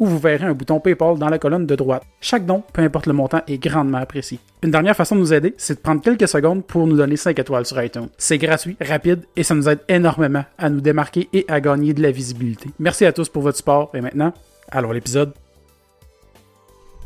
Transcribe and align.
où 0.00 0.06
vous 0.06 0.18
verrez 0.18 0.46
un 0.46 0.54
bouton 0.54 0.80
PayPal 0.80 1.18
dans 1.18 1.28
la 1.28 1.38
colonne 1.38 1.66
de 1.66 1.76
droite. 1.76 2.02
Chaque 2.20 2.46
don, 2.46 2.64
peu 2.72 2.82
importe 2.82 3.06
le 3.06 3.12
montant, 3.12 3.42
est 3.46 3.58
grandement 3.58 3.98
apprécié. 3.98 4.40
Une 4.62 4.70
dernière 4.70 4.96
façon 4.96 5.14
de 5.14 5.20
nous 5.20 5.32
aider, 5.32 5.54
c'est 5.58 5.74
de 5.74 5.80
prendre 5.80 6.02
quelques 6.02 6.26
secondes 6.26 6.64
pour 6.64 6.86
nous 6.86 6.96
donner 6.96 7.16
5 7.16 7.38
étoiles 7.38 7.66
sur 7.66 7.80
iTunes. 7.82 8.08
C'est 8.18 8.38
gratuit, 8.38 8.76
rapide 8.80 9.24
et 9.36 9.42
ça 9.42 9.54
nous 9.54 9.68
aide 9.68 9.80
énormément 9.88 10.44
à 10.58 10.70
nous 10.70 10.80
démarquer 10.80 11.28
et 11.32 11.44
à 11.48 11.60
gagner 11.60 11.92
de 11.92 12.02
la 12.02 12.10
visibilité. 12.10 12.70
Merci 12.78 13.04
à 13.04 13.12
tous 13.12 13.28
pour 13.28 13.42
votre 13.42 13.58
support 13.58 13.90
et 13.94 14.00
maintenant, 14.00 14.32
allons 14.70 14.90
à 14.90 14.94
l'épisode. 14.94 15.32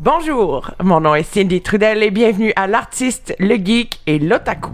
Bonjour, 0.01 0.71
mon 0.83 1.01
nom 1.01 1.15
est 1.15 1.23
Cindy 1.23 1.61
Trudel 1.61 2.03
et 2.03 2.11
bienvenue 2.11 2.53
à 2.57 2.67
l'artiste, 2.67 3.35
le 3.39 3.57
geek 3.57 4.01
et 4.07 4.19
l'otaku. 4.19 4.71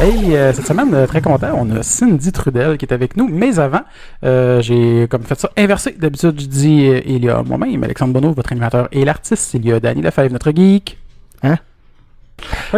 Hey, 0.00 0.36
euh, 0.36 0.52
cette 0.52 0.68
semaine, 0.68 0.94
euh, 0.94 1.08
très 1.08 1.20
content, 1.20 1.50
on 1.56 1.68
a 1.74 1.82
Cindy 1.82 2.30
Trudel 2.30 2.78
qui 2.78 2.84
est 2.84 2.92
avec 2.92 3.16
nous, 3.16 3.26
mais 3.26 3.58
avant, 3.58 3.80
euh, 4.24 4.62
j'ai 4.62 5.08
comme 5.08 5.24
fait 5.24 5.36
ça 5.36 5.50
inversé. 5.56 5.90
D'habitude, 5.98 6.40
je 6.40 6.46
dis, 6.46 6.86
euh, 6.86 7.00
il 7.04 7.24
y 7.24 7.28
a 7.28 7.42
moi-même, 7.42 7.82
Alexandre 7.82 8.12
Bonneau, 8.12 8.32
votre 8.32 8.52
animateur, 8.52 8.86
et 8.92 9.04
l'artiste, 9.04 9.54
il 9.54 9.66
y 9.66 9.72
a 9.72 9.80
Danny 9.80 10.00
Lefebvre, 10.00 10.30
notre 10.30 10.52
geek. 10.52 10.98
Hein? 11.42 11.56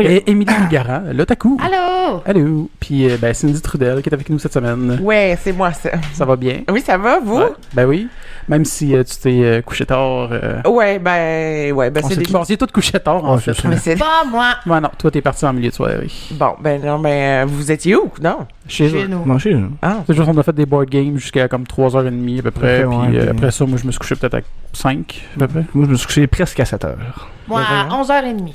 Et 0.01 0.31
Émilie 0.31 0.53
Garand, 0.71 1.03
l'otaku. 1.13 1.59
Allô? 1.61 2.23
Allô. 2.25 2.71
Puis, 2.79 3.11
euh, 3.11 3.17
ben, 3.21 3.35
Cindy 3.35 3.61
Trudel 3.61 4.01
qui 4.03 4.09
est 4.09 4.15
avec 4.15 4.29
nous 4.31 4.39
cette 4.39 4.53
semaine. 4.53 4.99
Ouais, 5.03 5.37
c'est 5.41 5.53
moi 5.53 5.73
ça. 5.73 5.91
Ça 6.13 6.25
va 6.25 6.37
bien? 6.37 6.61
Oui, 6.71 6.81
ça 6.81 6.97
va, 6.97 7.19
vous? 7.21 7.39
Ouais. 7.39 7.53
Ben 7.75 7.87
oui. 7.87 8.09
Même 8.49 8.65
si 8.65 8.97
euh, 8.97 9.05
tu 9.05 9.17
t'es 9.17 9.41
euh, 9.43 9.63
couché 9.63 9.85
tard. 9.87 10.29
euh, 10.33 10.61
Ouais, 10.67 10.99
ben, 10.99 11.73
ouais, 11.73 11.91
ben 11.91 12.03
c'est 12.09 12.17
des... 12.17 12.35
on 12.35 12.45
s'est 12.45 12.57
tous 12.57 12.67
couché 12.73 12.99
tard, 12.99 13.25
en 13.25 13.37
fait. 13.39 13.53
c'est. 13.53 13.69
Mais 13.69 13.77
c'est 13.77 13.97
Pas 13.97 14.25
moi. 14.29 14.55
Ouais, 14.67 14.81
non, 14.81 14.91
toi, 14.99 15.11
t'es 15.11 15.21
parti 15.21 15.45
en 15.45 15.53
milieu 15.53 15.69
de 15.71 15.75
soirée. 15.75 16.11
Bon, 16.33 16.55
ben 16.61 16.81
non, 16.83 16.99
ben, 16.99 17.09
euh, 17.11 17.45
vous 17.47 17.71
étiez 17.71 17.95
où? 17.97 18.11
Non? 18.23 18.47
Chez 18.67 18.89
Chez 18.89 19.07
nous. 19.09 19.25
Manger, 19.25 19.53
là. 19.53 19.61
Ah. 19.83 19.97
C'est 20.07 20.15
juste 20.15 20.27
qu'on 20.27 20.39
a 20.39 20.43
fait 20.43 20.55
des 20.55 20.67
board 20.67 20.89
games 20.89 21.17
jusqu'à 21.19 21.49
comme 21.49 21.65
3h30 21.65 22.39
à 22.39 22.43
peu 22.43 22.51
près. 22.51 22.85
Ok, 22.85 22.93
ouais, 23.03 23.09
puis 23.09 23.19
euh, 23.19 23.21
puis- 23.23 23.31
après 23.31 23.51
ça, 23.51 23.67
moi, 23.67 23.79
je 23.81 23.87
me 23.87 23.93
suis 23.93 23.99
couché 23.99 24.15
peut-être 24.17 24.35
à 24.35 24.41
5 24.73 25.23
à 25.37 25.39
peu 25.41 25.47
près. 25.49 25.65
Moi, 25.75 25.87
je 25.87 25.91
me 25.93 25.97
suis 25.97 26.07
couché 26.07 26.27
presque 26.27 26.59
à 26.61 26.65
7 26.65 26.85
heures. 26.85 27.29
Moi, 27.47 27.61
à 27.61 27.89
11h30. 28.03 28.53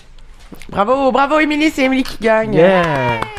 Bravo, 0.69 1.11
bravo, 1.11 1.39
Émilie, 1.39 1.69
c'est 1.69 1.83
Émilie 1.83 2.03
qui 2.03 2.17
gagne. 2.21 2.53
Yeah! 2.53 2.83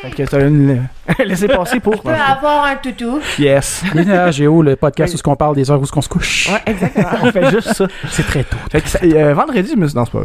Fait 0.03 0.11
que 0.11 0.23
t'as 0.25 0.47
une... 0.47 0.87
Laissez 1.25 1.49
passer 1.49 1.81
pour. 1.81 1.95
Je 1.97 2.03
peux 2.03 2.11
avoir 2.11 2.65
un 2.65 2.77
toutou. 2.77 3.21
Yes! 3.39 3.83
Géo, 4.31 4.63
le 4.63 4.77
podcast 4.77 5.15
où 5.15 5.31
on 5.31 5.37
parle 5.37 5.55
des 5.57 5.71
heures 5.71 5.81
où 5.81 5.87
on 5.95 6.01
se 6.03 6.09
couche. 6.09 6.49
Ouais, 6.51 6.63
exactement. 6.67 7.09
On 7.23 7.33
fait 7.33 7.51
juste 7.51 7.73
ça. 7.75 7.87
C'est 8.11 8.27
très 8.27 8.45
tôt. 8.45 8.57
Fait 8.71 8.81
que 8.81 8.89
ça- 8.89 8.99
euh, 9.03 9.35
vendredi, 9.35 9.71
je 9.73 9.77
me 9.77 9.87
suis... 9.87 9.97
Non, 9.97 10.05
c'est 10.05 10.13
pas... 10.13 10.25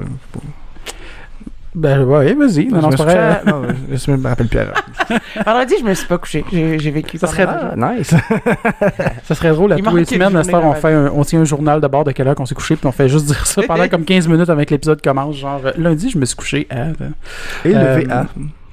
Ben 1.74 2.04
ouais, 2.04 2.34
vas-y. 2.34 2.66
Non, 2.68 2.78
je 2.78 2.82
non, 2.82 2.90
me 2.90 2.96
vrai. 2.98 3.18
à- 3.18 3.42
Non, 3.46 3.62
je 3.92 4.12
me 4.12 4.28
rappelle 4.28 4.48
plus. 4.48 4.60
alors. 4.60 4.74
Vendredi, 5.46 5.76
je 5.80 5.86
me 5.86 5.94
suis 5.94 6.06
pas 6.08 6.18
couché. 6.18 6.44
J'ai 6.52 6.92
vécu. 6.92 7.18
Ça 7.18 7.28
serait- 7.28 7.48
Ah, 7.48 7.74
nice! 7.78 8.14
Ça 9.24 9.36
serait 9.36 9.52
drôle 9.52 9.72
à 9.74 9.78
tous 9.78 9.96
les 9.96 10.06
semaines. 10.06 10.36
À 10.36 10.44
cette 10.44 10.54
heure, 10.54 10.60
on, 10.66 10.74
journée 10.74 10.82
fait 10.82 10.94
un- 10.94 11.12
on 11.16 11.24
tient 11.24 11.40
un 11.42 11.46
journal 11.46 11.80
de 11.80 11.88
bord 11.88 12.04
de 12.04 12.12
quelle 12.12 12.28
heure 12.28 12.36
qu'on 12.36 12.46
s'est 12.46 12.56
couché, 12.56 12.76
puis 12.76 12.88
on 12.88 12.92
fait 12.92 13.08
juste 13.08 13.26
dire 13.26 13.46
ça 13.48 13.62
pendant 13.68 13.88
comme 13.88 14.04
15 14.04 14.28
minutes 14.28 14.50
avec 14.50 14.70
l'épisode 14.70 15.02
commence. 15.02 15.38
Genre, 15.38 15.62
euh, 15.66 15.72
lundi, 15.78 16.10
je 16.10 16.18
me 16.18 16.26
suis 16.26 16.36
couché 16.36 16.68
à. 16.70 16.88
Et 17.66 17.74
Euh, 17.76 17.98
le 18.00 18.06
VA. 18.06 18.26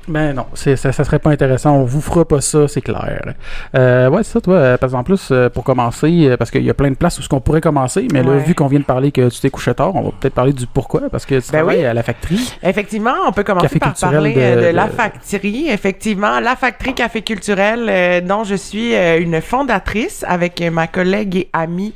Ben 0.08 0.32
non, 0.34 0.46
c'est, 0.54 0.76
ça, 0.76 0.90
ça 0.92 1.04
serait 1.04 1.18
pas 1.18 1.30
intéressant. 1.30 1.72
On 1.76 1.84
vous 1.84 2.00
fera 2.00 2.24
pas 2.24 2.40
ça, 2.40 2.66
c'est 2.68 2.80
clair. 2.80 3.34
Euh, 3.74 4.08
ouais, 4.08 4.22
c'est 4.24 4.32
ça, 4.32 4.40
toi. 4.40 4.54
euh, 4.54 4.76
Parce 4.78 4.92
qu'en 4.92 5.02
plus, 5.04 5.28
euh, 5.30 5.48
pour 5.50 5.64
commencer, 5.64 6.08
euh, 6.28 6.36
parce 6.36 6.50
qu'il 6.50 6.62
y 6.64 6.70
a 6.70 6.74
plein 6.74 6.90
de 6.90 6.94
places 6.96 7.18
où 7.18 7.22
ce 7.22 7.28
qu'on 7.28 7.40
pourrait 7.40 7.60
commencer, 7.60 8.08
mais 8.12 8.22
là, 8.22 8.36
vu 8.36 8.54
qu'on 8.54 8.66
vient 8.68 8.80
de 8.80 8.84
parler 8.84 9.12
que 9.12 9.28
tu 9.28 9.40
t'es 9.40 9.50
couché 9.50 9.74
tard, 9.74 9.94
on 9.94 10.02
va 10.02 10.10
peut-être 10.18 10.34
parler 10.34 10.52
du 10.52 10.66
pourquoi, 10.66 11.02
parce 11.10 11.26
que 11.26 11.34
tu 11.36 11.50
Ben 11.52 11.58
travailles 11.58 11.78
oui. 11.80 11.84
à 11.84 11.94
la 11.94 12.02
factory. 12.02 12.52
Effectivement, 12.62 13.12
on 13.26 13.32
peut 13.32 13.44
commencer 13.44 13.66
Café 13.66 13.78
par 13.78 13.94
parler 13.94 14.32
de- 14.34 14.40
euh, 14.40 14.56
de, 14.56 14.60
de- 14.70 14.76
la 14.76 14.88
factory. 14.88 15.68
Effectivement, 15.68 16.40
la 16.40 16.56
factory 16.56 16.94
Café 16.94 17.22
Culturel, 17.22 17.86
euh, 17.88 18.20
dont 18.20 18.44
je 18.44 18.54
suis 18.54 18.94
euh, 18.94 19.20
une 19.20 19.40
fondatrice 19.40 20.24
avec 20.26 20.60
ma 20.72 20.86
collègue 20.86 21.36
et 21.36 21.48
amie 21.52 21.92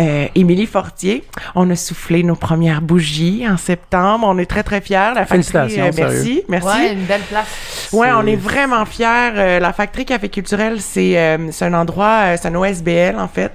euh, 0.00 0.26
Émilie 0.34 0.66
Fortier. 0.66 1.24
On 1.54 1.68
a 1.70 1.74
soufflé 1.76 2.22
nos 2.22 2.36
premières 2.36 2.82
bougies 2.82 3.44
en 3.48 3.56
septembre. 3.56 4.26
On 4.28 4.38
est 4.38 4.46
très 4.46 4.62
très 4.62 4.80
fiers. 4.80 4.96
La 5.14 5.26
factory, 5.26 5.42
Félicitations, 5.42 5.84
euh, 5.84 5.90
merci, 5.96 6.22
sérieux. 6.24 6.42
merci. 6.48 6.66
Ouais, 6.68 6.92
une 6.92 7.04
belle 7.04 7.20
place. 7.22 7.47
Ouais, 7.92 8.10
on 8.12 8.26
est 8.26 8.36
vraiment 8.36 8.84
fiers. 8.84 9.32
Euh, 9.34 9.60
la 9.60 9.72
factory 9.72 10.04
Café 10.04 10.28
Culturel, 10.28 10.80
c'est 10.80 11.18
euh, 11.18 11.50
un 11.60 11.74
endroit, 11.74 12.20
euh, 12.24 12.36
c'est 12.40 12.48
un 12.48 12.54
OSBL 12.54 13.18
en 13.18 13.28
fait, 13.28 13.52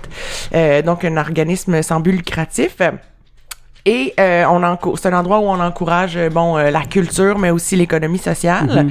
euh, 0.53 0.81
donc 0.81 1.05
un 1.05 1.17
organisme 1.17 1.81
sans 1.81 1.99
but 1.99 2.13
lucratif. 2.13 2.77
Et 3.85 4.13
euh, 4.17 4.45
on 4.49 4.95
c'est 4.95 5.09
un 5.09 5.19
endroit 5.19 5.39
où 5.39 5.43
on 5.43 5.59
encourage 5.59 6.15
euh, 6.15 6.29
bon 6.29 6.57
euh, 6.57 6.71
la 6.71 6.83
culture 6.83 7.37
mais 7.37 7.49
aussi 7.49 7.75
l'économie 7.75 8.17
sociale. 8.17 8.87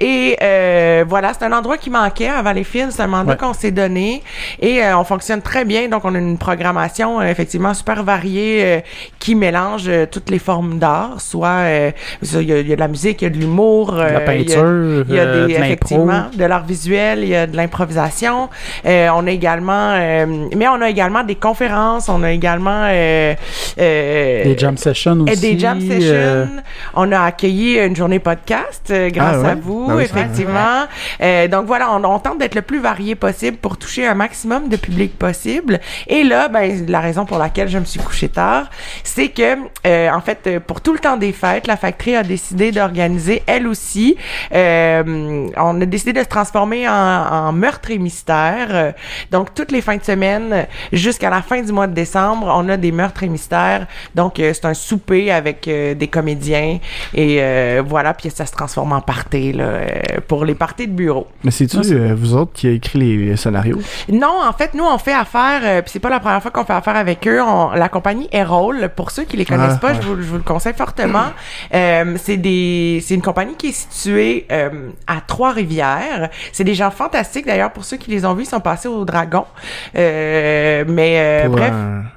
Et 0.00 0.36
euh, 0.42 1.04
voilà, 1.08 1.32
c'est 1.32 1.44
un 1.44 1.52
endroit 1.52 1.78
qui 1.78 1.90
manquait 1.90 2.26
à 2.28 2.42
Valleyfield, 2.42 2.90
c'est 2.90 3.02
un 3.02 3.06
mandat 3.06 3.32
Ouais. 3.32 3.36
qu'on 3.38 3.52
s'est 3.52 3.70
donné. 3.70 4.20
Et 4.60 4.82
euh, 4.82 4.98
on 4.98 5.04
fonctionne 5.04 5.42
très 5.42 5.64
bien. 5.64 5.88
Donc 5.88 6.04
on 6.04 6.12
a 6.16 6.18
une 6.18 6.38
programmation 6.38 7.20
euh, 7.20 7.26
effectivement 7.26 7.72
super 7.72 8.02
variée 8.02 8.64
euh, 8.64 8.80
qui 9.20 9.36
mélange 9.36 9.88
toutes 10.10 10.28
les 10.28 10.40
formes 10.40 10.80
d'art, 10.80 11.20
soit 11.20 11.48
euh, 11.48 11.90
il 12.22 12.42
y, 12.42 12.52
a, 12.52 12.58
il 12.58 12.68
y 12.68 12.72
a 12.72 12.74
de 12.74 12.80
la 12.80 12.88
musique, 12.88 13.22
il 13.22 13.26
y 13.26 13.28
a 13.28 13.30
de 13.30 13.38
l'humour, 13.38 13.92
De 13.92 13.98
la 14.00 14.08
il 14.08 14.12
y 14.12 14.16
a- 14.16 14.20
peinture, 14.56 15.04
il 15.08 15.14
y 15.14 15.18
a 15.20 15.26
des, 15.26 15.40
de 15.42 15.50
effectivement 15.50 16.24
de 16.36 16.44
l'art 16.44 16.64
visuel, 16.66 17.20
il 17.22 17.28
y 17.28 17.36
a 17.36 17.46
de 17.46 17.56
l'improvisation. 17.56 18.48
Euh, 18.86 19.08
on 19.14 19.24
a 19.28 19.30
également, 19.30 19.92
euh, 19.92 20.26
mais 20.56 20.66
on 20.66 20.80
a 20.82 20.90
également 20.90 21.22
des 21.22 21.36
conférences, 21.36 22.08
on 22.08 22.24
a 22.24 22.32
également 22.32 22.88
euh, 22.90 23.34
euh, 24.40 24.44
Des 24.44 24.58
jam 24.58 24.76
sessions 24.76 25.26
et 25.26 25.32
aussi. 25.32 25.40
des 25.40 25.58
jam 25.58 25.80
sessions. 25.80 25.98
euh, 26.12 26.46
On 26.94 27.10
a 27.12 27.20
accueilli 27.20 27.78
une 27.78 27.94
journée 27.96 28.18
podcast 28.18 28.88
euh, 28.90 29.10
grâce 29.10 29.36
Ah 29.38 29.42
ouais? 29.42 29.48
à 29.50 29.54
vous, 29.54 29.86
Ah 29.90 29.94
oui, 29.96 30.04
vrai. 30.06 30.20
effectivement. 30.22 30.86
Euh, 31.20 31.48
donc 31.48 31.66
voilà, 31.66 31.92
on, 31.92 32.02
on 32.04 32.18
tente 32.18 32.38
d'être 32.38 32.54
le 32.54 32.62
plus 32.62 32.80
varié 32.80 33.14
possible 33.14 33.56
pour 33.58 33.76
toucher 33.76 34.06
un 34.06 34.14
maximum 34.14 34.68
de 34.68 34.76
public 34.76 35.18
possible. 35.18 35.80
Et 36.06 36.24
là, 36.24 36.48
ben 36.48 36.86
la 36.88 37.00
raison 37.00 37.24
pour 37.24 37.38
laquelle 37.38 37.68
je 37.68 37.78
me 37.78 37.84
suis 37.84 38.00
couché 38.00 38.28
tard, 38.28 38.70
c'est 39.04 39.28
que 39.28 39.52
en 40.10 40.20
fait, 40.20 40.58
pour 40.66 40.80
tout 40.80 40.92
le 40.92 40.98
temps 40.98 41.16
des 41.16 41.32
fêtes, 41.32 41.66
la 41.66 41.76
factory 41.76 42.16
a 42.16 42.22
décidé 42.22 42.70
d'organiser 42.72 43.42
elle 43.46 43.66
aussi. 43.66 44.16
on 44.52 45.80
a 45.80 45.86
décidé 45.86 46.12
de 46.12 46.20
se 46.20 46.28
transformer 46.28 46.88
en, 46.88 46.92
en 46.92 47.52
meurtre 47.52 47.90
et 47.90 47.98
mystère. 47.98 48.94
Donc 49.30 49.54
toutes 49.54 49.72
les 49.72 49.80
fins 49.80 49.96
de 49.96 50.04
semaine 50.04 50.66
jusqu'à 50.92 51.30
la 51.30 51.42
fin 51.42 51.60
du 51.60 51.72
mois 51.72 51.86
de 51.86 51.94
décembre, 51.94 52.52
on 52.54 52.68
a 52.68 52.76
des 52.76 52.92
meurtres 52.92 53.22
et 53.24 53.28
mystères. 53.28 53.86
Donc 54.14 54.21
euh, 54.38 54.52
c'est 54.54 54.64
un 54.66 54.74
souper 54.74 55.30
avec 55.32 55.66
euh, 55.68 55.94
des 55.94 56.08
comédiens 56.08 56.78
et 57.14 57.38
euh, 57.40 57.82
voilà, 57.86 58.14
puis 58.14 58.30
ça 58.30 58.46
se 58.46 58.52
transforme 58.52 58.92
en 58.92 59.00
party 59.00 59.52
là, 59.52 59.64
euh, 59.64 59.86
pour 60.28 60.44
les 60.44 60.54
parties 60.54 60.86
de 60.86 60.92
bureau. 60.92 61.26
Mais 61.44 61.50
c'est-tu 61.50 61.82
c'est- 61.82 62.12
vous 62.12 62.34
autres 62.34 62.52
qui 62.52 62.66
a 62.68 62.70
écrit 62.70 62.98
les, 62.98 63.16
les 63.16 63.36
scénarios? 63.36 63.78
Non, 64.10 64.38
en 64.46 64.52
fait, 64.52 64.74
nous, 64.74 64.84
on 64.84 64.98
fait 64.98 65.14
affaire, 65.14 65.60
euh, 65.64 65.82
puis 65.82 65.90
c'est 65.92 66.00
pas 66.00 66.10
la 66.10 66.20
première 66.20 66.40
fois 66.42 66.50
qu'on 66.50 66.64
fait 66.64 66.72
affaire 66.72 66.96
avec 66.96 67.26
eux. 67.26 67.40
On- 67.42 67.70
la 67.72 67.88
compagnie 67.88 68.28
Erol, 68.32 68.90
pour 68.94 69.10
ceux 69.10 69.24
qui 69.24 69.36
les 69.36 69.44
connaissent 69.44 69.74
Ah, 69.76 69.78
pas, 69.80 69.92
ouais. 69.92 69.98
je, 70.00 70.06
vous, 70.06 70.16
je 70.22 70.26
vous 70.28 70.36
le 70.36 70.42
conseille 70.42 70.74
fortement. 70.74 71.26
Euh, 71.74 72.16
c'est 72.22 72.36
des, 72.36 73.02
c'est 73.02 73.14
une 73.14 73.22
compagnie 73.22 73.54
qui 73.56 73.68
est 73.68 73.72
située 73.72 74.46
euh, 74.52 74.90
à 75.06 75.20
Trois-Rivières. 75.26 76.28
C'est 76.52 76.64
des 76.64 76.74
gens 76.74 76.90
fantastiques, 76.90 77.46
d'ailleurs, 77.46 77.70
pour 77.72 77.84
ceux 77.84 77.96
qui 77.96 78.10
les 78.10 78.24
ont 78.26 78.34
vus, 78.34 78.42
ils 78.42 78.46
sont 78.46 78.60
passés 78.60 78.88
au 78.88 79.04
Dragon. 79.04 79.44
Euh, 79.96 80.84
mais 80.86 81.14
euh, 81.16 81.46
Pour, 81.46 81.56
bref. 81.56 81.72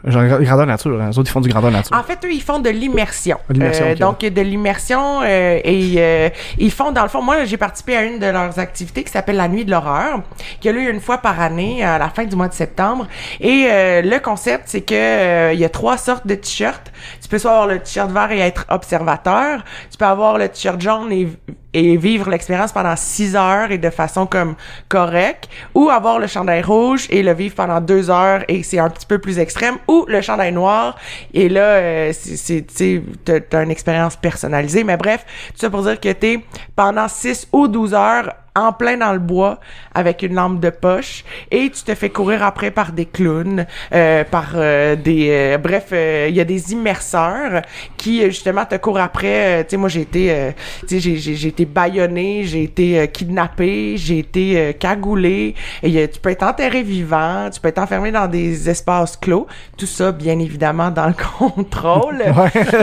genre 0.06 0.25
grandeur 0.41 0.65
nature. 0.65 1.01
Hein. 1.01 1.09
Les 1.12 1.19
autres, 1.19 1.29
ils 1.29 1.33
font 1.33 1.41
du 1.41 1.50
grandeur 1.50 1.71
nature. 1.71 1.94
En 1.95 2.03
fait, 2.03 2.19
eux, 2.25 2.31
ils 2.31 2.42
font 2.42 2.59
de 2.59 2.69
l'immersion. 2.69 3.38
Euh. 3.56 3.95
Donc, 3.95 4.19
de 4.19 4.42
l'immersion 4.42 5.21
euh, 5.21 5.59
et 5.63 5.94
euh, 5.97 6.30
ils 6.57 6.71
font, 6.71 6.92
dans 6.92 7.03
le 7.03 7.09
fond, 7.09 7.21
moi, 7.21 7.45
j'ai 7.45 7.57
participé 7.57 7.95
à 7.95 8.03
une 8.03 8.19
de 8.19 8.25
leurs 8.25 8.59
activités 8.59 9.03
qui 9.03 9.12
s'appelle 9.12 9.38
la 9.38 9.47
Nuit 9.47 9.65
de 9.65 9.71
l'horreur, 9.71 10.21
qui 10.59 10.69
a 10.69 10.71
lieu 10.71 10.89
une 10.89 11.00
fois 11.00 11.19
par 11.19 11.39
année 11.39 11.83
à 11.83 11.97
la 11.97 12.09
fin 12.09 12.25
du 12.25 12.36
mois 12.36 12.47
de 12.47 12.53
septembre. 12.53 13.07
Et 13.39 13.68
euh, 13.69 14.01
le 14.01 14.19
concept, 14.19 14.65
c'est 14.68 14.81
que 14.81 14.94
euh, 14.94 15.53
il 15.53 15.59
y 15.59 15.65
a 15.65 15.69
trois 15.69 15.97
sortes 15.97 16.27
de 16.27 16.36
t-shirts. 16.36 16.92
Tu 17.25 17.30
peux 17.30 17.39
soit 17.39 17.54
avoir 17.54 17.66
le 17.66 17.80
t-shirt 17.80 18.12
vert 18.12 18.31
et 18.31 18.38
être 18.38 18.68
observateur. 18.69 19.63
Tu 19.89 19.98
peux 19.98 20.06
avoir 20.06 20.38
le 20.38 20.48
t-shirt 20.48 20.80
jaune 20.80 21.12
et, 21.12 21.98
vivre 21.98 22.30
l'expérience 22.30 22.72
pendant 22.72 22.95
six 22.95 23.36
heures 23.36 23.72
et 23.72 23.80
de 23.80 23.89
façon 23.89 24.27
comme 24.27 24.54
correcte. 24.89 25.50
Ou 25.74 25.89
avoir 25.89 26.19
le 26.19 26.27
chandail 26.27 26.62
rouge 26.62 27.07
et 27.10 27.24
le 27.24 27.33
vivre 27.33 27.56
pendant 27.56 27.81
deux 27.81 28.12
heures 28.12 28.44
et 28.48 28.62
c'est 28.62 28.77
un 28.77 28.92
petit 28.92 29.07
peu 29.07 29.18
plus 29.18 29.39
extrême. 29.39 29.77
Ou 29.88 30.06
le 30.07 30.22
chandail 30.22 30.51
noir 30.51 31.00
et 31.33 31.50
là, 31.50 31.62
euh, 31.62 32.13
c'est, 32.13 32.63
t'as 33.25 33.63
une 33.63 33.72
expérience 33.72 34.16
personnalisée. 34.18 34.83
Mais 34.83 34.95
bref, 34.95 35.25
tout 35.50 35.62
ça 35.62 35.72
pour 35.72 35.81
dire 35.81 36.00
que 36.00 36.12
t'es 36.12 36.45
pendant 36.75 37.07
6 37.07 37.48
ou 37.51 37.68
12 37.68 37.95
heures 37.95 38.30
en 38.55 38.71
plein 38.73 38.97
dans 38.97 39.13
le 39.13 39.19
bois 39.19 39.59
avec 39.93 40.23
une 40.23 40.35
lampe 40.35 40.59
de 40.59 40.69
poche 40.69 41.23
et 41.51 41.69
tu 41.69 41.83
te 41.83 41.93
fais 41.95 42.09
courir 42.09 42.43
après 42.43 42.71
par 42.71 42.91
des 42.91 43.05
clowns, 43.05 43.65
euh, 43.93 44.23
par 44.23 44.51
euh, 44.55 44.95
des 44.95 45.27
euh, 45.29 45.57
bref, 45.57 45.87
euh, 45.91 46.27
il 46.29 46.35
y 46.35 46.39
a 46.41 46.45
des 46.45 46.71
immerseurs 46.73 47.61
qui 47.97 48.21
euh, 48.23 48.27
justement 48.27 48.65
te 48.65 48.75
courent 48.75 48.99
après. 48.99 49.59
euh, 49.59 49.63
tu 49.63 49.71
sais, 49.71 49.77
moi 49.77 49.89
j'ai 49.89 50.01
été, 50.01 50.31
euh, 50.31 50.51
tu 50.81 50.87
sais, 50.95 50.99
j'ai, 50.99 51.15
j'ai, 51.17 51.35
j'ai 51.35 51.47
été 51.49 51.65
baïonné, 51.65 52.43
j'ai 52.43 52.63
été 52.63 53.07
kidnappé, 53.09 53.97
j'ai 53.97 54.19
été 54.19 54.57
euh, 54.59 54.71
cagoulé. 54.73 55.55
Et 55.83 55.87
il 55.87 55.91
y 55.93 56.01
a- 56.01 56.07
tu 56.07 56.19
peux 56.19 56.29
être 56.29 56.43
enterré 56.43 56.83
vivant, 56.83 57.49
tu 57.51 57.59
peux 57.59 57.67
être 57.67 57.79
enfermé 57.79 58.11
dans 58.11 58.27
des 58.27 58.69
espaces 58.69 59.17
clos. 59.17 59.47
Tout 59.77 59.85
ça, 59.85 60.11
bien 60.11 60.39
évidemment, 60.39 60.91
dans 60.91 61.07
le 61.07 61.13
contrôle. 61.39 62.23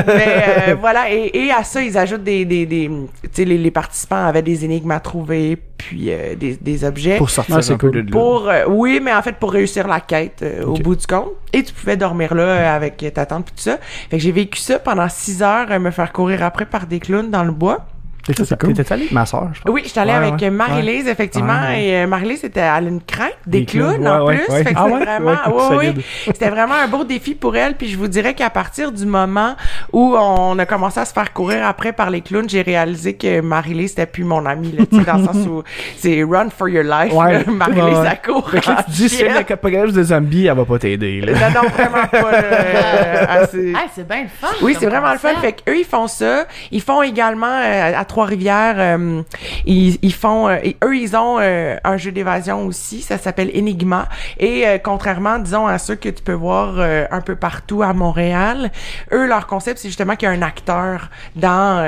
Mais 0.06 0.44
euh, 0.70 0.74
voilà, 0.78 1.10
et, 1.10 1.30
et 1.34 1.50
à 1.52 1.64
ça, 1.64 1.82
ils 1.82 1.96
ajoutent 1.96 2.24
des... 2.24 2.44
des, 2.44 2.66
des 2.66 2.88
tu 2.88 3.28
sais, 3.32 3.44
les, 3.44 3.58
les 3.58 3.70
participants 3.70 4.26
avaient 4.26 4.42
des 4.42 4.64
énigmes 4.64 4.90
à 4.90 5.00
trouver, 5.00 5.56
puis 5.78 6.12
euh, 6.12 6.36
des, 6.36 6.56
des 6.56 6.84
objets. 6.84 7.16
Pour 7.16 7.30
sortir 7.30 7.56
un 7.56 7.76
peu 7.76 7.90
de 7.90 8.00
là. 8.00 8.10
Pour, 8.10 8.48
euh, 8.48 8.64
oui, 8.68 9.00
mais 9.02 9.12
en 9.12 9.22
fait, 9.22 9.32
pour 9.36 9.52
réussir 9.52 9.88
la 9.88 10.00
quête 10.00 10.42
euh, 10.42 10.64
au 10.64 10.74
bout 10.74 10.94
du 10.94 11.06
compte. 11.06 11.32
Et 11.52 11.62
tu 11.62 11.72
pouvais 11.72 11.96
dormir 11.96 12.34
là 12.34 12.42
euh, 12.42 12.76
avec 12.76 13.04
ta 13.12 13.26
tante 13.26 13.46
puis 13.46 13.54
tout 13.56 13.62
ça. 13.62 13.78
Fait 14.10 14.16
que 14.18 14.22
j'ai 14.22 14.32
vécu 14.32 14.58
ça 14.60 14.78
pendant 14.78 15.08
six 15.08 15.42
heures, 15.42 15.66
euh, 15.70 15.78
me 15.78 15.90
faire 15.90 16.12
courir 16.12 16.42
après 16.44 16.66
par 16.66 16.86
des 16.86 17.00
clowns 17.00 17.30
dans 17.30 17.44
le 17.44 17.52
bois. 17.52 17.86
T'étais 18.24 18.44
Ça, 18.44 18.50
c'est 18.50 18.60
cool. 18.60 18.72
t'étais 18.74 18.92
allé? 18.92 19.08
Ma 19.10 19.26
soeur, 19.26 19.48
je 19.52 19.60
pense. 19.62 19.72
Oui, 19.72 19.82
j'étais 19.84 20.00
allée 20.00 20.12
Ouais, 20.12 20.16
avec 20.28 20.40
ouais. 20.40 20.50
Marie-Lise, 20.50 21.08
effectivement, 21.08 21.60
Ouais, 21.62 21.84
et 21.84 21.96
euh, 21.96 22.06
Marie-Lise, 22.06 22.40
c'était, 22.42 22.60
elle 22.60 22.86
a 22.86 22.88
une 22.88 23.02
crainte 23.02 23.32
des, 23.46 23.60
Des 23.60 23.66
clowns, 23.66 23.96
clowns, 24.00 24.06
en 24.08 24.24
ouais, 24.26 24.36
plus. 24.38 24.52
ouais, 24.54 24.64
Fait 24.64 24.74
que 24.74 24.78
Ah 24.78 24.84
ouais? 24.86 25.04
vraiment, 25.04 25.30
Ouais, 25.30 25.52
ouais, 25.52 25.76
ouais. 25.76 25.86
solide. 25.86 26.02
C'était 26.26 26.50
vraiment 26.50 26.74
un 26.74 26.86
beau 26.88 27.02
défi 27.04 27.34
pour 27.34 27.56
elle, 27.56 27.74
puis 27.74 27.88
je 27.88 27.96
vous 27.98 28.08
dirais 28.08 28.34
qu'à 28.34 28.50
partir 28.50 28.92
du 28.92 29.06
moment 29.06 29.56
où 29.92 30.14
on 30.16 30.58
a 30.58 30.66
commencé 30.66 31.00
à 31.00 31.04
se 31.04 31.12
faire 31.12 31.32
courir 31.32 31.66
après 31.66 31.92
par 31.92 32.10
les 32.10 32.20
clowns, 32.20 32.48
j'ai 32.48 32.62
réalisé 32.62 33.14
que 33.14 33.40
Marie-Lise, 33.40 33.90
c'était 33.90 34.06
plus 34.06 34.24
mon 34.24 34.46
amie, 34.46 34.72
là, 34.72 34.84
tu 34.90 34.98
sais, 34.98 35.04
dans 35.04 35.16
le 35.18 35.24
sens 35.24 35.36
où 35.48 35.62
c'est 35.98 36.22
run 36.22 36.48
for 36.56 36.68
your 36.68 36.84
life. 36.84 37.12
Marie-Lise, 37.48 37.98
elle 38.08 38.20
court. 38.24 38.48
Fait 38.50 38.60
que 38.60 38.70
là, 38.70 38.82
tu 38.84 38.90
dis, 38.92 39.08
c'est 39.08 39.16
chienne. 39.24 39.34
l'apocalypse 39.34 39.92
des 39.94 40.04
zombies, 40.04 40.46
elle 40.46 40.56
va 40.56 40.64
pas 40.64 40.78
t'aider, 40.78 41.20
là. 41.20 41.32
Non, 41.32 41.62
non, 41.62 41.68
vraiment 41.68 42.06
pas, 42.06 42.30
là, 42.30 42.42
euh, 42.44 43.24
assez- 43.28 43.70
Hey, 43.72 43.88
c'est 43.94 44.06
bien 44.06 44.22
le 44.22 44.28
fun. 44.28 44.48
oui, 44.62 44.76
c'est 44.78 44.86
vraiment 44.86 45.12
le 45.12 45.18
fun. 45.18 45.30
Fait 45.40 45.52
qu'eux, 45.52 45.76
ils 45.78 45.84
font 45.84 46.06
ça. 46.06 46.46
Ils 46.70 46.80
font 46.82 47.02
également 47.02 47.46
euh, 47.46 47.92
à 47.96 48.04
Trois-Rivières, 48.12 48.74
euh, 48.76 49.22
ils, 49.64 49.96
ils 50.02 50.12
font, 50.12 50.46
euh, 50.46 50.58
et 50.62 50.76
eux, 50.84 50.94
ils 50.94 51.16
ont 51.16 51.38
euh, 51.40 51.78
un 51.82 51.96
jeu 51.96 52.12
d'évasion 52.12 52.66
aussi. 52.66 53.00
Ça 53.00 53.16
s'appelle 53.16 53.50
Enigma. 53.56 54.06
Et 54.38 54.66
contrairement, 54.84 55.38
disons, 55.38 55.66
à 55.66 55.78
ceux 55.78 55.94
que 55.94 56.10
tu 56.10 56.22
peux 56.22 56.34
voir 56.34 56.78
un 56.78 57.20
peu 57.22 57.36
partout 57.36 57.82
à 57.82 57.94
Montréal, 57.94 58.70
eux, 59.12 59.26
leur 59.26 59.46
concept, 59.46 59.78
c'est 59.78 59.88
justement 59.88 60.14
qu'il 60.14 60.28
y 60.28 60.30
a 60.30 60.34
un 60.34 60.42
acteur 60.42 61.08
dans 61.36 61.82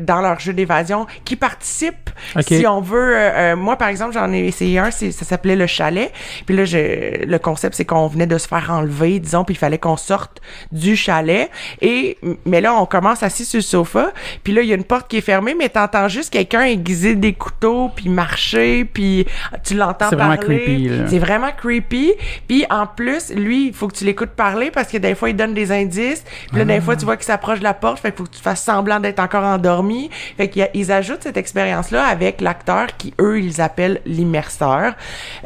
dans 0.00 0.20
leur 0.20 0.38
jeu 0.38 0.52
d'évasion 0.52 1.06
qui 1.24 1.36
participe. 1.36 2.10
Si 2.40 2.66
on 2.66 2.80
veut, 2.82 3.54
moi 3.56 3.76
par 3.76 3.88
exemple, 3.88 4.12
j'en 4.12 4.30
ai 4.32 4.40
essayé 4.40 4.78
un. 4.78 4.90
Ça 4.90 5.10
s'appelait 5.24 5.56
le 5.56 5.66
chalet. 5.66 6.12
Puis 6.44 6.54
là, 6.54 6.66
je, 6.66 7.24
le 7.24 7.38
concept, 7.38 7.76
c'est 7.76 7.84
qu'on 7.86 8.06
venait 8.08 8.26
de 8.26 8.36
se 8.36 8.48
faire 8.48 8.70
enlever, 8.70 9.18
disons, 9.18 9.44
puis 9.44 9.54
il 9.54 9.58
fallait 9.58 9.78
qu'on 9.78 9.96
sorte 9.96 10.42
du 10.72 10.96
chalet. 10.96 11.50
Et 11.80 12.18
mais 12.44 12.60
là, 12.60 12.74
on 12.74 12.86
commence 12.86 13.22
assis 13.22 13.44
sur 13.44 13.58
le 13.58 13.62
sofa. 13.62 14.12
Puis 14.42 14.52
là, 14.52 14.62
il 14.62 14.68
y 14.68 14.72
a 14.72 14.76
une 14.76 14.84
porte 14.84 15.08
qui 15.08 15.18
est 15.18 15.22
fermée, 15.22 15.53
mais 15.58 15.68
t'entends 15.68 16.08
juste 16.08 16.32
quelqu'un 16.32 16.62
aiguiser 16.64 17.14
des 17.14 17.32
couteaux, 17.32 17.90
puis 17.94 18.08
marcher, 18.08 18.84
puis 18.84 19.26
tu 19.64 19.74
l'entends 19.74 20.08
C'est 20.10 20.16
parler. 20.16 20.36
vraiment 20.36 20.56
creepy, 20.56 20.88
là. 20.88 21.06
C'est 21.08 21.18
vraiment 21.18 21.50
creepy. 21.56 22.12
Puis 22.48 22.64
en 22.70 22.86
plus, 22.86 23.32
lui, 23.34 23.68
il 23.68 23.72
faut 23.74 23.88
que 23.88 23.96
tu 23.96 24.04
l'écoutes 24.04 24.30
parler 24.30 24.70
parce 24.70 24.88
que 24.88 24.98
des 24.98 25.14
fois, 25.14 25.30
il 25.30 25.36
donne 25.36 25.54
des 25.54 25.72
indices. 25.72 26.24
Puis 26.48 26.58
là, 26.58 26.64
des 26.64 26.80
fois, 26.80 26.96
tu 26.96 27.04
vois 27.04 27.16
qu'il 27.16 27.26
s'approche 27.26 27.58
de 27.58 27.64
la 27.64 27.74
porte. 27.74 27.98
Fait 28.00 28.10
qu'il 28.10 28.18
faut 28.18 28.24
que 28.30 28.36
tu 28.36 28.42
fasses 28.42 28.62
semblant 28.62 29.00
d'être 29.00 29.20
encore 29.20 29.44
endormi. 29.44 30.10
Fait 30.36 30.48
qu'ils 30.48 30.92
ajoutent 30.92 31.22
cette 31.22 31.36
expérience-là 31.36 32.04
avec 32.04 32.40
l'acteur 32.40 32.86
qui, 32.98 33.14
eux, 33.20 33.40
ils 33.40 33.60
appellent 33.60 34.00
l'immerseur. 34.06 34.94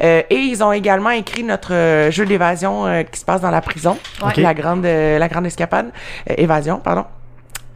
Euh, 0.03 0.21
et 0.29 0.35
ils 0.35 0.63
ont 0.63 0.71
également 0.71 1.09
écrit 1.11 1.43
notre 1.43 1.73
euh, 1.73 2.11
jeu 2.11 2.25
d'évasion 2.25 2.85
euh, 2.87 3.03
qui 3.03 3.19
se 3.19 3.25
passe 3.25 3.41
dans 3.41 3.51
la 3.51 3.61
prison. 3.61 3.97
Ouais. 4.23 4.33
La 4.41 4.53
grande, 4.53 4.85
euh, 4.85 5.17
la 5.19 5.27
grande 5.27 5.45
escapade. 5.45 5.91
Euh, 6.29 6.33
évasion, 6.37 6.77
pardon. 6.79 7.05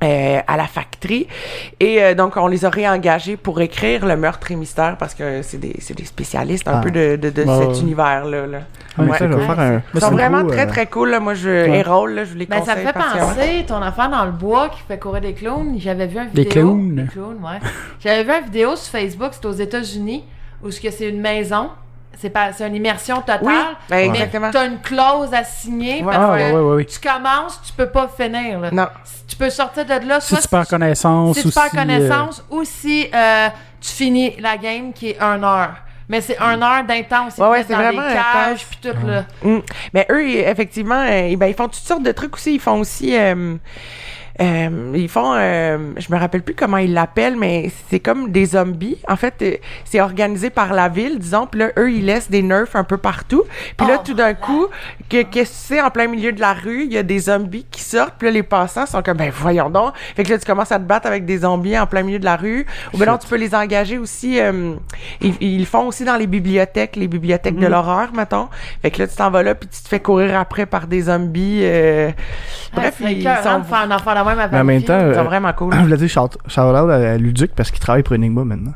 Euh, 0.03 0.39
à 0.47 0.57
la 0.57 0.65
factory 0.67 1.27
et 1.79 2.01
euh, 2.03 2.13
donc 2.13 2.37
on 2.37 2.47
les 2.47 2.65
a 2.65 2.69
réengagés 2.69 3.37
pour 3.37 3.59
écrire 3.61 4.05
le 4.05 4.15
meurtre 4.17 4.51
et 4.51 4.55
mystère 4.55 4.97
parce 4.97 5.13
que 5.15 5.41
c'est 5.41 5.57
des 5.57 5.75
c'est 5.79 5.95
des 5.95 6.05
spécialistes 6.05 6.67
un 6.67 6.73
Ah. 6.77 6.81
peu 6.81 6.91
de 6.91 7.15
de, 7.15 7.29
de 7.29 7.43
Ouais, 7.43 7.57
cet 7.59 7.69
ouais. 7.69 7.79
univers 7.79 8.25
là, 8.25 8.45
là. 8.45 8.59
Ah, 8.97 9.01
mais 9.03 9.11
Ouais. 9.11 9.17
ça, 9.17 9.27
je 9.27 9.33
vais 9.33 9.45
faire 9.45 9.59
un. 9.59 9.81
Ils 9.95 10.01
sont 10.01 10.11
vraiment 10.11 10.45
très 10.45 10.67
très 10.67 10.85
cool 10.87 11.09
là. 11.09 11.19
moi 11.19 11.33
je 11.33 11.49
Hérole 11.49 12.13
là, 12.13 12.23
je 12.25 12.35
les 12.35 12.45
Ben, 12.45 12.63
ça 12.63 12.75
me 12.75 12.81
fait 12.81 12.93
penser, 12.93 13.65
ton 13.67 13.81
affaire 13.81 14.09
dans 14.09 14.25
le 14.25 14.31
bois 14.31 14.69
qui 14.69 14.81
fait 14.87 14.99
courir 14.99 15.21
des 15.21 15.33
clowns. 15.33 15.75
J'avais 15.79 16.07
vu 16.07 16.17
un 16.19 16.25
Des 16.25 16.43
vidéo. 16.43 16.51
clowns? 16.73 16.95
Des 16.95 17.07
clowns, 17.07 17.39
ouais. 17.43 17.59
J'avais 18.03 18.23
vu 18.23 18.31
une 18.39 18.45
vidéo 18.45 18.75
sur 18.75 18.91
Facebook, 18.91 19.29
c'est 19.31 19.45
aux 19.45 19.51
États-Unis, 19.53 20.23
où 20.63 20.69
c'est 20.71 21.09
une 21.09 21.21
maison. 21.21 21.69
C'est 22.19 22.29
pas, 22.29 22.53
c'est 22.53 22.65
une 22.67 22.75
immersion 22.75 23.17
totale. 23.17 23.39
Oui, 23.41 23.53
ben, 23.89 24.11
mais 24.11 24.19
exactement. 24.19 24.51
t'as 24.51 24.65
une 24.67 24.79
clause 24.79 25.33
à 25.33 25.43
signer 25.43 26.03
Ouais. 26.03 26.13
parce 26.13 26.17
Ah, 26.17 26.37
que 26.37 26.53
ouais, 26.53 26.75
ouais, 26.75 26.85
tu 26.85 26.99
commences, 26.99 27.59
tu 27.65 27.73
peux 27.73 27.89
pas 27.89 28.07
finir. 28.07 28.59
Là. 28.59 28.69
Non. 28.71 28.87
Tu 29.27 29.35
peux 29.35 29.49
sortir 29.49 29.83
de 29.85 30.07
là, 30.07 30.19
Si 30.21 30.27
soit 30.29 30.41
tu 30.41 30.47
perds 30.47 30.67
connaissance 30.67 31.37
si 31.37 31.43
tu 31.43 31.51
perds 31.51 31.69
si, 31.71 31.75
connaissance 31.77 32.43
ou 32.51 32.63
si 32.63 33.07
euh, 33.13 33.49
tu 33.81 33.89
finis 33.89 34.35
la 34.39 34.57
game 34.57 34.93
qui 34.93 35.09
est 35.09 35.19
un 35.19 35.41
heure. 35.43 35.73
Mais 36.07 36.21
c'est 36.21 36.37
un 36.37 36.61
heure 36.61 36.83
d'intense. 36.83 37.37
Ouais, 37.37 37.47
ouais, 37.47 37.65
c'est 37.67 37.73
vraiment 37.73 38.03
cages 38.03 38.65
puis 38.69 38.79
tout 38.91 39.07
là. 39.07 39.23
Mm. 39.41 39.59
Mais 39.93 40.05
eux, 40.11 40.29
effectivement, 40.29 41.01
euh, 41.09 41.35
ben, 41.35 41.47
ils 41.47 41.55
font 41.55 41.65
toutes 41.67 41.75
sortes 41.75 42.03
de 42.03 42.11
trucs 42.11 42.35
aussi. 42.35 42.55
Ils 42.55 42.59
font 42.59 42.79
aussi... 42.79 43.17
euh, 43.17 43.55
euh, 44.41 44.91
ils 44.95 45.09
font, 45.09 45.33
euh, 45.35 45.77
je 45.97 46.11
me 46.11 46.17
rappelle 46.17 46.41
plus 46.41 46.55
comment 46.55 46.77
ils 46.77 46.91
l'appellent, 46.93 47.35
mais 47.37 47.71
c'est 47.89 47.99
comme 47.99 48.31
des 48.31 48.45
zombies. 48.47 48.97
En 49.07 49.15
fait, 49.15 49.35
euh, 49.41 49.55
c'est 49.85 50.01
organisé 50.01 50.49
par 50.49 50.73
la 50.73 50.89
ville, 50.89 51.19
disons. 51.19 51.45
Puis 51.45 51.59
là, 51.59 51.69
eux, 51.77 51.91
ils 51.91 52.05
laissent 52.05 52.31
des 52.31 52.41
nerfs 52.41 52.75
un 52.75 52.83
peu 52.83 52.97
partout. 52.97 53.43
Puis 53.77 53.87
là, 53.87 53.97
Oh, 53.99 54.01
tout 54.03 54.15
d'un 54.15 54.33
coup, 54.33 54.67
que 55.09 55.21
qu'est-ce 55.21 55.51
que 55.51 55.75
c'est 55.75 55.81
en 55.81 55.91
plein 55.91 56.07
milieu 56.07 56.31
de 56.31 56.41
la 56.41 56.53
rue, 56.53 56.83
il 56.85 56.93
y 56.93 56.97
a 56.97 57.03
des 57.03 57.19
zombies 57.19 57.65
qui 57.69 57.81
sortent. 57.81 58.15
Puis 58.17 58.27
là, 58.27 58.31
les 58.33 58.41
passants 58.43 58.87
sont 58.87 59.03
comme, 59.03 59.17
ben 59.17 59.29
voyons 59.31 59.69
donc. 59.69 59.93
Fait 60.15 60.23
que 60.23 60.31
là, 60.31 60.39
tu 60.39 60.45
commences 60.45 60.71
à 60.71 60.79
te 60.79 60.83
battre 60.83 61.05
avec 61.05 61.25
des 61.25 61.39
zombies 61.39 61.77
en 61.77 61.85
plein 61.85 62.01
milieu 62.01 62.17
de 62.19 62.25
la 62.25 62.35
rue. 62.35 62.65
Ou 62.93 62.97
ben 62.97 63.05
non, 63.05 63.17
tu 63.19 63.27
peux 63.27 63.37
les 63.37 63.53
engager 63.53 63.99
aussi. 63.99 64.39
euh, 64.39 64.73
ils, 65.21 65.35
ils 65.41 65.65
font 65.67 65.85
aussi 65.87 66.05
dans 66.05 66.15
les 66.15 66.25
bibliothèques, 66.27 66.95
les 66.95 67.07
bibliothèques 67.07 67.57
de 67.57 67.67
l'horreur, 67.67 68.11
mettons. 68.13 68.49
Fait 68.81 68.89
que 68.89 69.03
là, 69.03 69.07
tu 69.07 69.15
t'en 69.15 69.29
vas 69.29 69.43
là, 69.43 69.53
puis 69.53 69.69
tu 69.69 69.81
te 69.81 69.87
fais 69.87 69.99
courir 69.99 70.39
après 70.39 70.65
par 70.65 70.87
des 70.87 71.03
zombies. 71.03 71.59
euh, 71.63 72.09
Bref, 72.73 72.95
ils 73.01 73.21
sont, 73.43 73.59
de 73.59 73.63
faire 73.65 73.77
un 73.79 73.91
affaire 73.91 74.17
même 74.25 74.39
avec 74.39 74.51
Mais 74.51 74.59
en 74.59 74.63
même 74.63 74.83
temps, 74.83 74.93
euh, 74.93 75.23
vraiment 75.23 75.53
cool. 75.53 75.73
Je 75.77 75.79
voulais 75.79 75.97
dire 75.97 76.09
shout 76.09 76.37
shout 76.47 76.61
out 76.61 76.89
à 76.89 77.17
Luduc 77.17 77.51
parce 77.55 77.71
qu'il 77.71 77.79
travaille 77.79 78.03
pour 78.03 78.13
Enigma 78.15 78.43
maintenant. 78.43 78.73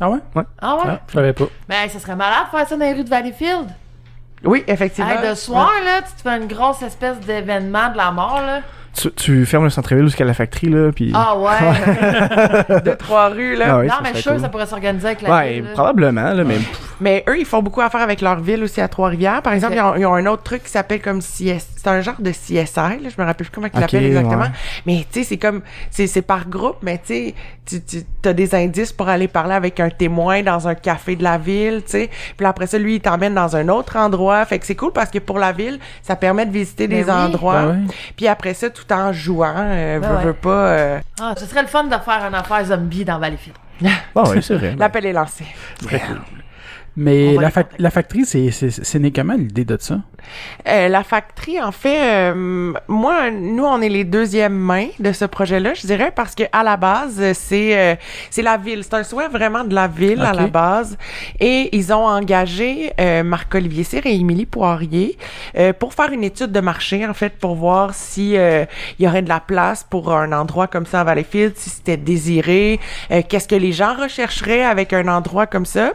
Ah 0.00 0.10
ouais? 0.10 0.18
Ah 0.34 0.40
ouais? 0.76 0.82
Ah, 0.86 1.00
je 1.06 1.12
savais 1.12 1.32
pas. 1.32 1.44
Ben, 1.68 1.88
ça 1.88 2.00
serait 2.00 2.16
malade 2.16 2.46
de 2.52 2.56
faire 2.56 2.66
ça 2.66 2.76
dans 2.76 2.84
les 2.84 2.92
rues 2.92 3.04
de 3.04 3.08
Valleyfield. 3.08 3.68
Oui, 4.44 4.64
effectivement. 4.66 5.10
Hey, 5.10 5.30
de 5.30 5.34
soir, 5.34 5.70
là, 5.84 6.02
tu 6.02 6.12
te 6.14 6.28
fais 6.28 6.36
une 6.36 6.48
grosse 6.48 6.82
espèce 6.82 7.20
d'événement 7.20 7.90
de 7.90 7.96
la 7.96 8.10
mort, 8.10 8.40
là. 8.44 8.60
Tu, 8.94 9.10
tu 9.12 9.46
fermes 9.46 9.64
le 9.64 9.70
centre-ville 9.70 10.04
jusqu'à 10.04 10.24
la 10.24 10.34
factory, 10.34 10.68
là, 10.68 10.90
puis... 10.92 11.12
Ah 11.14 11.36
ouais. 11.38 12.80
de 12.84 12.90
trois 12.94 13.28
rues, 13.30 13.56
là. 13.56 13.66
Ah 13.68 13.78
oui, 13.78 13.86
non, 13.86 13.94
ça 13.94 14.00
mais 14.02 14.08
je 14.10 14.14
suis 14.14 14.22
sûr 14.22 14.32
que 14.32 14.36
cool. 14.36 14.42
ça 14.44 14.48
pourrait 14.50 14.66
s'organiser 14.66 15.06
avec 15.06 15.22
la 15.22 15.30
Ouais, 15.34 15.52
ville, 15.54 15.64
là. 15.64 15.70
probablement, 15.72 16.32
là, 16.34 16.44
mais... 16.44 16.58
Mais 17.00 17.24
eux, 17.28 17.36
ils 17.38 17.44
font 17.46 17.62
beaucoup 17.62 17.80
affaire 17.80 18.02
avec 18.02 18.20
leur 18.20 18.38
ville 18.38 18.62
aussi 18.62 18.80
à 18.80 18.86
Trois-Rivières. 18.86 19.42
Par 19.42 19.54
exemple, 19.54 19.74
ils, 19.74 19.80
ont, 19.80 19.96
ils 19.96 20.06
ont 20.06 20.14
un 20.14 20.26
autre 20.26 20.44
truc 20.44 20.62
qui 20.62 20.70
s'appelle 20.70 21.00
comme 21.02 21.18
CS. 21.20 21.66
C'est 21.76 21.88
un 21.88 22.00
genre 22.00 22.14
de 22.20 22.30
CSI, 22.30 22.54
là. 22.76 23.08
Je 23.08 23.20
me 23.20 23.26
rappelle 23.26 23.44
plus 23.46 23.50
comment 23.52 23.66
ils 23.66 23.74
Ok, 23.76 23.80
l'appellent 23.80 24.04
exactement. 24.04 24.42
ouais. 24.42 24.50
Mais 24.86 25.04
tu 25.10 25.18
sais, 25.20 25.24
c'est 25.24 25.36
comme, 25.36 25.62
c'est, 25.90 26.06
c'est 26.06 26.22
par 26.22 26.48
groupe, 26.48 26.76
mais 26.82 26.98
tu 27.04 27.12
sais, 27.14 27.34
tu, 27.66 27.80
tu 28.22 28.28
as 28.28 28.32
des 28.32 28.54
indices 28.54 28.92
pour 28.92 29.08
aller 29.08 29.26
parler 29.26 29.54
avec 29.54 29.80
un 29.80 29.90
témoin 29.90 30.42
dans 30.44 30.68
un 30.68 30.76
café 30.76 31.16
de 31.16 31.24
la 31.24 31.38
ville, 31.38 31.82
tu 31.84 31.90
sais. 31.90 32.10
Puis 32.36 32.46
après 32.46 32.68
ça, 32.68 32.78
lui, 32.78 32.96
il 32.96 33.00
t'emmène 33.00 33.34
dans 33.34 33.56
un 33.56 33.68
autre 33.68 33.96
endroit. 33.96 34.44
Fait 34.44 34.60
que 34.60 34.66
c'est 34.66 34.76
cool 34.76 34.92
parce 34.92 35.10
que 35.10 35.18
pour 35.18 35.40
la 35.40 35.50
ville, 35.50 35.80
ça 36.02 36.14
permet 36.14 36.46
de 36.46 36.52
visiter 36.52 36.86
Ben 36.86 36.98
des 37.00 37.10
oui. 37.10 37.16
endroits. 37.16 37.62
Ben 37.62 37.84
oui. 37.88 37.94
Puis 38.14 38.28
après 38.28 38.54
ça, 38.54 38.70
tout 38.70 38.81
en 38.90 39.12
jouant, 39.12 39.54
euh, 39.56 40.00
Ben 40.00 40.08
veux, 40.08 40.16
ouais. 40.16 40.24
veux 40.24 40.32
pas, 40.34 40.50
euh, 40.50 41.00
Ah, 41.20 41.34
ce 41.36 41.46
serait 41.46 41.62
le 41.62 41.68
fun 41.68 41.84
de 41.84 41.90
faire 41.90 42.24
une 42.26 42.34
affaire 42.34 42.64
zombie 42.64 43.04
dans 43.04 43.18
Valleyfield. 43.18 43.56
Bon, 44.14 44.24
oui, 44.30 44.42
c'est 44.42 44.54
vrai. 44.56 44.74
l'appel 44.78 45.06
est 45.06 45.12
lancé. 45.12 45.44
Très 45.84 46.00
cool. 46.00 46.20
Mais 46.94 47.34
la, 47.36 47.48
fac- 47.48 47.74
la 47.78 47.90
factory, 47.90 48.26
c'est, 48.26 48.50
c'est, 48.50 48.70
c'est 48.70 48.98
né 48.98 49.10
comment 49.10 49.34
l'idée 49.34 49.64
de 49.64 49.78
ça? 49.80 50.00
Euh, 50.68 50.88
la 50.88 51.02
factory, 51.02 51.60
en 51.60 51.72
fait, 51.72 52.30
euh, 52.32 52.72
moi, 52.86 53.30
nous, 53.30 53.64
on 53.64 53.80
est 53.80 53.88
les 53.88 54.04
deuxièmes 54.04 54.56
mains 54.56 54.88
de 55.00 55.10
ce 55.12 55.24
projet-là, 55.24 55.74
je 55.74 55.86
dirais, 55.86 56.12
parce 56.14 56.34
que 56.34 56.44
à 56.52 56.62
la 56.62 56.76
base, 56.76 57.32
c'est 57.32 57.78
euh, 57.78 57.94
c'est 58.30 58.42
la 58.42 58.56
ville. 58.58 58.84
C'est 58.84 58.94
un 58.94 59.04
souhait 59.04 59.28
vraiment 59.28 59.64
de 59.64 59.74
la 59.74 59.88
ville 59.88 60.20
à 60.20 60.32
la 60.32 60.46
base. 60.48 60.98
Et 61.40 61.74
ils 61.74 61.92
ont 61.92 62.06
engagé 62.06 62.92
euh, 63.00 63.22
Marc-Olivier 63.22 63.84
Cyr 63.84 64.06
et 64.06 64.14
Émilie 64.14 64.46
Poirier 64.46 65.16
euh, 65.56 65.72
pour 65.72 65.94
faire 65.94 66.12
une 66.12 66.24
étude 66.24 66.52
de 66.52 66.60
marché, 66.60 67.06
en 67.06 67.14
fait, 67.14 67.38
pour 67.38 67.54
voir 67.56 67.94
si 67.94 68.36
euh, 68.36 68.64
il 68.98 69.04
y 69.06 69.08
aurait 69.08 69.22
de 69.22 69.28
la 69.30 69.40
place 69.40 69.84
pour 69.88 70.12
un 70.12 70.32
endroit 70.32 70.66
comme 70.66 70.86
ça 70.86 71.00
à 71.00 71.04
Valleyfield, 71.04 71.54
si 71.56 71.70
c'était 71.70 71.96
désiré, 71.96 72.78
euh, 73.10 73.22
qu'est-ce 73.28 73.48
que 73.48 73.56
les 73.56 73.72
gens 73.72 73.94
rechercheraient 73.94 74.62
avec 74.62 74.92
un 74.92 75.08
endroit 75.08 75.46
comme 75.46 75.66
ça. 75.66 75.94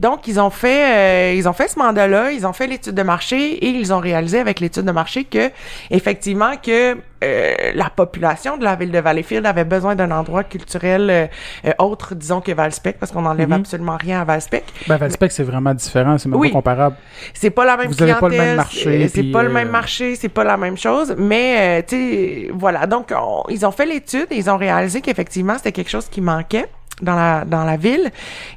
Donc, 0.00 0.26
ils 0.26 0.31
ont 0.40 0.50
fait, 0.50 1.32
euh, 1.32 1.34
ils 1.34 1.48
ont 1.48 1.52
fait 1.52 1.68
ce 1.68 1.78
mandat-là, 1.78 2.32
ils 2.32 2.46
ont 2.46 2.52
fait 2.52 2.66
l'étude 2.66 2.94
de 2.94 3.02
marché 3.02 3.52
et 3.64 3.68
ils 3.68 3.92
ont 3.92 3.98
réalisé 4.00 4.38
avec 4.40 4.60
l'étude 4.60 4.84
de 4.84 4.92
marché 4.92 5.24
que, 5.24 5.50
effectivement, 5.90 6.52
que 6.56 6.96
euh, 7.24 7.54
la 7.74 7.88
population 7.88 8.56
de 8.56 8.64
la 8.64 8.74
ville 8.74 8.90
de 8.90 8.98
Valleyfield 8.98 9.46
avait 9.46 9.64
besoin 9.64 9.94
d'un 9.94 10.10
endroit 10.10 10.42
culturel 10.44 11.08
euh, 11.10 11.26
euh, 11.66 11.72
autre, 11.78 12.14
disons, 12.16 12.40
que 12.40 12.50
Valspec, 12.52 12.98
parce 12.98 13.12
qu'on 13.12 13.22
n'enlève 13.22 13.48
Mhm. 13.48 13.60
absolument 13.60 13.96
rien 14.00 14.20
à 14.20 14.24
Valspec. 14.24 14.64
Ben, 14.88 14.96
Valspec, 14.96 15.30
c'est 15.30 15.42
vraiment 15.44 15.72
différent, 15.74 16.18
c'est 16.18 16.28
même 16.28 16.38
Oui. 16.38 16.48
pas 16.48 16.54
comparable. 16.54 16.96
C'est 17.34 17.50
pas 17.50 17.64
la 17.64 17.76
même 17.76 17.88
Vous 17.88 18.02
avez 18.02 18.12
pas 18.14 18.20
le 18.22 18.26
clientèle, 18.28 18.46
même 18.48 18.56
marché, 18.56 19.08
c'est- 19.08 19.22
pas 19.32 19.42
le 19.42 19.50
euh, 19.50 19.52
même 19.52 19.68
marché, 19.68 20.16
c'est 20.16 20.28
pas 20.28 20.44
la 20.44 20.56
même 20.56 20.76
chose, 20.76 21.14
mais 21.16 21.80
euh, 21.80 21.82
tu 21.86 21.96
sais, 21.96 22.50
voilà. 22.54 22.86
Donc, 22.86 23.12
on- 23.16 23.44
ils 23.48 23.64
ont 23.64 23.70
fait 23.72 23.86
l'étude 23.86 24.26
et 24.30 24.36
ils 24.36 24.50
ont 24.50 24.56
réalisé 24.56 25.00
qu'effectivement, 25.00 25.54
c'était 25.56 25.72
quelque 25.72 25.90
chose 25.90 26.08
qui 26.08 26.20
manquait 26.20 26.66
dans 27.00 27.14
la 27.14 27.44
dans 27.44 27.64
la 27.64 27.76
ville. 27.76 28.10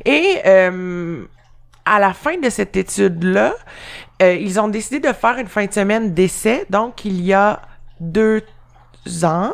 Et 0.05 0.38
euh, 0.46 1.24
à 1.86 2.00
la 2.00 2.13
fin 2.13 2.38
de 2.38 2.50
cette 2.50 2.75
étude-là, 2.75 3.54
euh, 4.22 4.34
ils 4.34 4.60
ont 4.60 4.68
décidé 4.68 5.00
de 5.00 5.13
faire 5.13 5.38
une 5.38 5.48
fin 5.48 5.65
de 5.65 5.74
semaine 5.74 6.13
d'essai. 6.13 6.65
Donc, 6.70 7.06
il 7.06 7.22
y 7.22 7.34
a 7.34 7.62
deux 8.00 8.44
ans, 9.24 9.51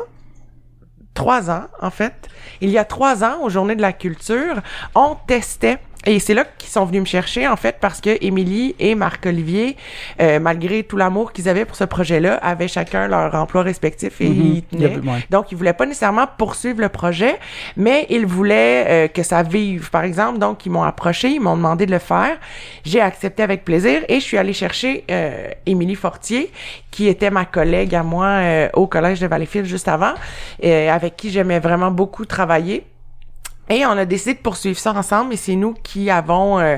trois 1.14 1.50
ans, 1.50 1.64
en 1.80 1.90
fait. 1.90 2.28
Il 2.60 2.70
y 2.70 2.78
a 2.78 2.84
trois 2.84 3.22
ans, 3.22 3.42
aux 3.42 3.50
Journées 3.50 3.76
de 3.76 3.82
la 3.82 3.92
culture, 3.92 4.60
on 4.94 5.16
testait. 5.26 5.78
Et 6.04 6.18
c'est 6.18 6.34
là 6.34 6.44
qu'ils 6.58 6.68
sont 6.70 6.84
venus 6.84 7.00
me 7.02 7.06
chercher, 7.06 7.46
en 7.46 7.56
fait, 7.56 7.76
parce 7.80 8.00
que 8.00 8.10
Émilie 8.24 8.74
et 8.80 8.94
Marc-Olivier, 8.96 9.76
euh, 10.20 10.40
malgré 10.40 10.82
tout 10.82 10.96
l'amour 10.96 11.32
qu'ils 11.32 11.48
avaient 11.48 11.64
pour 11.64 11.76
ce 11.76 11.84
projet-là, 11.84 12.34
avaient 12.42 12.66
chacun 12.66 13.06
leur 13.06 13.32
emploi 13.36 13.62
respectif 13.62 14.20
et 14.20 14.28
Mhm. 14.28 14.42
ils 14.56 14.62
tenaient. 14.64 14.96
ouais. 14.98 15.24
Donc, 15.30 15.52
ils 15.52 15.56
voulaient 15.56 15.72
pas 15.72 15.86
nécessairement 15.86 16.26
poursuivre 16.36 16.80
le 16.80 16.88
projet, 16.88 17.38
mais 17.76 18.06
ils 18.10 18.26
voulaient 18.26 18.84
euh, 18.88 19.08
que 19.08 19.22
ça 19.22 19.42
vive, 19.44 19.90
par 19.90 20.02
exemple. 20.02 20.38
Donc, 20.38 20.66
ils 20.66 20.70
m'ont 20.70 20.82
approché, 20.82 21.28
ils 21.30 21.40
m'ont 21.40 21.56
demandé 21.56 21.86
de 21.86 21.92
le 21.92 21.98
faire. 22.00 22.36
J'ai 22.84 23.00
accepté 23.00 23.42
avec 23.44 23.64
plaisir 23.64 24.00
et 24.08 24.16
je 24.16 24.24
suis 24.24 24.38
allée 24.38 24.52
chercher 24.54 25.04
euh, 25.10 25.50
Émilie 25.66 25.94
Fortier, 25.94 26.50
qui 26.90 27.06
était 27.06 27.30
ma 27.30 27.44
collègue 27.44 27.94
à 27.94 28.02
moi 28.02 28.26
euh, 28.26 28.68
au 28.74 28.86
collège 28.88 29.20
de 29.20 29.26
Valleyfield 29.28 29.66
juste 29.66 29.86
avant, 29.88 30.14
euh, 30.64 30.90
avec 30.90 31.16
qui 31.16 31.30
j'aimais 31.30 31.60
vraiment 31.60 31.90
beaucoup 31.92 32.24
travailler. 32.24 32.84
Et 33.72 33.86
on 33.86 33.92
a 33.92 34.04
décidé 34.04 34.34
de 34.34 34.38
poursuivre 34.38 34.78
ça 34.78 34.92
ensemble 34.92 35.32
et 35.32 35.38
c'est 35.38 35.56
nous 35.56 35.72
qui 35.82 36.10
avons, 36.10 36.58
euh, 36.58 36.76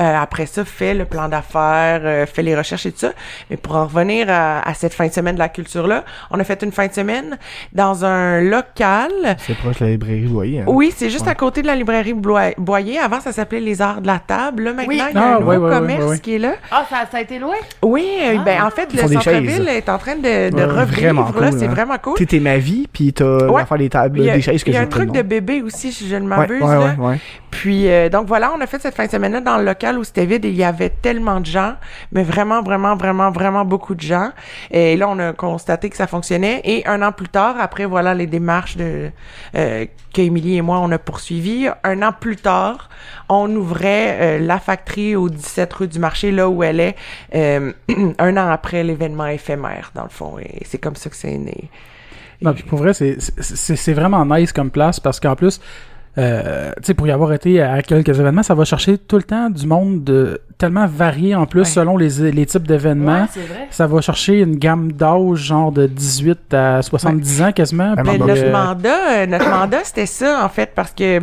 euh, 0.00 0.16
après 0.16 0.46
ça, 0.46 0.64
fait 0.64 0.94
le 0.94 1.04
plan 1.04 1.28
d'affaires, 1.28 2.00
euh, 2.04 2.26
fait 2.26 2.42
les 2.42 2.56
recherches 2.56 2.86
et 2.86 2.92
tout 2.92 2.98
ça. 3.00 3.12
Mais 3.50 3.56
pour 3.56 3.76
en 3.76 3.84
revenir 3.86 4.26
à, 4.28 4.60
à 4.68 4.74
cette 4.74 4.94
fin 4.94 5.06
de 5.06 5.12
semaine 5.12 5.34
de 5.34 5.40
la 5.40 5.48
culture-là, 5.48 6.04
on 6.30 6.40
a 6.40 6.44
fait 6.44 6.62
une 6.62 6.72
fin 6.72 6.86
de 6.86 6.92
semaine 6.92 7.38
dans 7.72 8.04
un 8.04 8.40
local. 8.40 9.10
C'est 9.38 9.56
proche 9.56 9.78
de 9.78 9.84
la 9.84 9.90
librairie 9.92 10.26
Boyer. 10.26 10.60
Hein? 10.60 10.64
Oui, 10.66 10.92
c'est 10.96 11.10
juste 11.10 11.28
à 11.28 11.34
côté 11.34 11.62
de 11.62 11.66
la 11.66 11.74
librairie 11.76 12.14
Boyer. 12.14 12.98
Avant, 12.98 13.20
ça 13.20 13.32
s'appelait 13.32 13.60
Les 13.60 13.80
Arts 13.82 14.00
de 14.00 14.06
la 14.06 14.18
Table. 14.18 14.64
Là, 14.64 14.72
maintenant, 14.72 14.88
Oui. 14.88 15.02
il 15.10 15.14
y 15.14 15.18
a 15.18 15.22
Ah, 15.22 15.36
un 15.36 15.38
nouveau 15.40 15.50
ouais, 15.50 15.56
ouais, 15.58 15.64
ouais, 15.70 15.78
commerce 15.78 16.02
ouais, 16.04 16.10
ouais. 16.10 16.18
qui 16.18 16.34
est 16.34 16.38
là. 16.38 16.54
Ah, 16.70 16.84
ça, 16.90 17.04
ça 17.10 17.18
a 17.18 17.20
été 17.20 17.38
loin? 17.38 17.54
Oui, 17.82 18.06
euh, 18.20 18.36
Ah. 18.38 18.42
ben 18.44 18.62
en 18.64 18.70
fait, 18.70 18.92
le 18.92 18.98
centre-ville 19.08 19.68
est 19.68 19.88
en 19.88 19.98
train 19.98 20.16
de, 20.16 20.50
de 20.50 20.56
Ouais, 20.56 20.64
revivre. 20.64 21.32
cool, 21.34 21.50
c'est 21.58 21.66
hein. 21.66 21.70
vraiment 21.70 21.98
cool. 22.02 22.14
T'es 22.26 22.40
ma 22.40 22.56
vie, 22.58 22.88
puis 22.92 23.12
t'as 23.12 23.46
Ouais. 23.48 23.62
des 23.78 23.88
tables, 23.90 24.18
Il 24.18 24.24
y 24.24 24.30
a, 24.30 24.34
des 24.34 24.42
chaises 24.42 24.64
que 24.64 24.70
il 24.70 24.74
y 24.74 24.76
a 24.76 24.80
un 24.80 24.86
truc 24.86 25.12
de 25.12 25.22
bébé 25.22 25.62
aussi, 25.62 25.92
si 25.92 26.08
je 26.08 26.16
ne 26.16 26.26
m'abuse. 26.26 26.62
ouais, 26.62 26.68
là. 26.74 26.94
ouais, 26.98 27.06
ouais. 27.10 27.20
Puis 27.50 27.88
euh, 27.88 28.08
donc 28.08 28.26
voilà, 28.26 28.52
on 28.56 28.60
a 28.60 28.66
fait 28.66 28.80
cette 28.80 28.94
fin 28.96 29.06
de 29.06 29.10
semaine-là 29.10 29.40
dans 29.40 29.58
le 29.58 29.64
local 29.64 29.83
où 29.92 30.04
c'était 30.04 30.26
vide 30.26 30.44
et 30.44 30.48
il 30.48 30.56
y 30.56 30.64
avait 30.64 30.90
tellement 30.90 31.40
de 31.40 31.46
gens, 31.46 31.74
mais 32.12 32.22
vraiment, 32.22 32.62
vraiment, 32.62 32.96
vraiment, 32.96 33.30
vraiment 33.30 33.64
beaucoup 33.64 33.94
de 33.94 34.00
gens. 34.00 34.30
Et 34.70 34.96
là, 34.96 35.08
on 35.08 35.18
a 35.18 35.32
constaté 35.32 35.90
que 35.90 35.96
ça 35.96 36.06
fonctionnait. 36.06 36.60
Et 36.64 36.86
un 36.86 37.02
an 37.02 37.12
plus 37.12 37.28
tard, 37.28 37.56
après 37.60 37.84
voilà 37.84 38.14
les 38.14 38.26
démarches 38.26 38.76
de 38.76 39.10
euh, 39.56 39.86
et 40.16 40.62
moi 40.62 40.78
on 40.78 40.92
a 40.92 40.98
poursuivi, 40.98 41.68
un 41.82 42.02
an 42.02 42.12
plus 42.18 42.36
tard, 42.36 42.88
on 43.28 43.50
ouvrait 43.54 44.16
euh, 44.20 44.38
la 44.38 44.58
factory 44.58 45.16
au 45.16 45.28
17 45.28 45.72
rue 45.72 45.88
du 45.88 45.98
Marché, 45.98 46.30
là 46.30 46.48
où 46.48 46.62
elle 46.62 46.80
est, 46.80 46.96
euh, 47.34 47.72
un 48.18 48.36
an 48.36 48.48
après 48.48 48.84
l'événement 48.84 49.26
éphémère 49.26 49.90
dans 49.94 50.04
le 50.04 50.08
fond. 50.08 50.38
Et 50.38 50.62
c'est 50.64 50.78
comme 50.78 50.96
ça 50.96 51.10
que 51.10 51.16
c'est 51.16 51.36
né. 51.36 51.70
Non, 52.42 52.52
puis 52.52 52.64
pour 52.64 52.78
vrai, 52.78 52.92
c'est 52.94 53.92
vraiment 53.92 54.24
nice 54.26 54.52
comme 54.52 54.70
place 54.70 55.00
parce 55.00 55.18
qu'en 55.18 55.34
plus, 55.34 55.60
euh, 56.16 56.72
tu 56.76 56.84
sais, 56.84 56.94
pour 56.94 57.06
y 57.06 57.10
avoir 57.10 57.32
été 57.32 57.60
à 57.60 57.82
quelques 57.82 58.08
événements, 58.20 58.42
ça 58.42 58.54
va 58.54 58.64
chercher 58.64 58.98
tout 58.98 59.16
le 59.16 59.22
temps 59.24 59.50
du 59.50 59.66
monde 59.66 60.04
de, 60.04 60.40
tellement 60.58 60.86
varié 60.86 61.34
en 61.34 61.46
plus 61.46 61.60
Ouais. 61.60 61.66
selon 61.66 61.96
les, 61.96 62.30
les 62.30 62.46
types 62.46 62.66
d'événements. 62.66 63.22
Ouais, 63.22 63.28
c'est 63.30 63.46
vrai. 63.46 63.66
Ça 63.70 63.86
va 63.86 64.00
chercher 64.00 64.40
une 64.40 64.56
gamme 64.56 64.92
d'âge 64.92 65.38
genre 65.38 65.72
de 65.72 65.86
18 65.86 66.54
à 66.54 66.82
70 66.82 67.42
ans 67.42 67.52
quasiment. 67.52 67.94
Bon, 67.94 68.18
notre 68.18 68.44
euh, 68.44 68.52
mandat, 68.52 69.10
euh, 69.22 69.26
notre 69.26 69.48
mandat, 69.50 69.80
c'était 69.84 70.06
ça, 70.06 70.44
en 70.44 70.48
fait, 70.48 70.70
parce 70.74 70.92
que 70.92 71.20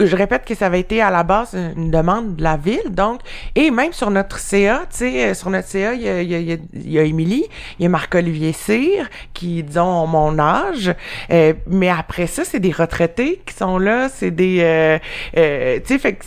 je 0.00 0.16
répète 0.16 0.44
que 0.44 0.54
ça 0.54 0.66
avait 0.66 0.80
été 0.80 1.00
à 1.00 1.10
la 1.10 1.22
base 1.22 1.54
une 1.76 1.90
demande 1.90 2.36
de 2.36 2.42
la 2.42 2.56
ville, 2.56 2.90
donc, 2.90 3.20
et 3.54 3.70
même 3.70 3.92
sur 3.92 4.10
notre 4.10 4.38
CA, 4.38 4.82
tu 4.90 4.98
sais, 4.98 5.30
euh, 5.30 5.34
sur 5.34 5.50
notre 5.50 5.68
CA, 5.68 5.94
il 5.94 6.02
y 6.02 6.08
a, 6.08 6.22
il 6.22 6.30
y 6.30 6.34
a, 6.52 6.56
il 6.74 6.92
y 6.92 6.98
a- 6.98 7.02
Émilie, 7.02 7.46
il 7.78 7.82
y 7.84 7.86
a 7.86 7.88
Marc-Olivier 7.88 8.52
Cyr, 8.52 9.08
qui, 9.34 9.62
disons, 9.62 9.84
ont 9.86 10.06
mon 10.06 10.38
âge, 10.38 10.94
euh, 11.32 11.54
mais 11.66 11.88
après 11.88 12.26
ça, 12.26 12.44
c'est 12.44 12.60
des 12.60 12.72
retraités 12.72 13.40
qui 13.46 13.54
sont 13.54 13.78
là, 13.78 14.08
c'est 14.08 14.30
des, 14.30 14.58
euh, 14.60 14.98
euh, 15.36 15.78
tu 15.80 15.94
sais, 15.94 15.98
fait 15.98 16.14
que, 16.14 16.24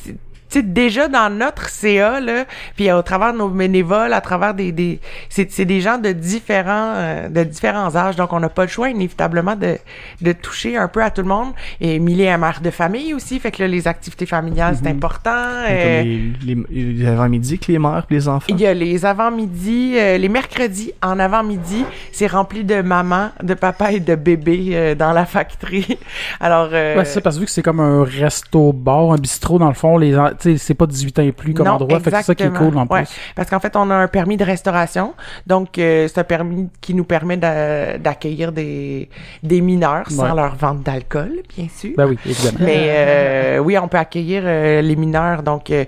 tu 0.53 0.60
sais, 0.60 0.63
déjà 0.63 1.07
dans 1.07 1.29
notre 1.36 1.69
CA, 1.69 2.19
là, 2.19 2.45
puis 2.75 2.91
au 2.91 3.01
travers 3.01 3.33
de 3.33 3.39
nos 3.39 3.50
bénévoles, 3.50 4.13
à 4.13 4.22
travers 4.22 4.53
des... 4.53 4.72
des 4.72 5.00
c'est, 5.29 5.51
c'est 5.51 5.65
des 5.65 5.81
gens 5.81 5.98
de 5.98 6.12
différents 6.12 6.93
euh, 6.95 7.27
de 7.29 7.43
différents 7.43 7.95
âges, 7.95 8.15
donc 8.15 8.31
on 8.33 8.39
n'a 8.39 8.50
pas 8.50 8.63
le 8.63 8.67
choix, 8.69 8.89
inévitablement, 8.89 9.55
de, 9.55 9.77
de 10.22 10.31
toucher 10.31 10.77
un 10.77 10.88
peu 10.88 11.01
à 11.03 11.10
tout 11.10 11.22
le 11.22 11.27
monde. 11.27 11.53
Et 11.81 11.95
Émilie 11.95 12.24
est 12.24 12.38
mère 12.38 12.60
de 12.62 12.69
famille 12.69 13.13
aussi, 13.13 13.39
fait 13.39 13.51
que 13.51 13.62
là, 13.63 13.67
les 13.67 13.88
activités 13.88 14.25
familiales, 14.25 14.75
c'est 14.77 14.89
Mhm. 14.89 14.95
important. 14.98 15.31
Euh, 15.69 16.03
les, 16.03 16.33
les, 16.45 16.93
les 16.93 17.07
avant-midi 17.07 17.57
que 17.60 17.72
les 17.72 17.79
mères 17.79 18.05
les 18.10 18.27
enfants. 18.27 18.45
il 18.50 18.60
y 18.60 18.65
a 18.67 18.74
les 18.74 19.05
avant-midi, 19.05 19.93
euh, 19.98 20.17
les 20.17 20.29
mercredis 20.29 20.91
en 21.01 21.17
avant-midi, 21.19 21.86
c'est 22.12 22.27
rempli 22.27 22.63
de 22.63 22.81
mamans, 22.81 23.29
de 23.41 23.53
papas 23.53 23.91
et 23.91 24.00
de 24.00 24.15
bébés 24.15 24.69
euh, 24.74 24.95
dans 24.95 25.13
la 25.13 25.25
factory. 25.25 25.98
Alors, 26.39 26.69
euh, 26.74 26.98
Ouais, 26.98 27.05
c'est 27.05 27.13
ça, 27.15 27.22
parce 27.22 27.36
que 27.38 27.39
vu 27.41 27.45
que 27.45 27.51
c'est 27.51 27.62
comme 27.63 27.79
un 27.79 28.03
resto-bar, 28.03 29.12
un 29.13 29.15
bistrot, 29.17 29.57
dans 29.60 29.67
le 29.69 29.74
fond, 29.74 29.98
les, 29.98 30.13
c'est 30.58 30.74
pas 30.74 30.86
18 30.88 31.20
ans 31.20 31.24
et 31.24 31.32
plus 31.32 31.54
comme 31.54 31.66
Non, 31.68 31.74
endroit. 31.74 32.00
Fait 32.00 32.12
que 32.12 32.18
c'est 32.18 32.24
ça 32.24 32.36
qui 32.36 32.44
est 32.44 32.50
cool 32.54 32.78
en 32.78 32.86
plus. 32.88 32.96
Ouais. 33.00 33.04
Parce 33.36 33.50
qu'en 33.50 33.60
fait, 33.60 33.76
on 33.76 33.90
a 33.90 33.96
un 33.96 34.08
permis 34.08 34.38
de 34.38 34.44
restauration. 34.44 35.14
Donc, 35.48 35.78
euh, 35.78 36.08
c'est 36.08 36.20
un 36.20 36.24
permis 36.24 36.70
qui 36.82 36.94
nous 36.94 37.04
permet 37.06 37.38
d'a- 37.38 37.98
d'accueillir 37.98 38.52
des, 38.52 39.10
des 39.42 39.62
mineurs 39.62 40.10
sans 40.10 40.30
Ouais. 40.30 40.36
leur 40.36 40.56
vente 40.56 40.84
d'alcool, 40.84 41.32
bien 41.58 41.68
sûr. 41.76 41.92
Ben 41.98 42.08
oui, 42.08 42.18
évidemment. 42.26 42.58
Mais 42.62 42.86
euh, 42.90 43.58
oui, 43.60 43.78
on 43.78 43.88
peut 43.88 43.98
accueillir 43.98 44.44
euh, 44.46 44.82
les 44.82 44.96
mineurs. 44.96 45.44
Donc, 45.44 45.70
euh, 45.72 45.86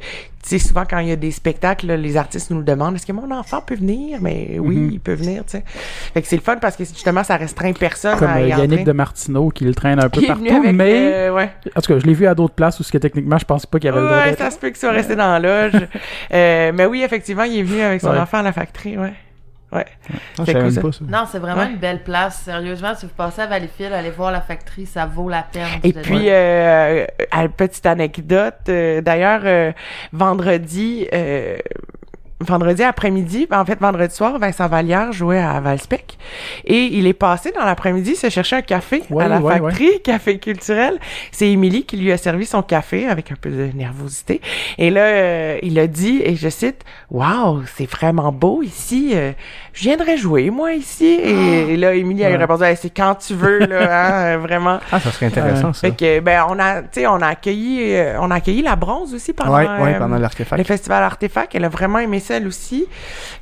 sais, 0.48 0.60
souvent 0.60 0.84
quand 0.90 1.00
il 1.00 1.08
y 1.08 1.12
a 1.12 1.16
des 1.16 1.32
spectacles, 1.32 1.88
là, 1.88 1.98
les 1.98 2.18
artistes 2.18 2.52
nous 2.52 2.58
le 2.60 2.64
demandent. 2.64 2.96
Est-ce 2.96 3.06
que 3.06 3.12
mon 3.12 3.30
enfant 3.32 3.62
peut 3.62 3.75
venir? 3.75 4.20
Mais 4.22 4.58
oui, 4.60 4.75
Mhm. 4.78 4.90
il 4.94 5.00
peut 5.00 5.14
venir, 5.14 5.44
tu 5.46 5.52
sais. 5.58 5.64
Fait 6.14 6.22
que 6.22 6.28
c'est 6.28 6.36
le 6.36 6.42
fun 6.42 6.58
parce 6.58 6.75
que 6.75 6.84
justement, 6.86 7.24
ça 7.24 7.38
restreint 7.38 7.74
personne 7.74 8.18
Comme 8.18 8.28
à 8.30 8.38
euh, 8.38 8.46
y 8.48 8.50
Yannick 8.50 8.72
entrer. 8.72 8.84
de 8.84 8.92
Martineau 8.92 9.50
qui 9.50 9.64
le 9.66 9.74
traîne 9.74 10.00
un 10.04 10.10
peu 10.10 10.22
partout, 10.22 10.44
mais 10.74 11.12
euh, 11.14 11.34
ouais. 11.34 11.50
en 11.75 11.82
tout 11.82 11.94
cas, 11.94 12.00
je 12.00 12.06
l'ai 12.06 12.14
vu 12.14 12.28
à 12.28 12.36
d'autres 12.36 12.56
places 12.56 12.80
où 12.80 12.84
ce 12.84 12.92
que 12.92 12.98
techniquement, 12.98 13.38
je 13.38 13.46
pense 13.46 13.66
pas 13.66 13.80
qu'il 13.80 13.88
y 13.88 13.92
avait 13.92 14.02
le 14.02 14.08
droit 14.08 14.18
Ouais, 14.20 14.30
d'être. 14.32 14.40
ça 14.40 14.52
se 14.52 14.58
peut 14.58 14.68
qu'il 14.70 14.78
soit 14.78 14.92
resté 14.92 15.16
dans 15.16 15.38
la 15.38 15.40
loge. 15.70 15.88
euh, 16.34 16.72
mais 16.74 16.86
oui, 16.86 17.02
effectivement, 17.04 17.44
il 17.44 17.60
est 17.60 17.64
venu 17.64 17.82
avec 17.82 18.02
son 18.02 18.12
Ouais. 18.12 18.20
enfant 18.20 18.38
à 18.40 18.44
la 18.44 18.52
factory, 18.54 18.98
ouais. 18.98 19.14
Ouais. 19.75 19.86
Ah, 19.86 20.15
je 20.39 20.44
c'est 20.46 20.51
savais 20.53 20.53
cool, 20.53 20.63
même 20.63 20.72
ça. 20.72 20.82
pas 20.82 20.91
ça. 20.91 21.00
Non, 21.08 21.27
c'est 21.32 21.39
vraiment 21.39 21.62
Ouais. 21.62 21.70
une 21.72 21.77
belle 21.77 22.03
place. 22.03 22.41
Sérieusement, 22.46 22.94
si 22.96 23.05
vous 23.05 23.12
passez 23.13 23.41
à 23.41 23.48
Valleyfield, 23.48 23.94
allez 23.94 24.10
voir 24.12 24.32
la 24.32 24.41
factory, 24.41 24.86
ça 24.86 25.05
vaut 25.05 25.29
la 25.29 25.44
peine. 25.44 25.65
Et 25.84 25.94
puis, 25.94 26.29
euh, 26.29 27.05
euh, 27.36 27.48
petite 27.55 27.86
anecdote, 27.86 28.53
euh, 28.70 29.01
d'ailleurs, 29.01 29.41
euh, 29.46 29.72
vendredi, 30.13 31.08
euh, 31.13 31.58
vendredi 32.42 32.84
après-midi, 32.84 33.48
ben, 33.50 33.62
en 33.62 33.65
fait 33.65 33.80
vendredi 33.80 34.13
soir, 34.13 34.38
Vincent 34.39 34.68
Vallière 34.68 35.12
jouait 35.13 35.39
à 35.39 35.60
Valspec 35.62 36.18
et 36.65 36.84
il 36.84 37.08
est 37.08 37.13
passé 37.13 37.51
dans 37.58 37.63
l'après-midi 37.63 38.15
se 38.15 38.30
chercher 38.30 38.58
un 38.58 38.62
café 38.62 39.04
Ouais, 39.10 39.24
à 39.24 39.27
la 39.27 39.39
ouais, 39.39 39.54
factory, 39.54 40.01
café 40.04 40.38
culturel. 40.38 41.00
C'est 41.32 41.50
Émilie 41.50 41.86
qui 41.86 41.98
lui 41.98 42.12
a 42.12 42.18
servi 42.18 42.46
son 42.46 42.62
café 42.62 43.08
avec 43.08 43.32
un 43.32 43.36
peu 43.39 43.50
de 43.50 43.70
nervosité. 43.75 44.42
Et 44.77 44.89
là, 44.89 45.01
euh, 45.01 45.60
il 45.63 45.80
a 45.80 45.88
dit, 45.88 46.22
et 46.24 46.36
je 46.36 46.50
cite, 46.50 46.84
Waouh, 47.10 47.63
c'est 47.77 47.89
vraiment 47.89 48.32
beau 48.32 48.62
ici. 48.63 49.12
euh, 49.13 49.32
je 49.74 49.84
viendrais 49.84 50.18
jouer 50.18 50.50
moi 50.50 50.74
ici. 50.74 51.06
Et, 51.06 51.74
et 51.74 51.77
là, 51.77 51.94
Émilie 51.96 52.25
a 52.25 52.38
répondu, 52.38 52.63
Hey, 52.63 52.75
c'est 52.75 52.89
quand 52.89 53.15
tu 53.15 53.34
veux 53.34 53.60
là, 53.60 53.77
hein, 54.08 54.36
euh, 54.36 54.38
vraiment. 54.38 54.80
Ah, 54.92 55.00
ça 55.00 55.12
serait 55.12 55.27
intéressant, 55.27 55.72
ça. 55.74 55.88
Fait 55.88 55.96
que 55.96 56.20
ben 56.20 56.44
on 56.50 56.60
a, 56.60 56.82
tu 56.82 56.88
sais, 57.01 57.08
on 57.08 57.22
a 57.22 57.27
accueilli, 57.27 57.94
euh, 57.94 58.18
on 58.20 58.32
a 58.32 58.36
accueilli 58.36 58.62
la 58.62 58.75
bronze 58.75 59.13
aussi 59.13 59.34
pendant. 59.34 59.56
Ouais, 59.56 59.68
ouais, 59.82 59.98
pendant 60.00 60.18
le 60.18 60.63
festival 60.63 61.04
Artefact, 61.04 61.56
elle 61.56 61.65
a 61.65 61.70
vraiment 61.70 62.00
aimé 62.00 62.20
celle 62.25 62.48
aussi. 62.48 62.86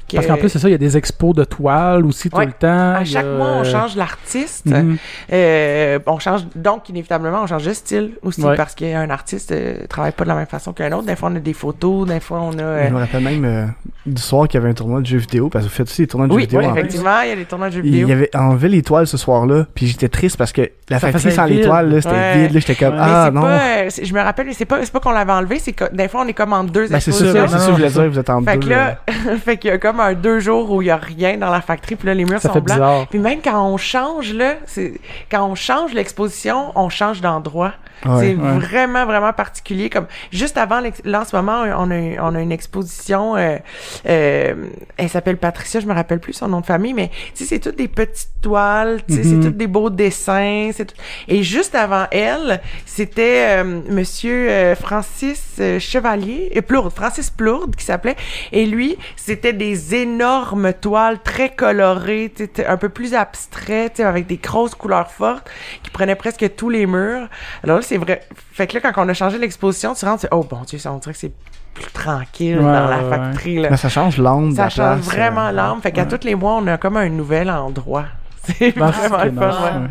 Que- 0.10 0.16
Parce 0.18 0.28
qu'en 0.28 0.38
plus, 0.38 0.50
c'est 0.50 0.60
ça, 0.60 0.68
il 0.68 0.72
y 0.72 0.76
a 0.76 0.78
des 0.78 0.96
expos 0.98 1.34
de 1.34 1.44
toiles 1.44 2.06
aussi 2.06 2.30
tout 2.30 2.40
le 2.40 2.52
temps. 2.52 2.68
à 2.94 2.98
a, 2.98 3.06
chaque 3.06 3.26
mois, 3.26 3.48
on 3.60 3.64
change 3.64 3.96
l'artiste. 3.96 4.66
mhm. 4.68 4.98
Euh, 5.32 6.00
on 6.06 6.20
change 6.20 6.42
donc 6.56 6.90
inévitablement, 6.90 7.42
on 7.44 7.48
change 7.48 7.66
de 7.66 7.74
style 7.74 8.12
aussi 8.22 8.44
Ouais. 8.44 8.56
parce 8.56 8.76
qu'un 8.76 9.10
artiste 9.10 9.52
euh, 9.52 9.88
travaille 9.88 10.12
pas 10.12 10.24
de 10.26 10.30
la 10.30 10.36
même 10.36 10.46
façon 10.46 10.74
qu'un 10.74 10.92
autre. 10.92 11.06
Des 11.08 11.16
fois, 11.16 11.30
on 11.32 11.36
a 11.36 11.40
des 11.40 11.54
photos, 11.54 12.08
des 12.08 12.20
fois, 12.20 12.42
on 12.42 12.58
a. 12.60 12.62
euh, 12.62 12.88
Je 12.90 12.94
me 12.94 13.00
rappelle 13.00 13.24
même 13.24 13.46
euh, 13.46 13.66
du 14.06 14.22
soir 14.22 14.48
qu'il 14.48 14.60
y 14.60 14.62
avait 14.64 14.72
un 14.72 14.74
tournoi 14.74 15.00
de 15.02 15.06
jeux 15.06 15.18
vidéo, 15.18 15.48
parce 15.50 15.64
que 15.66 15.70
vous 15.70 15.76
faites 15.76 15.88
aussi 15.88 16.02
des 16.02 16.08
tournois 16.08 16.28
de 16.28 16.34
Oui, 16.34 16.42
jeux 16.42 16.48
vidéo. 16.48 16.60
oui, 16.60 16.66
en 16.66 16.76
effectivement, 16.76 17.22
il 17.22 17.30
y 17.30 17.32
a 17.32 17.36
des 17.38 17.46
tournois 17.46 17.70
de 17.70 17.74
jeux 17.76 17.82
Il 17.86 17.92
vidéo. 17.92 18.08
y 18.10 18.12
avait 18.12 18.30
enlevé 18.36 18.68
l'étoile 18.70 19.08
ce 19.08 19.16
soir-là, 19.18 19.66
puis 19.74 19.88
j'étais 19.88 20.10
triste 20.10 20.36
parce 20.38 20.52
que 20.52 20.70
la 20.90 21.00
Ça 21.00 21.12
factory 21.12 21.34
sans 21.34 21.46
l'étoile, 21.46 21.90
là, 21.90 22.02
c'était 22.02 22.14
Ouais. 22.16 22.38
vide, 22.44 22.54
là, 22.54 22.60
j'étais 22.60 22.76
comme, 22.76 22.94
Ouais. 22.96 23.00
Ah 23.02 23.24
c'est 23.28 23.32
non. 23.34 23.42
pas, 23.42 23.90
je 24.06 24.14
me 24.14 24.22
rappelle, 24.22 24.54
c'est 24.54 24.66
pas, 24.66 24.80
c'est 24.84 24.92
pas 24.92 25.00
qu'on 25.00 25.12
l'avait 25.12 25.32
enlevé, 25.32 25.60
c'est 25.60 25.72
que 25.74 25.86
des 25.96 26.08
fois 26.10 26.22
on 26.26 26.28
est 26.28 26.34
comme 26.34 26.52
en 26.54 26.64
deux 26.66 26.88
Ben, 26.90 27.00
c'est 27.00 27.12
ça, 27.14 27.32
ben, 27.32 27.48
c'est 27.48 27.58
ça, 27.58 27.66
que 27.66 27.72
je 27.72 27.72
voulais 27.78 27.90
dire, 27.90 28.10
vous 28.10 28.20
êtes 28.20 28.30
en 28.30 28.42
Fait 28.42 28.58
deux. 28.58 28.68
que 28.68 28.74
là, 28.74 28.98
fait 29.44 29.58
qu'il 29.58 29.70
y 29.70 29.74
a 29.74 29.78
comme 29.78 30.00
un 30.02 30.14
deux 30.14 30.40
jours 30.40 30.70
où 30.72 30.82
il 30.82 30.88
y 30.88 30.92
a 30.92 30.98
rien 30.98 31.38
dans 31.38 31.50
la 31.50 31.62
factory, 31.62 31.96
puis 31.96 32.08
là 32.08 32.14
les 32.14 32.26
murs 32.26 32.42
Ça 32.42 32.50
sont 32.50 32.56
fait 32.56 32.62
blancs. 32.62 32.76
bizarre. 32.78 33.08
Puis 33.08 33.20
même 33.20 33.40
quand 33.44 33.66
on 33.66 33.78
change 33.78 34.34
là, 34.34 34.56
c'est 34.66 34.94
quand 35.32 35.46
on 35.48 35.56
change 35.56 35.94
l'exposition, 35.94 36.72
on 36.76 36.90
change 36.90 37.22
d'endroit. 37.22 37.72
Ouais. 38.06 38.12
c'est 38.20 38.36
Ouais. 38.36 38.60
vraiment 38.60 39.06
vraiment 39.06 39.32
particulier. 39.32 39.90
Comme 39.90 40.08
juste 40.32 40.58
avant, 40.58 40.82
là 41.06 41.22
en 41.22 41.26
ce 41.26 41.34
moment, 41.36 41.64
on 41.78 41.90
a 41.90 42.22
on 42.22 42.36
a 42.36 42.42
une 42.42 42.52
exposition. 42.52 43.38
euh, 43.38 43.58
euh, 44.06 44.68
elle 44.98 45.10
s'appelle 45.10 45.38
Patricia, 45.38 45.80
je 45.80 45.86
me 45.86 45.94
rappelle 45.94 46.20
plus 46.20 46.34
son 46.34 46.48
nom 46.48 46.62
de 46.62 46.66
famille, 46.66 46.94
mais 46.94 47.10
tu 47.36 47.44
sais 47.44 47.56
c'est 47.56 47.60
toutes 47.60 47.78
des 47.78 47.88
petites 47.88 48.30
toiles, 48.42 49.02
tu 49.08 49.16
sais 49.16 49.24
c'est 49.24 49.40
toutes 49.40 49.58
des 49.58 49.68
beaux 49.68 49.90
dessins, 49.90 50.70
c'est 50.74 50.86
tout- 50.86 50.96
Et 51.28 51.44
juste 51.44 51.76
avant 51.76 52.06
elle, 52.12 52.62
c'était 52.86 53.62
euh, 53.64 53.82
Monsieur 53.90 54.50
euh, 54.50 54.76
Francis 54.76 55.42
euh, 55.60 55.80
Chevalier, 55.80 56.50
et 56.52 56.62
Plourde, 56.62 56.94
Francis 56.94 57.30
Plourde 57.30 57.76
qui 57.76 57.86
s'appelait. 57.86 58.16
Et 58.52 58.66
lui, 58.66 58.98
c'était 59.16 59.54
des 59.54 59.96
énormes 59.96 60.74
toiles 60.74 61.20
très 61.24 61.50
colorées, 61.50 62.32
tu 62.36 62.50
sais, 62.54 62.66
un 62.66 62.78
peu 62.78 62.90
plus 62.90 63.14
abstraites, 63.14 63.94
tu 63.94 63.98
sais, 63.98 64.04
avec 64.04 64.28
des 64.28 64.38
grosses 64.38 64.76
couleurs 64.76 65.12
fortes, 65.12 65.50
qui 65.84 65.90
prenaient 65.92 66.16
presque 66.16 66.56
tous 66.56 66.70
les 66.70 66.86
murs. 66.86 67.28
Alors 67.64 67.78
là, 67.78 67.82
c'est 67.82 67.98
vrai. 67.98 68.22
Fait 68.52 68.68
que 68.68 68.76
là, 68.78 68.92
quand 68.92 69.06
on 69.06 69.10
a 69.10 69.14
changé 69.14 69.38
l'exposition, 69.38 69.94
tu 69.94 70.06
rentres, 70.06 70.22
tu 70.22 70.28
oh 70.32 70.44
bon 70.44 70.62
Dieu, 70.68 70.80
ça, 70.80 70.92
on 70.94 70.98
dirait 70.98 71.14
que 71.14 71.20
c'est 71.20 71.32
plus 71.74 71.92
tranquille 71.92 72.58
Ouais, 72.58 72.64
dans 72.64 72.88
la 72.88 72.98
ouais, 73.04 73.10
factory. 73.10 73.60
Là. 73.62 73.70
Mais 73.72 73.78
ça 73.78 73.90
change 73.90 74.18
l'âme 74.18 74.52
Ça 74.56 74.70
change 74.70 75.02
place, 75.02 75.16
vraiment 75.16 75.48
euh, 75.48 75.52
l'âme. 75.52 75.82
Fait 75.82 75.92
qu'à 75.92 76.04
ouais. 76.04 76.08
tous 76.18 76.26
les 76.26 76.36
mois, 76.36 76.54
on 76.62 76.68
a 76.68 76.78
comme 76.78 76.98
un 76.98 77.10
nouvel 77.10 77.50
endroit. 77.50 78.06
C'est 78.44 78.76
Ben, 78.78 78.88
vraiment 78.88 79.18
c'est 79.20 79.26
le 79.30 79.32
fun, 79.40 79.48
nice, 79.48 79.56
ouais. 79.62 79.90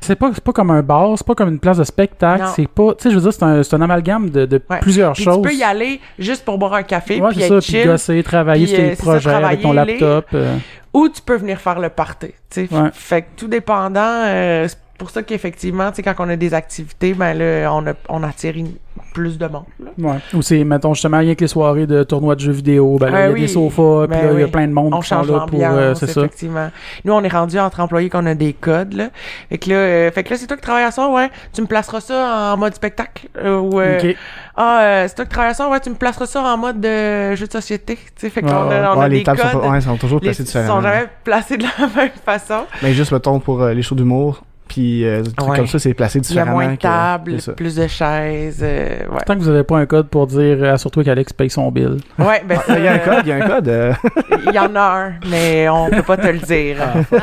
C'est 0.00 0.14
pas, 0.14 0.30
c'est 0.32 0.44
pas 0.44 0.52
comme 0.52 0.70
un 0.70 0.82
bar, 0.82 1.18
c'est 1.18 1.26
pas 1.26 1.34
comme 1.34 1.48
une 1.48 1.58
place 1.58 1.78
de 1.78 1.84
spectacle, 1.84 2.44
c'est 2.54 2.68
pas, 2.68 2.94
tu 2.94 3.02
sais, 3.02 3.10
je 3.10 3.16
veux 3.16 3.20
dire, 3.22 3.32
c'est 3.32 3.42
un, 3.42 3.62
c'est 3.64 3.74
un 3.74 3.80
amalgame 3.80 4.30
de, 4.30 4.46
de 4.46 4.62
Ouais. 4.70 4.78
plusieurs 4.78 5.14
Puis 5.14 5.24
choses. 5.24 5.42
tu 5.42 5.48
peux 5.48 5.54
y 5.54 5.64
aller 5.64 6.00
juste 6.16 6.44
pour 6.44 6.58
boire 6.58 6.74
un 6.74 6.84
café, 6.84 7.20
ouais, 7.20 7.30
puis 7.30 7.42
être 7.42 7.60
ça, 7.60 7.72
puis 7.72 7.84
gosser, 7.84 8.22
travailler 8.22 8.66
puis, 8.66 8.74
sur 8.76 8.84
euh, 8.84 8.88
tes 8.90 8.94
ça, 8.94 9.02
projets 9.02 9.34
avec 9.34 9.62
ton 9.62 9.72
laptop. 9.72 10.26
euh. 10.32 10.56
ou 10.94 11.08
tu 11.08 11.20
peux 11.22 11.36
venir 11.38 11.58
faire 11.58 11.80
le 11.80 11.88
party. 11.88 12.28
tu 12.48 12.68
sais. 12.68 12.74
Ouais. 12.74 12.90
Fait 12.92 13.22
que 13.22 13.26
tout 13.36 13.48
dépendant, 13.48 14.00
euh, 14.26 14.68
pour 14.98 15.10
ça 15.10 15.22
qu'effectivement, 15.22 15.90
tu 15.90 15.96
sais, 15.96 16.02
quand 16.02 16.14
on 16.18 16.28
a 16.28 16.36
des 16.36 16.52
activités, 16.54 17.14
ben 17.14 17.32
là, 17.34 17.72
on, 17.72 17.86
a, 17.86 17.92
on 18.08 18.22
attire 18.22 18.56
une- 18.56 18.74
plus 19.14 19.38
de 19.38 19.46
monde. 19.46 19.64
là. 19.82 19.90
Ouais. 19.98 20.18
Ou 20.34 20.42
c'est, 20.42 20.62
mettons, 20.64 20.92
justement, 20.92 21.18
rien 21.18 21.34
que 21.34 21.40
les 21.40 21.48
soirées 21.48 21.86
de 21.86 22.02
tournois 22.02 22.34
de 22.34 22.40
jeux 22.40 22.52
vidéo, 22.52 22.98
ben 23.00 23.10
là, 23.10 23.18
Ah 23.18 23.20
il 23.20 23.24
y 23.24 23.30
a 23.30 23.32
oui. 23.32 23.40
des 23.42 23.48
sofas, 23.48 24.06
puis 24.08 24.18
Ben 24.20 24.26
là, 24.26 24.32
il 24.34 24.40
y 24.40 24.42
a 24.44 24.48
plein 24.48 24.66
de 24.68 24.72
monde 24.72 24.92
On 24.92 25.00
qui 25.00 25.08
sont 25.08 25.16
change 25.16 25.30
là 25.30 25.46
pour, 25.48 25.60
euh, 25.62 25.94
c'est 25.94 26.06
ça. 26.08 26.20
effectivement. 26.22 26.70
Nous, 27.04 27.12
on 27.12 27.22
est 27.22 27.28
rendu 27.32 27.58
entre 27.58 27.80
employés 27.80 28.10
qu'on 28.10 28.26
a 28.26 28.34
des 28.34 28.52
codes, 28.52 28.94
là. 28.94 29.08
Fait 29.48 29.58
que 29.58 29.70
là, 29.70 29.76
euh, 29.76 30.10
fait 30.10 30.24
que 30.24 30.30
là 30.30 30.36
c'est 30.36 30.46
toi 30.46 30.56
qui 30.56 30.62
travailles 30.62 30.84
à 30.84 30.90
ça, 30.90 31.08
ouais. 31.08 31.30
Tu 31.52 31.62
me 31.62 31.66
placeras 31.66 32.00
ça 32.00 32.52
en 32.54 32.56
mode 32.58 32.74
spectacle. 32.74 33.28
euh, 33.38 33.58
ou, 33.58 33.80
euh, 33.80 33.98
Ok. 33.98 34.16
Ah, 34.56 34.80
euh, 34.82 35.04
c'est 35.08 35.14
toi 35.14 35.24
qui 35.24 35.30
travailles 35.30 35.50
à 35.52 35.54
ça, 35.54 35.68
ouais, 35.70 35.80
tu 35.80 35.90
me 35.90 35.94
placeras 35.94 36.26
ça 36.26 36.42
en 36.42 36.56
mode 36.58 36.80
de 36.80 37.34
jeu 37.36 37.46
de 37.46 37.52
société. 37.52 37.94
Tu 37.96 38.02
sais, 38.16 38.30
fait 38.30 38.42
qu'on 38.42 38.48
Ouais, 38.68 38.74
a, 38.76 38.94
on 38.94 38.98
Ouais, 38.98 39.04
a 39.04 39.08
les 39.08 39.18
des 39.18 39.22
tables 39.24 39.40
codes. 39.40 39.50
sont, 39.52 39.60
pas- 39.60 39.68
ouais, 39.70 39.80
sont 39.80 39.96
toujours 39.96 40.20
placées 40.20 40.44
sont 40.44 40.58
différemment. 40.58 40.82
jamais 40.82 41.06
placés 41.24 41.56
de 41.56 41.62
la 41.64 41.86
même 41.96 42.10
façon. 42.24 42.64
Mais 42.82 42.92
juste, 42.92 43.12
mettons, 43.12 43.38
pour 43.40 43.62
euh, 43.62 43.72
les 43.74 43.82
shows 43.82 43.94
d'humour, 43.94 44.42
puis 44.68 45.04
euh, 45.04 45.22
des 45.22 45.32
trucs 45.32 45.50
Ouais. 45.50 45.56
comme 45.56 45.66
ça, 45.66 45.78
c'est 45.78 45.94
placé 45.94 46.18
Il 46.18 46.22
y 46.22 46.26
a 46.26 46.28
différemment. 46.28 46.52
moins 46.52 46.72
de 46.72 46.76
tables, 46.76 47.40
c'est 47.40 47.56
plus 47.56 47.74
de 47.76 47.86
chaises. 47.86 48.60
euh, 48.62 48.98
ouais. 49.10 49.20
Tant 49.26 49.34
que 49.34 49.40
vous 49.40 49.48
avez 49.48 49.64
pas 49.64 49.78
un 49.78 49.86
code 49.86 50.08
pour 50.08 50.26
dire, 50.26 50.58
euh, 50.62 50.74
assure-toi 50.74 51.04
qu'Alex 51.04 51.32
paye 51.32 51.50
son 51.50 51.70
bill. 51.70 51.96
Ouais, 52.18 52.42
ben 52.46 52.58
Il 52.76 52.84
y 52.84 52.88
a 52.88 52.92
un 52.92 52.98
code, 52.98 53.22
il 53.24 53.28
y 53.28 53.32
a 53.32 53.36
un 53.36 53.48
code. 53.48 53.68
euh, 53.68 53.92
Il 54.46 54.52
y 54.54 54.58
en 54.58 54.74
a 54.76 54.80
un, 54.80 55.12
mais 55.30 55.68
on 55.68 55.88
peut 55.90 56.02
pas 56.02 56.16
te 56.16 56.26
le 56.28 56.38
dire. 56.38 56.76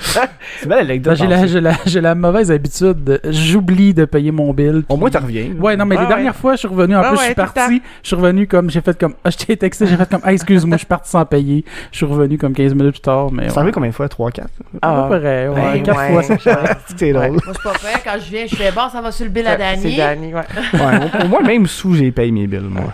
C'est 0.00 0.64
une 0.64 0.68
belle 0.68 0.78
anecdote. 0.80 1.18
Ben, 1.18 1.24
j'ai, 1.24 1.26
la, 1.26 1.46
j'ai, 1.46 1.60
la, 1.60 1.72
j'ai 1.86 2.00
la 2.00 2.14
mauvaise 2.14 2.50
habitude, 2.50 3.04
de, 3.04 3.20
j'oublie 3.30 3.94
de 3.94 4.04
payer 4.04 4.30
mon 4.32 4.52
bill. 4.52 4.82
Au 4.88 4.96
moins, 4.96 5.10
tu 5.10 5.18
reviens. 5.18 5.50
Ouais, 5.58 5.76
non, 5.76 5.84
mais 5.86 5.96
Ouais, 5.96 6.02
les 6.02 6.08
ouais. 6.08 6.14
dernières 6.14 6.36
fois, 6.36 6.52
je 6.54 6.58
suis 6.58 6.68
revenu, 6.68 6.96
en 6.96 7.00
Ouais, 7.02 7.08
plus, 7.08 7.16
je 7.16 7.20
ouais, 7.20 7.26
suis 7.26 7.34
parti, 7.34 7.82
je 8.02 8.06
suis 8.08 8.16
revenu 8.16 8.46
comme, 8.46 8.70
j'ai 8.70 8.80
fait 8.80 8.98
comme, 8.98 9.14
ah, 9.24 9.30
je 9.30 9.36
t'ai 9.36 9.56
texté, 9.56 9.86
j'ai 9.86 9.96
fait 9.96 10.08
comme, 10.08 10.20
ah, 10.24 10.32
excuse-moi, 10.32 10.76
je 10.76 10.80
suis 10.80 10.86
parti 10.86 11.10
sans 11.10 11.24
payer. 11.24 11.64
Je 11.92 11.96
suis 11.98 12.06
revenu 12.06 12.38
comme 12.38 12.52
15 12.52 12.74
minutes 12.74 12.92
plus 12.92 13.00
tard, 13.00 13.30
mais. 13.32 13.48
Ça 13.48 13.56
ouais. 13.56 13.60
arrive 13.62 13.72
combien 13.74 13.90
de 13.90 13.94
fois? 13.94 14.08
3, 14.08 14.30
4 14.30 14.48
À 14.82 15.02
peu 15.08 15.18
près, 15.20 15.48
ouais, 15.80 15.86
quatre 15.86 15.98
ouais. 15.98 16.12
fois, 16.12 16.22
c'est 16.22 16.40
cher. 16.40 16.76
C'est 16.96 17.12
drôle. 17.12 17.30
Moi, 17.32 17.40
c'est 17.46 17.62
pas 17.62 17.72
pire. 17.72 18.00
Quand 18.04 18.18
je 18.18 18.30
viens, 18.30 18.46
je 18.46 18.56
fais 18.56 18.72
bon, 18.72 18.88
ça 18.90 19.00
va 19.00 19.12
sur 19.12 19.24
le 19.24 19.30
bill 19.30 19.46
à 19.46 19.52
C'est 19.76 19.82
Dany. 19.82 19.96
Dani, 19.96 20.34
ouais. 20.34 20.40
Ouais, 20.74 21.20
au, 21.20 21.24
au 21.24 21.28
moins, 21.28 21.42
même 21.42 21.66
sous, 21.66 21.94
j'ai 21.94 22.10
payé 22.10 22.30
mes 22.32 22.46
bills, 22.46 22.60
moi. 22.68 22.92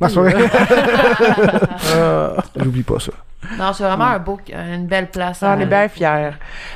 Non, 0.00 0.08
c'est. 0.08 0.18
Euh, 1.94 2.36
J'oublie 2.56 2.82
pas 2.82 2.98
ça. 3.00 3.12
Non, 3.56 3.72
c'est 3.72 3.84
vraiment 3.84 4.04
un 4.06 4.18
beau, 4.18 4.38
une 4.52 4.86
belle 4.86 5.10
place. 5.10 5.42
Ah, 5.42 5.54
on 5.56 5.60
est 5.60 5.62
aller. 5.62 5.66
bien 5.66 5.88
fiers. 5.88 6.30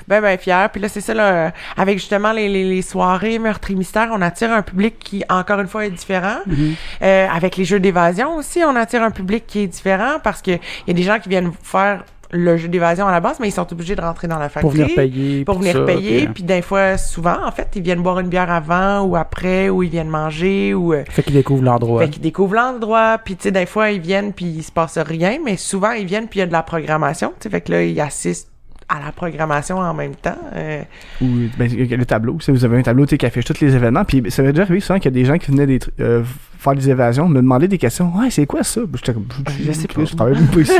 Ben, 0.07 0.21
ben 0.21 0.39
fiers. 0.39 0.67
Puis 0.73 0.81
là, 0.81 0.89
c'est 0.89 1.01
ça, 1.01 1.13
là, 1.13 1.53
avec 1.77 1.99
justement 1.99 2.33
les, 2.33 2.49
les, 2.49 2.65
les 2.65 2.83
soirées 2.83 3.39
meurtres 3.39 3.71
et 3.71 3.75
mystères, 3.75 4.09
on 4.13 4.23
attire 4.23 4.53
un 4.53 4.63
public 4.63 4.99
qui, 4.99 5.25
encore 5.29 5.59
une 5.61 5.67
fois, 5.67 5.85
est 5.87 5.91
différent. 5.91 6.37
mhm. 6.47 6.75
Euh, 7.03 7.27
avec 7.29 7.57
les 7.57 7.65
jeux 7.65 7.81
d'évasion 7.81 8.37
aussi, 8.37 8.63
on 8.65 8.77
attire 8.77 9.03
un 9.03 9.11
public 9.11 9.45
qui 9.47 9.61
est 9.61 9.67
différent 9.67 10.19
parce 10.23 10.41
que 10.41 10.53
il 10.53 10.89
y 10.89 10.91
a 10.91 10.95
des 10.95 11.03
gens 11.03 11.19
qui 11.19 11.29
viennent 11.29 11.53
faire 11.63 12.05
le 12.33 12.57
jeu 12.57 12.68
d'évasion 12.68 13.07
à 13.07 13.12
la 13.12 13.21
base, 13.21 13.38
mais 13.40 13.49
ils 13.49 13.53
sont 13.53 13.71
obligés 13.73 13.95
de 13.95 14.01
rentrer 14.01 14.27
dans 14.29 14.38
la 14.38 14.49
Pour 14.49 14.73
factory. 14.73 14.79
venir 14.79 14.95
payer. 14.95 15.45
Pour 15.45 15.59
venir 15.59 15.73
ça, 15.75 15.81
payer, 15.85 16.25
puis, 16.25 16.33
puis 16.35 16.42
des 16.45 16.62
fois, 16.62 16.97
souvent, 16.97 17.37
en 17.47 17.51
fait, 17.51 17.68
ils 17.77 17.83
viennent 17.83 18.03
boire 18.03 18.18
une 18.21 18.29
bière 18.29 18.51
avant 18.51 19.03
ou 19.03 19.16
après, 19.16 19.68
ou 19.68 19.83
ils 19.83 19.90
viennent 19.90 20.09
manger, 20.09 20.73
ou... 20.75 20.95
euh, 20.95 21.05
Fait 21.11 21.23
qu'ils 21.23 21.35
découvrent 21.35 21.62
l'endroit. 21.64 22.03
Fait 22.03 22.09
qu'ils 22.11 22.23
découvrent 22.23 22.55
l'endroit, 22.55 23.18
puis 23.25 23.37
tu 23.37 23.42
sais, 23.45 23.51
des 23.51 23.66
fois, 23.66 23.90
ils 23.90 24.01
viennent, 24.01 24.33
puis 24.33 24.47
il 24.47 24.62
se 24.62 24.73
passe 24.73 24.99
rien, 24.99 25.38
mais 25.45 25.57
souvent, 25.57 25.92
ils 25.92 26.07
viennent, 26.07 26.29
puis 26.29 26.38
il 26.38 26.42
y 26.42 26.45
a 26.45 26.47
de 26.47 26.53
la 26.53 26.62
programmation, 26.62 27.29
tu 27.38 27.45
sais, 27.45 27.51
fait 27.51 27.61
que 27.61 27.73
là, 27.73 27.83
ils 27.85 28.01
assistent 28.01 28.52
à 28.95 29.05
la 29.05 29.13
programmation 29.13 29.79
en 29.79 29.95
même 29.95 30.15
temps. 30.15 30.37
euh, 30.55 30.83
Ou 31.23 31.27
ben, 31.57 31.69
il 31.71 31.87
y 31.91 31.95
a 31.95 31.97
le 31.97 32.05
tableau. 32.07 32.35
Tu 32.39 32.45
sais, 32.45 32.53
vous 32.53 32.65
avez 32.65 32.79
un 32.79 32.83
tableau 32.83 33.07
tu 33.07 33.11
sais, 33.11 33.19
qui 33.19 33.27
affiche 33.27 33.45
tous 33.45 33.61
les 33.61 33.75
événements. 33.75 34.05
Puis 34.05 34.23
ça 34.31 34.43
m'est 34.43 34.53
déjà 34.53 34.63
arrivé 34.65 34.81
souvent 34.81 34.99
qu'il 34.99 35.07
y 35.11 35.15
a 35.15 35.19
des 35.21 35.25
gens 35.25 35.39
qui 35.39 35.51
venaient 35.51 35.67
des, 35.67 35.79
euh, 36.01 36.23
faire 36.59 36.75
des 36.75 36.91
évasions, 36.91 37.27
me 37.29 37.37
demander 37.41 37.69
des 37.69 37.79
questions. 37.79 38.13
Ouais, 38.17 38.31
c'est 38.31 38.47
quoi 38.47 38.63
ça? 38.63 38.81
J'étais 38.95 39.15
comme, 39.15 39.27
Je 39.65 39.73
sais 39.73 39.89
pas. 39.89 40.05
Je 40.05 40.15
travaille 40.15 40.35
même 40.35 40.47
pas 40.49 40.61
ici. 40.61 40.73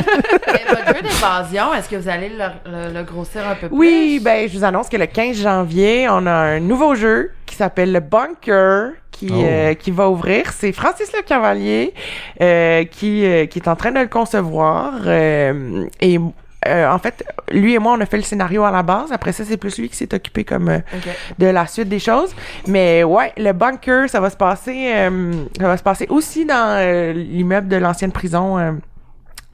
Votre 0.69 0.87
jeu 0.97 1.03
d'évasion, 1.03 1.75
est-ce 1.75 1.89
que 1.89 1.97
vous 1.97 2.09
allez 2.09 2.29
le, 2.31 2.71
le- 2.71 2.95
le 2.95 3.03
grossir 3.05 3.47
un 3.49 3.55
peu 3.55 3.69
plus? 3.69 3.77
Oui, 3.77 4.21
ben, 4.23 4.49
je 4.49 4.57
vous 4.59 4.65
annonce 4.65 4.89
que 4.89 4.97
le 4.97 5.07
15 5.07 5.41
janvier, 5.43 6.07
on 6.11 6.27
a 6.27 6.33
un 6.33 6.61
nouveau 6.61 6.95
jeu 6.95 7.31
qui 7.47 7.57
s'appelle 7.57 7.93
le 7.93 8.01
Bunker. 8.01 8.91
Qui, 9.11 9.29
Oh. 9.31 9.41
euh, 9.45 9.75
qui 9.75 9.93
va 9.93 10.09
ouvrir. 10.11 10.51
C'est 10.53 10.73
Francis 10.73 11.13
Le 11.13 11.23
Cavalier 11.23 11.93
euh, 12.41 12.83
qui, 12.85 13.25
euh, 13.25 13.47
qui 13.47 13.61
est 13.61 13.69
en 13.69 13.77
train 13.77 13.93
de 13.93 14.01
le 14.01 14.09
concevoir. 14.09 14.95
euh, 15.07 15.85
et 16.01 16.19
euh, 16.67 16.91
en 16.91 16.99
fait, 16.99 17.25
lui 17.51 17.75
et 17.75 17.79
moi, 17.79 17.95
on 17.97 18.01
a 18.01 18.07
fait 18.07 18.17
le 18.17 18.23
scénario 18.23 18.65
à 18.65 18.71
la 18.71 18.83
base. 18.83 19.13
Après 19.13 19.33
ça, 19.33 19.45
c'est 19.45 19.57
plus 19.57 19.79
lui 19.79 19.89
qui 19.89 19.97
s'est 19.97 20.13
occupé 20.15 20.45
comme 20.45 20.69
euh, 20.69 20.79
de 21.39 21.47
la 21.47 21.67
suite 21.67 21.89
des 21.89 21.99
choses. 21.99 22.35
Mais 22.67 23.05
ouais, 23.05 23.33
le 23.37 23.53
bunker, 23.53 24.09
ça 24.09 24.21
va 24.21 24.31
se 24.31 24.37
passer, 24.37 24.93
euh, 24.95 25.33
ça 25.59 25.67
va 25.67 25.77
se 25.77 25.83
passer 25.83 26.07
aussi 26.09 26.45
dans 26.45 26.77
euh, 26.79 27.13
l'immeuble 27.13 27.69
de 27.69 27.77
l'ancienne 27.77 28.13
prison 28.13 28.79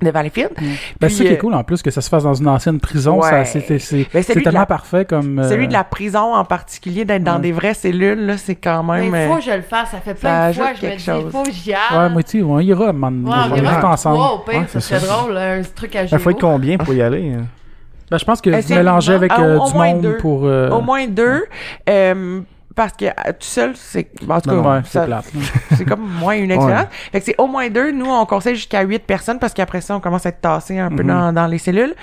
de 0.01 0.11
Valleyfield. 0.11 0.51
Ben, 0.57 0.65
Puis, 1.01 1.11
c'est 1.11 1.25
qui 1.25 1.31
euh, 1.31 1.33
est 1.33 1.39
cool 1.39 1.55
en 1.55 1.65
plus 1.65 1.83
que 1.83 1.91
ça 1.91 2.01
se 2.01 2.09
fasse 2.09 2.23
dans 2.23 2.35
une 2.35 2.47
ancienne 2.49 2.79
prison. 2.79 3.21
Ouais. 3.21 3.45
ça, 3.45 3.61
c'est, 3.79 4.07
Ben, 4.13 4.23
tellement 4.25 4.61
la- 4.61 4.67
parfait 4.67 5.05
comme. 5.05 5.41
euh, 5.41 5.49
Celui 5.49 5.67
de 5.69 5.73
la 5.73 5.83
prison 5.85 6.35
en 6.35 6.45
particulier, 6.45 7.05
d'être 7.05 7.25
dans 7.25 7.35
Ouais. 7.37 7.41
des 7.43 7.53
vraies 7.53 7.75
cellules, 7.75 8.27
là, 8.27 8.37
c'est 8.39 8.55
quand 8.55 8.83
même. 8.85 9.11
Mais 9.11 9.25
il 9.25 9.29
faut 9.29 9.35
euh, 9.35 9.37
que 9.39 9.43
je 9.45 9.51
le 9.51 9.63
fasse. 9.63 9.91
Ça 9.91 9.99
fait 9.99 10.15
plein 10.15 10.49
de 10.51 10.55
fois 10.55 10.67
je 10.69 10.77
me 10.77 10.81
quelque 10.81 10.99
dis, 10.99 11.05
chose. 11.05 11.23
il 11.27 11.31
faut 11.33 11.43
que 11.43 11.51
j'y 11.53 11.71
Ouais, 11.71 11.77
aille. 11.99 12.13
moi, 12.13 12.23
tu 12.23 12.39
sais, 12.39 12.45
on 12.45 12.61
ira, 12.61 12.93
man. 12.93 13.25
Ouais, 13.27 13.33
on 13.51 13.53
on 13.53 13.57
ira 13.57 13.91
ensemble. 13.91 14.19
au 14.21 14.39
pire, 14.49 14.61
Ouais, 14.61 14.67
ça 14.69 14.81
c'est 14.81 14.95
serait 14.95 15.01
ça. 15.01 15.07
drôle, 15.07 15.37
un 15.37 15.63
truc 15.75 15.97
à 15.97 16.03
Il 16.05 16.09
géo. 16.09 16.19
faut 16.19 16.31
être 16.31 16.41
combien 16.41 16.79
pour 16.79 16.95
y 16.95 17.03
aller? 17.03 17.33
hein? 17.37 17.47
Ben, 18.11 18.17
je 18.19 18.25
pense 18.25 18.41
que 18.41 18.49
mélangez 18.75 19.13
avec 19.13 19.33
euh, 19.33 19.59
au 19.59 19.69
du 19.69 19.75
moins 19.75 19.93
monde 19.95 20.01
deux. 20.03 20.17
pour. 20.17 20.47
euh, 20.47 20.71
Au 20.71 20.81
moins 20.81 21.07
deux. 21.07 21.45
Parce 22.79 22.93
que 22.95 23.05
euh, 23.07 23.11
tout 23.29 23.35
seul, 23.41 23.73
c'est, 23.77 24.09
en 24.27 24.41
tout 24.41 24.49
cas, 24.51 24.57
Ouais, 24.57 24.81
ça- 24.85 25.01
c'est 25.03 25.07
plate. 25.07 25.25
c'est 25.77 25.85
comme 25.85 26.09
moins 26.21 26.37
une 26.37 26.51
expérience. 26.51 26.87
Fait 27.13 27.19
que 27.21 27.27
c'est 27.27 27.35
au 27.39 27.47
moins 27.47 27.69
deux. 27.69 27.91
Nous, 27.91 28.07
on 28.07 28.25
conseille 28.25 28.55
jusqu'à 28.55 28.81
huit 28.83 29.01
personnes 29.05 29.39
parce 29.39 29.53
qu'après 29.53 29.81
ça, 29.81 29.97
on 29.97 30.01
commence 30.01 30.25
à 30.25 30.31
être 30.31 30.41
tassé 30.41 30.79
un 30.79 30.89
peu 30.89 31.03
Mhm. 31.03 31.09
dans, 31.09 31.33
dans 31.33 31.47
les 31.49 31.59
cellules. 31.59 31.95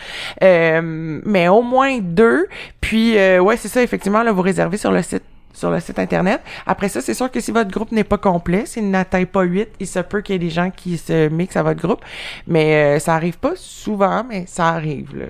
Euh, 0.44 1.20
mais 1.26 1.48
au 1.48 1.62
moins 1.62 2.00
deux. 2.02 2.46
Puis, 2.82 3.18
euh, 3.18 3.40
ouais, 3.40 3.58
c'est 3.58 3.70
ça, 3.70 3.82
effectivement, 3.82 4.22
là, 4.22 4.32
vous 4.32 4.42
réservez 4.42 4.78
sur 4.78 4.92
le 4.92 5.02
site 5.02 5.24
sur 5.56 5.72
le 5.72 5.80
site 5.80 5.98
internet. 5.98 6.42
Après 6.68 6.90
ça, 6.90 7.02
c'est 7.02 7.14
sûr 7.16 7.32
que 7.32 7.40
si 7.40 7.52
votre 7.52 7.72
groupe 7.72 7.92
n'est 7.92 8.04
pas 8.04 8.18
complet, 8.20 8.66
s'il 8.66 8.90
n'atteint 8.92 9.26
pas 9.26 9.42
8, 9.44 9.70
il 9.80 9.88
se 9.88 10.00
peut 10.00 10.22
qu'il 10.22 10.34
y 10.34 10.36
ait 10.36 10.40
des 10.40 10.50
gens 10.52 10.70
qui 10.70 10.98
se 10.98 11.30
mixent 11.30 11.56
à 11.58 11.64
votre 11.64 11.82
groupe. 11.82 12.02
Mais 12.48 12.98
euh, 12.98 13.00
ça 13.00 13.16
arrive 13.16 13.38
pas 13.40 13.54
souvent, 13.56 14.24
mais 14.30 14.44
ça 14.48 14.68
arrive. 14.68 15.10
Là, 15.18 15.26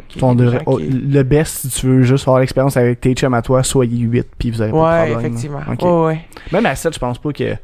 oh, 0.66 0.78
qui- 0.78 0.90
le 0.90 1.24
best, 1.24 1.58
si 1.58 1.70
tu 1.70 1.86
veux 1.88 2.02
juste 2.04 2.28
avoir 2.28 2.40
l'expérience 2.42 2.76
avec 2.76 3.00
tes 3.00 3.14
chums 3.14 3.34
à 3.34 3.42
toi, 3.42 3.64
soyez 3.64 3.98
8 3.98 4.28
puis 4.38 4.52
vous 4.52 4.62
avez 4.62 4.72
pas 4.72 4.78
de 4.78 4.84
Ouais, 4.84 5.12
problème. 5.12 5.20
effectivement. 5.32 5.60
Ouais, 6.02 6.06
ouais. 6.08 6.20
Même 6.52 6.66
à 6.66 6.76
7, 6.76 6.94
je 6.94 7.00
pense 7.00 7.18
pas 7.20 7.32
que. 7.32 7.56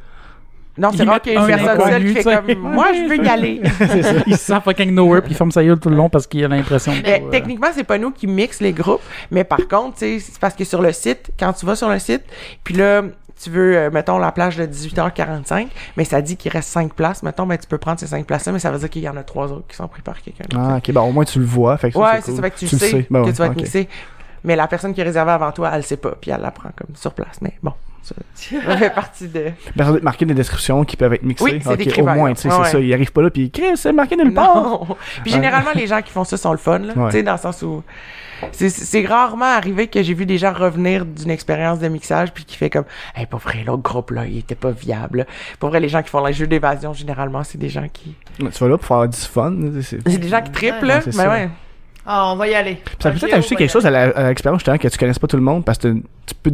Non, 0.78 0.90
c'est 0.96 1.04
rare 1.04 1.22
qu'il 1.22 1.34
y 1.34 1.36
ait 1.36 1.38
une 1.38 1.44
un 1.44 1.48
personne 1.48 1.82
seule 1.90 2.06
qui 2.06 2.14
fait 2.14 2.24
comme, 2.24 2.74
moi, 2.74 2.88
je 2.94 3.10
veux 3.10 3.24
y 3.24 3.28
aller. 3.30 3.62
c'est 3.78 4.04
ça. 4.04 4.14
Il 4.26 4.38
se 4.38 4.46
sent 4.46 4.60
fucking 4.64 4.92
nowhere 4.94 5.22
puis 5.22 5.32
il 5.32 5.36
ferme 5.36 5.52
sa 5.52 5.64
gueule 5.64 5.80
tout 5.80 5.90
le 5.90 5.96
long 5.96 6.10
parce 6.10 6.28
qu'il 6.28 6.44
a 6.46 6.48
l'impression. 6.48 6.94
Mais 7.04 7.20
que, 7.20 7.26
euh, 7.26 7.30
techniquement, 7.30 7.68
c'est 7.74 7.84
pas 7.84 7.98
nous 7.98 8.12
qui 8.12 8.28
mixent 8.28 8.62
les 8.62 8.74
groupes, 8.74 9.02
mais 9.32 9.44
par 9.44 9.68
contre, 9.68 9.98
c'est 9.98 10.20
parce 10.40 10.56
que 10.56 10.64
sur 10.64 10.82
le 10.82 10.92
site, 10.94 11.32
quand 11.38 11.54
tu 11.54 11.66
vas 11.66 11.76
sur 11.76 11.90
le 11.90 12.00
site, 12.00 12.24
puis 12.64 12.76
là, 12.76 13.04
tu 13.42 13.50
veux, 13.50 13.76
euh, 13.76 13.90
mettons, 13.92 14.18
la 14.20 14.32
plage 14.32 14.58
de 14.58 14.66
18h45, 14.66 15.68
mais 15.98 16.06
ça 16.06 16.22
dit 16.22 16.38
qu'il 16.38 16.52
reste 16.52 16.70
5 16.70 16.94
places, 16.94 17.24
mettons, 17.24 17.46
ben, 17.48 17.58
tu 17.58 17.68
peux 17.68 17.78
prendre 17.80 18.00
ces 18.00 18.08
5 18.08 18.26
places-là, 18.26 18.54
mais 18.54 18.60
ça 18.60 18.72
veut 18.72 18.78
dire 18.78 18.90
qu'il 18.90 19.02
y 19.02 19.10
en 19.10 19.18
a 19.18 19.24
3 19.24 19.52
autres 19.52 19.68
qui 19.68 19.76
sont 19.76 19.88
pris 19.88 20.02
par 20.02 20.22
quelqu'un. 20.22 20.46
Ah, 20.56 20.78
ok, 20.78 20.92
ben 20.92 21.02
au 21.02 21.12
moins 21.12 21.26
tu 21.26 21.40
le 21.40 21.46
vois. 21.46 21.78
Fait 21.78 21.90
que 21.90 21.94
ça, 21.96 22.00
ouais, 22.00 22.08
c'est 22.22 22.32
cool. 22.32 22.36
ça, 22.36 22.42
fait 22.44 22.52
que 22.52 22.58
tu, 22.60 22.66
le 22.66 22.78
sais, 22.78 23.08
Ben 23.10 23.26
que 23.26 23.32
tu 23.32 23.38
vas 23.38 23.48
ok. 23.48 23.56
mixé. 23.56 23.88
Mais 24.44 24.56
la 24.56 24.68
personne 24.68 24.94
qui 24.94 25.02
est 25.02 25.04
réservée 25.06 25.32
avant 25.32 25.52
toi, 25.52 25.70
elle 25.72 25.78
le 25.78 25.84
sait 25.84 25.98
pas, 25.98 26.12
puis 26.20 26.32
elle 26.32 26.42
la 26.42 26.52
prend 26.52 26.70
comme 26.76 26.96
sur 26.96 27.14
place. 27.14 27.40
Mais 27.42 27.54
bon, 27.62 27.74
ça, 28.02 28.16
ça 28.36 28.78
fait 28.78 28.90
partie 28.90 29.28
de... 29.28 29.52
Ben, 29.76 29.84
ça 29.84 29.90
doit 29.90 29.98
être 29.98 30.04
marqué 30.04 30.26
des 30.26 30.34
descriptions 30.34 30.84
qui 30.84 30.98
peuvent 30.98 31.14
être 31.14 31.24
mixées. 31.24 31.44
Oui, 31.44 31.60
c'est 31.62 31.70
Ok, 31.70 31.78
décrit 31.78 32.02
Au 32.02 32.06
moins, 32.06 32.34
tu 32.34 32.42
sais, 32.42 32.48
Ouais. 32.50 32.56
c'est 32.66 32.72
ça. 32.72 32.80
Ils 32.80 32.94
arrivent 32.94 33.12
pas 33.12 33.22
là, 33.22 33.30
puis 33.30 33.52
Chris, 33.52 33.76
c'est 33.78 33.94
marqué 33.94 34.16
nulle 34.16 34.34
part. 34.34 34.56
Non. 34.56 34.88
Puis 35.24 35.32
généralement, 35.32 35.72
les 35.76 35.86
gens 35.88 36.02
qui 36.02 36.12
font 36.12 36.24
ça 36.24 36.38
sont 36.38 36.52
le 36.52 36.58
fun, 36.58 36.80
là. 36.80 36.94
Ouais. 36.96 37.06
Tu 37.12 37.18
sais, 37.18 37.24
dans 37.24 37.34
le 37.34 37.38
sens 37.38 37.62
où. 37.62 37.84
C'est, 38.54 39.06
rarement 39.06 39.46
arrivé 39.46 39.86
que 39.86 40.02
j'ai 40.02 40.16
vu 40.16 40.26
des 40.26 40.40
gens 40.40 40.52
revenir 40.52 41.06
d'une 41.06 41.30
expérience 41.30 41.78
de 41.78 41.88
mixage 41.88 42.34
puis 42.34 42.44
qui 42.44 42.58
fait 42.58 42.72
comme 42.72 42.86
hey 43.16 43.28
pour 43.28 43.40
vrai 43.40 43.64
l'autre 43.64 43.84
groupe 43.84 44.10
là 44.10 44.26
il 44.26 44.40
était 44.40 44.56
pas 44.56 44.72
viable 44.72 45.28
pour 45.60 45.70
vrai 45.70 45.80
les 45.80 45.90
gens 45.90 46.02
qui 46.02 46.10
font 46.10 46.26
les 46.26 46.34
jeux 46.34 46.48
d'évasion 46.48 46.92
généralement 46.92 47.44
c'est 47.44 47.60
des 47.60 47.70
gens 47.70 47.88
qui 47.94 48.16
Tu 48.40 48.44
vas 48.46 48.68
là 48.68 48.78
pour 48.80 48.88
faire 48.88 49.08
du 49.08 49.16
fun. 49.18 49.54
c'est- 49.84 50.04
des 50.18 50.28
gens 50.28 50.42
qui 50.42 50.50
triplent 50.52 50.82
Ouais, 50.82 50.88
là 50.88 51.02
mais 51.06 51.12
ça. 51.12 51.30
ouais 51.30 51.50
Ah, 52.06 52.32
on 52.32 52.36
va 52.36 52.48
y 52.48 52.56
aller. 52.56 52.78
Ça 53.00 53.12
peut 53.12 53.20
peut-être 53.20 53.34
ajouter 53.36 53.56
quelque 53.56 53.72
chose 53.72 53.86
à 53.86 53.92
l'expérience 54.28 54.60
justement 54.62 54.78
que 54.78 54.88
tu 54.88 54.98
connaisses 54.98 55.20
pas 55.20 55.28
tout 55.28 55.38
le 55.38 55.44
monde 55.44 55.64
parce 55.64 55.78
que 55.78 55.94
tu 55.94 56.36
peux 56.42 56.52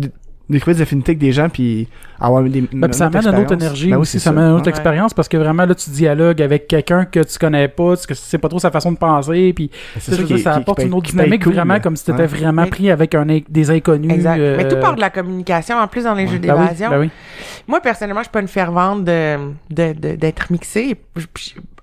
découvrir 0.49 0.75
des 0.77 0.81
affinités 0.83 1.11
avec 1.11 1.19
des 1.19 1.31
gens 1.31 1.49
puis 1.49 1.87
avoir 2.19 2.41
des 2.43 2.61
Ben, 2.61 2.87
puis 2.87 2.93
ça 2.93 3.07
amène 3.07 3.27
une 3.27 3.35
autre 3.43 3.53
énergie 3.53 3.89
Ben 3.89 3.95
oui, 3.97 4.01
aussi, 4.01 4.19
ça 4.19 4.29
amène 4.31 4.45
une 4.45 4.51
autre 4.53 4.63
Ouais. 4.65 4.69
expérience 4.69 5.13
parce 5.13 5.27
que 5.27 5.37
vraiment 5.37 5.65
là 5.65 5.75
tu 5.75 5.89
dialogues 5.89 6.41
avec 6.41 6.67
quelqu'un 6.67 7.05
que 7.05 7.19
tu 7.19 7.37
connais 7.37 7.67
pas, 7.67 7.95
que 7.97 8.13
tu 8.13 8.15
sais 8.15 8.37
pas 8.37 8.47
trop 8.49 8.59
sa 8.59 8.71
façon 8.71 8.91
de 8.91 8.97
penser, 8.97 9.51
puis 9.53 9.69
C'est 9.99 10.15
je 10.15 10.21
veux 10.21 10.27
dire, 10.27 10.39
ça 10.39 10.53
apporte 10.55 10.81
une 10.83 10.93
autre 10.93 11.09
dynamique 11.09 11.45
vraiment 11.45 11.79
comme 11.79 11.95
si 11.95 12.05
t'étais 12.05 12.21
Ouais. 12.21 12.27
vraiment 12.27 12.65
pris 12.67 12.89
avec 12.91 13.13
un, 13.15 13.25
des 13.49 13.69
inconnus. 13.71 14.11
exact 14.11 14.39
euh, 14.39 14.55
mais 14.57 14.67
tout 14.67 14.77
part 14.79 14.95
de 14.95 15.01
la 15.01 15.09
communication 15.09 15.77
en 15.77 15.87
plus 15.87 16.03
dans 16.05 16.13
les 16.15 16.27
jeux 16.27 16.39
ben 16.39 16.53
oui, 16.53 16.59
d'évasion 16.61 16.89
ben 16.89 16.99
oui. 16.99 17.09
moi 17.67 17.81
personnellement 17.81 18.21
je 18.21 18.25
suis 18.25 18.31
pas 18.31 18.41
une 18.41 18.47
fervente 18.47 19.03
de, 19.03 19.37
de, 19.69 19.93
de- 19.93 20.15
d'être 20.15 20.51
mixé 20.51 20.95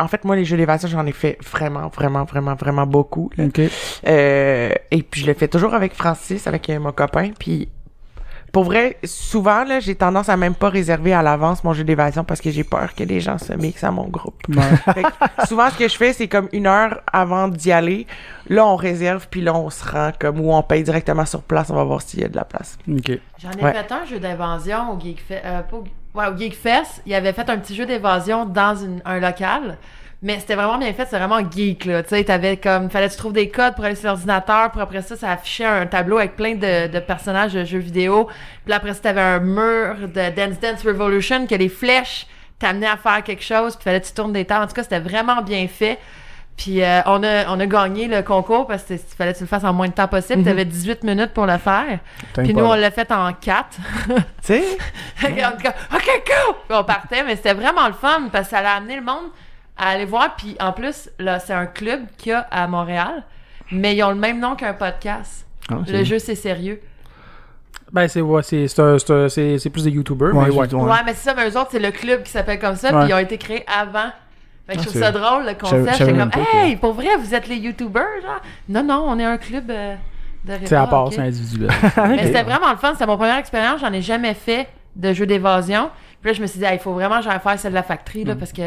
en 0.00 0.08
fait 0.08 0.24
moi 0.24 0.36
les 0.36 0.44
jeux 0.44 0.56
d'évasion 0.56 0.88
j'en 0.88 1.06
ai 1.06 1.12
fait 1.12 1.38
vraiment 1.52 1.88
vraiment 1.94 2.24
vraiment 2.24 2.54
vraiment 2.54 2.86
beaucoup. 2.86 3.30
Euh, 4.06 4.70
et 4.90 5.02
puis 5.02 5.20
je 5.22 5.26
le 5.26 5.34
fais 5.34 5.48
toujours 5.48 5.74
avec 5.74 5.94
Francis, 5.94 6.46
avec 6.46 6.68
euh, 6.70 6.78
mon 6.78 6.92
copain. 6.92 7.30
Puis 7.38 7.68
pour 8.54 8.64
vrai, 8.64 8.96
souvent 9.04 9.64
là, 9.64 9.80
j'ai 9.80 9.94
tendance 9.96 10.28
à 10.28 10.36
même 10.36 10.54
pas 10.54 10.68
réserver 10.70 11.12
à 11.12 11.20
l'avance 11.22 11.62
mon 11.64 11.74
jeu 11.74 11.82
d'évasion 11.84 12.22
parce 12.24 12.40
que 12.40 12.50
j'ai 12.50 12.64
peur 12.64 12.94
que 12.94 13.02
les 13.04 13.20
gens 13.20 13.36
se 13.36 13.52
mixent 13.52 13.84
à 13.84 13.90
mon 13.90 14.04
groupe. 14.08 14.40
Ouais. 14.48 14.62
Fait 14.94 15.02
que 15.02 15.46
souvent 15.46 15.68
ce 15.70 15.76
que 15.76 15.88
je 15.88 15.96
fais, 15.96 16.12
c'est 16.12 16.28
comme 16.28 16.48
une 16.52 16.66
heure 16.68 17.00
avant 17.12 17.48
d'y 17.48 17.72
aller. 17.72 18.06
Là, 18.48 18.64
on 18.64 18.76
réserve, 18.76 19.26
puis 19.28 19.40
là, 19.40 19.52
on 19.54 19.68
se 19.70 19.84
rend 19.84 20.12
comme 20.18 20.40
où 20.40 20.52
on 20.54 20.62
paye 20.62 20.82
directement 20.84 21.26
sur 21.26 21.42
place. 21.42 21.68
On 21.70 21.74
va 21.74 21.84
voir 21.84 22.00
s'il 22.00 22.20
y 22.20 22.24
a 22.24 22.28
de 22.28 22.36
la 22.36 22.44
place. 22.44 22.78
Ok. 22.88 23.10
J'en 23.42 23.50
ai 23.50 23.62
Ouais. 23.64 23.72
fait 23.72 23.92
un 23.92 24.04
jeu 24.06 24.20
d'évasion 24.20 24.92
au 24.92 25.00
Geekfest. 25.00 25.42
Euh, 25.44 25.62
pas 25.62 25.76
au- 25.76 25.84
ouais, 26.18 26.26
au 26.28 26.36
Geekfest, 26.38 27.02
il 27.06 27.14
avait 27.14 27.32
fait 27.32 27.50
un 27.50 27.58
petit 27.58 27.74
jeu 27.74 27.86
d'évasion 27.86 28.44
dans 28.46 28.76
une- 28.76 29.02
un 29.04 29.18
local. 29.18 29.78
Mais 30.24 30.38
c'était 30.40 30.54
vraiment 30.54 30.78
bien 30.78 30.90
fait, 30.94 31.04
c'est 31.04 31.18
vraiment 31.18 31.38
geek, 31.50 31.84
là. 31.84 32.02
Tu 32.02 32.08
sais, 32.08 32.24
t'avais 32.24 32.56
comme, 32.56 32.88
fallait 32.88 33.08
que 33.08 33.12
tu 33.12 33.18
trouves 33.18 33.34
des 33.34 33.50
codes 33.50 33.74
pour 33.74 33.84
aller 33.84 33.94
sur 33.94 34.08
l'ordinateur, 34.08 34.70
puis 34.70 34.80
après 34.80 35.02
ça, 35.02 35.16
ça 35.16 35.32
affichait 35.32 35.66
un 35.66 35.84
tableau 35.84 36.16
avec 36.16 36.34
plein 36.34 36.54
de, 36.54 36.86
de 36.86 36.98
personnages 36.98 37.52
de 37.52 37.62
jeux 37.62 37.78
vidéo. 37.78 38.24
Puis 38.64 38.70
là, 38.70 38.76
après 38.76 38.94
ça, 38.94 39.00
t'avais 39.00 39.20
un 39.20 39.40
mur 39.40 39.96
de 40.08 40.30
Dance 40.34 40.58
Dance 40.58 40.82
Revolution, 40.82 41.46
que 41.46 41.54
les 41.54 41.68
flèches 41.68 42.26
t'amenaient 42.58 42.86
à 42.86 42.96
faire 42.96 43.22
quelque 43.22 43.44
chose, 43.44 43.76
puis 43.76 43.84
fallait 43.84 44.00
que 44.00 44.06
tu 44.06 44.14
tournes 44.14 44.32
des 44.32 44.46
tables. 44.46 44.64
En 44.64 44.66
tout 44.66 44.72
cas, 44.72 44.84
c'était 44.84 44.98
vraiment 44.98 45.42
bien 45.42 45.68
fait. 45.68 45.98
Puis 46.56 46.82
euh, 46.82 47.02
on, 47.04 47.22
a, 47.22 47.54
on 47.54 47.60
a 47.60 47.66
gagné 47.66 48.08
le 48.08 48.22
concours 48.22 48.66
parce 48.66 48.84
qu'il 48.84 48.98
fallait 48.98 49.34
que 49.34 49.38
tu 49.38 49.44
le 49.44 49.48
fasses 49.48 49.64
en 49.64 49.74
moins 49.74 49.88
de 49.88 49.92
temps 49.92 50.08
possible. 50.08 50.38
Mhm. 50.38 50.44
T'avais 50.46 50.64
18 50.64 51.02
minutes 51.02 51.34
pour 51.34 51.44
le 51.44 51.58
faire. 51.58 51.98
Puis 52.32 52.54
nous, 52.54 52.64
on 52.64 52.74
l'a 52.74 52.90
fait 52.90 53.12
en 53.12 53.30
4. 53.34 53.68
Tu 54.06 54.14
sais? 54.40 54.64
en 55.22 55.50
tout 55.50 55.62
cas, 55.62 55.74
OK, 55.92 56.22
go! 56.26 56.56
Puis 56.66 56.78
on 56.78 56.84
partait, 56.84 57.24
mais 57.24 57.36
c'était 57.36 57.52
vraiment 57.52 57.86
le 57.88 57.92
fun 57.92 58.28
parce 58.32 58.44
que 58.44 58.56
ça 58.56 58.60
a 58.60 58.76
amené 58.76 58.96
le 58.96 59.02
monde 59.02 59.30
à 59.76 59.88
aller 59.90 60.04
voir. 60.04 60.34
Puis 60.36 60.56
en 60.60 60.72
plus, 60.72 61.10
là, 61.18 61.38
c'est 61.40 61.52
un 61.54 61.66
club 61.66 62.02
qu'il 62.16 62.30
y 62.30 62.34
a 62.34 62.40
à 62.50 62.66
Montréal, 62.66 63.22
mais 63.72 63.96
ils 63.96 64.02
ont 64.02 64.10
le 64.10 64.14
même 64.16 64.40
nom 64.40 64.54
qu'un 64.56 64.74
podcast. 64.74 65.46
Ah, 65.70 65.78
c'est- 65.86 65.92
Le 65.92 66.04
jeu, 66.04 66.18
c'est 66.18 66.34
sérieux. 66.34 66.80
Ben 67.92 68.08
c'est 68.08 68.20
ouais, 68.20 68.42
c'est 68.42 68.66
c'est 68.66 68.98
c'est 68.98 69.28
c'est- 69.28 69.58
c'est 69.58 69.70
plus 69.70 69.84
des 69.84 69.90
YouTubers, 69.90 70.34
Ouais, 70.34 70.46
mais 70.46 70.50
ouais. 70.50 70.74
Ouais, 70.74 70.82
ouais. 70.82 70.96
mais 71.06 71.14
c'est 71.14 71.28
ça, 71.30 71.34
mais 71.34 71.48
eux 71.48 71.56
autres, 71.58 71.68
c'est 71.70 71.78
le 71.78 71.92
club 71.92 72.22
qui 72.24 72.30
s'appelle 72.30 72.58
comme 72.58 72.74
ça, 72.76 72.88
puis 72.88 73.08
ils 73.10 73.14
ont 73.14 73.18
été 73.18 73.38
créés 73.38 73.64
avant. 73.68 74.10
Fait 74.66 74.72
que 74.74 74.78
Ah, 74.78 74.82
je 74.82 74.88
trouve 74.88 74.92
c'est- 74.94 75.00
ça 75.00 75.12
drôle, 75.12 75.44
le 75.46 75.54
concept. 75.54 76.00
même 76.00 76.18
comme, 76.30 76.42
que- 76.42 76.56
hey, 76.56 76.76
pour 76.76 76.94
vrai, 76.94 77.08
vous 77.18 77.34
êtes 77.34 77.46
les 77.46 77.56
YouTubers, 77.56 78.22
genre? 78.22 78.40
Non, 78.68 78.82
non, 78.82 79.04
on 79.06 79.18
est 79.18 79.24
un 79.24 79.36
club 79.36 79.70
euh, 79.70 79.94
de 80.44 80.54
C'est 80.64 80.74
à 80.74 80.82
Ah, 80.82 80.86
part, 80.86 81.04
ok. 81.06 81.12
c'est 81.14 81.20
individuel. 81.20 81.70
Mais 82.08 82.24
c'était 82.26 82.42
vraiment 82.42 82.70
le 82.72 82.78
fun. 82.78 82.92
C'était 82.94 83.06
mon 83.06 83.16
première 83.16 83.36
expérience. 83.38 83.80
J'en 83.80 83.92
ai 83.92 84.00
jamais 84.02 84.34
fait 84.34 84.66
de 84.96 85.12
jeu 85.12 85.26
d'évasion. 85.26 85.90
Puis 86.20 86.30
là, 86.30 86.36
je 86.36 86.42
me 86.42 86.46
suis 86.46 86.58
dit, 86.58 86.64
Ah, 86.66 86.72
il 86.74 86.80
faut 86.80 86.94
vraiment 86.94 87.18
que 87.18 87.24
j'aille 87.24 87.38
faire 87.40 87.58
celle 87.58 87.72
de 87.72 87.76
la 87.76 87.82
factory, 87.82 88.24
là, 88.24 88.34
parce 88.34 88.52
que. 88.52 88.62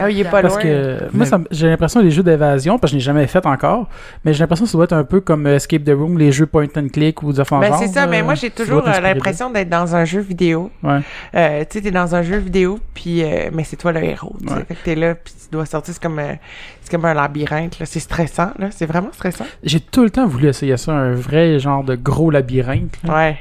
Ah 0.00 0.04
oui, 0.06 0.14
il 0.14 0.20
est 0.20 0.24
pas 0.24 0.42
Parce 0.42 0.54
loin. 0.54 0.62
que 0.62 0.98
moi, 1.12 1.26
j'ai 1.50 1.68
l'impression 1.68 2.00
les 2.00 2.10
jeux 2.10 2.22
d'évasion, 2.22 2.78
parce 2.78 2.92
que 2.92 2.98
je 2.98 3.02
n'ai 3.02 3.04
jamais 3.04 3.26
fait 3.26 3.44
encore, 3.46 3.88
mais 4.24 4.32
j'ai 4.32 4.40
l'impression 4.40 4.64
que 4.64 4.70
ça 4.70 4.78
doit 4.78 4.84
être 4.84 4.92
un 4.92 5.04
peu 5.04 5.20
comme 5.20 5.46
Escape 5.46 5.84
the 5.84 5.90
Room, 5.90 6.18
les 6.18 6.32
jeux 6.32 6.46
point 6.46 6.66
and 6.76 6.88
click 6.92 7.22
ou 7.22 7.32
des 7.32 7.40
affaires 7.40 7.60
Ben, 7.60 7.72
c'est 7.78 7.88
ça, 7.88 8.06
mais 8.06 8.22
moi, 8.22 8.34
j'ai 8.34 8.50
toujours 8.50 8.86
euh, 8.86 9.00
l'impression 9.00 9.50
d'être 9.50 9.68
dans 9.68 9.94
un 9.94 10.04
jeu 10.04 10.20
vidéo. 10.20 10.70
Ouais. 10.82 11.00
Euh, 11.34 11.60
tu 11.60 11.78
sais, 11.78 11.80
t'es 11.82 11.90
dans 11.90 12.14
un 12.14 12.22
jeu 12.22 12.36
vidéo, 12.38 12.78
puis 12.94 13.22
euh, 13.22 13.50
mais 13.52 13.64
c'est 13.64 13.76
toi 13.76 13.92
le 13.92 14.02
héros. 14.04 14.36
tu. 14.46 14.52
Ouais. 14.52 14.64
Fait 14.68 14.74
que 14.74 14.84
t'es 14.84 14.94
là, 14.94 15.14
puis 15.14 15.34
tu 15.34 15.50
dois 15.50 15.66
sortir. 15.66 15.94
C'est 15.94 16.02
comme, 16.02 16.18
euh, 16.18 16.34
c'est 16.82 16.90
comme 16.90 17.04
un 17.04 17.14
labyrinthe. 17.14 17.76
C'est 17.84 18.00
stressant. 18.00 18.50
là. 18.58 18.68
C'est 18.70 18.86
vraiment 18.86 19.10
stressant. 19.12 19.44
J'ai 19.62 19.80
tout 19.80 20.02
le 20.04 20.10
temps 20.10 20.26
voulu 20.26 20.48
essayer 20.48 20.76
ça, 20.76 20.92
un 20.92 21.12
vrai 21.14 21.58
genre 21.58 21.84
de 21.84 21.94
gros 21.96 22.30
labyrinthe. 22.30 22.96
là. 23.04 23.14
Ouais. 23.16 23.38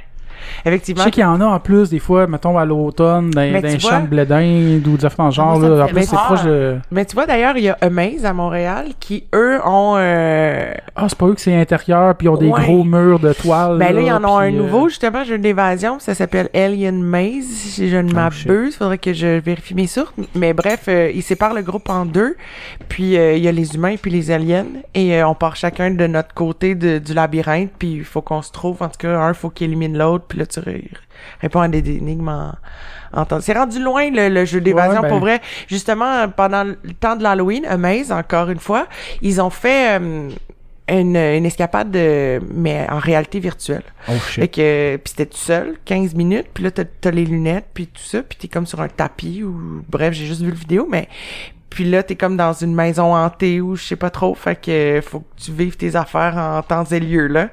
Je 0.63 0.69
Effectivement. 0.69 1.03
sais 1.03 1.11
qu'il 1.11 1.21
y 1.21 1.25
en 1.25 1.39
a 1.41 1.45
en 1.45 1.59
plus, 1.59 1.89
des 1.89 1.99
fois, 1.99 2.27
mettons 2.27 2.57
à 2.57 2.65
l'automne, 2.65 3.31
dans, 3.31 3.41
dans 3.41 3.61
les 3.61 3.77
vois- 3.77 3.89
champs 3.91 4.01
de 4.01 4.07
blé 4.07 4.25
d'Inde 4.25 4.87
ou 4.87 4.97
des 4.97 5.05
affaires 5.05 5.17
dans 5.17 5.25
le 5.25 5.31
genre. 5.31 5.59
moi, 5.59 5.61
ça 5.61 5.69
me 5.69 5.77
là. 5.77 5.83
En 5.85 5.87
plus, 5.87 6.01
c'est 6.03 6.11
peur. 6.11 6.25
proche 6.25 6.43
de. 6.43 6.77
Mais 6.91 7.05
tu 7.05 7.15
vois, 7.15 7.25
d'ailleurs, 7.25 7.57
il 7.57 7.63
y 7.63 7.69
a 7.69 7.77
Amaze 7.81 8.25
à 8.25 8.33
Montréal 8.33 8.87
qui, 8.99 9.23
eux, 9.33 9.59
ont... 9.65 9.95
euh, 9.97 10.71
Ah, 10.95 11.05
c'est 11.09 11.17
pas 11.17 11.25
eux 11.27 11.33
que 11.33 11.41
c'est 11.41 11.55
intérieur, 11.55 12.15
puis 12.15 12.25
ils 12.27 12.29
ont 12.29 12.37
des 12.37 12.49
gros 12.49 12.83
murs 12.83 13.19
de 13.19 13.33
toile. 13.33 13.77
Ben 13.77 13.93
là, 13.93 14.01
il 14.01 14.07
y 14.07 14.11
en 14.11 14.23
a 14.23 14.27
un 14.43 14.47
euh, 14.47 14.51
nouveau, 14.51 14.89
justement, 14.89 15.23
jeu 15.23 15.37
d'évasion, 15.37 15.99
ça 15.99 16.13
s'appelle 16.15 16.49
Alien 16.53 17.01
Maze, 17.01 17.45
si 17.45 17.89
je 17.89 17.97
ne 17.97 18.03
Oh, 18.07 18.31
shit. 18.31 18.47
m'abuse. 18.47 18.75
Faudrait 18.77 18.97
que 18.97 19.13
je 19.13 19.39
vérifie 19.39 19.73
mes 19.75 19.87
sources. 19.87 20.13
Mais 20.35 20.53
bref, 20.53 20.85
euh, 20.87 21.11
ils 21.13 21.23
séparent 21.23 21.53
le 21.53 21.61
groupe 21.61 21.89
en 21.89 22.05
deux. 22.05 22.35
Puis 22.89 23.17
euh, 23.17 23.33
il 23.35 23.43
y 23.43 23.47
a 23.47 23.51
les 23.51 23.75
humains 23.75 23.95
puis 24.01 24.11
les 24.11 24.31
aliens. 24.31 24.65
Et 24.93 25.15
euh, 25.15 25.27
on 25.27 25.35
part 25.35 25.55
chacun 25.55 25.91
de 25.91 26.07
notre 26.07 26.33
côté 26.33 26.75
de- 26.75 26.97
du 26.99 27.13
labyrinthe. 27.13 27.69
Puis 27.77 27.93
il 27.97 28.03
faut 28.03 28.21
qu'on 28.21 28.41
se 28.41 28.51
trouve. 28.51 28.81
En 28.81 28.87
tout 28.87 28.97
cas, 28.99 29.19
un 29.19 29.33
faut 29.33 29.49
qu'il 29.49 29.67
élimine 29.67 29.97
l'autre. 29.97 30.25
Puis 30.27 30.39
là, 30.39 30.45
tu 30.45 30.59
ré- 30.59 30.89
réponds 31.41 31.61
à 31.61 31.67
des 31.67 31.79
énigmes 31.97 32.29
en, 32.29 32.53
en 33.13 33.25
temps. 33.25 33.39
C'est 33.41 33.53
rendu 33.53 33.81
loin, 33.81 34.09
le, 34.11 34.29
le 34.29 34.45
jeu 34.45 34.61
d'évasion, 34.61 34.95
Ouais, 34.95 35.01
ben- 35.01 35.09
pour 35.09 35.19
vrai. 35.19 35.41
Justement, 35.67 36.27
pendant 36.29 36.63
le 36.63 36.75
temps 36.99 37.15
de 37.15 37.23
l'Halloween, 37.23 37.65
Amaze, 37.65 38.11
encore 38.11 38.49
une 38.49 38.59
fois, 38.59 38.87
ils 39.21 39.41
ont 39.41 39.49
fait... 39.49 39.99
euh, 39.99 40.29
une, 40.89 41.17
une 41.17 41.45
escapade 41.45 41.91
de, 41.91 42.39
mais 42.53 42.87
en 42.89 42.97
réalité 42.99 43.41
virtuelle. 43.41 43.83
Oh 44.07 44.13
Fait 44.13 44.43
shit. 44.43 44.51
que 44.53 44.95
puis 45.03 45.09
c'était 45.09 45.25
tout 45.25 45.35
seul, 45.37 45.75
15 45.83 46.15
minutes, 46.15 46.47
puis 46.53 46.63
là 46.63 46.71
t'as 46.71 46.83
as 47.03 47.11
les 47.11 47.25
lunettes, 47.25 47.65
puis 47.73 47.87
tout 47.87 48.01
ça, 48.01 48.23
puis 48.23 48.37
t'es 48.39 48.47
comme 48.47 48.65
sur 48.65 48.79
un 48.79 48.87
tapis 48.87 49.43
ou 49.43 49.83
bref, 49.89 50.13
j'ai 50.13 50.25
juste 50.25 50.39
vu 50.41 50.49
le 50.49 50.55
vidéo, 50.55 50.87
mais 50.89 51.09
Puis 51.77 51.85
là, 51.85 52.01
t'es 52.01 52.15
comme 52.15 52.35
dans 52.37 52.53
une 52.53 52.73
maison 52.73 53.13
hantée 53.15 53.61
ou 53.61 53.75
je 53.75 53.83
sais 53.83 53.95
pas 53.95 54.09
trop. 54.09 54.33
Fait 54.33 54.55
que 54.59 54.99
faut 55.07 55.19
que 55.19 55.25
tu 55.43 55.51
vives 55.51 55.77
tes 55.77 55.95
affaires 55.95 56.35
en 56.35 56.63
temps 56.63 56.85
et 56.85 56.99
lieu, 56.99 57.27
là. 57.27 57.49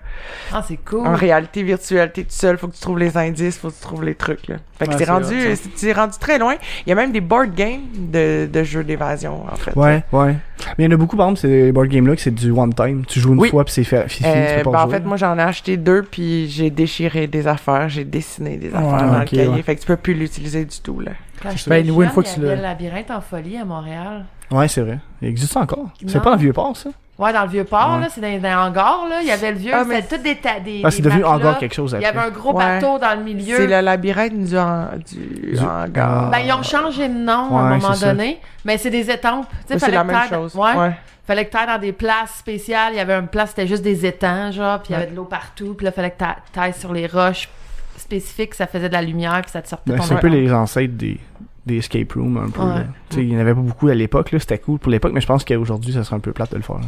Ah, 0.51 0.65
c'est 0.67 0.79
cool. 0.79 1.07
En 1.07 1.15
réalité 1.15 1.63
virtuelle, 1.63 2.11
t'es 2.11 2.23
tout 2.23 2.29
seul, 2.31 2.57
faut 2.57 2.69
que 2.69 2.75
tu 2.75 2.81
trouves 2.81 2.99
les 2.99 3.19
indices, 3.19 3.59
faut 3.59 3.69
que 3.69 3.75
tu 3.75 3.83
trouves 3.83 4.03
les 4.03 4.15
trucs, 4.15 4.49
là. 4.49 4.57
Fait 4.79 4.87
que 4.87 4.93
Ouais, 4.93 4.97
c'est 4.99 5.05
c'est 5.05 5.11
rendu, 5.11 5.37
c'est 5.75 5.93
rendu 5.93 6.19
très 6.19 6.39
loin. 6.39 6.55
Il 6.87 6.89
y 6.89 6.93
a 6.93 6.95
même 6.95 7.13
des 7.13 7.21
board 7.21 7.55
games 7.55 7.83
de, 7.95 8.49
de 8.51 8.63
jeux 8.63 8.83
d'évasion, 8.83 9.45
en 9.45 9.57
fait. 9.57 9.77
Ouais, 9.77 10.03
ouais. 10.13 10.37
Mais 10.79 10.85
il 10.85 10.85
y 10.85 10.89
en 10.89 10.93
a 10.93 10.97
beaucoup, 10.97 11.19
par 11.19 11.27
exemple, 11.27 11.41
ces 11.41 11.71
board 11.71 11.89
games-là, 11.89 12.17
que 12.17 12.23
c'est 12.23 12.35
du 12.35 12.51
one 12.51 12.73
time. 12.73 13.05
Tu 13.07 13.21
joues 13.21 13.35
une 13.35 13.41
Oui. 13.41 13.51
fois, 13.51 13.67
puis 13.67 13.75
c'est 13.75 13.85
fait, 13.85 14.09
fini, 14.09 14.27
Euh, 14.35 14.59
tu 14.59 14.65
peux 14.65 14.71
pas 14.71 14.79
ben, 14.79 14.85
en 14.85 14.89
fait, 14.89 15.01
moi, 15.05 15.19
j'en 15.19 15.39
ai 15.39 15.43
acheté 15.43 15.77
deux, 15.77 16.03
puis 16.03 16.49
j'ai 16.49 16.71
déchiré 16.71 17.27
des 17.27 17.47
affaires, 17.47 17.91
j'ai 17.91 18.05
dessiné 18.05 18.57
des 18.57 18.69
affaires 18.75 19.07
dans 19.07 19.21
ok, 19.21 19.31
le 19.33 19.37
cahier. 19.37 19.49
ouais. 19.49 19.63
Fait 19.63 19.77
que 19.77 19.81
tu 19.83 19.87
peux 19.87 19.97
plus 19.99 20.15
l'utiliser 20.15 20.65
du 20.65 20.81
tout, 20.81 20.99
là. 21.01 21.11
Quand 21.45 21.69
Ben, 21.69 21.87
une 21.87 22.09
fois 22.11 22.23
que 22.23 22.29
tu 22.29 22.41
l'as- 22.41 22.57
le 22.57 22.63
labyrinthe 22.63 23.11
en 23.11 23.21
folie 23.21 23.59
à 23.59 23.65
Montréal. 23.65 24.25
Ouais, 24.51 24.69
c'est 24.69 24.81
vrai. 24.83 24.99
Il 25.23 25.29
existe 25.29 25.57
encore. 25.57 25.89
C'est 26.07 26.23
pas 26.23 26.33
un 26.35 26.37
vieux 26.37 26.53
port, 26.53 26.77
ça? 26.77 26.91
Ouais, 27.17 27.33
dans 27.33 27.43
le 27.45 27.49
vieux 27.49 27.63
port, 27.65 27.95
Ouais. 27.95 28.01
là, 28.01 28.07
c'est 28.11 28.21
dans, 28.21 28.27
dans 28.27 28.49
les 28.49 28.55
hangars, 28.55 29.07
là. 29.09 29.21
Il 29.23 29.29
y 29.29 29.31
avait 29.31 29.53
le 29.53 29.59
vieux, 29.59 29.71
Ah, 29.73 29.85
mais- 29.87 30.03
c'était 30.03 30.17
tout 30.17 30.23
des, 30.25 30.35
ta- 30.37 30.59
des 30.59 30.81
Ah, 30.83 30.91
c'est 30.91 31.01
devenu 31.01 31.23
encore 31.25 31.59
quelque 31.59 31.75
chose 31.75 31.95
Il 31.97 32.03
y 32.03 32.07
avait 32.07 32.19
un 32.19 32.31
gros 32.31 32.53
Ouais. 32.53 32.65
bateau 32.81 32.99
dans 32.99 33.17
le 33.17 33.23
milieu. 33.23 33.57
C'est 33.57 33.69
le 33.69 33.81
labyrinthe 33.81 34.45
du, 34.45 34.57
han- 34.59 34.99
du, 34.99 35.53
Du- 35.53 35.59
hangar. 35.61 36.31
Ben, 36.31 36.39
ils 36.41 36.53
ont 36.53 36.63
changé 36.65 37.09
de 37.09 37.15
nom 37.15 37.57
à 37.57 37.61
un 37.63 37.77
moment 37.77 37.95
ça. 37.95 38.09
donné, 38.13 38.41
mais 38.65 38.79
c'est 38.79 38.91
des 38.91 39.09
étampes. 39.13 39.47
Tu 39.49 39.57
sais, 39.57 39.63
c'est 39.75 39.79
fallait 39.79 39.93
la 39.97 40.03
que 40.03 40.07
même 40.09 40.17
t'ailles- 40.29 40.29
chose. 40.41 40.57
Ouais. 40.57 40.75
ouais. 40.77 40.93
Fallait 41.25 41.45
que 41.47 41.53
t'ailles 41.53 41.67
dans 41.69 41.79
des 41.79 41.93
places 41.93 42.35
spéciales. 42.39 42.93
Il 42.95 42.97
y 42.97 43.01
avait 43.01 43.15
une 43.15 43.29
place, 43.29 43.51
c'était 43.51 43.69
juste 43.69 43.85
des 43.85 44.05
étangs, 44.05 44.51
genre, 44.51 44.81
puis 44.81 44.93
il 44.93 44.95
y 44.95 44.97
avait 44.97 45.07
de 45.11 45.15
l'eau 45.17 45.25
partout. 45.25 45.75
Puis 45.75 45.85
là, 45.85 45.93
fallait 45.93 46.11
que 46.11 46.19
t'a- 46.19 46.37
t'ailles 46.53 46.75
sur 46.75 46.93
les 46.93 47.07
roches 47.07 47.49
spécifiques, 47.97 48.55
ça 48.55 48.67
faisait 48.67 48.89
de 48.89 48.93
la 48.93 49.03
lumière, 49.03 49.41
puis 49.43 49.51
ça 49.53 49.63
te 49.63 49.69
sortait 49.69 49.93
Ben, 49.93 49.99
ton 49.99 50.03
c'est 50.03 50.15
un 50.15 50.19
peu 50.19 50.27
les 50.27 50.53
ancêtres 50.53 50.95
des, 50.95 51.19
des 51.67 51.79
escape 51.79 52.13
rooms, 52.13 52.37
un 52.37 52.51
peu. 52.51 52.61
Ouais. 52.63 52.75
là. 52.75 52.85
Tu 53.11 53.17
sais, 53.17 53.23
il 53.25 53.33
y 53.33 53.37
en 53.37 53.41
avait 53.41 53.55
pas 53.55 53.61
beaucoup 53.61 53.89
à 53.89 53.95
l'époque, 53.95 54.33
là. 54.33 54.39
C'était 54.39 54.59
cool 54.59 54.79
pour 54.79 54.91
l'époque, 54.93 55.13
mais 55.15 55.21
je 55.21 55.27
pense 55.27 55.45
qu'aujourd'hui, 55.45 55.93
ça 55.93 56.05
serait 56.05 56.17
un 56.17 56.21
peu 56.21 56.33
plate 56.33 56.51
de 56.53 56.57
le 56.57 56.63
faire. 56.63 56.77
là. 56.77 56.83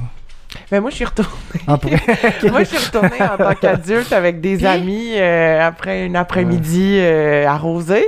Mais 0.72 0.80
moi, 0.80 0.90
je 0.90 0.96
suis 0.96 1.04
retournée. 1.04 1.30
Ah, 1.66 1.78
moi, 2.50 2.60
je 2.60 2.68
suis 2.68 2.78
retournée 2.86 3.20
en 3.20 3.36
tant 3.36 3.54
qu'adulte 3.54 4.12
avec 4.12 4.40
des 4.40 4.56
Puis? 4.56 4.66
amis 4.66 5.10
euh, 5.16 5.66
après 5.66 6.06
une 6.06 6.16
après-midi 6.16 6.98
euh, 7.00 7.46
arrosée. 7.46 8.06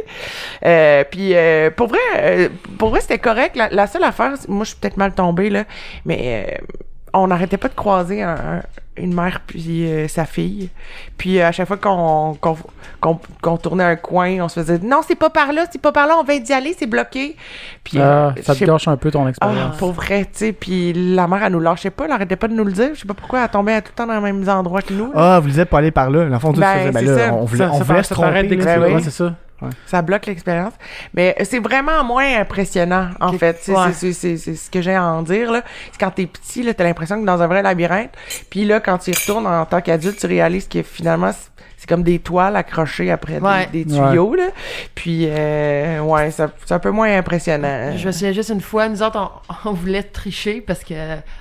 Euh, 0.64 1.04
puis 1.10 1.34
euh, 1.34 1.70
pour 1.70 1.88
vrai, 1.88 1.98
euh, 2.16 2.48
pour 2.78 2.90
vrai, 2.90 3.00
c'était 3.00 3.18
correct. 3.18 3.56
La, 3.56 3.68
la 3.70 3.86
seule 3.86 4.04
affaire, 4.04 4.32
moi, 4.48 4.64
je 4.64 4.70
suis 4.70 4.78
peut-être 4.78 4.96
mal 4.96 5.12
tombée 5.14 5.50
là, 5.50 5.64
mais 6.06 6.46
euh, 6.48 6.64
on 7.12 7.26
n'arrêtait 7.26 7.56
pas 7.58 7.68
de 7.68 7.74
croiser 7.74 8.22
un- 8.22 8.30
un- 8.34 8.62
une 9.00 9.14
mère 9.14 9.40
puis 9.46 9.86
euh, 9.90 10.08
sa 10.08 10.24
fille. 10.24 10.68
Puis 11.16 11.38
euh, 11.40 11.48
à 11.48 11.52
chaque 11.52 11.66
fois 11.68 11.76
qu'on 11.76 12.36
qu'on 12.40 12.56
qu'on 13.00 13.18
qu'on 13.40 13.56
tournait 13.56 13.84
un 13.84 13.96
coin, 13.96 14.40
on 14.42 14.48
se 14.48 14.60
faisait 14.60 14.78
non, 14.78 15.00
c'est 15.06 15.14
pas 15.14 15.30
par 15.30 15.52
là, 15.52 15.64
c'est 15.70 15.80
pas 15.80 15.92
par 15.92 16.06
là, 16.06 16.14
on 16.18 16.24
vient 16.24 16.38
d'y 16.40 16.52
aller, 16.52 16.74
c'est 16.78 16.86
bloqué. 16.86 17.36
Puis 17.84 17.98
Ah, 17.98 18.02
euh, 18.36 18.42
ça 18.42 18.54
te 18.54 18.58
sais 18.60 18.64
gâche 18.66 18.88
un 18.88 18.96
peu 18.96 19.10
ton 19.10 19.26
ah, 19.26 19.30
expérience. 19.30 19.76
pour 19.76 19.92
vrai, 19.92 20.24
tu 20.24 20.30
sais, 20.38 20.52
puis 20.52 20.92
la 20.92 21.26
mère, 21.28 21.42
elle 21.44 21.52
nous 21.52 21.60
lâchait 21.60 21.90
pas, 21.90 22.04
elle 22.06 22.12
arrêtait 22.12 22.36
pas 22.36 22.48
de 22.48 22.54
nous 22.54 22.64
le 22.64 22.72
dire. 22.72 22.90
Je 22.94 23.00
sais 23.00 23.06
pas 23.06 23.14
pourquoi, 23.14 23.42
elle 23.42 23.48
tombait 23.48 23.80
tout 23.82 23.88
le 23.92 23.96
temps 23.96 24.06
dans 24.06 24.14
les 24.20 24.32
mêmes 24.32 24.48
endroits 24.48 24.82
que 24.82 24.92
nous. 24.92 25.12
là. 25.12 25.34
Ah, 25.36 25.40
vous 25.40 25.48
disiez 25.48 25.64
pas 25.64 25.78
aller 25.78 25.90
par 25.90 26.10
là. 26.10 26.24
Dans 26.24 26.34
le 26.34 26.38
fond, 26.38 26.52
tout 26.52 26.60
Ben, 26.60 26.78
faisait, 26.78 26.90
ben 26.92 27.00
c'est 27.00 27.06
là, 27.06 27.26
ça. 27.28 27.34
on 27.34 27.44
voulait, 27.44 27.64
Ça- 27.64 27.70
on 27.72 27.78
ça 27.78 27.84
voulait 27.84 27.96
par- 27.98 28.04
se 28.04 28.08
ça 28.08 28.14
tromper. 28.14 28.32
t'arrête 28.58 29.20
là. 29.20 29.34
Ouais, 29.62 29.70
ça. 29.86 30.02
Bloque 30.02 30.26
l'expérience. 30.26 30.72
Mais 31.14 31.34
c'est 31.44 31.58
vraiment 31.60 32.04
moins 32.04 32.38
impressionnant, 32.40 33.10
en 33.20 33.32
fait. 33.32 33.58
C'est 33.60 33.72
Ouais. 33.72 33.92
c'est- 33.92 34.12
c'est- 34.12 34.36
c'est 34.36 34.54
ce 34.54 34.70
que 34.70 34.80
j'ai 34.82 34.94
à 34.94 35.04
en 35.04 35.22
dire, 35.22 35.50
là. 35.52 35.62
C'est 35.92 35.98
quand 35.98 36.10
t'es 36.10 36.26
petit, 36.26 36.62
là, 36.62 36.74
t'as 36.74 36.84
l'impression 36.84 37.20
que 37.20 37.26
dans 37.26 37.40
un 37.42 37.46
vrai 37.46 37.62
labyrinthe. 37.62 38.12
Puis 38.50 38.64
là, 38.64 38.80
quand 38.80 38.98
tu 38.98 39.10
y 39.10 39.14
retournes 39.14 39.46
en 39.46 39.64
tant 39.66 39.80
qu'adulte, 39.80 40.18
tu 40.18 40.26
réalises 40.26 40.68
que 40.68 40.82
finalement, 40.82 41.32
c'est- 41.32 41.48
comme 41.88 42.02
des 42.02 42.18
toiles 42.18 42.54
accrochées 42.54 43.10
après 43.10 43.34
des- 43.34 43.40
Ouais. 43.46 43.66
des, 43.72 43.86
tuyaux, 43.86 44.34
là. 44.34 44.48
Puis, 44.94 45.26
euh, 45.26 46.00
ouais, 46.00 46.30
ça- 46.30 46.50
c'est 46.66 46.74
un 46.74 46.78
peu 46.78 46.90
moins 46.90 47.16
impressionnant. 47.16 47.96
Je 47.96 48.06
me 48.06 48.12
souviens 48.12 48.32
juste 48.32 48.50
une 48.50 48.60
fois, 48.60 48.88
nous 48.90 49.02
autres, 49.02 49.18
on, 49.48 49.54
on 49.70 49.72
voulait 49.72 50.02
tricher 50.02 50.60
parce 50.60 50.84
que 50.84 50.94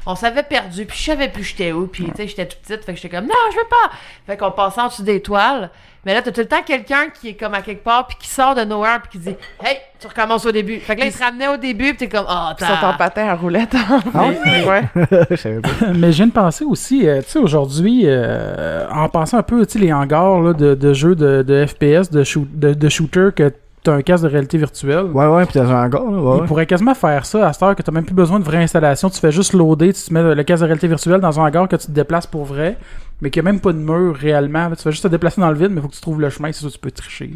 on 0.06 0.15
s'avait 0.15 0.43
perdu, 0.43 0.86
puis 0.86 0.97
je 0.97 1.03
savais 1.03 1.27
plus 1.27 1.43
j'étais 1.43 1.73
où, 1.73 1.88
puis 1.88 2.06
tu 2.06 2.12
sais, 2.15 2.27
j'étais 2.27 2.45
toute 2.45 2.60
petite, 2.62 2.86
fait 2.86 2.93
que 2.93 2.99
j'étais 3.01 3.13
comme 3.17 3.25
non, 3.25 3.34
je 3.51 3.58
veux 3.58 3.67
pas. 3.69 3.91
Fait 4.25 4.38
qu'on 4.38 4.51
passait 4.51 4.80
en 4.80 4.88
dessous 4.88 5.03
des 5.03 5.21
toiles. 5.21 5.69
Mais 6.06 6.14
là, 6.14 6.22
t'as 6.22 6.32
tout 6.32 6.40
le 6.42 6.48
temps 6.48 6.62
quelqu'un 6.66 7.08
qui 7.14 7.30
est 7.30 7.34
comme 7.34 7.54
à 7.54 7.62
quelque 7.62 7.84
part, 7.84 8.08
puis 8.08 8.18
qui 8.20 8.30
sort 8.30 8.56
de 8.56 8.62
nowhere, 8.62 9.00
puis 9.02 9.20
qui 9.20 9.30
dit 9.30 9.36
Hey, 9.62 9.78
tu 10.00 10.08
recommences 10.08 10.46
au 10.46 10.52
début. 10.52 10.78
Fait 10.80 10.96
que 10.96 11.02
là, 11.02 11.08
il 11.08 11.12
te 11.14 11.22
ramenait 11.22 11.48
au 11.50 11.58
début, 11.58 11.90
puis 11.96 11.98
t'es 11.98 12.10
comme 12.10 12.26
Oh, 12.30 12.50
Ils 12.60 12.66
sont 12.66 12.72
en 12.72 12.78
t'as. 12.80 12.94
patin 12.94 13.28
à 13.28 13.36
roulette. 13.36 13.76
Ah 14.14 14.28
ouais. 14.28 14.84
Pas. 14.96 15.88
Mais 15.96 16.12
je 16.12 16.18
viens 16.18 16.28
de 16.28 16.32
penser 16.32 16.64
aussi, 16.66 17.08
euh, 17.08 17.22
tu 17.22 17.30
sais, 17.32 17.40
aujourd'hui, 17.40 18.04
euh, 18.06 18.88
en 18.90 19.10
pensant 19.10 19.38
un 19.40 19.44
peu, 19.44 19.66
tu 19.66 19.74
sais, 19.74 19.80
les 19.80 19.92
hangars 19.92 20.40
là, 20.42 20.54
de, 20.54 20.76
de 20.76 20.94
jeux 20.94 21.16
de, 21.16 21.42
de 21.42 21.66
FPS, 21.66 22.10
de, 22.10 22.24
shoot, 22.24 22.48
de, 22.54 22.74
de 22.74 22.90
shooter, 22.90 23.30
que 23.36 23.52
t'as 23.84 23.94
un 23.94 24.02
casque 24.02 24.24
de 24.24 24.30
réalité 24.30 24.58
virtuelle. 24.58 25.06
Ouais, 25.06 25.26
ouais, 25.28 25.46
puis 25.46 25.60
dans 25.60 25.70
un 25.72 25.86
hangar, 25.86 26.04
là, 26.04 26.10
ouais. 26.10 26.38
Il 26.38 26.42
ouais. 26.42 26.48
pourrait 26.48 26.66
quasiment 26.66 26.94
faire 26.96 27.26
ça 27.26 27.48
à 27.48 27.54
cette 27.54 27.64
heure 27.64 27.76
que 27.76 27.82
t'as 27.82 27.92
même 27.92 28.06
plus 28.06 28.16
besoin 28.16 28.40
de 28.40 28.44
vraie 28.44 28.58
installation. 28.64 29.10
Tu 29.10 29.20
fais 29.20 29.32
juste 29.32 29.54
loader, 29.54 29.94
tu 29.94 30.02
te 30.02 30.14
mets 30.14 30.36
le 30.36 30.44
casque 30.44 30.62
de 30.62 30.68
réalité 30.68 30.88
virtuelle 30.88 31.20
dans 31.22 31.40
un 31.40 31.44
hangar 31.46 31.68
que 31.68 31.76
tu 31.76 31.88
te 31.88 31.92
déplaces 31.92 32.28
pour 32.28 32.46
vrai, 32.46 32.78
mais 33.21 33.30
qu'il 33.30 33.41
n'y 33.41 33.49
a 33.49 33.51
même 33.51 33.60
pas 33.62 33.71
de 33.73 33.77
mur 33.80 34.15
réellement. 34.15 34.69
Tu 34.75 34.84
fais 34.84 34.91
juste 34.91 35.03
te 35.03 35.08
déplacer 35.08 35.41
dans 35.41 35.49
le 35.49 35.56
vide, 35.58 35.69
mais 35.71 35.77
il 35.77 35.82
faut 35.82 35.88
que 35.88 35.95
tu 35.95 36.01
trouves 36.01 36.21
le 36.21 36.30
chemin, 36.30 36.51
c'est 36.51 36.63
ça 36.63 36.69
tu 36.71 36.77
peux 36.80 36.91
tricher. 36.91 37.32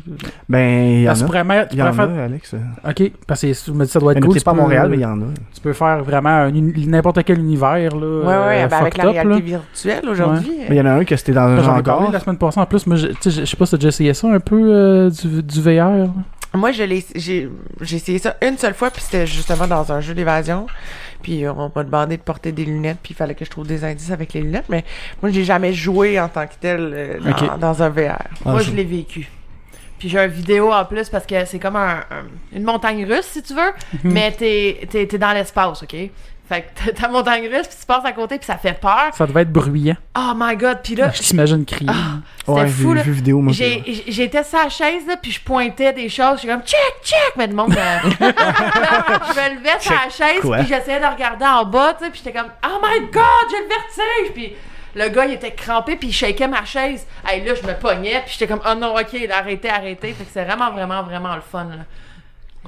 Ben, 0.48 0.88
il 0.90 1.02
y 1.04 1.10
en 1.10 1.14
tu 1.14 1.24
a. 1.24 1.26
pourrais 1.26 1.44
mettre- 1.44 1.70
tu 1.70 1.76
Il 1.76 1.80
y 1.80 1.84
en 1.84 1.88
a, 1.88 1.92
faire... 1.94 2.10
Alex. 2.10 2.56
Ok, 2.88 3.12
parce 3.28 3.42
que 3.42 3.48
je 3.54 3.72
me 3.72 3.86
dis 3.86 3.92
ça 3.92 4.00
doit 4.00 4.12
être 4.12 4.20
Ben, 4.20 4.26
cool. 4.26 4.34
c'est 4.34 4.40
tu 4.40 4.46
pas 4.46 4.52
peux- 4.54 4.58
Montréal, 4.60 4.88
mais 4.90 4.98
il 4.98 5.02
y 5.02 5.06
en 5.06 5.20
a. 5.22 5.26
Tu 5.54 5.62
peux 5.62 5.74
faire 5.74 6.04
vraiment 6.04 6.50
n'importe 6.52 7.24
quel 7.24 7.40
univers. 7.40 7.96
Là, 7.96 8.20
Ouais, 8.20 8.26
ouais, 8.26 8.64
euh, 8.64 8.68
ben, 8.68 8.78
avec 8.78 8.98
la 8.98 9.06
up, 9.06 9.12
réalité 9.14 9.30
là. 9.34 9.40
virtuelle 9.60 10.10
aujourd'hui. 10.10 10.52
Mais 10.70 10.76
il 10.76 10.78
y 10.78 10.82
en 10.82 10.86
a 10.86 10.92
un 10.92 11.04
que 11.06 11.16
c'était 11.16 11.34
dans 11.34 11.42
un 11.42 11.62
J'en 11.64 11.78
ai 11.80 11.84
parlé 11.84 12.08
la 12.12 12.20
semaine 12.20 12.38
passée 12.38 12.60
en 12.60 12.66
plus. 12.66 12.86
Moi, 12.88 12.96
je, 12.98 13.08
sais, 13.30 13.58
pas 13.58 13.66
si 13.66 13.76
déjà 13.76 13.88
essayé 13.90 14.14
ça 14.14 14.28
un 14.28 14.40
peu 14.40 14.60
euh, 14.62 15.10
du, 15.10 15.42
du 15.44 15.62
VR. 15.62 15.90
là. 15.98 16.08
Moi, 16.54 16.72
je 16.74 16.84
l'ai, 16.84 17.06
j'ai, 17.16 17.50
j'ai 17.80 17.96
essayé 17.96 18.20
ça 18.20 18.36
une 18.42 18.58
seule 18.58 18.74
fois, 18.74 18.92
puis 18.92 19.02
c'était 19.02 19.26
justement 19.26 19.68
dans 19.68 19.92
un 19.92 20.02
jeu 20.02 20.14
d'évasion. 20.14 20.68
Puis 21.22 21.46
euh, 21.46 21.54
on 21.54 21.72
m'a 21.74 21.84
demandé 21.84 22.18
de 22.18 22.22
porter 22.22 22.52
des 22.52 22.66
lunettes, 22.66 22.98
puis 23.02 23.14
il 23.14 23.16
fallait 23.16 23.36
que 23.36 23.46
je 23.46 23.50
trouve 23.50 23.68
des 23.68 23.84
indices 23.86 24.12
avec 24.12 24.34
les 24.34 24.42
lunettes. 24.42 24.66
Mais 24.70 24.84
moi, 25.22 25.32
j'ai 25.32 25.44
jamais 25.46 25.72
joué 25.74 26.20
en 26.20 26.28
tant 26.28 26.46
que 26.48 26.54
tel 26.60 26.92
euh, 26.94 27.20
dans, 27.60 27.82
un 27.84 27.90
VR. 27.90 28.18
Ah, 28.20 28.52
Moi, 28.52 28.60
je- 28.62 28.72
je 28.72 28.76
l'ai 28.76 28.84
vécu. 28.84 29.30
Puis 29.98 30.10
j'ai 30.10 30.18
une 30.20 30.32
vidéo 30.32 30.74
en 30.74 30.84
plus 30.84 31.08
parce 31.10 31.26
que 31.28 31.46
c'est 31.46 31.60
comme 31.60 31.76
un, 31.76 32.00
un- 32.10 32.26
une 32.56 32.64
montagne 32.64 33.06
russe, 33.06 33.28
si 33.34 33.44
tu 33.44 33.54
veux, 33.54 33.72
mais 34.04 34.32
t'es, 34.32 34.88
t'es, 34.90 35.06
t'es 35.06 35.18
dans 35.20 35.32
l'espace, 35.32 35.84
OK? 35.84 35.96
Fait 36.52 36.64
que 36.64 36.68
t'as 36.92 36.92
ta 36.92 37.08
montagne 37.08 37.44
russe, 37.48 37.68
puis 37.68 37.78
tu 37.80 37.86
passes 37.86 38.04
à 38.04 38.12
côté, 38.12 38.38
puis 38.38 38.46
ça 38.46 38.58
fait 38.58 38.78
peur. 38.78 39.12
Ça 39.14 39.26
devait 39.26 39.44
être 39.44 39.52
bruyant. 39.54 39.96
Oh 40.18 40.34
my 40.36 40.58
God! 40.58 40.80
Puis 40.84 40.96
là, 40.96 41.10
Je 41.14 41.22
t'imagine 41.22 41.64
crier. 41.64 41.90
Ah, 41.90 42.20
c'était 42.40 42.52
Ouais, 42.52 42.68
fou, 42.68 42.94
j'ai 42.98 43.04
vu 43.04 43.12
vidéo, 43.14 43.40
moi. 43.40 43.54
J'étais 43.54 44.44
sur 44.44 44.58
la 44.60 44.68
chaise, 44.68 45.08
là, 45.08 45.16
puis 45.16 45.32
je 45.32 45.40
pointais 45.40 45.94
des 45.94 46.10
choses. 46.10 46.42
J'étais 46.42 46.54
comme, 46.54 46.64
check, 46.64 46.94
check! 47.04 47.34
Mais 47.38 47.48
le 47.48 47.54
monde. 47.54 47.74
euh, 47.78 48.00
je 48.20 49.40
me 49.40 49.56
levais 49.56 49.80
sur 49.80 49.94
la 49.94 50.10
chaise, 50.10 50.42
puis 50.60 50.68
j'essayais 50.68 51.00
de 51.00 51.06
regarder 51.06 51.46
en 51.46 51.64
bas, 51.66 51.94
tu 51.98 52.04
sais, 52.04 52.12
puis 52.12 52.22
j'étais 52.24 52.38
comme, 52.38 52.52
oh 52.66 52.80
my 52.84 53.00
god, 53.12 53.24
j'ai 53.50 53.58
le 53.58 53.70
vertige! 53.70 54.34
Puis 54.34 54.54
le 54.96 55.08
gars, 55.08 55.26
il 55.26 55.34
était 55.36 55.52
crampé, 55.54 55.96
puis 55.96 56.10
il 56.10 56.14
shakeait 56.14 56.50
ma 56.50 56.66
chaise. 56.66 57.08
Hey, 57.26 57.46
là, 57.46 57.54
je 57.56 57.66
me 57.66 57.74
pognais, 57.76 58.22
puis 58.26 58.36
j'étais 58.38 58.48
comme, 58.48 58.62
oh 58.70 58.76
non, 58.76 58.94
ok, 58.96 59.16
arrêtez, 59.34 59.70
arrêtez. 59.70 60.12
Fait 60.12 60.26
que 60.26 60.30
c'est 60.34 60.44
vraiment, 60.44 60.72
vraiment, 60.72 61.04
vraiment 61.04 61.36
le 61.36 61.42
fun, 61.42 61.64
là. 61.70 61.86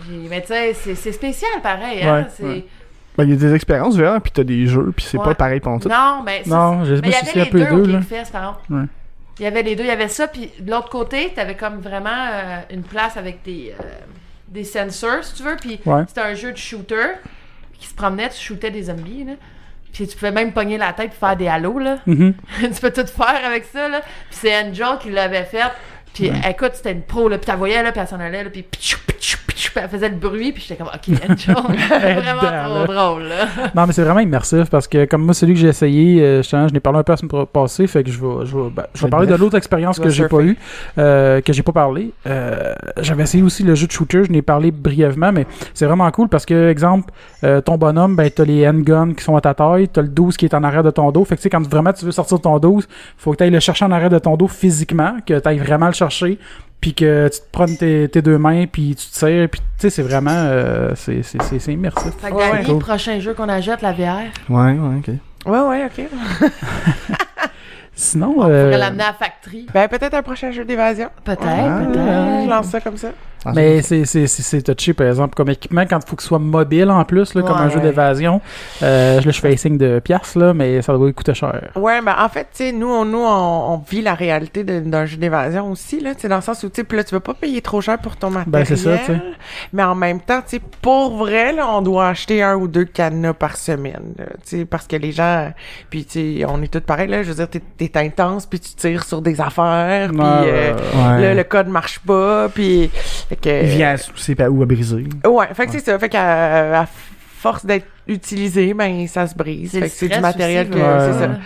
Mais 0.07 0.41
tu 0.41 0.47
sais, 0.47 0.73
c'est- 0.73 0.95
c'est 0.95 1.11
spécial 1.11 1.51
pareil, 1.61 2.01
hein? 2.03 2.21
Ouais, 2.21 2.27
c'est... 2.35 2.43
ouais. 2.43 2.65
Ben, 3.17 3.25
il 3.25 3.29
y 3.29 3.33
a 3.33 3.35
des 3.35 3.53
expériences 3.53 3.95
VR, 3.95 4.19
puis 4.21 4.31
t'as 4.31 4.43
des 4.43 4.65
jeux, 4.67 4.91
puis 4.95 5.05
c'est 5.05 5.17
Ouais. 5.17 5.23
pas 5.23 5.35
pareil 5.35 5.59
pour 5.59 5.79
tout. 5.79 5.87
Non, 5.89 6.21
mais 6.25 6.41
c'est- 6.43 6.49
Non, 6.49 6.83
je 6.83 6.93
mais 6.93 6.99
il 6.99 7.05
y 7.07 7.09
me 7.11 7.15
avait 7.15 7.25
suis 7.27 7.39
un 7.39 7.43
les 7.43 7.49
peu 7.49 7.59
deux. 7.59 7.85
Là. 7.91 7.99
Par 8.09 8.19
exemple. 8.19 8.59
Ouais. 8.71 8.83
Il 9.39 9.43
y 9.43 9.47
avait 9.47 9.63
les 9.63 9.75
deux. 9.75 9.83
Il 9.83 9.87
y 9.87 9.91
avait 9.91 10.07
ça, 10.07 10.27
puis 10.27 10.51
de 10.59 10.69
l'autre 10.71 10.89
côté, 10.89 11.31
t'avais 11.35 11.55
comme 11.55 11.79
vraiment 11.79 12.09
euh, 12.31 12.59
une 12.71 12.83
place 12.83 13.17
avec 13.17 13.43
des, 13.43 13.73
euh, 13.79 13.83
des 14.47 14.63
sensors, 14.63 15.23
si 15.23 15.35
tu 15.35 15.43
veux. 15.43 15.55
Puis 15.59 15.79
Ouais. 15.85 16.03
c'était 16.07 16.21
un 16.21 16.33
jeu 16.35 16.51
de 16.51 16.57
shooter 16.57 17.15
qui 17.79 17.87
se 17.87 17.93
promenait, 17.95 18.29
tu 18.29 18.37
shootais 18.39 18.71
des 18.71 18.83
zombies, 18.83 19.23
là. 19.25 19.33
Puis 19.91 20.07
tu 20.07 20.15
pouvais 20.15 20.31
même 20.31 20.51
pogner 20.53 20.79
la 20.79 20.91
tête 20.93 21.11
pour 21.11 21.19
faire 21.27 21.35
des 21.37 21.47
halos, 21.47 21.77
là. 21.79 21.97
Mhm. 22.07 22.33
tu 22.61 22.81
peux 22.81 22.91
tout 22.91 23.05
faire 23.05 23.41
avec 23.45 23.65
ça, 23.65 23.89
là. 23.89 24.01
Puis 24.01 24.39
c'est 24.41 24.55
Angel 24.59 24.97
qui 24.99 25.11
l'avait 25.11 25.43
fait. 25.45 25.61
Puis 26.15 26.31
écoute, 26.47 26.71
c'était 26.73 26.91
une 26.91 27.01
pro, 27.03 27.27
là. 27.29 27.37
Puis 27.37 27.45
t'as 27.47 27.55
voyais, 27.55 27.81
là, 27.83 27.91
puis 27.91 28.01
elle 28.01 28.07
s'en 28.07 28.19
allait, 28.19 28.43
là. 28.43 28.49
Puis 28.51 28.63
pitchou, 28.63 28.97
puis 29.05 29.17
elle 29.75 29.89
faisait 29.89 30.09
le 30.09 30.15
bruit. 30.15 30.51
Puis 30.51 30.65
j'étais 30.67 30.81
comme, 30.83 30.91
OK, 30.93 31.19
Angel. 31.29 31.55
vraiment 32.21 32.85
trop 32.85 32.93
drôle, 32.93 33.23
là. 33.23 33.45
Non, 33.75 33.85
mais 33.87 33.93
c'est 33.93 34.03
vraiment 34.03 34.19
immersif 34.19 34.69
parce 34.69 34.87
que, 34.87 35.05
comme 35.05 35.23
moi, 35.23 35.33
celui 35.33 35.53
que 35.53 35.59
j'ai 35.59 35.67
essayé, 35.67 36.21
euh, 36.21 36.41
je 36.43 36.73
n'ai 36.73 36.79
parlé 36.79 36.99
un 36.99 37.03
peu 37.03 37.13
la 37.13 37.17
semaine 37.17 37.45
passée, 37.45 37.87
fait 37.87 38.03
que 38.03 38.11
je 38.11 38.19
vais, 38.19 38.45
je 38.45 38.55
vais, 38.57 38.69
ben, 38.69 38.83
je 38.93 38.99
vais 39.01 39.05
C'est 39.05 39.09
parler 39.09 39.27
de 39.27 39.35
l'autre 39.35 39.57
expérience 39.57 39.99
que 39.99 40.09
j'ai 40.09 40.23
pas 40.23 40.37
surfer. 40.37 40.45
eu, 40.45 40.57
euh, 40.97 41.41
que 41.41 41.53
j'ai 41.53 41.63
pas 41.63 41.71
parlé. 41.71 42.11
Euh, 42.27 42.73
J'avais 43.01 43.23
essayé 43.23 43.43
aussi 43.43 43.63
le 43.63 43.75
jeu 43.75 43.87
de 43.87 43.91
shooter, 43.91 44.23
je 44.25 44.31
n'ai 44.31 44.41
parlé 44.41 44.71
brièvement, 44.71 45.31
mais 45.31 45.45
c'est 45.73 45.85
vraiment 45.85 46.09
cool 46.11 46.29
parce 46.29 46.45
que, 46.45 46.69
exemple, 46.69 47.11
euh, 47.43 47.61
ton 47.61 47.77
bonhomme, 47.77 48.15
ben, 48.15 48.29
t'as 48.29 48.45
les 48.45 48.67
handguns 48.67 49.13
qui 49.13 49.23
sont 49.23 49.35
à 49.35 49.41
ta 49.41 49.53
taille, 49.53 49.87
t'as 49.87 50.01
le 50.01 50.07
12 50.07 50.37
qui 50.37 50.45
est 50.45 50.53
en 50.53 50.63
arrière 50.63 50.83
de 50.83 50.91
ton 50.91 51.11
dos. 51.11 51.25
Fait 51.25 51.35
que, 51.35 51.41
tu 51.41 51.43
sais, 51.43 51.49
quand 51.49 51.65
vraiment 51.67 51.93
tu 51.93 52.05
veux 52.05 52.11
sortir 52.11 52.37
de 52.37 52.43
ton 52.43 52.59
12, 52.59 52.87
faut 53.17 53.31
que 53.31 53.37
tu 53.37 53.43
ailles 53.43 53.49
le 53.49 53.59
chercher 53.59 53.85
en 53.85 53.91
arrière 53.91 54.09
de 54.09 54.19
ton 54.19 54.35
dos 54.37 54.47
physiquement, 54.47 55.17
que 55.25 55.39
tu 55.39 55.47
ailles 55.47 55.59
vraiment 55.59 55.87
le 55.87 55.93
chercher, 55.93 56.37
puis 56.83 56.93
que 56.93 57.29
tu 57.29 57.39
te 57.39 57.45
prennes 57.49 57.77
tes, 57.77 58.09
tes 58.09 58.21
deux 58.21 58.37
mains, 58.37 58.65
puis 58.67 58.93
tu 58.93 59.07
te 59.07 59.13
tires, 59.25 59.47
puis 59.49 59.61
tu 59.61 59.65
sais, 59.77 59.89
c'est 59.89 60.01
vraiment, 60.01 60.31
euh, 60.33 60.91
c'est 60.95 61.23
c'est- 61.23 61.41
c'est- 61.41 61.57
c'est 61.59 61.71
immersif. 61.71 62.11
Fait 62.19 62.29
que 62.29 62.37
Danny, 62.37 62.65
cool. 62.65 62.79
prochain 62.79 63.21
jeu 63.21 63.33
qu'on 63.33 63.47
achète, 63.47 63.81
la 63.81 63.93
VR, 63.93 64.17
Ouais, 64.49 64.73
ouais, 64.73 64.97
ok. 64.97 65.13
Ouais, 65.45 65.59
ouais, 65.61 65.85
ok. 65.85 66.49
Sinon, 67.95 68.33
on 68.37 68.43
euh, 68.49 68.65
pourrait 68.65 68.77
l'amener 68.79 69.03
à 69.03 69.07
la 69.07 69.13
factory. 69.13 69.67
Ben, 69.73 69.87
peut-être 69.87 70.13
un 70.15 70.23
prochain 70.23 70.51
jeu 70.51 70.65
d'évasion. 70.65 71.09
Peut-être, 71.23 71.41
Ah. 71.47 71.79
Je 71.83 71.89
peut-être. 71.91 72.49
lance 72.49 72.65
ça 72.67 72.81
comme 72.81 72.97
ça. 72.97 73.09
Ah, 73.45 73.51
Mais 73.55 73.81
c'est 73.81 74.05
c'est- 74.05 74.27
c'est- 74.27 74.61
touché, 74.61 74.93
par 74.93 75.07
exemple, 75.07 75.35
comme 75.35 75.49
équipement, 75.49 75.81
quand 75.89 75.99
il 76.03 76.09
faut 76.09 76.15
que 76.15 76.21
ce 76.21 76.29
soit 76.29 76.39
mobile 76.39 76.89
en 76.89 77.03
plus, 77.03 77.33
là, 77.33 77.41
comme 77.41 77.57
un 77.57 77.65
Ouais. 77.67 77.71
jeu 77.73 77.79
d'évasion. 77.81 78.39
Euh, 78.81 79.15
là, 79.19 79.31
je 79.31 79.39
fais 79.39 79.53
un 79.53 79.57
signe 79.57 79.77
de 79.77 79.99
pièces, 79.99 80.35
là, 80.35 80.53
mais 80.53 80.81
ça 80.81 80.93
doit 80.93 81.11
coûter 81.11 81.33
cher. 81.33 81.69
Ouais, 81.75 82.01
ben 82.01 82.15
en 82.17 82.29
fait, 82.29 82.47
tu 82.55 82.63
sais, 82.65 82.71
nous, 82.71 82.87
on, 82.89 83.03
nous, 83.05 83.19
on, 83.19 83.73
on 83.73 83.77
vit 83.89 84.01
la 84.01 84.13
réalité 84.13 84.63
d'un 84.63 85.05
jeu 85.05 85.17
d'évasion 85.17 85.71
aussi, 85.71 85.99
là, 85.99 86.15
tu 86.15 86.21
sais, 86.21 86.27
dans 86.29 86.37
le 86.37 86.41
sens 86.41 86.63
où, 86.63 86.69
tu 86.69 86.81
sais, 86.81 86.95
là, 86.95 87.03
tu 87.03 87.13
veux 87.15 87.19
pas 87.19 87.33
payer 87.33 87.61
trop 87.61 87.81
cher 87.81 87.97
pour 87.99 88.15
ton 88.15 88.29
matériel. 88.29 88.51
Ben, 88.51 88.65
c'est 88.65 88.77
ça, 88.77 88.97
tu 88.99 89.05
sais. 89.13 89.21
Mais 89.73 89.83
en 89.83 89.95
même 89.95 90.19
temps, 90.21 90.39
tu 90.41 90.57
sais, 90.57 90.61
pour 90.81 91.17
vrai, 91.17 91.51
là, 91.53 91.67
on 91.69 91.81
doit 91.81 92.07
acheter 92.07 92.41
un 92.43 92.55
ou 92.55 92.67
deux 92.67 92.85
cadenas 92.85 93.33
par 93.33 93.57
semaine, 93.57 94.13
là, 94.17 94.25
tu 94.47 94.59
sais, 94.59 94.65
parce 94.65 94.87
que 94.87 94.95
les 94.95 95.11
gens, 95.11 95.51
puis 95.89 96.05
tu 96.05 96.39
sais, 96.39 96.45
on 96.47 96.61
est 96.61 96.67
tous 96.71 96.79
pareils, 96.81 97.07
là, 97.09 97.23
je 97.23 97.29
veux 97.29 97.35
dire, 97.35 97.49
t'es, 97.49 97.61
t'es 97.89 97.99
intense, 97.99 98.45
puis 98.45 98.59
tu 98.59 98.73
tires 98.75 99.03
sur 99.03 99.21
des 99.21 99.41
affaires, 99.41 100.09
puis 100.09 100.19
euh, 100.21 100.73
ouais. 100.73 101.21
le, 101.29 101.33
le 101.37 101.43
code 101.43 101.67
marche 101.67 101.99
pas, 101.99 102.47
puis... 102.47 102.89
fait 103.35 103.41
que- 103.41 103.63
Il 103.63 103.69
vient 103.77 103.91
à 103.91 103.97
soucier 103.97 104.35
ou 104.47 104.61
à 104.61 104.65
briser. 104.65 105.05
Ouais, 105.25 105.47
fait 105.53 105.65
que 105.65 105.71
c'est 105.73 105.79
ça. 105.85 105.97
Fait 105.99 106.09
qu'à 106.09 106.81
à 106.81 106.85
force 107.39 107.65
d'être 107.65 107.87
utilisé, 108.07 108.73
ben 108.73 109.07
ça 109.07 109.27
se 109.27 109.35
brise. 109.35 109.71
C'est 109.71 109.79
Fait 109.79 109.85
le 109.85 109.89
que 109.89 109.95
c'est 109.97 110.09
du 110.09 110.19
matériel 110.19 110.67
aussi, 110.69 110.79
que 110.79 110.79
c'est 111.13 111.19
ça. 111.19 111.27
Ouais. 111.27 111.37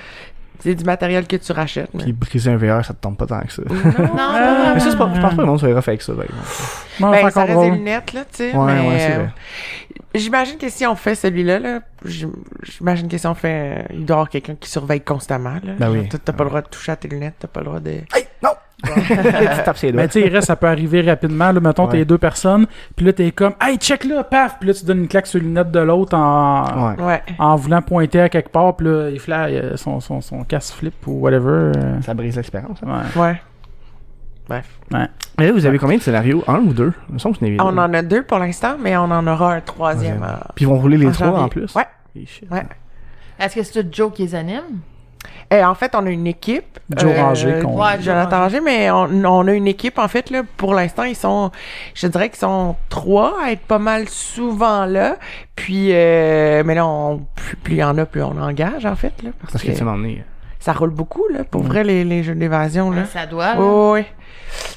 C'est 0.60 0.76
du 0.76 0.84
matériel 0.84 1.28
que 1.28 1.36
tu 1.36 1.52
rachètes. 1.52 1.93
mais- 1.93 2.04
Puis 2.04 2.13
briser 2.13 2.52
un 2.52 2.58
VR, 2.58 2.84
ça 2.84 2.93
te 2.93 3.00
tombe 3.02 3.15
pas 3.15 3.28
tant 3.28 3.41
que 3.41 3.52
ça. 3.54 3.62
Non, 3.67 3.73
non, 4.15 4.73
Mais 4.73 4.80
ça, 4.80 4.89
c'est 4.91 4.97
pas, 4.97 5.12
je 5.13 5.21
pense 5.21 5.30
pas 5.30 5.36
que 5.36 5.41
le 5.41 5.45
monde 5.45 5.60
soit 5.60 5.69
rough 5.73 5.88
avec 5.88 6.02
ça, 6.02 6.13
Ben, 6.13 6.26
c'est 7.00 7.30
ça 7.32 7.43
reste 7.45 7.60
des 7.60 7.69
lunettes, 7.71 8.13
là, 8.13 8.21
tu 8.32 8.38
sais. 8.38 8.56
Ouais, 8.56 8.73
mais, 8.73 8.88
ouais, 8.89 9.00
c'est 9.00 9.12
euh, 9.13 9.15
vrai. 9.17 9.30
J'imagine 10.17 10.58
que 10.58 10.69
si 10.69 10.86
on 10.86 10.95
fait 10.95 11.15
celui-là, 11.15 11.60
là, 11.60 11.80
j'im- 12.06 12.32
j'imagine 12.63 13.08
que 13.08 13.17
si 13.17 13.27
on 13.27 13.34
fait, 13.36 13.77
euh, 13.80 13.84
il 13.93 14.06
doit 14.06 14.15
y 14.15 14.17
avoir 14.17 14.30
quelqu'un 14.30 14.56
qui 14.60 14.69
surveille 14.69 15.01
constamment, 15.01 15.56
là. 15.63 15.73
Ben 15.80 15.89
oui. 15.91 16.08
T'as 16.10 16.34
pas 16.34 16.43
le 16.43 16.49
droit 16.49 16.62
de 16.62 16.67
toucher 16.67 16.91
à 16.91 16.95
tes 16.95 17.08
lunettes, 17.08 17.36
t'as 17.39 17.47
pas 17.47 17.60
le 17.62 17.65
droit 17.65 17.80
de... 17.80 17.91
tu 18.84 19.63
tapes 19.65 19.77
ses 19.77 19.91
doigts. 19.91 20.01
Mais 20.03 20.08
tu 20.08 20.21
sais, 20.21 20.27
il 20.27 20.32
reste, 20.34 20.47
ça 20.47 20.56
peut 20.56 20.67
arriver 20.67 21.01
rapidement. 21.01 21.51
Là, 21.51 21.60
mettons, 21.60 21.86
Ouais. 21.88 21.93
t'es 21.93 22.06
deux 22.06 22.19
personnes, 22.19 22.67
puis 22.95 23.06
là, 23.08 23.13
t'es 23.13 23.32
comme, 23.32 23.53
hey, 23.60 23.77
check 23.77 24.03
là, 24.03 24.23
paf! 24.23 24.58
Puis 24.60 24.67
là, 24.67 24.73
tu 24.75 24.86
donnes 24.86 24.99
une 24.99 25.08
claque 25.08 25.25
sur 25.25 25.39
les 25.39 25.45
lunettes 25.45 25.71
de 25.71 25.80
l'autre 25.80 26.15
en, 26.15 26.93
Ouais. 26.99 27.23
En 27.39 27.56
voulant 27.56 27.82
pointer 27.82 28.21
à 28.21 28.30
quelque 28.30 28.49
part, 28.49 28.75
puis 28.75 28.86
là, 28.88 29.10
il 29.10 29.19
fly, 29.19 29.56
euh, 29.58 29.77
son, 29.77 29.99
son, 29.99 30.21
son 30.21 30.43
casse 30.43 30.71
flip 30.71 30.93
ou 31.08 31.13
whatever. 31.13 31.71
euh, 31.75 32.01
Ça 32.03 32.13
brise 32.13 32.36
l'expérience. 32.36 32.77
hein. 32.86 33.01
ouais. 33.15 33.21
Ouais. 33.21 33.41
Bref. 34.50 34.66
Mais 34.92 35.46
là, 35.46 35.52
vous 35.52 35.66
avez 35.66 35.78
combien 35.78 35.98
de 35.98 36.02
scénarios? 36.02 36.44
Un 36.48 36.60
ou 36.60 36.74
deux? 36.74 36.94
Il 37.10 37.16
me 37.16 37.20
semble 37.20 37.38
que 37.38 37.46
c'est 37.46 37.58
On 37.62 37.78
en 37.78 37.94
a 37.94 38.02
deux 38.02 38.24
pour 38.24 38.40
l'instant, 38.40 38.76
mais 38.80 38.96
on 38.98 39.04
en 39.04 39.28
aura 39.28 39.54
un 39.54 39.62
troisième. 39.62 40.22
Ouais. 40.22 40.28
euh, 40.28 40.38
Puis 40.56 40.66
ils 40.66 40.68
vont 40.68 40.80
rouler 40.80 40.98
les 40.98 41.08
en 41.08 41.12
trois 41.12 41.40
en 41.42 41.50
plus? 41.50 41.74
Ouais. 41.76 41.86
Ouais. 42.50 42.64
Est-ce 43.40 43.56
que 43.56 43.64
c'est 43.64 43.84
tout 43.84 43.90
Joe 43.92 44.12
qui 44.12 44.24
les 44.24 44.36
anime? 44.36 44.80
Et 45.52 45.64
en 45.64 45.76
fait, 45.76 45.94
on 45.96 46.06
a 46.06 46.10
une 46.10 46.28
équipe. 46.28 46.80
Joe 46.96 47.16
Ranger, 47.16 47.60
qu'on- 47.62 47.78
Ouais, 47.80 47.94
Joe 47.96 48.06
Jonathan 48.06 48.40
Ranger. 48.40 48.58
Ranger, 48.58 48.62
mais 48.62 48.92
on, 48.92 49.26
on 49.26 49.48
a 49.48 49.54
une 49.54 49.68
équipe, 49.68 50.00
en 50.00 50.08
fait, 50.08 50.30
là, 50.30 50.42
pour 50.58 50.74
l'instant, 50.74 51.04
ils 51.04 51.16
sont, 51.16 51.52
je 51.94 52.08
dirais 52.08 52.30
qu'ils 52.30 52.40
sont 52.40 52.76
trois 52.90 53.36
à 53.44 53.52
être 53.52 53.62
pas 53.62 53.80
mal 53.80 54.10
souvent 54.10 54.86
là. 54.86 55.18
Puis, 55.56 55.90
euh, 55.92 56.64
mais 56.66 56.76
là, 56.76 56.86
on, 56.88 57.26
plus, 57.36 57.56
plus 57.58 57.74
il 57.76 57.80
y 57.80 57.84
en 57.84 57.98
a, 57.98 58.06
plus 58.06 58.24
on 58.24 58.42
engage, 58.42 58.86
en 58.86 58.96
fait, 58.96 59.14
là. 59.24 59.30
Parce, 59.40 59.54
Parce 59.54 59.64
que 59.64 59.72
que 59.72 59.78
tu 59.78 59.84
m'en 59.84 60.02
es. 60.04 60.24
Ça 60.67 60.73
roule 60.73 60.89
beaucoup, 60.89 61.23
là, 61.32 61.45
pour 61.45 61.63
vrai, 61.63 61.86
les, 61.86 62.03
les 62.03 62.23
jeux 62.23 62.36
d'évasion, 62.36 62.91
là. 62.91 63.06
Ça 63.06 63.25
doit. 63.25 63.53
là. 63.56 63.62
Oui, 63.62 64.01
oui. 64.01 64.06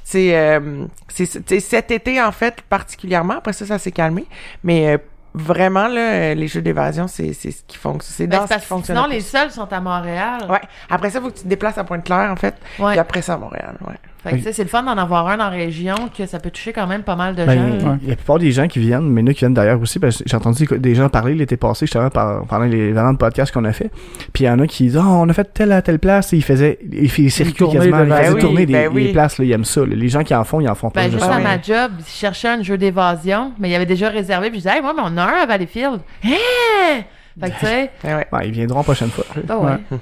C'est, 0.04 0.36
euh, 0.36 0.86
c'est, 1.08 1.58
cet 1.58 1.90
été, 1.90 2.22
en 2.22 2.30
fait, 2.30 2.60
particulièrement. 2.68 3.34
Après 3.38 3.52
ça, 3.52 3.66
ça 3.66 3.76
s'est 3.76 3.90
calmé. 3.90 4.24
Mais, 4.62 4.88
euh, 4.94 4.98
vraiment, 5.34 5.88
là, 5.88 6.12
euh, 6.12 6.34
les 6.34 6.46
jeux 6.46 6.62
d'évasion, 6.62 7.08
c'est, 7.08 7.32
c'est 7.32 7.50
ce 7.50 7.64
qui 7.66 7.76
fonctionne. 7.76 8.14
C'est 8.16 8.26
Ben, 8.28 8.38
dans 8.38 8.46
c'est 8.46 8.54
ce 8.54 8.60
qui 8.60 8.66
fonctionne. 8.66 8.96
sinon, 8.98 9.08
le 9.08 9.14
les 9.14 9.20
seuls 9.20 9.50
sont 9.50 9.72
à 9.72 9.80
Montréal. 9.80 10.46
Ouais. 10.48 10.60
Après 10.88 11.10
ça, 11.10 11.20
faut 11.20 11.28
que 11.30 11.34
tu 11.38 11.42
te 11.42 11.48
déplaces 11.48 11.76
à 11.78 11.82
Pointe-Claire, 11.82 12.30
en 12.30 12.36
fait. 12.36 12.54
Ouais. 12.78 12.90
Puis 12.92 12.98
après 13.00 13.22
ça, 13.22 13.34
à 13.34 13.38
Montréal, 13.38 13.76
ouais. 13.88 13.94
Fait 14.22 14.32
que, 14.32 14.36
tu 14.36 14.42
sais, 14.42 14.52
c'est 14.52 14.62
le 14.64 14.68
fun 14.68 14.82
d'en 14.82 14.98
avoir 14.98 15.26
un 15.28 15.40
en 15.40 15.48
région 15.48 15.94
que 16.16 16.26
ça 16.26 16.38
peut 16.40 16.50
toucher 16.50 16.74
quand 16.74 16.86
même 16.86 17.02
pas 17.02 17.16
mal 17.16 17.34
de 17.34 17.44
Ben, 17.44 17.80
gens. 17.80 17.88
Ouais. 17.92 17.96
La 18.06 18.16
plupart 18.16 18.38
des 18.38 18.52
gens 18.52 18.66
qui 18.68 18.78
viennent, 18.78 19.08
mais 19.08 19.22
nous 19.22 19.32
qui 19.32 19.38
viennent 19.40 19.54
d'ailleurs 19.54 19.80
aussi, 19.80 19.98
parce 19.98 20.18
que 20.18 20.24
j'ai 20.26 20.36
entendu 20.36 20.66
des 20.78 20.94
gens 20.94 21.08
parler 21.08 21.34
l'été 21.34 21.56
passé, 21.56 21.86
justement, 21.86 22.10
par, 22.10 22.44
pendant 22.44 22.66
les 22.66 22.76
événements 22.76 23.12
de 23.14 23.18
podcast 23.18 23.50
qu'on 23.52 23.64
a 23.64 23.72
fait. 23.72 23.90
Puis 24.34 24.44
il 24.44 24.46
y 24.46 24.50
en 24.50 24.58
a 24.58 24.66
qui 24.66 24.84
disent, 24.84 24.98
oh, 24.98 25.02
on 25.06 25.28
a 25.28 25.32
fait 25.32 25.50
telle 25.54 25.72
à 25.72 25.80
telle 25.80 25.98
place, 25.98 26.32
et 26.34 26.36
ils 26.36 26.44
faisaient, 26.44 26.78
ils 26.92 27.08
circuits 27.30 27.66
quasiment, 27.70 28.00
de- 28.00 28.06
ils 28.10 28.12
faisaient 28.14 28.38
tourner 28.40 28.66
des, 28.66 28.72
ben 28.74 28.90
oui. 28.92 29.12
places, 29.12 29.38
là, 29.38 29.44
ils 29.46 29.52
aiment 29.52 29.64
ça. 29.64 29.80
là. 29.80 29.94
Les 29.94 30.08
gens 30.08 30.22
qui 30.22 30.34
en 30.34 30.44
font, 30.44 30.60
ils 30.60 30.68
en 30.68 30.74
font 30.74 30.90
pas. 30.90 31.00
Ben, 31.00 31.10
juste 31.10 31.22
juste 31.24 31.32
à 31.32 31.38
ma 31.40 31.60
job, 31.60 31.92
je 32.06 32.10
cherchais 32.10 32.48
un 32.48 32.62
jeu 32.62 32.76
d'évasion, 32.76 33.52
mais 33.58 33.68
il 33.68 33.72
y 33.72 33.74
avait 33.74 33.86
déjà 33.86 34.10
réservé, 34.10 34.50
puis 34.50 34.58
je 34.60 34.64
disais, 34.64 34.76
hey, 34.76 34.82
moi, 34.82 34.92
mais 34.94 35.02
on 35.04 35.16
a 35.16 35.22
un 35.24 35.42
à 35.42 35.46
Valleyfield. 35.46 36.00
Hein? 36.24 37.00
Fait 37.40 37.50
que, 37.50 37.58
tu 37.58 37.64
sais, 37.66 37.90
Ouais, 38.04 38.26
ils 38.44 38.50
viendront 38.52 38.78
la 38.80 38.84
prochaine 38.84 39.08
fois. 39.08 39.24
ouais. 39.34 39.98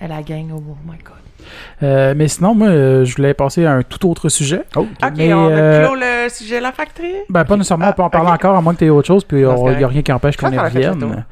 Elle 0.00 0.08
la 0.10 0.22
gang, 0.22 0.50
oh 0.54 0.60
my 0.86 0.96
god. 1.04 1.14
Euh, 1.82 2.12
mais 2.16 2.28
sinon, 2.28 2.54
moi, 2.54 2.68
euh, 2.68 3.04
je 3.06 3.16
voulais 3.16 3.32
passer 3.32 3.64
à 3.64 3.72
un 3.72 3.82
tout 3.82 4.08
autre 4.08 4.28
sujet. 4.28 4.62
Oh, 4.76 4.86
Ok, 5.02 5.12
Mais, 5.16 5.32
on 5.32 5.46
a 5.46 5.50
euh, 5.50 5.86
clos 5.86 5.94
le 5.96 6.28
sujet 6.28 6.58
de 6.58 6.62
la 6.62 6.70
factory? 6.72 7.12
Ben, 7.30 7.44
pas 7.44 7.56
nécessairement, 7.56 7.88
on 7.88 7.92
peut 7.92 8.02
en 8.02 8.06
Ah, 8.06 8.10
parler 8.10 8.28
ok. 8.28 8.34
encore, 8.34 8.56
à 8.56 8.60
moins 8.62 8.74
que 8.74 8.80
tu 8.80 8.84
aies 8.84 8.90
autre 8.90 9.08
chose, 9.08 9.24
puis 9.24 9.40
il 9.40 9.46
n'y 9.76 9.84
a 9.84 9.88
rien 9.88 10.02
qui 10.02 10.12
empêche 10.12 10.36
qu'on 10.36 10.52
y 10.52 10.58
revienne. 10.58 11.24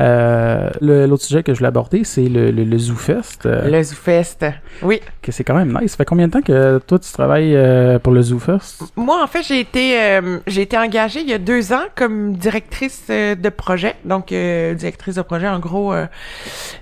Euh, 0.00 0.70
L'autre 0.80 1.24
sujet 1.24 1.42
que 1.42 1.52
je 1.52 1.58
voulais 1.58 1.68
aborder, 1.68 2.04
c'est 2.04 2.24
le, 2.28 2.52
le, 2.52 2.62
le 2.64 2.78
ZooFest, 2.78 3.46
euh, 3.46 3.68
Le 3.68 3.82
ZooFest. 3.82 4.46
Oui. 4.82 5.00
que 5.20 5.32
c'est 5.32 5.42
quand 5.44 5.54
même 5.54 5.76
nice. 5.80 5.90
Ça 5.92 5.96
fait 5.98 6.04
combien 6.04 6.28
de 6.28 6.32
temps 6.32 6.42
que 6.42 6.78
toi, 6.86 6.98
tu 7.00 7.12
travailles 7.12 7.54
euh, 7.56 7.98
pour 7.98 8.12
le 8.12 8.22
ZooFest? 8.22 8.84
Moi, 8.96 9.20
en 9.22 9.26
fait, 9.26 9.42
j'ai 9.42 9.58
été, 9.60 10.00
euh, 10.00 10.38
j'ai 10.46 10.62
été 10.62 10.78
engagée 10.78 11.20
il 11.20 11.28
y 11.28 11.34
a 11.34 11.38
deux 11.38 11.72
ans 11.72 11.84
comme 11.96 12.34
directrice 12.34 13.08
de 13.08 13.48
projet. 13.48 13.94
Donc, 14.04 14.30
euh, 14.30 14.74
directrice 14.74 15.16
de 15.16 15.22
projet, 15.22 15.48
en 15.48 15.58
gros, 15.58 15.92
euh, 15.92 16.06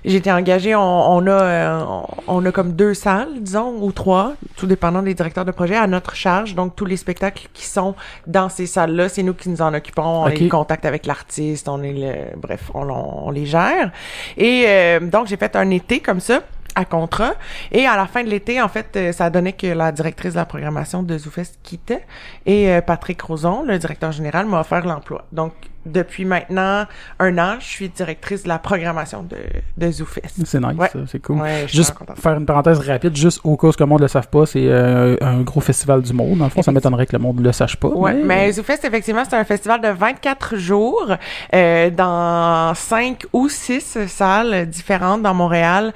j'ai 0.05 0.17
été 0.17 0.31
engagée. 0.31 0.75
On, 0.75 0.81
on 0.81 1.27
a, 1.27 1.34
euh, 1.41 2.01
on, 2.27 2.45
a 2.45 2.51
comme 2.51 2.73
deux 2.73 2.93
salles, 2.93 3.41
disons, 3.41 3.75
ou 3.81 3.91
trois, 3.91 4.33
tout 4.57 4.67
dépendant 4.67 5.01
des 5.01 5.13
directeurs 5.13 5.45
de 5.45 5.51
projet, 5.51 5.75
à 5.75 5.87
notre 5.87 6.15
charge. 6.15 6.55
Donc, 6.55 6.75
tous 6.75 6.85
les 6.85 6.97
spectacles 6.97 7.47
qui 7.53 7.65
sont 7.65 7.95
dans 8.27 8.49
ces 8.49 8.65
salles-là, 8.65 9.09
c'est 9.09 9.23
nous 9.23 9.33
qui 9.33 9.49
nous 9.49 9.61
en 9.61 9.73
occupons. 9.73 10.03
On 10.03 10.27
Ok. 10.27 10.41
est 10.41 10.45
en 10.45 10.59
contact 10.59 10.85
avec 10.85 11.05
l'artiste, 11.05 11.67
on 11.69 11.81
est 11.83 11.93
le, 11.93 12.37
bref, 12.37 12.71
on, 12.73 12.89
on, 12.89 13.27
on 13.27 13.31
les 13.31 13.45
gère. 13.45 13.91
Et 14.37 14.65
euh, 14.67 14.99
donc, 14.99 15.27
j'ai 15.27 15.37
fait 15.37 15.55
un 15.55 15.69
été 15.69 15.99
comme 15.99 16.19
ça 16.19 16.41
à 16.75 16.85
contrat. 16.85 17.33
Et 17.71 17.85
à 17.85 17.95
la 17.95 18.05
fin 18.05 18.23
de 18.23 18.29
l'été, 18.29 18.61
en 18.61 18.67
fait, 18.67 18.87
euh, 18.95 19.11
ça 19.11 19.29
donnait 19.29 19.53
que 19.53 19.67
la 19.67 19.91
directrice 19.91 20.33
de 20.33 20.39
la 20.39 20.45
programmation 20.45 21.03
de 21.03 21.17
ZooFest 21.17 21.59
quittait. 21.63 22.05
Et 22.45 22.69
euh, 22.69 22.81
Patrick 22.81 23.21
Roson, 23.21 23.63
le 23.63 23.77
directeur 23.79 24.11
général, 24.11 24.45
m'a 24.45 24.59
offert 24.59 24.85
l'emploi. 24.85 25.25
Donc, 25.31 25.53
depuis 25.85 26.25
maintenant 26.25 26.85
un 27.19 27.37
an, 27.37 27.57
je 27.59 27.65
suis 27.65 27.89
directrice 27.89 28.41
de 28.41 28.47
la 28.47 28.57
programmation 28.57 29.21
de, 29.21 29.37
de 29.77 29.91
ZooFest. 29.91 30.43
C'est 30.43 30.59
nice, 30.59 30.75
Ouais. 30.79 30.89
c'est 31.07 31.19
cool. 31.21 31.39
Ouais, 31.41 31.67
Juste 31.67 31.93
faire 32.19 32.33
une 32.37 32.45
parenthèse 32.47 32.79
rapide, 32.79 33.15
juste 33.15 33.39
au 33.43 33.55
cas 33.55 33.67
où 33.67 33.71
le 33.79 33.85
monde 33.85 33.99
ne 33.99 34.05
le 34.05 34.07
savent 34.07 34.27
pas, 34.29 34.47
c'est 34.47 34.65
euh, 34.67 35.15
un 35.21 35.41
gros 35.41 35.61
festival 35.61 36.01
du 36.01 36.11
monde. 36.11 36.39
Dans 36.39 36.45
le 36.45 36.49
fond, 36.49 36.63
ça 36.63 36.71
m'étonnerait 36.71 37.05
que 37.05 37.15
le 37.15 37.21
monde 37.21 37.37
ne 37.39 37.43
le 37.43 37.51
sache 37.51 37.75
pas. 37.77 37.89
Ouais, 37.89 38.15
mais 38.15 38.51
ZooFest, 38.51 38.79
effectivement, 38.83 39.23
c'est 39.29 39.35
un 39.35 39.45
festival 39.45 39.79
de 39.79 39.89
24 39.89 40.55
jours 40.57 41.15
euh, 41.53 41.89
dans 41.91 42.73
5 42.73 43.23
ou 43.31 43.47
6 43.47 44.07
salles 44.07 44.65
différentes 44.67 45.21
dans 45.21 45.35
Montréal. 45.35 45.93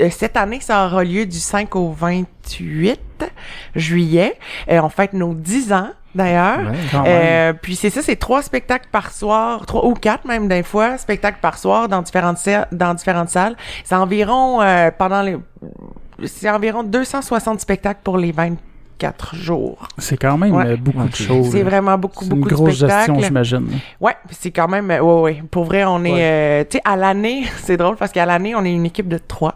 Euh, 0.00 0.08
Cette 0.10 0.36
année, 0.36 0.60
ça 0.60 0.86
aura 0.86 1.04
lieu 1.04 1.24
du 1.26 1.38
5 1.38 1.74
au 1.76 1.90
28 1.92 3.00
juillet. 3.74 4.36
Euh, 4.70 4.80
on 4.82 4.88
fête 4.88 5.12
nos 5.12 5.34
10 5.34 5.72
ans, 5.72 5.88
d'ailleurs. 6.14 6.58
Ouais. 6.58 6.76
Euh, 7.06 7.52
puis 7.54 7.76
c'est 7.76 7.90
ça, 7.90 8.02
c'est 8.02 8.16
trois 8.16 8.42
spectacles 8.42 8.88
par 8.92 9.10
soir, 9.12 9.64
trois 9.66 9.86
ou 9.86 9.94
quatre 9.94 10.26
même 10.26 10.48
des 10.48 10.62
fois, 10.62 10.98
spectacles 10.98 11.38
par 11.40 11.56
soir 11.58 11.88
dans 11.88 12.02
différentes 12.02 12.38
sa- 12.38 12.68
dans 12.72 12.94
différentes 12.94 13.30
salles. 13.30 13.56
C'est 13.84 13.94
environ 13.94 14.60
euh, 14.60 14.90
pendant 14.96 15.22
les 15.22 15.36
c'est 16.24 16.50
environ 16.50 16.82
260 16.82 17.60
spectacles 17.60 18.00
pour 18.04 18.18
les 18.18 18.32
24 18.32 19.34
jours. 19.34 19.88
c'est 19.96 20.18
quand 20.18 20.36
même 20.36 20.54
Ouais. 20.54 20.66
euh, 20.66 20.76
beaucoup 20.76 21.04
de 21.08 21.14
c'est- 21.16 21.24
choses. 21.24 21.50
C'est 21.50 21.62
vraiment 21.62 21.96
beaucoup 21.96 22.24
C'est 22.24 22.30
une 22.30 22.36
beaucoup 22.36 22.50
de 22.50 22.54
grosse 22.54 22.74
spectacles. 22.76 23.12
gestion, 23.14 23.20
j'imagine. 23.26 23.68
Ouais, 24.00 24.14
c'est 24.30 24.50
quand 24.50 24.68
même 24.68 24.90
euh, 24.90 25.00
ouais 25.00 25.20
ouais, 25.22 25.42
pour 25.50 25.64
vrai, 25.64 25.84
on 25.86 26.04
est 26.04 26.12
Ouais. 26.12 26.20
euh, 26.22 26.64
tu 26.68 26.76
sais 26.76 26.82
à 26.84 26.96
l'année, 26.96 27.44
c'est 27.62 27.78
drôle 27.78 27.96
parce 27.96 28.12
qu'à 28.12 28.26
l'année, 28.26 28.54
on 28.54 28.62
est 28.66 28.72
une 28.72 28.84
équipe 28.84 29.08
de 29.08 29.16
trois. 29.16 29.54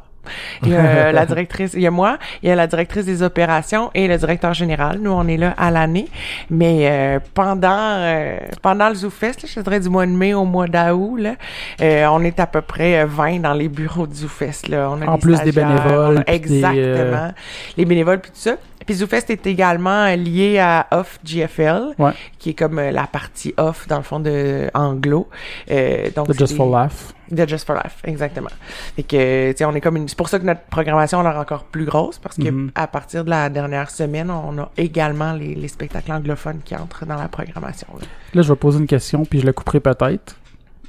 Il 0.62 0.70
y 0.70 0.74
a 0.76 1.12
la 1.12 1.26
directrice, 1.32 1.72
il 1.74 1.80
y 1.80 1.86
a 1.86 1.90
moi, 1.90 2.18
il 2.42 2.48
y 2.48 2.52
a 2.52 2.54
la 2.54 2.66
directrice 2.66 3.04
des 3.04 3.22
opérations 3.22 3.90
et 3.94 4.08
le 4.08 4.16
directeur 4.16 4.54
général. 4.54 4.98
Nous, 5.00 5.10
on 5.10 5.26
est 5.28 5.36
là 5.36 5.54
à 5.56 5.70
l'année. 5.70 6.06
Mais 6.50 6.88
euh, 6.90 7.18
pendant 7.34 7.68
euh, 7.70 8.36
pendant 8.62 8.88
le 8.88 8.94
ZooFest, 8.94 9.42
là, 9.42 9.48
je 9.54 9.60
dirais 9.60 9.80
du 9.80 9.88
mois 9.88 10.06
de 10.06 10.12
mai 10.12 10.34
au 10.34 10.44
mois 10.44 10.66
d'août, 10.66 11.16
là, 11.18 11.34
euh, 11.80 12.06
on 12.10 12.22
est 12.22 12.38
à 12.40 12.46
peu 12.46 12.60
près 12.60 13.00
euh, 13.00 13.06
20 13.06 13.40
dans 13.40 13.54
les 13.54 13.68
bureaux 13.68 14.06
du 14.06 14.14
ZooFest. 14.16 14.68
Là. 14.68 14.90
On 14.90 15.00
a 15.02 15.06
En 15.06 15.18
plus 15.18 15.40
des 15.42 15.52
bénévoles, 15.52 16.18
on 16.18 16.20
des, 16.20 16.34
exactement. 16.34 16.74
euh, 16.76 17.30
Les 17.76 17.84
bénévoles 17.84 18.20
puis 18.20 18.30
tout 18.30 18.38
ça. 18.40 18.56
Puis 18.86 18.96
ZooFest 18.96 19.30
est 19.30 19.46
également 19.46 20.04
euh, 20.04 20.16
lié 20.16 20.58
à 20.58 20.86
Off 20.90 21.18
GFL, 21.24 21.94
Ouais. 21.98 22.10
qui 22.38 22.50
est 22.50 22.54
comme 22.54 22.78
euh, 22.78 22.90
la 22.90 23.06
partie 23.06 23.54
off 23.56 23.88
dans 23.88 23.96
le 23.96 24.02
fond 24.02 24.20
de 24.20 24.68
anglo. 24.74 25.28
Euh, 25.70 26.10
donc 26.14 26.28
The 26.28 26.38
Just 26.38 26.54
for 26.56 26.70
Laugh. 26.70 26.90
De 27.30 27.48
Just 27.48 27.66
for 27.66 27.74
Life, 27.76 27.96
exactement. 28.04 28.50
Fait 28.96 29.02
que, 29.02 29.50
tu 29.52 29.58
sais, 29.58 29.64
on 29.64 29.74
est 29.74 29.80
comme 29.80 29.96
une... 29.96 30.08
C'est 30.08 30.16
pour 30.18 30.28
ça 30.28 30.38
que 30.38 30.44
notre 30.44 30.62
programmation 30.62 31.20
a 31.20 31.22
l'air 31.22 31.36
encore 31.40 31.64
plus 31.64 31.84
grosse, 31.84 32.18
parce 32.18 32.36
que 32.36 32.48
Mhm. 32.48 32.70
à 32.74 32.86
partir 32.86 33.24
de 33.24 33.30
la 33.30 33.48
dernière 33.50 33.90
semaine, 33.90 34.30
on 34.30 34.58
a 34.58 34.70
également 34.76 35.32
les, 35.32 35.54
les 35.54 35.68
spectacles 35.68 36.12
anglophones 36.12 36.60
qui 36.64 36.74
entrent 36.76 37.06
dans 37.06 37.16
la 37.16 37.28
programmation. 37.28 37.86
là. 38.00 38.06
Là, 38.34 38.42
je 38.42 38.52
vais 38.52 38.56
poser 38.58 38.78
une 38.78 38.86
question, 38.86 39.24
puis 39.24 39.40
je 39.40 39.46
la 39.46 39.52
couperai 39.52 39.80
peut-être. 39.80 40.36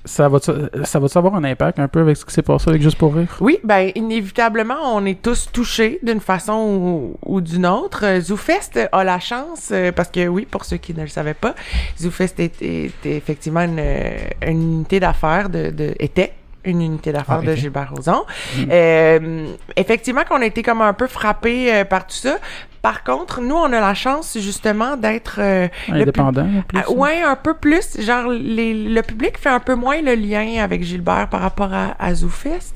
Ça 0.06 0.30
va 0.30 0.40
ça 0.40 1.00
va 1.00 1.08
avoir 1.16 1.36
un 1.36 1.44
impact 1.44 1.80
un 1.80 1.88
peu 1.88 2.02
avec 2.02 2.18
ce 2.18 2.26
qui 2.26 2.34
s'est 2.34 2.42
passé 2.42 2.70
avec 2.70 2.82
Juste 2.82 2.98
pour 2.98 3.16
rire? 3.16 3.36
Oui, 3.42 3.60
ben 3.64 3.92
inévitablement, 3.96 4.96
on 4.96 5.06
est 5.06 5.22
tous 5.22 5.50
touchés 5.52 6.00
d'une 6.04 6.20
façon 6.20 6.54
ou, 6.54 7.18
ou 7.26 7.42
d'une 7.42 7.66
autre. 7.66 8.06
Euh, 8.06 8.22
ZooFest 8.22 8.90
a 8.92 9.04
la 9.04 9.20
chance, 9.20 9.70
euh, 9.72 9.92
parce 9.92 10.10
que 10.10 10.28
oui, 10.28 10.46
pour 10.50 10.66
ceux 10.66 10.78
qui 10.78 10.94
ne 10.94 11.02
le 11.02 11.08
savaient 11.08 11.34
pas, 11.34 11.56
ZooFest 12.00 12.40
était, 12.40 12.86
était 12.86 13.18
effectivement 13.18 13.62
une, 13.62 13.80
euh, 13.80 14.18
une 14.46 14.62
unité 14.62 15.00
d'affaires 15.00 15.50
de, 15.50 15.72
de 15.72 15.96
était 16.00 16.34
une 16.66 16.82
unité 16.82 17.12
d'affaires 17.12 17.42
Ah, 17.42 17.46
de. 17.46 17.56
Gilbert 17.56 17.92
Rozon. 17.96 18.24
Euh, 18.70 19.48
effectivement, 19.76 20.24
qu'on 20.28 20.42
a 20.42 20.46
été 20.46 20.64
comme 20.64 20.82
un 20.82 20.94
peu 20.94 21.08
frappé 21.08 21.74
euh, 21.74 21.86
par 21.86 22.08
tout 22.08 22.16
ça. 22.16 22.38
Par 22.86 23.04
contre, 23.04 23.42
nous, 23.42 23.56
on 23.56 23.74
a 23.74 23.80
la 23.80 23.96
chance 23.96 24.38
justement 24.40 24.96
d'être 24.96 25.40
euh, 25.40 25.68
Indépendant, 25.90 26.46
plus. 26.68 26.80
ah, 26.80 26.92
ouais, 26.92 27.20
un 27.24 27.36
peu 27.36 27.56
plus. 27.56 28.00
Genre, 28.00 28.28
les, 28.28 28.76
le 28.76 29.02
public 29.02 29.40
fait 29.40 29.50
un 29.50 29.60
peu 29.60 29.74
moins 29.74 30.04
le 30.04 30.14
lien 30.14 30.62
avec 30.64 30.84
Gilbert 30.84 31.28
par 31.32 31.42
rapport 31.42 31.74
à, 31.74 31.96
à 31.98 32.14
ZooFest. 32.14 32.76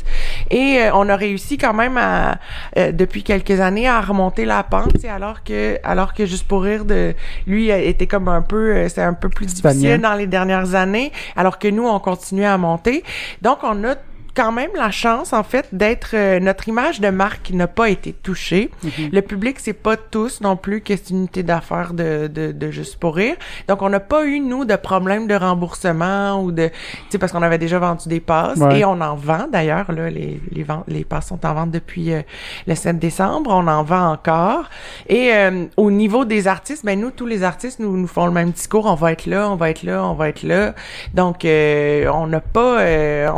Et 0.49 0.79
euh, 0.79 0.95
on 0.95 1.09
a 1.09 1.15
réussi 1.15 1.59
quand 1.59 1.75
même 1.75 1.95
à, 1.99 2.39
euh, 2.77 2.91
depuis 2.91 3.21
quelques 3.21 3.59
années 3.59 3.87
à 3.87 4.01
remonter 4.01 4.45
la 4.45 4.63
pente, 4.63 5.05
alors 5.05 5.43
que, 5.43 5.77
alors 5.83 6.15
que 6.15 6.25
juste 6.25 6.47
pour 6.47 6.63
rire 6.63 6.85
de, 6.85 7.13
lui 7.45 7.69
était 7.69 8.07
comme 8.07 8.29
un 8.29 8.41
peu, 8.41 8.73
euh, 8.73 8.89
c'est 8.89 9.03
un 9.03 9.13
peu 9.13 9.29
plus 9.29 9.45
difficile 9.45 10.01
dans 10.01 10.15
les 10.15 10.25
dernières 10.25 10.73
années, 10.73 11.11
alors 11.35 11.59
que 11.59 11.67
nous, 11.67 11.87
on 11.87 11.99
continuait 11.99 12.47
à 12.47 12.57
monter. 12.57 13.03
Donc, 13.43 13.59
on 13.61 13.83
a 13.83 13.93
quand 14.35 14.51
même 14.51 14.71
la 14.75 14.91
chance, 14.91 15.33
en 15.33 15.43
fait, 15.43 15.67
d'être... 15.71 16.11
euh, 16.13 16.39
notre 16.39 16.67
image 16.67 16.99
de 17.01 17.09
marque 17.09 17.51
n'a 17.51 17.67
pas 17.67 17.89
été 17.89 18.13
touchée. 18.13 18.71
Le 19.11 19.21
public, 19.21 19.57
c'est 19.59 19.73
pas 19.73 19.97
tous 19.97 20.41
non 20.41 20.55
plus 20.55 20.81
que 20.81 20.95
c'est 20.95 21.09
une 21.11 21.17
unité 21.19 21.43
d'affaires 21.43 21.93
de, 21.93 22.27
de, 22.27 22.51
de 22.51 22.71
Juste 22.71 22.97
pour 22.97 23.15
rire. 23.15 23.35
Donc, 23.67 23.81
on 23.81 23.89
n'a 23.89 23.99
pas 23.99 24.25
eu, 24.25 24.39
nous, 24.39 24.63
de 24.65 24.75
problème 24.75 25.27
de 25.27 25.33
remboursement 25.35 26.41
ou 26.43 26.51
de... 26.51 26.67
Tu 26.67 26.73
sais, 27.09 27.17
parce 27.17 27.31
qu'on 27.31 27.41
avait 27.41 27.57
déjà 27.57 27.79
vendu 27.79 28.08
des 28.08 28.19
passes. 28.19 28.60
Ouais. 28.60 28.79
Et 28.79 28.85
on 28.85 29.01
en 29.01 29.15
vend, 29.15 29.47
d'ailleurs. 29.51 29.91
Là, 29.91 30.10
les, 30.10 30.39
les, 30.51 30.63
ventes, 30.63 30.85
les 30.87 31.04
passes 31.04 31.27
sont 31.27 31.45
en 31.45 31.54
vente 31.54 31.71
depuis 31.71 32.13
euh, 32.13 32.21
le 32.67 32.75
7 32.75 32.99
décembre. 32.99 33.49
On 33.54 33.67
en 33.67 33.83
vend 33.83 34.12
encore. 34.12 34.69
Et 35.08 35.31
euh, 35.33 35.65
au 35.77 35.91
niveau 35.91 36.25
des 36.25 36.47
artistes, 36.47 36.85
ben 36.85 36.99
nous, 36.99 37.12
tous 37.12 37.25
les 37.25 37.43
artistes, 37.43 37.79
nous, 37.79 37.97
nous 37.97 38.08
font 38.08 38.25
le 38.25 38.31
même 38.31 38.51
discours. 38.51 38.85
On 38.85 38.95
va 38.95 39.12
être 39.12 39.25
là, 39.25 39.49
on 39.49 39.56
va 39.56 39.69
être 39.71 39.83
là, 39.83 40.04
on 40.06 40.13
va 40.13 40.29
être 40.29 40.43
là. 40.43 40.73
Donc, 41.13 41.43
euh, 41.45 42.08
on 42.13 42.27
n'a 42.27 42.39
pas... 42.41 42.79
euh, 42.81 43.29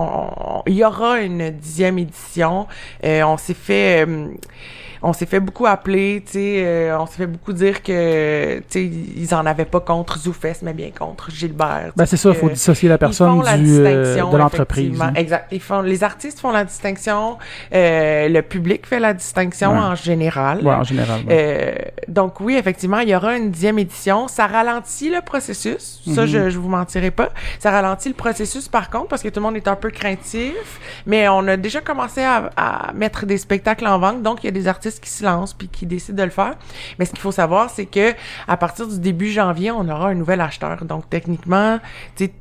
Il 0.68 0.81
y 0.82 0.86
aura 0.86 1.22
une 1.22 1.52
dixième 1.52 1.98
édition. 1.98 2.68
Euh, 3.04 3.24
on 3.24 3.38
s'est 3.38 3.54
fait... 3.54 4.08
on 5.04 5.14
s'est 5.14 5.26
fait 5.26 5.40
beaucoup 5.40 5.66
appeler, 5.66 6.22
tu 6.26 6.34
sais, 6.34 6.56
euh, 6.66 6.98
on 7.00 7.06
s'est 7.06 7.18
fait 7.18 7.28
beaucoup 7.28 7.54
dire 7.54 7.82
que, 7.82 8.58
tu 8.60 8.64
sais, 8.70 8.86
ils 8.86 9.34
en 9.34 9.46
avaient 9.46 9.66
pas 9.66 9.80
contre 9.80 10.20
Zoufest, 10.20 10.62
mais 10.62 10.74
bien 10.74 10.92
contre 10.98 11.32
Gilbert. 11.32 11.92
Ben, 11.96 12.06
c'est 12.06 12.18
ça, 12.18 12.30
il 12.30 12.36
faut 12.36 12.50
dissocier 12.50 12.88
la 12.90 12.98
personne 12.98 13.42
la 13.44 13.58
du, 13.58 13.64
euh, 13.80 14.04
distinction, 14.04 14.32
de 14.32 14.38
l'entreprise. 14.38 15.02
hein. 15.02 15.14
Exact. 15.16 15.48
Ils 15.52 15.60
font, 15.62 15.82
les 15.82 16.04
artistes 16.04 16.40
font 16.40 16.52
la 16.52 16.64
distinction, 16.66 17.38
euh, 17.74 18.28
le 18.30 18.42
public 18.42 18.86
fait 18.86 19.00
la 19.00 19.14
distinction 19.14 19.72
Ouais. 19.72 19.78
en 19.78 19.96
général. 19.96 20.60
Ouais, 20.66 20.74
en 20.74 20.84
général. 20.84 21.22
ouais. 21.22 21.28
Euh, 21.30 21.76
donc 22.08 22.40
oui, 22.40 22.56
effectivement, 22.58 23.00
il 23.00 23.10
y 23.10 23.16
aura 23.16 23.36
une 23.38 23.52
dixième 23.52 23.80
édition. 23.80 24.28
Ça 24.28 24.48
ralentit 24.48 25.10
le 25.10 25.22
processus. 25.22 26.02
Ça, 26.14 26.22
Mhm. 26.22 26.28
je, 26.28 26.50
je 26.50 26.60
vous 26.60 26.70
mentirai 26.70 27.12
pas. 27.12 27.30
Ça 27.60 27.72
ralentit 27.72 28.10
le 28.10 28.16
processus 28.16 28.68
par 28.68 28.90
contre 28.90 29.08
parce 29.08 29.22
que 29.24 29.30
tout 29.30 29.40
le 29.40 29.46
monde 29.46 29.56
est 29.56 29.68
un 29.68 29.76
peu 29.76 29.90
craintif. 29.90 30.80
Mais 31.06 31.28
on 31.30 31.48
a 31.48 31.58
déjà 31.58 31.82
commencé 31.82 32.22
à, 32.22 32.50
à 32.58 32.94
mettre 32.94 33.26
des 33.26 33.38
spectacles 33.38 33.88
en 33.88 33.98
vente. 34.00 34.22
Donc 34.24 34.44
il 34.44 34.48
y 34.48 34.50
a 34.50 34.52
des 34.52 34.68
artistes 34.68 34.91
qui 35.00 35.10
se 35.10 35.24
lancent 35.24 35.54
puis 35.54 35.68
qui 35.68 35.86
décident 35.86 36.18
de 36.18 36.24
le 36.24 36.30
faire. 36.30 36.56
Mais 37.00 37.06
ce 37.06 37.12
qu'il 37.12 37.20
faut 37.20 37.32
savoir, 37.32 37.70
c'est 37.70 37.86
que 37.86 38.14
à 38.48 38.58
partir 38.58 38.88
du 38.88 39.00
début 39.00 39.32
janvier, 39.32 39.72
on 39.72 39.88
aura 39.88 40.10
un 40.10 40.16
nouvel 40.16 40.42
acheteur. 40.42 40.84
Donc 40.86 41.10
techniquement, 41.10 41.80
tu 42.16 42.26
sais, 42.26 42.34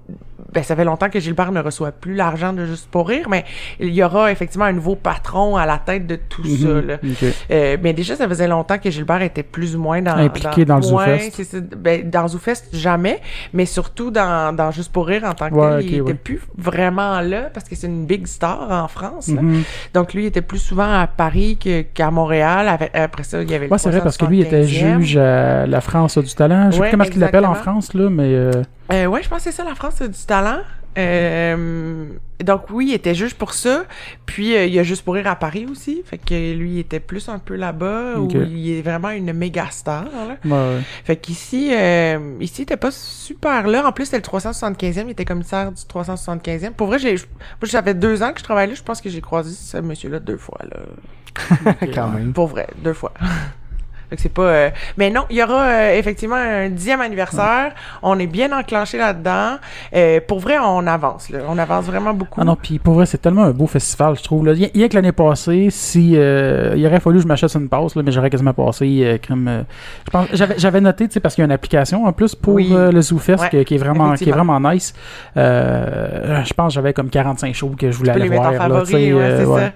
ben, 0.52 0.62
ça 0.62 0.76
fait 0.76 0.84
longtemps 0.84 1.08
que 1.10 1.20
Gilbert 1.20 1.52
ne 1.52 1.60
reçoit 1.60 1.92
plus 1.92 2.14
l'argent 2.14 2.52
de 2.52 2.64
Juste 2.66 2.88
pour 2.90 3.08
rire, 3.08 3.26
mais 3.28 3.44
il 3.80 3.88
y 3.94 4.02
aura 4.02 4.30
effectivement 4.30 4.66
un 4.66 4.72
nouveau 4.72 4.94
patron 4.96 5.56
à 5.56 5.66
la 5.66 5.78
tête 5.78 6.06
de 6.06 6.16
tout 6.16 6.44
ça. 6.44 6.68
Mhm. 6.68 6.86
Là. 6.86 6.94
Ok. 7.02 7.24
Euh, 7.50 7.76
mais 7.82 7.92
déjà, 7.92 8.16
ça 8.16 8.28
faisait 8.28 8.46
longtemps 8.48 8.78
que 8.78 8.90
Gilbert 8.90 9.22
était 9.22 9.42
plus 9.42 9.74
ou 9.76 9.80
moins 9.80 10.00
dans... 10.02 10.16
Impliqué 10.16 10.64
dans 10.64 10.80
c'est 10.82 11.44
ça. 11.44 11.58
Ben, 11.76 12.08
dans 12.08 12.28
ZooFest, 12.28 12.68
jamais, 12.72 13.20
mais 13.52 13.66
surtout 13.66 14.10
dans, 14.10 14.54
dans 14.54 14.70
Juste 14.70 14.92
pour 14.92 15.06
rire 15.06 15.24
en 15.24 15.34
tant 15.34 15.48
que 15.50 15.54
Ouais, 15.54 15.78
tel. 15.78 15.86
il 15.86 15.94
était 15.94 16.00
ouais. 16.02 16.14
plus 16.14 16.40
vraiment 16.56 17.20
là, 17.20 17.50
parce 17.52 17.68
que 17.68 17.74
c'est 17.74 17.86
une 17.88 18.06
big 18.06 18.26
star 18.26 18.70
en 18.70 18.88
France. 18.88 19.28
Mhm. 19.28 19.62
Donc 19.94 20.14
lui, 20.14 20.24
il 20.24 20.26
était 20.26 20.42
plus 20.42 20.58
souvent 20.58 20.92
à 21.00 21.06
Paris 21.06 21.58
qu'à 21.94 22.10
Montréal. 22.10 22.68
Avec- 22.68 22.94
après 22.94 23.24
ça, 23.24 23.42
il 23.42 23.50
y 23.50 23.54
avait 23.54 23.68
Ouais, 23.68 23.78
c'est 23.78 23.90
vrai 23.90 24.00
parce 24.00 24.16
que 24.16 24.26
lui 24.26 24.38
il 24.38 24.46
était 24.46 24.62
375e. 24.62 25.00
juge 25.00 25.16
à 25.16 25.66
la 25.66 25.80
France 25.80 26.18
du 26.18 26.32
talent. 26.34 26.70
Je 26.70 26.76
sais 26.76 26.82
plus 26.82 26.90
comment 26.92 27.04
qu'il 27.04 27.20
l'appelle 27.20 27.46
en. 27.46 27.54
France, 27.54 27.94
là, 27.94 28.08
mais 28.10 28.32
euh, 28.34 28.52
Euh, 28.92 29.06
ouais, 29.06 29.22
je 29.22 29.28
pense 29.28 29.38
que 29.38 29.50
c'est 29.50 29.56
ça, 29.56 29.64
la 29.64 29.74
France 29.74 30.00
a 30.00 30.08
du 30.08 30.18
talent. 30.26 30.60
Euh, 30.98 32.06
donc 32.42 32.70
oui, 32.70 32.88
il 32.88 32.94
était 32.94 33.14
juge 33.14 33.34
pour 33.34 33.54
ça. 33.54 33.84
Puis 34.26 34.56
euh, 34.56 34.66
il 34.66 34.74
y 34.74 34.78
a 34.78 34.82
juste 34.82 35.02
pour 35.04 35.14
rire 35.14 35.26
à 35.28 35.36
Paris 35.36 35.66
aussi. 35.70 36.02
Fait 36.04 36.18
que 36.18 36.54
lui, 36.54 36.72
il 36.72 36.78
était 36.78 37.00
plus 37.00 37.28
un 37.28 37.38
peu 37.38 37.54
là-bas 37.54 38.18
où 38.18 38.28
il 38.30 38.70
est 38.70 38.82
vraiment 38.82 39.10
une 39.10 39.32
méga 39.32 39.68
star. 39.70 40.04
Là. 40.04 40.36
ouais, 40.44 40.50
ouais. 40.50 40.80
Fait 41.04 41.16
qu'ici, 41.16 41.70
euh, 41.72 42.36
ici, 42.40 42.54
il 42.58 42.62
était 42.62 42.76
pas 42.76 42.90
super 42.90 43.66
là. 43.68 43.86
En 43.86 43.92
plus, 43.92 44.06
c'était 44.06 44.18
le 44.18 44.38
375e. 44.38 45.04
Il 45.04 45.10
était 45.10 45.24
commissaire 45.24 45.70
du 45.70 45.82
375e. 45.82 46.72
Pour 46.72 46.88
vrai, 46.88 46.98
j'ai, 46.98 47.16
ça 47.64 47.82
fait 47.82 47.94
deux 47.94 48.22
ans 48.22 48.32
que 48.32 48.40
je 48.40 48.44
travaille 48.44 48.68
là. 48.68 48.74
Je 48.74 48.82
pense 48.82 49.00
que 49.00 49.10
j'ai 49.10 49.20
croisé 49.20 49.54
ce 49.54 49.76
monsieur-là 49.78 50.18
deux 50.18 50.38
fois, 50.38 50.58
là. 50.70 51.74
Quand 51.94 52.08
même. 52.08 52.32
Pour 52.32 52.48
vrai, 52.48 52.66
deux 52.82 52.92
fois. 52.92 53.12
C'est 54.16 54.32
pas. 54.32 54.42
euh, 54.42 54.70
Mais 54.96 55.10
non, 55.10 55.24
il 55.30 55.36
y 55.36 55.42
aura 55.42 55.62
euh, 55.62 55.98
effectivement 55.98 56.36
un 56.36 56.68
dixième 56.68 57.00
anniversaire. 57.00 57.72
On 58.02 58.18
est 58.18 58.26
bien 58.26 58.50
enclenché 58.56 58.98
là-dedans. 58.98 59.56
Euh, 59.94 60.20
pour 60.26 60.40
vrai, 60.40 60.56
on 60.62 60.86
avance. 60.86 61.30
Là. 61.30 61.40
On 61.48 61.58
avance 61.58 61.84
vraiment 61.86 62.12
beaucoup. 62.14 62.40
Ah 62.40 62.44
non, 62.44 62.56
puis 62.56 62.78
pour 62.78 62.94
vrai, 62.94 63.06
c'est 63.06 63.18
tellement 63.18 63.44
un 63.44 63.50
beau 63.52 63.66
festival, 63.66 64.16
je 64.16 64.22
trouve. 64.22 64.46
Là. 64.46 64.52
Rien 64.52 64.68
rien 64.74 64.88
que 64.88 64.94
l'année 64.94 65.12
passée, 65.12 65.68
si 65.70 66.12
euh, 66.16 66.74
il 66.76 66.86
aurait 66.86 67.00
fallu 67.00 67.16
que 67.16 67.22
je 67.22 67.28
m'achète 67.28 67.54
une 67.54 67.68
passe, 67.68 67.94
là, 67.96 68.02
mais 68.04 68.12
j'aurais 68.12 68.30
quasiment 68.30 68.52
passé 68.54 69.00
euh, 69.02 69.18
crème. 69.18 69.46
euh, 69.48 69.62
je 70.06 70.10
pense, 70.10 70.26
j'avais, 70.32 70.54
j'avais 70.58 70.80
noté, 70.80 71.06
tu 71.08 71.14
sais, 71.14 71.20
parce 71.20 71.34
qu'il 71.34 71.42
y 71.42 71.44
a 71.44 71.46
une 71.46 71.52
application 71.52 72.04
en 72.06 72.12
plus 72.12 72.34
pour 72.34 72.54
Oui. 72.54 72.68
le 72.70 73.00
ZooFest 73.00 73.40
Ouais, 73.52 73.64
qui, 73.64 73.74
est 73.74 73.78
vraiment, 73.78 74.14
qui 74.14 74.28
est 74.28 74.32
vraiment 74.32 74.58
nice. 74.60 74.94
Euh, 75.36 76.44
je 76.44 76.52
pense 76.52 76.68
que 76.68 76.74
j'avais 76.74 76.92
comme 76.92 77.10
45 77.10 77.54
shows 77.54 77.74
que 77.78 77.90
je 77.90 77.96
voulais 77.96 78.12
aller 78.12 78.28
voir. 78.28 78.48
en 78.48 78.68
là, 78.68 78.82
ouais, 78.84 79.12
euh, 79.12 79.58
ça. 79.58 79.72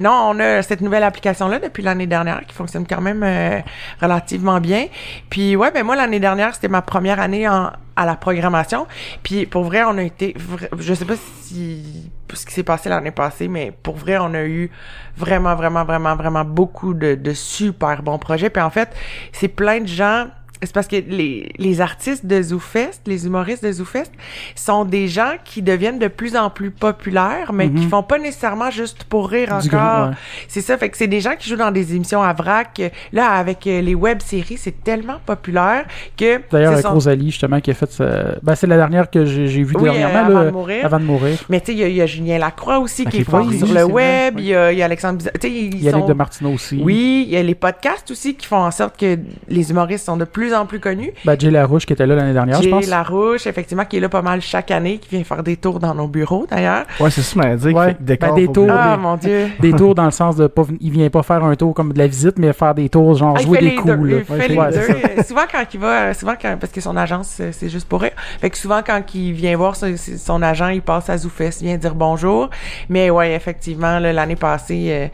Non, 0.00 0.30
on 0.32 0.40
a 0.40 0.62
cette 0.62 0.80
nouvelle 0.80 1.02
application-là 1.04 1.58
depuis 1.58 1.82
l'année 1.82 2.06
dernière 2.06 2.40
qui 2.46 2.54
fonctionne 2.54 2.86
quand 2.86 3.00
même 3.00 3.22
euh, 3.22 3.60
relativement 4.00 4.60
bien. 4.60 4.86
Puis 5.30 5.56
ouais, 5.56 5.70
ben 5.70 5.84
moi 5.84 5.96
l'année 5.96 6.20
dernière 6.20 6.54
c'était 6.54 6.68
ma 6.68 6.82
première 6.82 7.20
année 7.20 7.48
en, 7.48 7.70
à 7.96 8.04
la 8.04 8.14
programmation. 8.14 8.86
Puis 9.22 9.46
pour 9.46 9.64
vrai, 9.64 9.82
on 9.84 9.96
a 9.98 10.02
été, 10.02 10.34
je 10.78 10.94
sais 10.94 11.04
pas 11.04 11.16
si 11.40 12.10
ce 12.32 12.44
qui 12.44 12.52
s'est 12.52 12.62
passé 12.62 12.88
l'année 12.88 13.10
passée, 13.10 13.48
mais 13.48 13.72
pour 13.82 13.96
vrai, 13.96 14.18
on 14.18 14.34
a 14.34 14.44
eu 14.44 14.70
vraiment, 15.16 15.54
vraiment, 15.54 15.84
vraiment, 15.84 16.14
vraiment 16.16 16.44
beaucoup 16.44 16.92
de, 16.92 17.14
de 17.14 17.32
super 17.32 18.02
bons 18.02 18.18
projets. 18.18 18.50
Puis 18.50 18.62
en 18.62 18.70
fait, 18.70 18.94
c'est 19.32 19.48
plein 19.48 19.80
de 19.80 19.86
gens. 19.86 20.26
C'est 20.62 20.72
parce 20.72 20.86
que 20.86 20.96
les, 20.96 21.52
les 21.58 21.80
artistes 21.80 22.24
de 22.24 22.40
ZooFest, 22.42 23.02
les 23.06 23.26
humoristes 23.26 23.62
de 23.64 23.70
ZooFest, 23.72 24.10
sont 24.54 24.84
des 24.84 25.06
gens 25.06 25.32
qui 25.44 25.60
deviennent 25.62 25.98
de 25.98 26.08
plus 26.08 26.34
en 26.36 26.48
plus 26.50 26.70
populaires, 26.70 27.52
mais 27.52 27.68
qui 27.68 27.84
Mhm. 27.84 27.88
font 27.90 28.02
pas 28.02 28.18
nécessairement 28.18 28.70
juste 28.70 29.04
pour 29.04 29.28
rire 29.28 29.58
Du 29.60 29.68
encore. 29.68 30.08
ouais. 30.08 30.14
C'est 30.48 30.62
ça, 30.62 30.78
fait 30.78 30.88
que 30.88 30.96
c'est 30.96 31.06
des 31.08 31.20
gens 31.20 31.34
qui 31.38 31.48
jouent 31.50 31.56
dans 31.56 31.70
des 31.70 31.94
émissions 31.94 32.22
à 32.22 32.32
vrac. 32.32 32.80
Là, 33.12 33.30
avec 33.32 33.66
euh, 33.66 33.80
les 33.82 33.94
web-séries, 33.94 34.56
c'est 34.56 34.82
tellement 34.82 35.16
populaire 35.26 35.84
que... 36.16 36.40
D'ailleurs, 36.50 36.72
avec 36.72 36.84
sont- 36.86 36.92
Rosalie, 36.94 37.30
justement, 37.30 37.60
qui 37.60 37.70
a 37.70 37.74
fait. 37.74 37.90
sa- 37.92 38.36
Ben, 38.42 38.54
c'est 38.54 38.66
la 38.66 38.76
dernière 38.76 39.10
que 39.10 39.24
j'ai, 39.24 39.46
vue 39.46 39.74
Oui, 39.76 39.84
dernièrement. 39.84 40.14
euh, 40.14 40.20
avant 40.24 40.38
là, 40.40 40.44
de 40.46 40.50
mourir. 40.50 40.84
Avant 40.86 41.00
de 41.00 41.04
mourir. 41.04 41.38
Mais 41.48 41.60
tu 41.60 41.66
sais, 41.66 41.72
il 41.72 41.78
y 41.78 41.84
a- 41.84 41.88
il 41.88 41.96
y, 41.96 42.02
a 42.02 42.06
Julien 42.06 42.38
Lacroix 42.38 42.78
aussi 42.78 43.04
Ah, 43.06 43.10
qui 43.10 43.18
est 43.18 43.24
fort 43.24 43.50
sur 43.52 43.66
le 43.72 43.84
web. 43.84 44.34
oui. 44.36 44.42
Il 44.44 44.48
y, 44.48 44.54
a, 44.54 44.72
il 44.72 44.78
y 44.78 44.82
a 44.82 44.84
Alexandre 44.86 45.20
sont... 45.22 46.06
de 46.06 46.12
Martineau 46.14 46.52
aussi. 46.54 46.80
Oui, 46.82 47.24
il 47.26 47.32
y 47.32 47.36
a 47.36 47.42
les 47.42 47.54
podcasts 47.54 48.10
aussi 48.10 48.34
qui 48.34 48.46
font 48.46 48.56
en 48.64 48.70
sorte 48.70 48.98
que 48.98 49.18
les 49.48 49.70
humoristes 49.70 50.06
sont 50.06 50.16
de 50.16 50.24
plus 50.24 50.45
en 50.54 50.66
plus 50.66 50.80
connus. 50.80 51.12
Ben, 51.24 51.38
Jay 51.38 51.50
Larouche 51.50 51.86
qui 51.86 51.92
était 51.92 52.06
là 52.06 52.14
l'année 52.14 52.32
dernière, 52.32 52.58
je 52.58 52.62
J'ai 52.64 52.70
pense. 52.70 52.86
Larouche, 52.88 53.46
effectivement, 53.46 53.84
qui 53.84 53.96
est 53.96 54.00
là 54.00 54.08
pas 54.08 54.22
mal 54.22 54.40
chaque 54.40 54.70
année, 54.70 54.98
qui 54.98 55.08
vient 55.14 55.24
faire 55.24 55.42
des 55.42 55.56
tours 55.56 55.78
dans 55.80 55.94
nos 55.94 56.08
bureaux, 56.08 56.46
d'ailleurs. 56.50 56.84
Ouais, 57.00 57.10
c'est 57.10 57.22
ça. 57.22 57.40
Ouais. 57.40 57.96
décore 58.00 58.34
Ben, 58.34 58.46
des 58.46 58.52
tours. 58.52 58.68
Ah, 58.70 58.96
des- 58.96 59.02
mon 59.02 59.16
Dieu. 59.16 59.48
Des 59.60 59.72
tours 59.72 59.94
dans 59.94 60.04
le 60.04 60.10
sens 60.10 60.36
de 60.36 60.46
pas, 60.46 60.62
il 60.80 60.90
vient 60.90 61.10
pas 61.10 61.22
faire 61.22 61.44
un 61.44 61.54
tour 61.56 61.74
comme 61.74 61.92
de 61.92 61.98
la 61.98 62.06
visite, 62.06 62.38
mais 62.38 62.52
faire 62.52 62.74
des 62.74 62.88
tours 62.88 63.14
genre 63.16 63.34
Ah, 63.38 63.42
jouer 63.42 63.58
des 63.58 63.70
les 63.70 63.74
coups. 63.76 63.86
deux. 63.96 64.04
là. 64.04 64.16
Il 64.28 64.32
Ouais, 64.32 64.40
fait 64.40 64.48
les 64.48 64.56
ouais, 64.58 64.70
deux. 65.16 65.22
souvent 65.26 65.42
quand 65.50 65.64
il 65.72 65.80
va, 65.80 65.88
euh, 66.02 66.14
souvent 66.14 66.34
quand, 66.40 66.56
parce 66.60 66.72
que 66.72 66.80
son 66.80 66.96
agence, 66.96 67.38
euh, 67.40 67.50
c'est 67.52 67.68
juste 67.68 67.88
pour 67.88 68.00
rire. 68.02 68.12
Fait 68.40 68.50
que 68.50 68.58
souvent 68.58 68.80
quand 68.86 69.02
il 69.14 69.32
vient 69.32 69.56
voir 69.56 69.76
son, 69.76 69.94
son 69.96 70.42
agent, 70.42 70.68
il 70.68 70.82
passe 70.82 71.08
à 71.10 71.18
ZooFest, 71.18 71.60
il 71.62 71.66
vient 71.68 71.76
dire 71.76 71.94
bonjour. 71.94 72.50
Mais 72.88 73.10
ouais, 73.10 73.34
effectivement, 73.34 73.98
là, 73.98 74.12
l'année 74.12 74.36
passée, 74.36 74.86
euh, 74.90 75.06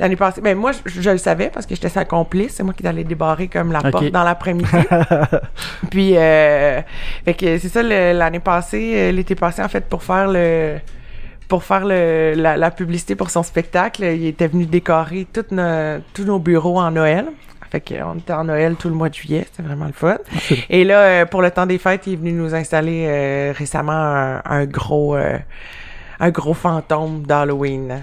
l'année 0.00 0.16
passée, 0.16 0.40
ben 0.40 0.56
moi, 0.58 0.72
je, 0.72 1.00
je 1.00 1.10
le 1.10 1.18
savais 1.18 1.50
parce 1.52 1.66
que 1.66 1.74
j'étais 1.76 1.88
sa 1.90 2.04
complice. 2.04 2.54
C'est 2.54 2.64
moi 2.64 2.74
qui 2.74 2.84
allais 2.86 3.04
débarrer 3.04 3.46
comme 3.46 3.70
la 3.70 3.80
porte 3.82 4.10
dans 4.10 4.24
l'après-midi. 4.24 4.68
Puis, 5.90 6.16
euh, 6.16 6.80
fait 7.24 7.34
que 7.34 7.58
c'est 7.58 7.68
ça, 7.68 7.82
l'année 7.82 8.40
passée, 8.40 8.94
euh, 8.96 9.12
l'été 9.12 9.34
passé, 9.36 9.62
en 9.62 9.68
fait, 9.68 9.84
pour 9.88 10.02
faire 10.02 10.26
le 10.28 10.78
pour 11.48 11.64
faire 11.64 11.84
le, 11.84 12.34
la, 12.36 12.56
la 12.56 12.70
publicité 12.70 13.16
pour 13.16 13.28
son 13.30 13.42
spectacle, 13.42 14.04
il 14.04 14.24
était 14.26 14.46
venu 14.46 14.66
décorer 14.66 15.26
toutes 15.32 15.50
nos, 15.50 15.98
tous 16.14 16.24
nos 16.24 16.38
bureaux 16.38 16.78
en 16.78 16.92
Noël. 16.92 17.26
Fait 17.72 17.80
qu'on 17.80 18.18
était 18.18 18.32
en 18.32 18.44
Noël 18.44 18.76
tout 18.76 18.88
le 18.88 18.94
mois 18.94 19.08
de 19.08 19.14
juillet. 19.14 19.46
C'était 19.50 19.64
vraiment 19.64 19.86
le 19.86 19.92
fun. 19.92 20.18
Et 20.68 20.84
là, 20.84 20.98
euh, 21.00 21.24
pour 21.26 21.42
le 21.42 21.50
temps 21.50 21.66
des 21.66 21.78
fêtes, 21.78 22.06
il 22.06 22.12
est 22.14 22.16
venu 22.16 22.32
nous 22.32 22.54
installer 22.54 23.04
euh, 23.08 23.52
récemment 23.56 23.92
un, 23.92 24.42
un 24.44 24.64
gros... 24.66 25.14
euh, 25.16 25.38
un 26.22 26.30
gros 26.30 26.52
fantôme 26.54 27.22
d'Halloween. 27.22 28.02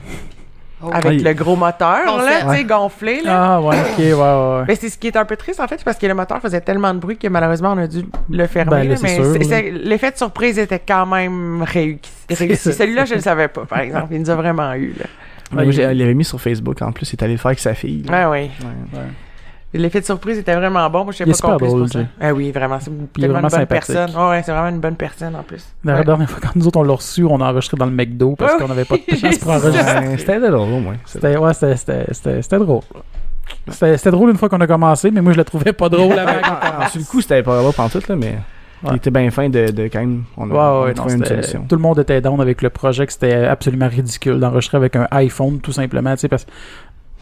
Oh. 0.84 0.92
Avec 0.94 1.14
Oui. 1.14 1.18
le 1.24 1.34
gros 1.34 1.56
moteur, 1.56 2.06
Concept. 2.06 2.30
là, 2.46 2.52
tu 2.52 2.58
sais, 2.60 2.64
gonflé, 2.64 3.22
là. 3.24 3.56
Ah, 3.56 3.62
ouais, 3.62 3.76
ok, 3.80 3.98
ouais, 3.98 4.14
ouais, 4.14 4.20
ouais. 4.60 4.64
Mais 4.68 4.76
c'est 4.76 4.90
ce 4.90 4.98
qui 5.00 5.08
est 5.08 5.18
un 5.18 5.26
peu 5.26 5.36
triste, 5.36 5.60
en 5.60 5.68
fait, 5.68 5.76
c'est 5.80 5.84
parce 5.84 5.98
que 5.98 6.06
le 6.06 6.14
moteur 6.14 6.40
faisait 6.40 6.62
tellement 6.62 6.94
de 6.94 7.00
bruit 7.00 7.18
que 7.18 7.28
malheureusement, 7.28 7.74
on 7.76 7.80
a 7.80 7.88
dû 7.88 8.06
le 8.30 8.46
fermer. 8.46 8.70
Ben, 8.70 8.90
là, 8.90 8.96
mais 9.02 9.16
sûr, 9.16 9.26
c'est- 9.26 9.40
là. 9.40 9.46
c'est- 9.48 9.72
l'effet 9.72 10.12
de 10.12 10.18
surprise 10.18 10.60
était 10.60 10.80
quand 10.88 11.08
même 11.08 11.64
réu- 11.64 11.98
réussi. 12.30 12.74
Celui-là, 12.74 13.06
je 13.06 13.16
le 13.16 13.22
savais 13.22 13.48
pas, 13.48 13.66
par 13.66 13.80
exemple. 13.80 14.08
Il 14.12 14.20
nous 14.22 14.30
a 14.30 14.36
vraiment 14.36 14.72
eu, 14.76 14.94
là. 15.00 15.06
Moi, 15.52 15.64
Ouais, 15.64 15.72
j'ai- 15.72 15.84
il- 15.92 15.98
l'avait 15.98 16.14
mis 16.14 16.26
sur 16.26 16.40
Facebook 16.40 16.80
en 16.84 16.92
plus, 16.92 17.10
il 17.12 17.14
est 17.16 17.24
allé 17.24 17.34
le 17.34 17.38
faire 17.40 17.48
avec 17.48 17.60
sa 17.60 17.74
fille. 17.74 18.04
là. 18.04 18.30
Ouais, 18.30 18.42
oui. 18.42 18.66
Ouais. 18.66 19.00
Ouais. 19.00 19.06
L'effet 19.74 20.00
de 20.00 20.06
surprise 20.06 20.38
était 20.38 20.56
vraiment 20.56 20.90
bon. 20.90 21.04
Moi, 21.04 21.12
je 21.12 21.18
sais 21.18 21.24
Il 21.26 21.30
est 21.32 21.42
pas 21.42 21.58
drôle, 21.58 21.80
pour 21.82 21.90
ça. 21.90 22.00
Ah 22.22 22.34
oui, 22.34 22.52
vraiment. 22.52 22.80
C'est 22.80 22.86
tellement 22.90 23.40
une 23.40 23.42
vraiment 23.42 23.48
bonne 23.50 23.66
personne. 23.68 24.10
Ouais, 24.16 24.30
ouais, 24.30 24.44
c'est 24.44 24.52
vraiment 24.54 24.70
une 24.70 24.80
bonne 24.80 24.96
personne, 24.96 25.36
en 25.36 25.44
plus. 25.44 25.66
La 25.84 25.96
Ouais. 25.98 26.04
dernière 26.06 26.30
fois, 26.30 26.40
quand 26.42 26.56
nous 26.56 26.68
autres 26.68 26.80
on 26.80 26.84
l'a 26.84 26.94
reçu, 26.94 27.24
on 27.26 27.40
a 27.42 27.52
enregistré 27.52 27.76
dans 27.78 27.86
le 27.86 27.92
McDo 27.92 28.36
parce 28.38 28.56
qu'on 28.56 28.68
n'avait 28.70 28.86
pas 28.86 28.96
de 28.96 29.20
place 29.20 29.38
pour 29.40 29.52
enregistrer. 29.52 30.18
C'était 30.18 30.40
drôle 30.40 30.74
au 30.74 30.80
moins. 30.80 30.96
C'était, 31.06 31.36
ouais, 31.38 31.54
c'était, 31.54 31.76
c'était, 31.76 32.06
c'était, 32.14 32.42
c'était 32.42 32.60
drôle. 32.60 32.82
C'était, 33.70 34.12
drôle 34.12 34.30
une 34.30 34.38
fois 34.38 34.50
qu'on 34.50 34.62
a 34.62 34.68
commencé, 34.68 35.12
mais 35.12 35.22
moi 35.22 35.34
je 35.34 35.38
le 35.38 35.44
trouvais 35.44 35.74
pas 35.74 35.90
drôle 35.90 36.18
avant. 36.18 36.32
Ah, 36.44 36.88
sur 36.90 37.00
le 37.00 37.06
coup, 37.06 37.22
c'était 37.22 37.44
pas 37.44 37.60
drôle 37.60 37.74
pantoute, 37.74 38.08
là, 38.08 38.16
mais 38.16 38.36
Ouais. 38.84 38.90
il 38.92 38.96
était 38.98 39.10
bien 39.10 39.32
fin 39.32 39.50
de, 39.50 39.72
de 39.72 39.84
quand 39.88 40.00
même. 40.00 40.24
On 40.38 40.52
a, 40.52 40.54
Ouais, 40.54 40.60
on 40.60 40.60
a 40.60 40.82
ouais, 40.84 40.88
non, 40.90 40.94
trouvé 40.94 41.16
une 41.16 41.26
solution. 41.26 41.66
tout 41.68 41.76
le 41.76 41.82
monde 41.82 41.98
était 41.98 42.22
down 42.22 42.40
avec 42.40 42.62
le 42.62 42.70
projet, 42.70 43.08
que 43.08 43.12
c'était 43.12 43.34
absolument 43.46 43.88
ridicule 43.88 44.40
d'enregistrer 44.40 44.78
avec 44.78 44.96
un 44.96 45.08
iPhone, 45.10 45.60
tout 45.60 45.72
simplement, 45.72 46.12
tu 46.14 46.20
sais, 46.20 46.28
parce 46.28 46.46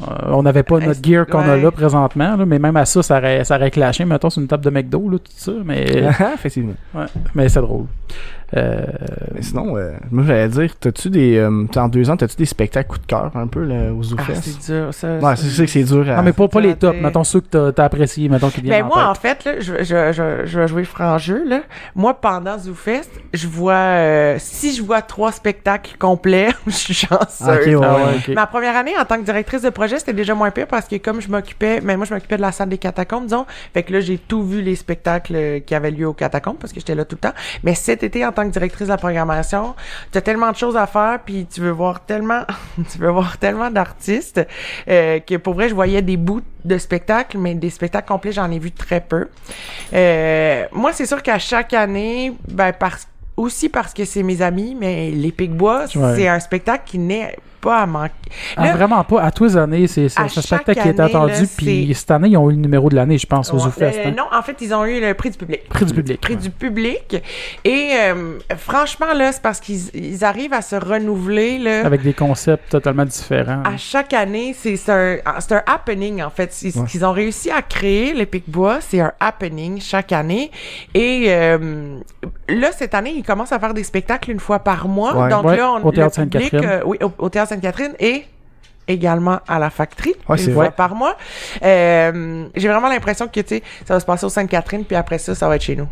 euh, 0.02 0.06
on 0.26 0.44
n'avait 0.44 0.64
pas 0.64 0.80
notre 0.80 1.04
gear 1.04 1.26
qu'on 1.26 1.40
a 1.40 1.56
là 1.56 1.72
présentement, 1.72 2.36
là, 2.36 2.46
mais 2.46 2.60
même 2.60 2.76
à 2.76 2.86
ça, 2.86 3.02
ça 3.02 3.18
aurait, 3.18 3.44
ça 3.46 3.56
aurait 3.56 3.72
clashé, 3.72 4.04
mettons, 4.04 4.30
sur 4.30 4.42
une 4.42 4.48
table 4.48 4.64
de 4.64 4.70
McDo, 4.70 5.10
là, 5.10 5.18
tout 5.20 5.32
ça, 5.36 5.54
mais, 5.64 5.86
Effectivement. 6.34 6.74
ouais, 6.94 7.06
mais 7.34 7.48
c'est 7.48 7.62
drôle. 7.62 7.86
Euh, 8.56 8.86
Mais 9.34 9.42
sinon, 9.42 9.76
euh, 9.78 9.92
moi 10.12 10.24
j'allais 10.26 10.48
dire, 10.50 10.76
t'as-tu 10.80 11.10
des. 11.10 11.38
euh, 11.38 11.66
t'as- 11.72 11.84
en 11.84 11.88
deux 11.88 12.10
ans, 12.10 12.18
t'as-tu 12.18 12.36
des 12.36 12.46
spectacles 12.46 12.90
coup 12.90 13.00
de 13.00 13.06
cœur 13.06 13.32
un 13.36 13.48
peu 13.48 13.64
là, 13.64 13.92
aux 13.94 14.02
Ah, 14.02 14.04
ZooFest? 14.04 14.42
c'est 14.44 14.72
dur, 14.74 14.94
ça. 14.94 15.18
ouais, 15.18 15.36
c'est 15.36 15.48
sûr 15.50 15.66
que 15.66 15.72
c'est 15.72 15.84
dur 15.84 16.10
à. 16.10 16.18
non, 16.18 16.24
mais 16.24 16.34
pas, 16.34 16.48
pas 16.48 16.62
les 16.62 16.76
tops, 16.76 16.98
mettons 17.02 17.24
ceux 17.24 17.42
que 17.42 17.48
t'as, 17.48 17.72
t'as 17.72 17.86
appréciés, 17.86 18.30
mettons, 18.30 18.50
qui 18.50 18.62
viennent 18.62 18.80
Ben 18.82 18.86
en 18.86 18.88
moi, 18.88 18.98
tête. 18.98 19.06
en 19.08 19.16
fait, 19.16 19.46
là, 19.46 19.60
je, 19.60 19.84
je, 19.84 20.12
je, 20.14 20.46
je 20.46 20.60
vais 20.60 20.68
jouer 20.68 20.84
franc 20.84 21.18
jeu. 21.18 21.44
Là. 21.48 21.62
Moi, 21.96 22.14
pendant 22.14 22.58
ZooFest, 22.58 23.10
je 23.34 23.48
vois... 23.48 23.74
euh, 23.74 24.36
si 24.40 24.76
je 24.76 24.84
vois 24.84 25.02
trois 25.02 25.32
spectacles 25.32 25.98
complets, 25.98 26.50
je 26.68 26.72
suis 26.72 26.94
chanceuse. 26.94 27.42
Ok, 27.48 27.66
ouais, 27.66 27.76
Ah 27.84 27.96
ouais. 27.96 28.04
ouais, 28.04 28.16
ok. 28.28 28.36
Ma 28.36 28.46
première 28.48 28.76
année 28.76 28.94
en 29.00 29.06
tant 29.06 29.18
que 29.18 29.24
directrice 29.24 29.64
de 29.64 29.70
projet, 29.70 30.00
c'était 30.00 30.14
déjà 30.14 30.36
moins 30.36 30.52
pire 30.52 30.68
parce 30.68 30.88
que 30.88 30.96
comme 30.98 31.20
je 31.22 31.30
m'occupais, 31.30 31.82
mais 31.84 31.98
moi 31.98 32.06
je 32.06 32.14
m'occupais 32.14 32.38
de 32.38 32.42
la 32.42 32.52
salle 32.52 32.70
des 32.70 32.78
catacombes, 32.78 33.24
disons. 33.26 33.46
Fait 33.74 33.84
que 33.84 33.92
là, 33.94 34.00
j'ai 34.00 34.18
tout 34.18 34.44
vu 34.44 34.62
les 34.62 34.76
spectacles 34.76 35.62
qui 35.66 35.76
avaient 35.76 35.92
lieu 35.92 36.08
aux 36.08 36.14
catacombes 36.14 36.58
parce 36.60 36.72
que 36.74 36.80
j'étais 36.80 36.96
là 36.96 37.06
tout 37.06 37.16
le 37.22 37.28
temps. 37.30 37.36
Mais 37.64 37.74
cet 37.76 38.04
été, 38.04 38.26
en 38.26 38.32
tant 38.36 38.46
que 38.46 38.52
directrice 38.52 38.88
de 38.88 38.92
la 38.94 38.98
programmation, 38.98 39.74
t'as 40.12 40.22
tellement 40.22 40.52
de 40.52 40.56
choses 40.58 40.78
à 40.78 40.86
faire 40.86 41.20
puis 41.26 41.48
tu 41.52 41.62
veux 41.62 41.72
voir 41.72 42.06
tellement, 42.06 42.44
tu 42.92 43.00
veux 43.00 43.10
voir 43.10 43.38
tellement 43.40 43.72
d'artistes 43.72 44.46
euh, 44.88 45.20
que 45.20 45.36
pour 45.38 45.56
vrai, 45.56 45.70
je 45.70 45.74
voyais 45.76 46.02
des 46.02 46.18
bouts 46.18 46.42
de 46.64 46.78
spectacles, 46.78 47.38
mais 47.38 47.56
des 47.56 47.70
spectacles 47.70 48.08
complets, 48.08 48.32
j'en 48.32 48.52
ai 48.52 48.60
vu 48.60 48.72
très 48.72 49.02
peu. 49.02 49.28
Euh, 49.94 50.66
moi, 50.72 50.94
c'est 50.94 51.06
sûr 51.06 51.22
qu'à 51.24 51.40
chaque 51.40 51.74
année, 51.74 52.34
ben 52.48 52.72
parce 52.74 53.08
aussi 53.38 53.68
parce 53.70 53.94
que 53.94 54.06
c'est 54.06 54.24
mes 54.24 54.42
amis, 54.42 54.78
mais 54.80 55.12
les 55.12 55.32
Picbois, 55.32 55.86
Ouais. 55.96 56.16
c'est 56.16 56.28
un 56.28 56.40
spectacle 56.40 56.84
qui 56.86 56.98
n'est 57.00 57.36
pas 57.66 57.82
à 57.82 57.86
manquer. 57.86 58.14
Ah, 58.58 58.72
vraiment 58.74 59.04
pas. 59.04 59.22
À 59.24 59.32
tous 59.32 59.44
les 59.46 59.58
années, 59.58 59.88
c'est 59.88 60.06
un 60.18 60.28
spectacle 60.28 60.74
qui 60.74 60.80
année, 60.90 61.02
attendu. 61.02 61.48
Puis 61.58 61.94
cette 61.96 62.12
année, 62.12 62.30
ils 62.30 62.38
ont 62.38 62.50
eu 62.50 62.54
le 62.54 62.60
numéro 62.62 62.90
de 62.90 62.96
l'année, 62.96 63.18
je 63.18 63.26
pense, 63.26 63.52
aux 63.54 63.60
ZooFest. 63.60 63.98
euh, 63.98 64.04
hein. 64.10 64.14
Non, 64.16 64.26
en 64.32 64.42
fait, 64.42 64.56
ils 64.62 64.74
ont 64.74 64.86
eu 64.86 65.02
le 65.02 65.14
prix 65.14 65.32
du 65.32 65.38
public. 65.38 65.68
Prix 65.68 65.86
du 65.86 65.94
public. 65.94 66.22
Prix 66.22 66.36
ouais. 66.36 66.40
du 66.42 66.50
public. 66.52 67.24
Et 67.64 67.90
euh, 68.00 68.38
franchement, 68.58 69.14
là, 69.16 69.32
c'est 69.32 69.42
parce 69.42 69.60
qu'ils 69.60 69.96
ils 69.96 70.24
arrivent 70.24 70.54
à 70.54 70.62
se 70.62 70.76
renouveler, 70.76 71.58
là. 71.58 71.86
Avec 71.86 72.04
des 72.04 72.14
concepts 72.14 72.70
totalement 72.70 73.06
différents. 73.06 73.64
À 73.64 73.78
chaque 73.78 74.14
année, 74.14 74.56
c'est 74.58 74.78
un, 74.90 75.18
un 75.26 75.62
happening, 75.66 76.22
en 76.22 76.30
fait. 76.30 76.54
Ce 76.54 76.66
Ouais. 76.78 76.86
qu'ils 76.88 77.06
ont 77.06 77.12
réussi 77.12 77.50
à 77.52 77.62
créer, 77.62 78.14
les 78.14 78.26
Pic-Bois, 78.26 78.78
c'est 78.82 79.00
un 79.00 79.14
happening 79.20 79.80
chaque 79.82 80.12
année. 80.12 80.52
Et 80.94 81.26
euh, 81.30 81.98
là, 82.50 82.72
cette 82.78 82.94
année, 82.94 83.14
ils 83.16 83.24
commencent 83.24 83.52
à 83.54 83.60
faire 83.60 83.74
des 83.74 83.84
spectacles 83.84 84.32
une 84.32 84.40
fois 84.40 84.60
par 84.60 84.88
mois. 84.88 85.16
Ouais. 85.16 85.30
Donc 85.30 85.46
là, 85.46 85.72
on, 85.74 85.86
au 85.86 85.92
Théâtre 85.92 86.16
Sainte-Catherine. 86.16 86.82
oui, 86.86 86.98
au, 87.02 87.12
au 87.18 87.30
Théâtre 87.30 87.50
Sainte-Catherine 87.56 87.94
et 88.00 88.26
également 88.88 89.40
à 89.48 89.58
la 89.60 89.70
factory 89.70 90.14
Ouais, 90.30 90.38
une 90.44 90.54
fois 90.54 90.66
vrai. 90.66 90.72
par 90.76 90.94
mois. 90.96 91.18
Euh, 91.64 92.48
J'ai 92.56 92.68
vraiment 92.68 92.88
l'impression 92.90 93.28
que, 93.28 93.40
tu 93.40 93.62
ça 93.86 93.96
va 93.96 94.00
se 94.00 94.06
passer 94.06 94.26
au 94.26 94.30
Sainte-Catherine, 94.30 94.86
puis 94.86 94.96
après 94.96 95.18
ça, 95.18 95.34
ça 95.36 95.48
va 95.48 95.56
être 95.56 95.64
chez 95.64 95.76
nous. 95.76 95.88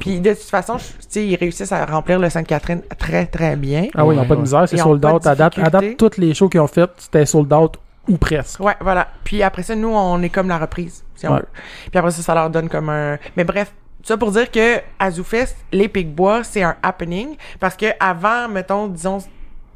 Puis 0.00 0.20
de 0.20 0.30
toute 0.32 0.42
façon, 0.42 0.76
je- 0.78 1.20
ils 1.20 1.36
réussissent 1.36 1.70
à 1.72 1.84
remplir 1.86 2.18
le 2.18 2.28
Sainte-Catherine 2.30 2.82
très, 2.98 3.26
très 3.26 3.54
bien. 3.56 3.88
Ah 3.94 4.04
oui, 4.04 4.14
ils 4.14 4.18
n'ont 4.18 4.26
pas 4.26 4.34
de 4.36 4.40
misère, 4.40 4.68
c'est 4.68 4.76
sold 4.78 5.04
out. 5.04 5.26
À 5.26 5.34
date, 5.34 5.58
à 5.58 5.70
date, 5.70 5.96
toutes 5.96 6.16
les 6.16 6.34
shows 6.34 6.48
qu'ils 6.48 6.60
ont 6.60 6.66
faites, 6.66 6.90
c'était 6.98 7.26
sold 7.26 7.52
out 7.52 7.76
ou 8.08 8.16
presque. 8.16 8.58
Ouais, 8.60 8.74
voilà. 8.80 9.08
Puis 9.22 9.42
après 9.42 9.62
ça, 9.62 9.76
nous, 9.76 9.90
on 9.94 10.20
est 10.22 10.30
comme 10.30 10.48
la 10.48 10.58
reprise, 10.58 11.04
si 11.14 11.28
on 11.28 11.32
Ouais. 11.34 11.40
veut. 11.40 11.48
Puis 11.90 11.98
après 11.98 12.10
ça, 12.10 12.22
ça 12.22 12.34
leur 12.34 12.50
donne 12.50 12.68
comme 12.68 12.88
un... 12.88 13.18
Mais 13.36 13.44
bref, 13.44 13.72
ça 14.02 14.16
pour 14.16 14.32
dire 14.32 14.50
que 14.50 14.78
à 14.98 15.10
ZooFest, 15.10 15.54
les 15.72 15.88
Picbois, 15.88 16.42
c'est 16.42 16.62
un 16.62 16.74
happening. 16.82 17.36
Parce 17.60 17.76
que 17.76 17.86
avant, 18.00 18.48
mettons, 18.48 18.88
disons, 18.88 19.18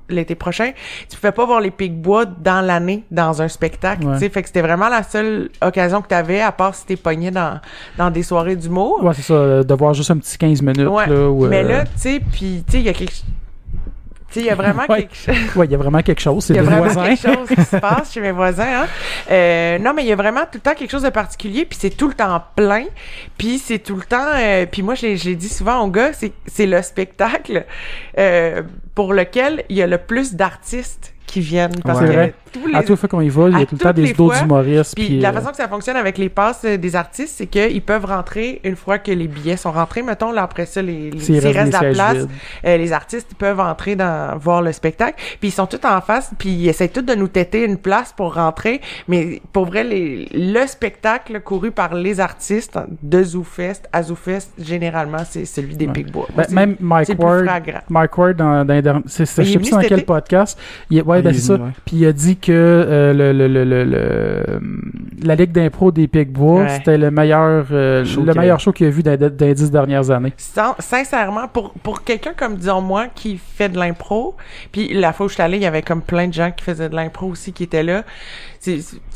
l'été 0.08 0.34
prochain, 0.34 0.72
tu 1.08 1.16
pouvais 1.16 1.32
pas 1.32 1.46
voir 1.46 1.60
les 1.60 1.70
Picbois 1.70 2.26
dans 2.26 2.60
l'année, 2.64 3.04
dans 3.10 3.40
un 3.40 3.48
spectacle, 3.48 4.04
Ouais. 4.06 4.14
tu 4.14 4.20
sais. 4.20 4.28
Fait 4.28 4.42
que 4.42 4.48
c'était 4.48 4.60
vraiment 4.62 4.88
la 4.88 5.02
seule 5.02 5.48
occasion 5.62 6.02
que 6.02 6.08
t'avais, 6.08 6.40
à 6.40 6.52
part 6.52 6.74
si 6.74 6.84
t'es 6.86 6.96
pogné 6.96 7.30
dans, 7.30 7.60
dans 7.96 8.10
des 8.10 8.22
soirées 8.22 8.56
d'humour. 8.56 9.02
Ouais, 9.02 9.14
c'est 9.14 9.22
ça, 9.22 9.34
euh, 9.34 9.62
de 9.62 9.74
voir 9.74 9.94
juste 9.94 10.10
un 10.10 10.18
petit 10.18 10.36
15 10.36 10.60
minutes. 10.62 10.88
Ouais. 10.88 11.06
Là, 11.06 11.28
où, 11.30 11.46
Mais 11.46 11.64
euh, 11.64 11.68
là, 11.68 11.84
tu 11.84 11.90
sais, 11.96 12.20
puis, 12.20 12.62
tu 12.66 12.72
sais, 12.72 12.78
il 12.80 12.84
y 12.84 12.88
a 12.88 12.92
quelque... 12.92 13.12
Tu 13.12 14.40
sais, 14.40 14.46
il 14.46 14.46
y 14.46 14.50
a 14.50 14.56
vraiment 14.56 14.82
Ouais. 14.88 15.02
quelque 15.02 15.14
chose... 15.14 15.56
ouais, 15.56 15.66
il 15.66 15.70
y 15.70 15.74
a 15.74 15.78
vraiment 15.78 16.02
quelque 16.02 16.20
chose. 16.20 16.44
C'est 16.44 16.54
Il 16.54 16.56
y 16.56 16.58
a 16.58 16.62
des 16.62 16.68
vraiment 16.68 16.82
voisins. 16.92 17.04
quelque 17.14 17.34
chose 17.38 17.48
qui 17.56 17.64
se 17.64 17.76
passe 17.80 18.12
chez 18.12 18.20
mes 18.20 18.32
voisins. 18.32 18.82
Hein? 18.82 18.86
Euh, 19.30 19.78
non, 19.78 19.94
mais 19.94 20.02
il 20.02 20.08
y 20.08 20.12
a 20.12 20.16
vraiment 20.16 20.40
tout 20.40 20.54
le 20.56 20.60
temps 20.60 20.74
quelque 20.74 20.90
chose 20.90 21.02
de 21.04 21.10
particulier, 21.10 21.64
puis 21.64 21.78
c'est 21.80 21.90
tout 21.96 22.08
le 22.08 22.14
temps 22.14 22.42
plein, 22.56 22.84
puis 23.38 23.58
c'est 23.58 23.78
tout 23.78 23.94
le 23.94 24.02
temps... 24.02 24.26
euh, 24.36 24.66
puis 24.70 24.82
moi, 24.82 24.96
je 24.96 25.06
l'ai 25.06 25.36
dit 25.36 25.48
souvent 25.48 25.80
aux 25.82 25.88
gars, 25.88 26.12
c'est 26.12 26.32
c'est 26.46 26.66
le 26.66 26.82
spectacle 26.82 27.64
euh, 28.18 28.62
pour 28.94 29.12
lequel 29.12 29.64
il 29.68 29.76
y 29.76 29.82
a 29.82 29.86
le 29.86 29.98
plus 29.98 30.34
d'artistes 30.34 31.13
qui 31.34 31.40
viennent. 31.40 31.72
Parce 31.84 32.00
Ouais. 32.00 32.06
que 32.06 32.12
vrai. 32.12 32.34
tous 32.52 32.66
les... 32.68 32.74
À 32.74 32.82
toute 32.82 32.96
fois 32.98 33.08
qu'on 33.08 33.20
y 33.20 33.28
va, 33.28 33.48
il 33.48 33.58
y 33.58 33.62
a 33.62 33.66
tout 33.66 33.74
le 33.74 33.78
temps 33.80 33.88
toutes 33.88 33.96
des 33.96 34.02
les 34.06 34.12
d'autres 34.12 34.42
humoristes. 34.42 34.94
Puis 34.94 35.06
Puis, 35.06 35.18
la 35.20 35.30
euh, 35.30 35.32
façon 35.32 35.50
que 35.50 35.56
ça 35.56 35.68
fonctionne 35.68 35.96
avec 35.96 36.16
les 36.18 36.28
passes 36.28 36.62
euh, 36.64 36.76
des 36.76 36.94
artistes, 36.96 37.34
c'est 37.38 37.46
qu'ils 37.46 37.82
peuvent 37.82 38.04
rentrer 38.04 38.60
une 38.64 38.76
fois 38.76 38.98
que 38.98 39.10
les 39.10 39.26
billets 39.28 39.56
sont 39.56 39.72
rentrés. 39.72 40.02
Mettons, 40.02 40.30
là, 40.32 40.42
après 40.44 40.66
ça, 40.66 40.80
les, 40.82 41.10
les, 41.10 41.18
s'il 41.20 41.38
reste 41.46 41.72
de 41.76 41.84
la 41.84 41.92
place, 41.92 42.26
euh, 42.64 42.76
les 42.76 42.92
artistes 42.92 43.28
ils 43.32 43.36
peuvent 43.36 43.60
entrer 43.60 43.96
dans 43.96 44.36
voir 44.38 44.62
le 44.62 44.72
spectacle 44.72 45.14
puis 45.40 45.48
ils 45.48 45.52
sont 45.52 45.66
tous 45.66 45.84
en 45.86 46.00
face 46.00 46.30
puis 46.38 46.50
ils 46.50 46.68
essaient 46.68 46.88
tous 46.88 47.02
de 47.02 47.14
nous 47.14 47.28
têter 47.28 47.64
une 47.64 47.76
place 47.78 48.12
pour 48.16 48.34
rentrer 48.34 48.80
mais 49.08 49.40
pour 49.52 49.66
vrai 49.66 49.82
les, 49.84 50.28
le 50.32 50.66
spectacle 50.66 51.40
couru 51.40 51.70
par 51.70 51.94
les 51.94 52.20
artistes 52.20 52.78
de 53.02 53.22
ZooFest 53.22 53.82
à 53.92 54.02
ZooFest 54.02 54.52
généralement 54.58 55.22
c'est 55.28 55.44
celui 55.44 55.76
des 55.76 55.86
Ouais. 55.86 55.92
Picbois 55.92 56.26
Ben, 56.36 56.44
C'est- 56.48 56.54
même 56.54 56.76
Mike 56.80 57.16
Ward. 57.18 57.46
Mike 57.88 58.18
Ward 58.18 58.36
dans, 58.36 58.64
dans 58.64 58.74
les 58.74 58.82
derniers- 58.82 59.02
c'est, 59.06 59.24
je 59.44 59.52
sais 59.52 59.58
plus 59.58 59.70
dans 59.70 59.80
quel 59.80 60.04
podcast. 60.04 60.58
Il, 60.90 61.02
ouais, 61.02 61.22
ben 61.24 61.34
c'est 61.34 61.40
ça. 61.40 61.54
ouais. 61.54 61.70
Puis 61.84 61.96
il 61.96 62.06
a 62.06 62.12
dit 62.12 62.36
que 62.36 62.52
euh, 62.52 63.12
le, 63.12 63.32
le, 63.32 63.48
le, 63.48 63.64
le, 63.64 63.84
le- 63.84 64.60
la 65.22 65.34
ligue 65.34 65.52
d'impro 65.52 65.90
des 65.90 66.06
Picbois, 66.08 66.62
Ouais. 66.62 66.68
c'était 66.68 66.98
le 66.98 67.10
meilleur, 67.10 67.66
euh, 67.72 68.04
Show 68.04 68.20
le 68.20 68.26
qu'il 68.32 68.36
y 68.36 68.38
meilleur 68.40 68.56
a. 68.56 68.58
show 68.58 68.72
qu'il 68.72 68.86
a 68.86 68.90
vu 68.90 69.02
dans, 69.02 69.16
dans 69.18 69.32
les 69.46 69.54
dix 69.54 69.70
dernières 69.70 70.10
années. 70.10 70.32
Sin- 70.36 70.74
sincèrement, 70.78 71.48
pour, 71.48 71.72
pour 71.82 72.04
quelqu'un 72.04 72.32
comme, 72.36 72.56
disons 72.56 72.80
moi, 72.80 73.06
qui 73.14 73.38
fait 73.38 73.68
de 73.68 73.78
l'impro, 73.78 74.36
puis 74.72 74.92
la 74.92 75.12
fois 75.12 75.26
où 75.26 75.28
je 75.28 75.34
suis 75.34 75.42
allée, 75.42 75.56
il 75.56 75.62
y 75.62 75.66
avait 75.66 75.82
comme 75.82 76.02
plein 76.02 76.28
de 76.28 76.32
gens 76.34 76.50
qui 76.54 76.62
faisaient 76.64 76.88
de 76.88 76.96
l'impro 76.96 77.26
aussi 77.26 77.52
qui 77.52 77.64
étaient 77.64 77.82
là. 77.82 78.04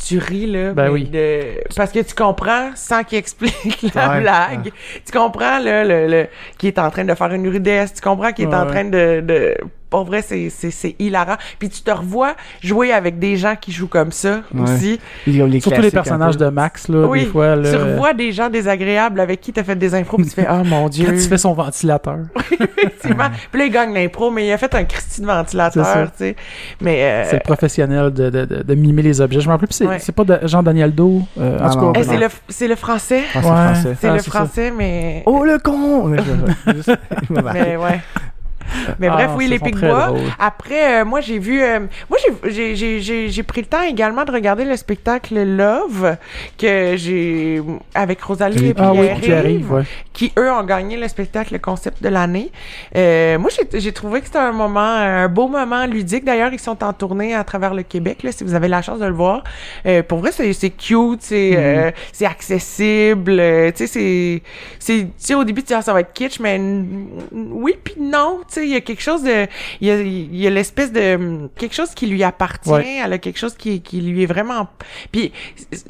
Tu 0.06 0.18
ris, 0.18 0.46
là. 0.46 0.72
Ben 0.72 0.84
mais 0.84 0.88
oui. 0.90 1.04
de- 1.04 1.60
parce 1.76 1.92
que 1.92 2.00
tu 2.00 2.14
comprends, 2.14 2.70
sans 2.74 3.02
qu'il 3.04 3.18
explique 3.18 3.92
la 3.94 4.10
Ouais, 4.10 4.20
blague, 4.20 4.70
tu 5.04 5.12
comprends, 5.16 5.58
là, 5.58 5.84
le, 5.84 6.06
le, 6.06 6.26
qui 6.58 6.66
est 6.68 6.78
en 6.78 6.90
train 6.90 7.04
de 7.04 7.14
faire 7.14 7.32
une 7.32 7.48
rudesse, 7.48 7.94
tu 7.94 8.00
comprends 8.00 8.32
qu'il 8.32 8.44
est 8.48 8.54
en 8.54 8.66
train 8.66 8.84
de... 8.84 9.20
de 9.20 9.54
pour 9.90 10.04
vrai, 10.04 10.20
c'est, 10.20 10.50
c'est, 10.50 10.70
c'est 10.70 10.94
hilarant. 10.98 11.36
Puis 11.58 11.70
tu 11.70 11.80
te 11.80 11.90
revois 11.90 12.36
jouer 12.62 12.92
avec 12.92 13.18
des 13.18 13.38
gens 13.38 13.54
qui 13.58 13.72
jouent 13.72 13.88
comme 13.88 14.12
ça 14.12 14.42
Ouais. 14.52 14.60
aussi. 14.60 15.00
Ils 15.26 15.42
ont 15.42 15.46
les 15.46 15.60
Surtout 15.60 15.80
les 15.80 15.90
personnages 15.90 16.36
de 16.36 16.46
Max, 16.50 16.88
là, 16.88 17.06
oui, 17.06 17.20
des 17.20 17.26
fois. 17.30 17.56
Là, 17.56 17.70
tu 17.70 17.74
revois 17.76 18.12
des 18.12 18.30
gens 18.32 18.50
désagréables 18.50 19.18
avec 19.18 19.40
qui 19.40 19.50
t'as 19.50 19.64
fait 19.64 19.76
des 19.76 19.94
impros, 19.94 20.18
puis 20.18 20.26
tu 20.26 20.32
fais 20.32 20.46
«Oh 20.50 20.62
mon 20.62 20.90
Dieu!» 20.90 21.06
quand 21.08 21.12
tu 21.12 21.20
fais 21.26 21.38
son 21.38 21.54
ventilateur. 21.54 22.18
effectivement. 22.52 23.30
Puis 23.50 23.60
là, 23.60 23.66
il 23.66 23.72
gagne 23.72 23.94
l'impro, 23.94 24.30
mais 24.30 24.46
il 24.48 24.52
a 24.52 24.58
fait 24.58 24.74
un 24.74 24.84
Christy 24.84 25.22
de 25.22 25.26
ventilateur, 25.26 26.10
tu 26.12 26.18
sais. 26.18 26.36
Mais, 26.82 27.02
euh, 27.04 27.24
C'est 27.30 27.36
le 27.36 27.40
professionnel 27.42 28.12
de, 28.12 28.28
de, 28.28 28.44
de, 28.44 28.62
de 28.62 28.74
mimer 28.74 29.00
les 29.00 29.22
objets. 29.22 29.37
Je 29.40 29.46
me 29.46 29.52
rappelle 29.52 29.68
plus, 29.68 29.74
c'est, 29.76 29.86
Ouais. 29.86 29.98
pas 30.14 30.24
de 30.24 30.38
Jean-Daniel 30.46 30.94
Do. 30.94 31.22
euh, 31.38 31.58
en 31.58 31.64
Ah 31.64 31.70
tout 31.70 31.78
non. 31.80 31.92
cas, 31.92 32.00
eh, 32.00 32.04
c'est 32.04 32.16
le, 32.18 32.26
c'est 32.48 32.68
le 32.68 32.76
français. 32.76 33.22
Ah, 33.34 33.40
c'est 33.42 33.48
Ouais. 33.48 33.54
français. 33.54 33.96
C'est 34.00 34.08
Ah, 34.08 34.12
le 34.14 34.18
ça. 34.18 34.30
français, 34.30 34.72
mais, 34.76 35.22
Oh 35.26 35.44
le 35.44 35.58
con! 35.58 36.14
Je- 36.14 36.72
je- 36.72 36.82
je- 36.82 37.42
mais 37.52 37.76
ouais. 37.76 38.00
Mais 38.98 39.08
Ah, 39.08 39.12
bref, 39.14 39.30
oui, 39.36 39.44
ça 39.44 39.50
les 39.50 39.58
sont 39.58 39.64
pics 39.66 39.74
très 39.76 39.88
bois. 39.88 40.06
drôles. 40.06 40.20
Après, 40.38 41.00
euh, 41.00 41.04
moi, 41.04 41.20
j'ai 41.20 41.38
vu... 41.38 41.62
euh, 41.62 41.80
moi, 42.08 42.18
j'ai- 42.44 43.42
pris 43.42 43.60
le 43.62 43.66
temps 43.66 43.82
également 43.82 44.24
de 44.24 44.32
regarder 44.32 44.64
le 44.64 44.76
spectacle 44.76 45.42
Love 45.42 46.16
que 46.58 46.94
j'ai... 46.96 47.62
Avec 47.94 48.20
Rosalie 48.22 48.68
et 48.68 48.74
Ah 48.78 48.92
oui, 48.92 49.08
qui 49.20 49.32
arrive, 49.32 49.72
ouais. 49.72 49.82
qui, 50.12 50.32
eux, 50.38 50.50
ont 50.52 50.64
gagné 50.64 50.96
le 50.96 51.08
spectacle 51.08 51.52
le 51.54 51.58
concept 51.58 52.02
de 52.02 52.08
l'année. 52.08 52.50
Euh, 52.96 53.38
moi, 53.38 53.50
j'ai- 53.72 53.92
trouvé 53.92 54.20
que 54.20 54.26
c'était 54.26 54.38
un 54.38 54.52
moment, 54.52 54.80
un 54.80 55.28
beau 55.28 55.48
moment 55.48 55.86
ludique. 55.86 56.24
D'ailleurs, 56.24 56.52
ils 56.52 56.58
sont 56.60 56.82
en 56.84 56.92
tournée 56.92 57.34
à 57.34 57.42
travers 57.44 57.74
le 57.74 57.82
Québec, 57.82 58.22
là, 58.22 58.32
si 58.32 58.44
vous 58.44 58.54
avez 58.54 58.68
la 58.68 58.82
chance 58.82 58.98
de 58.98 59.06
le 59.06 59.12
voir. 59.14 59.42
Pour 60.08 60.18
vrai, 60.18 60.30
c'est 60.32 60.70
cute, 60.70 61.22
c'est 61.22 61.94
c'est 62.12 62.26
accessible. 62.26 63.40
tu 63.74 63.86
sais, 63.86 64.42
c'est... 65.18 65.34
au 65.34 65.44
début, 65.44 65.62
tu 65.62 65.68
dis, 65.68 65.74
ah, 65.74 65.82
ça 65.82 65.92
va 65.92 66.00
être 66.00 66.12
kitsch, 66.12 66.38
mais 66.40 66.60
oui 67.32 67.74
puis 67.82 67.94
non. 68.00 68.40
Tu 68.52 68.57
sais, 68.60 68.66
il 68.66 68.72
y 68.72 68.76
a 68.76 68.80
quelque 68.80 69.02
chose 69.02 69.22
de... 69.22 69.46
Il 69.80 69.88
y 69.88 69.90
a, 69.90 70.00
il 70.00 70.36
y 70.36 70.46
a 70.46 70.50
l'espèce 70.50 70.92
de... 70.92 71.48
Quelque 71.56 71.74
chose 71.74 71.90
qui 71.94 72.06
lui 72.06 72.22
appartient. 72.22 72.70
Ouais. 72.70 73.00
Elle 73.04 73.12
a 73.12 73.18
quelque 73.18 73.38
chose 73.38 73.54
qui, 73.54 73.80
qui 73.80 74.00
lui 74.00 74.22
est 74.22 74.26
vraiment... 74.26 74.68
Puis, 75.12 75.32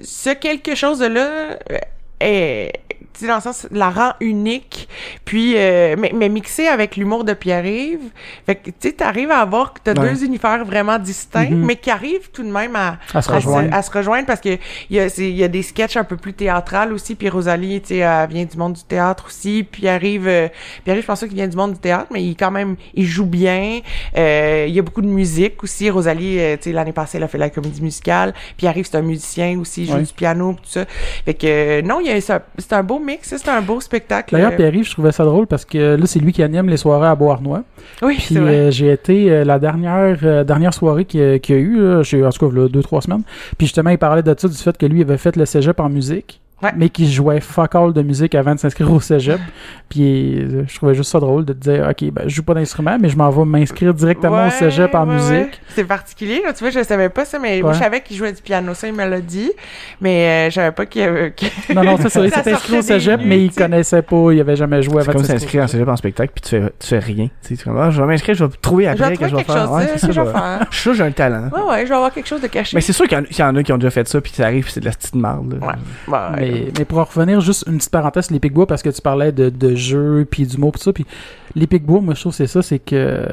ce 0.03 0.31
quelque 0.35 0.75
chose-là... 0.75 1.59
euh, 1.71 1.79
est 2.21 2.73
tu 3.13 3.21
sais, 3.21 3.27
dans 3.27 3.37
le 3.37 3.41
sens 3.41 3.67
la 3.71 3.91
rend 3.91 4.13
unique 4.21 4.89
puis 5.25 5.55
euh, 5.57 5.97
mais, 5.99 6.13
mais 6.15 6.29
mixé 6.29 6.67
avec 6.69 6.97
l'humour 6.97 7.25
de 7.25 7.33
Pierre-Yves 7.33 8.11
fait 8.47 8.57
que 8.57 8.71
tu 8.71 8.77
sais 8.81 8.93
t'arrives 8.93 9.31
à 9.31 9.39
avoir 9.41 9.73
que 9.75 9.81
t'as 9.83 9.95
Ouais. 9.99 10.11
deux 10.11 10.25
univers 10.25 10.65
vraiment 10.65 10.99
distincts 10.99 11.51
Mhm. 11.51 11.65
mais 11.65 11.77
qui 11.77 11.91
arrivent 11.91 12.31
tout 12.33 12.43
de 12.43 12.51
même 12.51 12.77
à, 12.77 12.99
À 13.15 13.23
se 13.23 13.31
rejoindre. 13.31 13.75
à 13.75 13.83
se 13.83 13.91
rejoindre 13.91 14.27
parce 14.27 14.41
que 14.41 14.51
il 14.91 14.97
y 14.97 15.01
a 15.01 15.07
y 15.21 15.43
a 15.45 15.49
des 15.49 15.63
sketchs 15.63 15.97
un 15.97 16.05
peu 16.05 16.17
plus 16.17 16.33
théâtrales 16.35 16.93
aussi 16.93 17.15
puis 17.15 17.29
Rosalie 17.29 17.81
tu 17.81 17.89
sais 17.89 17.97
elle 17.99 18.29
vient 18.29 18.45
du 18.45 18.57
monde 18.57 18.75
du 18.75 18.83
théâtre 18.85 19.27
aussi 19.29 19.65
puis 19.71 19.89
arrive 19.89 20.29
euh, 20.29 20.49
arrive 20.87 21.03
je 21.03 21.07
pense 21.07 21.21
qu'il 21.21 21.35
vient 21.35 21.49
du 21.49 21.57
monde 21.57 21.73
du 21.75 21.79
théâtre 21.81 22.07
mais 22.13 22.23
il 22.23 22.37
quand 22.37 22.51
même 22.51 22.77
il 22.95 23.05
joue 23.07 23.27
bien 23.27 23.81
euh, 24.17 24.65
il 24.69 24.75
y 24.75 24.79
a 24.79 24.83
beaucoup 24.83 25.03
de 25.03 25.07
musique 25.09 25.63
aussi 25.65 25.91
Rosalie 25.91 26.39
euh, 26.39 26.57
tu 26.57 26.65
sais 26.65 26.73
l'année 26.73 26.93
passée 26.93 27.19
elle 27.19 27.25
a 27.25 27.29
fait 27.29 27.39
la 27.39 27.51
comédie 27.51 27.83
musicale 27.83 28.35
puis 28.57 28.67
arrive 28.67 28.87
c'est 28.91 28.97
un 28.97 29.03
musicien 29.03 29.59
aussi 29.59 29.83
il 29.83 29.87
joue 29.89 29.95
Ouais. 29.95 30.03
du 30.03 30.13
piano 30.13 30.53
tout 30.55 30.69
ça 30.69 30.85
fait 31.25 31.35
que 31.35 31.47
euh, 31.47 31.83
non 31.83 32.01
il 32.01 32.07
y 32.07 32.11
a 32.11 32.21
c'est 32.21 32.73
un 32.73 32.83
beau 32.89 32.99
mix 32.99 33.35
c'est 33.37 33.49
un 33.49 33.61
beau 33.63 33.79
spectacle 33.81 34.35
D'ailleurs, 34.35 34.51
Pierre-Yves, 34.57 34.87
je 34.87 34.93
trouvais 34.93 35.13
ça 35.13 35.25
drôle 35.25 35.47
parce 35.47 35.65
que 35.65 35.95
là, 35.97 36.07
c'est 36.07 36.19
lui 36.19 36.33
qui 36.33 36.43
anime 36.43 36.69
les 36.69 36.77
soirées 36.77 37.07
à 37.09 37.15
Beauharnois. 37.15 37.63
oui 38.03 38.17
Puis 38.17 38.37
euh, 38.39 38.71
j'ai 38.73 38.91
été 38.91 39.31
euh, 39.31 39.45
la 39.45 39.59
dernière 39.59 40.19
euh, 40.23 40.43
dernière 40.45 40.75
soirée 40.75 41.05
qu'il 41.05 41.21
y 41.21 41.25
a- 41.35 41.39
qu'il 41.39 41.55
y 41.55 41.59
a 41.59 41.61
eu, 41.61 41.77
là, 41.79 41.99
en 42.01 42.31
tout 42.31 42.49
cas, 42.51 42.57
là, 42.57 42.69
deux, 42.69 42.83
trois 42.83 43.01
semaines. 43.03 43.23
Puis 43.57 43.67
justement, 43.69 43.91
il 43.91 43.99
parlait 43.99 44.23
de 44.23 44.35
ça, 44.37 44.49
du 44.49 44.57
fait 44.57 44.77
que 44.77 44.87
lui 44.87 45.03
avait 45.03 45.19
fait 45.19 45.37
le 45.37 45.45
cégep 45.47 45.79
en 45.81 45.89
musique. 45.89 46.41
Ouais. 46.63 46.71
Mais 46.77 46.89
qu'il 46.89 47.09
jouait 47.09 47.41
fuck 47.41 47.75
all 47.77 47.93
de 47.93 48.03
musique 48.03 48.35
avant 48.35 48.55
de 48.55 48.59
s'inscrire 48.59 48.93
au 48.93 49.01
cégep. 49.01 49.41
Puis 49.89 50.39
euh, 50.41 50.65
je 50.67 50.75
trouvais 50.77 50.95
juste 50.95 51.11
ça 51.13 51.21
drôle 51.21 51.45
de 51.45 51.53
te 51.53 51.59
dire, 51.59 51.87
OK, 51.89 52.11
ben, 52.11 52.25
je 52.27 52.35
joue 52.35 52.43
pas 52.43 52.55
d'instrument, 52.55 52.99
mais 53.01 53.09
je 53.09 53.17
m'en 53.17 53.31
vais 53.31 53.45
m'inscrire 53.45 53.95
directement 53.95 54.47
au 54.47 54.51
cégep 54.51 54.95
en 54.95 55.07
ouais, 55.07 55.15
musique. 55.15 55.31
ouais. 55.33 55.51
C'est 55.69 55.85
particulier, 55.85 56.43
là. 56.45 56.53
Tu 56.53 56.61
vois, 56.65 56.71
je 56.71 56.83
savais 56.83 57.09
pas 57.09 57.25
ça, 57.25 57.39
mais 57.39 57.63
moi, 57.63 57.73
je 57.75 57.79
savais 57.79 58.01
qu'il 58.01 58.17
jouait 58.17 58.33
du 58.33 58.43
piano. 58.43 58.75
Ça, 58.75 58.89
il 58.89 58.95
me 58.95 59.05
l'a 59.09 59.21
dit. 59.21 59.53
Mais 60.01 60.47
euh, 60.49 60.51
je 60.51 60.55
savais 60.57 60.73
pas 60.73 60.87
qu'il 60.87 61.03
y 61.03 61.05
avait... 61.05 61.31
que- 61.31 61.47
Non, 61.75 61.85
non, 61.85 61.97
c'est 62.01 62.09
ça. 62.09 62.25
Il 62.25 62.31
Ça 62.39 62.43
s'est 62.43 62.53
inscrit 62.53 62.79
au 62.79 62.83
cégep, 62.83 63.21
mais 63.25 63.43
il 63.45 63.53
connaissait 63.53 64.03
pas, 64.03 64.33
il 64.33 64.41
avait 64.41 64.57
jamais 64.57 64.83
joué 64.83 64.95
C'est 65.03 65.09
avant 65.11 65.13
comme 65.13 65.23
de 65.23 65.27
s'inscrire 65.27 65.63
en 65.63 65.69
cégep 65.69 65.89
en 65.89 65.97
spectacle, 65.97 66.33
puis 66.35 66.43
tu 66.43 66.61
fais, 66.61 66.73
tu 66.79 66.87
fais 66.89 66.99
rien. 66.99 67.29
Tu 67.47 67.57
sais, 67.57 67.63
comme, 67.65 67.79
ah, 67.79 67.91
je 67.91 68.01
vais 68.01 68.07
m'inscrire, 68.09 68.35
je 68.35 68.45
vais 68.45 68.51
trouver 68.61 68.89
après 68.89 69.17
que 69.17 69.29
je 69.29 69.37
vais 69.37 69.43
quelque 69.43 69.53
faire. 69.53 69.67
chose, 69.67 69.77
Ouais, 69.77 69.87
c'est 69.87 69.93
c'est 69.93 69.99
ça 70.01 70.07
que 70.09 70.13
je 70.13 70.19
ça, 70.21 70.25
vais 70.25 70.33
faire. 70.33 70.67
Je 70.71 70.75
suis 70.75 70.83
sûr 70.83 70.93
que 70.93 70.99
j'ai 70.99 71.05
un 71.05 71.11
talent. 71.13 71.49
Ouais, 71.55 71.63
ouais, 71.71 71.83
je 71.85 71.89
vais 71.89 71.95
avoir 71.95 72.13
quelque 72.13 72.27
chose 72.29 72.41
de 72.41 72.47
caché. 72.49 72.77
Mais 72.77 72.81
c'est 72.81 72.93
sûr 72.93 73.07
qu'il 73.07 73.17
y 73.39 73.43
en- 73.43 73.55
a 73.57 73.63
qui 73.63 73.73
ont 73.73 73.79
déjà 73.79 73.91
fait 73.91 74.07
ça, 74.09 74.21
puis 74.21 74.33
ça 74.33 74.45
arrive, 74.47 74.65
puis 74.65 74.73
c'est 74.73 74.81
de 74.81 74.85
la 74.87 74.91
petite 74.93 75.15
marde. 75.15 75.59
là. 75.61 75.67
Ouais. 76.09 76.48
Mais, 76.51 76.73
mais 76.79 76.85
pour 76.85 76.99
en 76.99 77.05
revenir, 77.05 77.41
juste 77.41 77.65
une 77.67 77.79
petite 77.79 77.91
parenthèse, 77.91 78.31
les 78.31 78.41
Picbois, 78.41 78.67
parce 78.67 78.83
que 78.83 78.91
tu 78.91 79.01
parlais 79.03 79.33
de, 79.33 79.49
de 79.49 79.75
jeux, 79.75 80.27
puis 80.31 80.47
d'humour, 80.47 80.73
pis 80.73 80.81
ça, 80.81 80.93
puis 80.93 81.07
les 81.55 81.67
Picbois, 81.67 82.01
moi, 82.01 82.15
je 82.15 82.21
trouve 82.21 82.33
c'est 82.35 82.47
ça, 82.47 82.63
c'est 82.63 82.79
que 82.79 83.27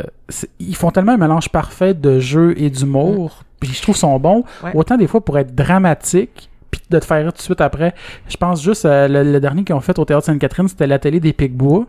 ils 0.59 0.75
font 0.75 0.91
tellement 0.91 1.13
un 1.13 1.17
mélange 1.17 1.49
parfait 1.49 1.93
de 1.93 2.19
jeu 2.19 2.53
et 2.57 2.69
d'humour, 2.69 3.43
puis 3.59 3.71
je 3.73 3.81
trouve 3.81 3.95
sont 3.95 4.19
bons, 4.19 4.43
Ouais. 4.63 4.71
autant 4.75 4.97
des 4.97 5.07
fois 5.07 5.21
pour 5.23 5.37
être 5.37 5.53
dramatique, 5.55 6.49
puis 6.71 6.81
de 6.89 6.99
te 6.99 7.05
faire 7.05 7.17
rire 7.23 7.31
tout 7.31 7.37
de 7.37 7.41
suite 7.43 7.61
après. 7.61 7.93
Je 8.27 8.37
pense 8.37 8.61
juste, 8.61 8.85
à 8.85 9.07
le, 9.07 9.23
le 9.23 9.39
dernier 9.39 9.63
qu'ils 9.63 9.75
ont 9.75 9.81
fait 9.81 9.97
au 9.99 10.05
Théâtre 10.05 10.25
Sainte-Catherine, 10.25 10.67
c'était 10.67 10.87
la 10.87 10.99
télé 10.99 11.19
des 11.19 11.31
Picbois. 11.33 11.85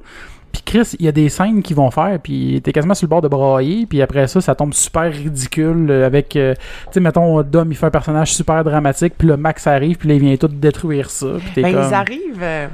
Puis 0.52 0.62
Chris, 0.64 0.96
il 0.98 1.04
y 1.04 1.08
a 1.08 1.12
des 1.12 1.28
scènes 1.28 1.62
qu'ils 1.62 1.76
vont 1.76 1.90
faire, 1.90 2.18
puis 2.22 2.60
t'es 2.64 2.72
quasiment 2.72 2.94
sur 2.94 3.04
le 3.06 3.10
bord 3.10 3.20
de 3.20 3.28
brailler, 3.28 3.84
puis 3.86 4.00
après 4.00 4.26
ça, 4.26 4.40
ça 4.40 4.54
tombe 4.54 4.72
super 4.72 5.12
ridicule 5.12 5.86
euh, 5.90 6.06
avec, 6.06 6.34
euh, 6.34 6.54
tu 6.54 6.92
sais, 6.92 7.00
mettons, 7.00 7.42
Dom, 7.42 7.68
il 7.70 7.76
fait 7.76 7.86
un 7.86 7.90
personnage 7.90 8.32
super 8.34 8.64
dramatique, 8.64 9.14
puis 9.18 9.28
le 9.28 9.36
Max 9.36 9.66
arrive, 9.66 9.96
puis 9.98 10.08
là, 10.08 10.14
il 10.14 10.20
vient 10.20 10.36
tout 10.36 10.48
détruire 10.48 11.10
ça. 11.10 11.26
Puis 11.38 11.50
t'es 11.56 11.62
Ben, 11.62 11.74
comme- 11.74 11.88
ils 11.88 11.94
arrivent... 11.94 12.42
euh, 12.42 12.68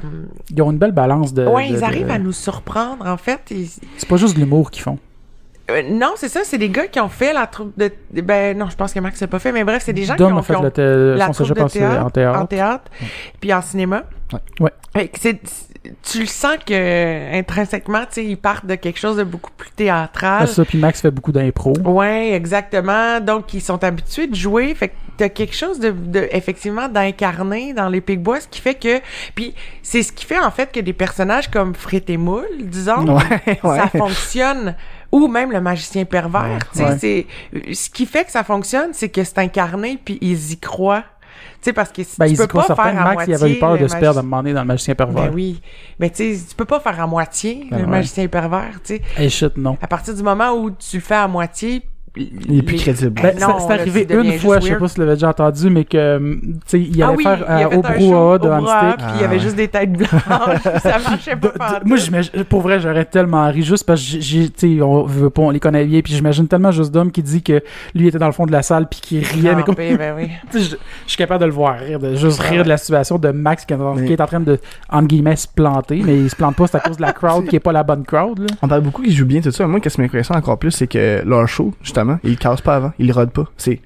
Ils 0.49 0.61
ont 0.61 0.71
une 0.71 0.77
belle 0.77 0.93
balance 0.93 1.33
de... 1.33 1.45
ouais, 1.45 1.67
de- 1.69 1.73
ils 1.73 1.79
de- 1.79 1.83
arrivent 1.83 2.11
à 2.11 2.19
nous 2.19 2.31
surprendre, 2.31 3.05
en 3.05 3.17
fait. 3.17 3.41
Ils- 3.51 3.69
C'est 3.97 4.07
pas 4.07 4.17
juste 4.17 4.35
de 4.35 4.39
l'humour 4.39 4.71
qu'ils 4.71 4.83
font. 4.83 4.97
Euh, 5.71 5.81
non, 5.89 6.11
c'est 6.17 6.27
ça, 6.29 6.41
c'est 6.43 6.57
des 6.57 6.69
gars 6.69 6.87
qui 6.87 6.99
ont 6.99 7.07
fait 7.09 7.33
la 7.33 7.47
troupe 7.47 7.71
de... 7.77 7.89
Ben, 8.21 8.57
non, 8.57 8.69
je 8.69 8.75
pense 8.75 8.93
que 8.93 8.99
Max 8.99 9.19
l'a 9.21 9.27
pas 9.27 9.39
fait, 9.39 9.51
mais 9.51 9.63
bref, 9.63 9.83
c'est 9.85 9.93
des 9.93 10.03
gens 10.03 10.15
qui 10.15 10.23
ont, 10.23 10.41
fait 10.41 10.53
qui 10.53 10.59
ont 10.59 10.63
le 10.63 10.71
thé- 10.71 11.15
la 11.17 11.29
troupe 11.29 11.47
de 11.53 11.61
en, 11.61 11.67
théâtre, 11.69 12.05
en 12.05 12.09
théâtre. 12.09 12.39
en 12.39 12.45
théâtre, 12.45 12.83
puis 13.39 13.53
en 13.53 13.61
cinéma. 13.61 14.03
Ouais. 14.59 14.71
Ouais. 14.95 15.11
C'est- 15.19 15.39
tu 16.01 16.21
le 16.21 16.25
sens 16.25 16.57
que 16.65 17.37
intrinsèquement, 17.37 18.01
tu 18.01 18.07
sais, 18.11 18.25
ils 18.25 18.37
partent 18.37 18.65
de 18.65 18.75
quelque 18.75 18.99
chose 18.99 19.17
de 19.17 19.23
beaucoup 19.23 19.51
plus 19.51 19.69
théâtral. 19.71 20.43
Ah, 20.43 20.47
ça, 20.47 20.63
puis 20.63 20.77
Max 20.77 21.01
fait 21.01 21.11
beaucoup 21.11 21.31
d'impro. 21.31 21.73
Ouais, 21.83 22.31
exactement. 22.33 23.19
Donc, 23.19 23.53
ils 23.53 23.61
sont 23.61 23.83
habitués 23.83 24.27
de 24.27 24.35
jouer. 24.35 24.73
Fait 24.75 24.89
que 24.89 24.93
t'as 25.17 25.29
quelque 25.29 25.55
chose 25.55 25.79
de, 25.79 25.91
de 25.91 26.27
effectivement, 26.31 26.87
d'incarné 26.87 27.73
dans 27.73 27.89
les 27.89 28.01
Pigbois, 28.01 28.39
ce 28.39 28.47
qui 28.47 28.61
fait 28.61 28.75
que... 28.75 28.99
Puis, 29.35 29.53
c'est 29.81 30.03
ce 30.03 30.11
qui 30.11 30.25
fait, 30.25 30.39
en 30.39 30.51
fait, 30.51 30.71
que 30.71 30.79
des 30.79 30.93
personnages 30.93 31.51
comme 31.51 31.75
Frit 31.75 32.03
et 32.07 32.17
Moule, 32.17 32.47
disons, 32.59 33.05
Ouais, 33.17 33.59
ouais. 33.63 33.77
ça 33.79 33.87
fonctionne. 33.87 34.75
Ou 35.11 35.27
même 35.27 35.51
le 35.51 35.61
magicien 35.61 36.05
pervers. 36.05 36.59
tu 36.71 36.79
sais, 36.79 36.97
c'est... 36.97 37.73
Ce 37.73 37.89
qui 37.89 38.05
fait 38.05 38.23
que 38.25 38.31
ça 38.31 38.43
fonctionne, 38.43 38.89
c'est 38.93 39.09
que 39.09 39.23
c'est 39.23 39.37
incarné, 39.39 39.99
puis 40.03 40.17
ils 40.21 40.53
y 40.53 40.57
croient. 40.57 41.03
Tu 41.63 41.69
sais, 41.69 41.73
parce 41.73 41.93
que 41.93 42.03
si 42.03 42.17
Ben, 42.19 42.27
tu 42.27 42.35
peux 42.35 42.45
pas 42.45 42.63
faire 42.63 42.77
à 42.79 42.91
Max, 42.91 43.13
moitié... 43.13 43.33
il 43.33 43.41
avait 43.41 43.51
eu 43.53 43.59
peur 43.59 43.77
de 43.77 43.87
se 43.87 43.95
perdre 43.95 44.17
à 44.17 44.19
un 44.19 44.23
moment 44.23 44.43
donné 44.43 44.53
dans 44.53 44.63
le 44.63 44.67
magicien 44.67 44.95
pervers. 44.95 45.29
Ben 45.29 45.33
oui. 45.33 45.61
Mais 45.97 46.09
tu 46.09 46.35
sais, 46.35 46.45
tu 46.49 46.55
peux 46.55 46.65
pas 46.65 46.81
faire 46.81 46.99
à 46.99 47.07
moitié 47.07 47.67
Ben 47.71 47.77
le 47.77 47.83
ouais. 47.85 47.89
magicien 47.89 48.27
pervers, 48.27 48.81
tu 48.83 48.97
sais. 48.97 49.01
Hey, 49.15 49.29
shit, 49.29 49.55
non. 49.55 49.77
À 49.81 49.87
partir 49.87 50.13
du 50.13 50.21
moment 50.21 50.51
où 50.51 50.71
tu 50.71 50.97
le 50.97 51.01
fais 51.01 51.15
à 51.15 51.25
moitié, 51.29 51.81
Il 52.15 52.59
est 52.59 52.61
plus 52.61 52.77
crédible. 52.77 53.19
Ben, 53.19 53.35
non, 53.41 53.57
c'est- 53.59 53.73
arrivé 53.73 54.07
une 54.07 54.33
fois, 54.39 54.59
je 54.59 54.67
sais 54.67 54.75
pas 54.75 54.87
si 54.87 54.93
tu 54.95 54.99
l'avais 54.99 55.13
déjà 55.15 55.29
entendu, 55.29 55.69
mais 55.71 55.83
que, 55.83 56.17
hum, 56.17 56.39
tu 56.43 56.53
sais, 56.67 56.79
il 56.79 57.01
ah 57.01 57.07
allait 57.07 57.17
oui, 57.17 57.23
faire 57.23 57.39
il 57.49 57.63
euh, 57.65 57.77
au 57.77 57.81
brouhaha 57.81 58.37
de 58.37 58.49
Handstick. 58.49 58.97
puis 58.97 59.07
il 59.15 59.21
y 59.21 59.23
avait 59.23 59.35
Ah. 59.37 59.39
juste 59.39 59.55
des 59.55 59.67
têtes 59.67 59.93
blanches, 59.93 60.09
ça 60.83 60.99
marchait 61.09 61.35
pas 61.35 61.47
De- 61.47 61.53
de- 61.53 61.57
pantoute. 61.57 61.85
moi, 61.85 61.97
j'imagine- 61.97 62.43
pour 62.47 62.61
vrai, 62.61 62.79
j'aurais 62.79 63.05
tellement 63.05 63.49
ri 63.49 63.63
juste 63.63 63.85
parce 63.87 63.99
que 63.99 64.05
j'ai- 64.07 64.21
j'ai, 64.21 64.49
tu 64.49 64.77
sais, 64.77 64.81
on 64.83 65.03
veut 65.05 65.31
pas, 65.31 65.41
on 65.41 65.49
les 65.49 65.59
connaît 65.59 65.85
bien, 65.85 66.01
puis 66.01 66.13
j'imagine 66.13 66.47
tellement 66.47 66.71
juste 66.71 66.91
d'homme 66.91 67.11
qui 67.11 67.23
dit 67.23 67.41
que 67.41 67.63
lui 67.95 68.07
était 68.07 68.19
dans 68.19 68.27
le 68.27 68.31
fond 68.31 68.45
de 68.45 68.51
la 68.51 68.61
salle 68.61 68.87
puis 68.87 68.99
qui 69.01 69.19
riait, 69.19 69.55
mais 69.55 69.63
comme, 69.63 69.73
ben 69.73 70.13
oui. 70.15 70.29
tu 70.51 70.59
sais, 70.59 70.65
je, 70.65 70.75
je 71.05 71.09
suis 71.09 71.17
capable 71.17 71.41
de 71.41 71.45
le 71.47 71.51
voir 71.51 71.79
rire, 71.79 71.97
de 71.99 72.13
juste 72.13 72.39
Ah 72.43 72.49
rire 72.49 72.57
ouais. 72.59 72.63
de 72.63 72.69
la 72.69 72.77
situation 72.77 73.17
de 73.17 73.29
Max 73.29 73.65
qui 73.65 73.73
est, 73.73 73.77
en, 73.77 73.95
Mais- 73.95 74.05
qui 74.05 74.13
est 74.13 74.21
en 74.21 74.27
train 74.27 74.39
de, 74.39 74.59
entre 74.91 75.07
guillemets, 75.07 75.35
se 75.35 75.47
planter, 75.47 76.03
mais 76.05 76.15
il 76.15 76.29
se 76.29 76.35
plante 76.35 76.55
pas, 76.57 76.67
c'est 76.67 76.77
à 76.77 76.79
cause 76.79 76.97
de 76.97 77.01
la 77.01 77.11
crowd 77.11 77.45
qui 77.49 77.55
est 77.55 77.59
pas 77.59 77.71
la 77.71 77.81
bonne 77.81 78.03
crowd, 78.05 78.37
là. 78.37 78.45
On 78.61 78.67
parle 78.67 78.81
beaucoup 78.81 79.01
qu'ils 79.01 79.13
jouent 79.13 79.25
bien, 79.25 79.41
tout 79.41 79.49
ça. 79.49 79.65
Moi, 79.65 79.79
qu'est-ce 79.79 79.95
qui 79.95 80.01
m'impressionne 80.01 80.37
encore 80.37 80.59
plus, 80.59 80.69
c'est 80.69 80.85
que 80.85 81.23
leur 81.25 81.47
show, 81.47 81.73
justement, 81.81 82.02
ils 82.23 82.31
le 82.31 82.35
cassent 82.37 82.61
pas 82.61 82.75
avant. 82.75 82.91
Ils 82.99 83.11
rodent 83.11 83.31
pas. 83.31 83.45
C'est 83.57 83.79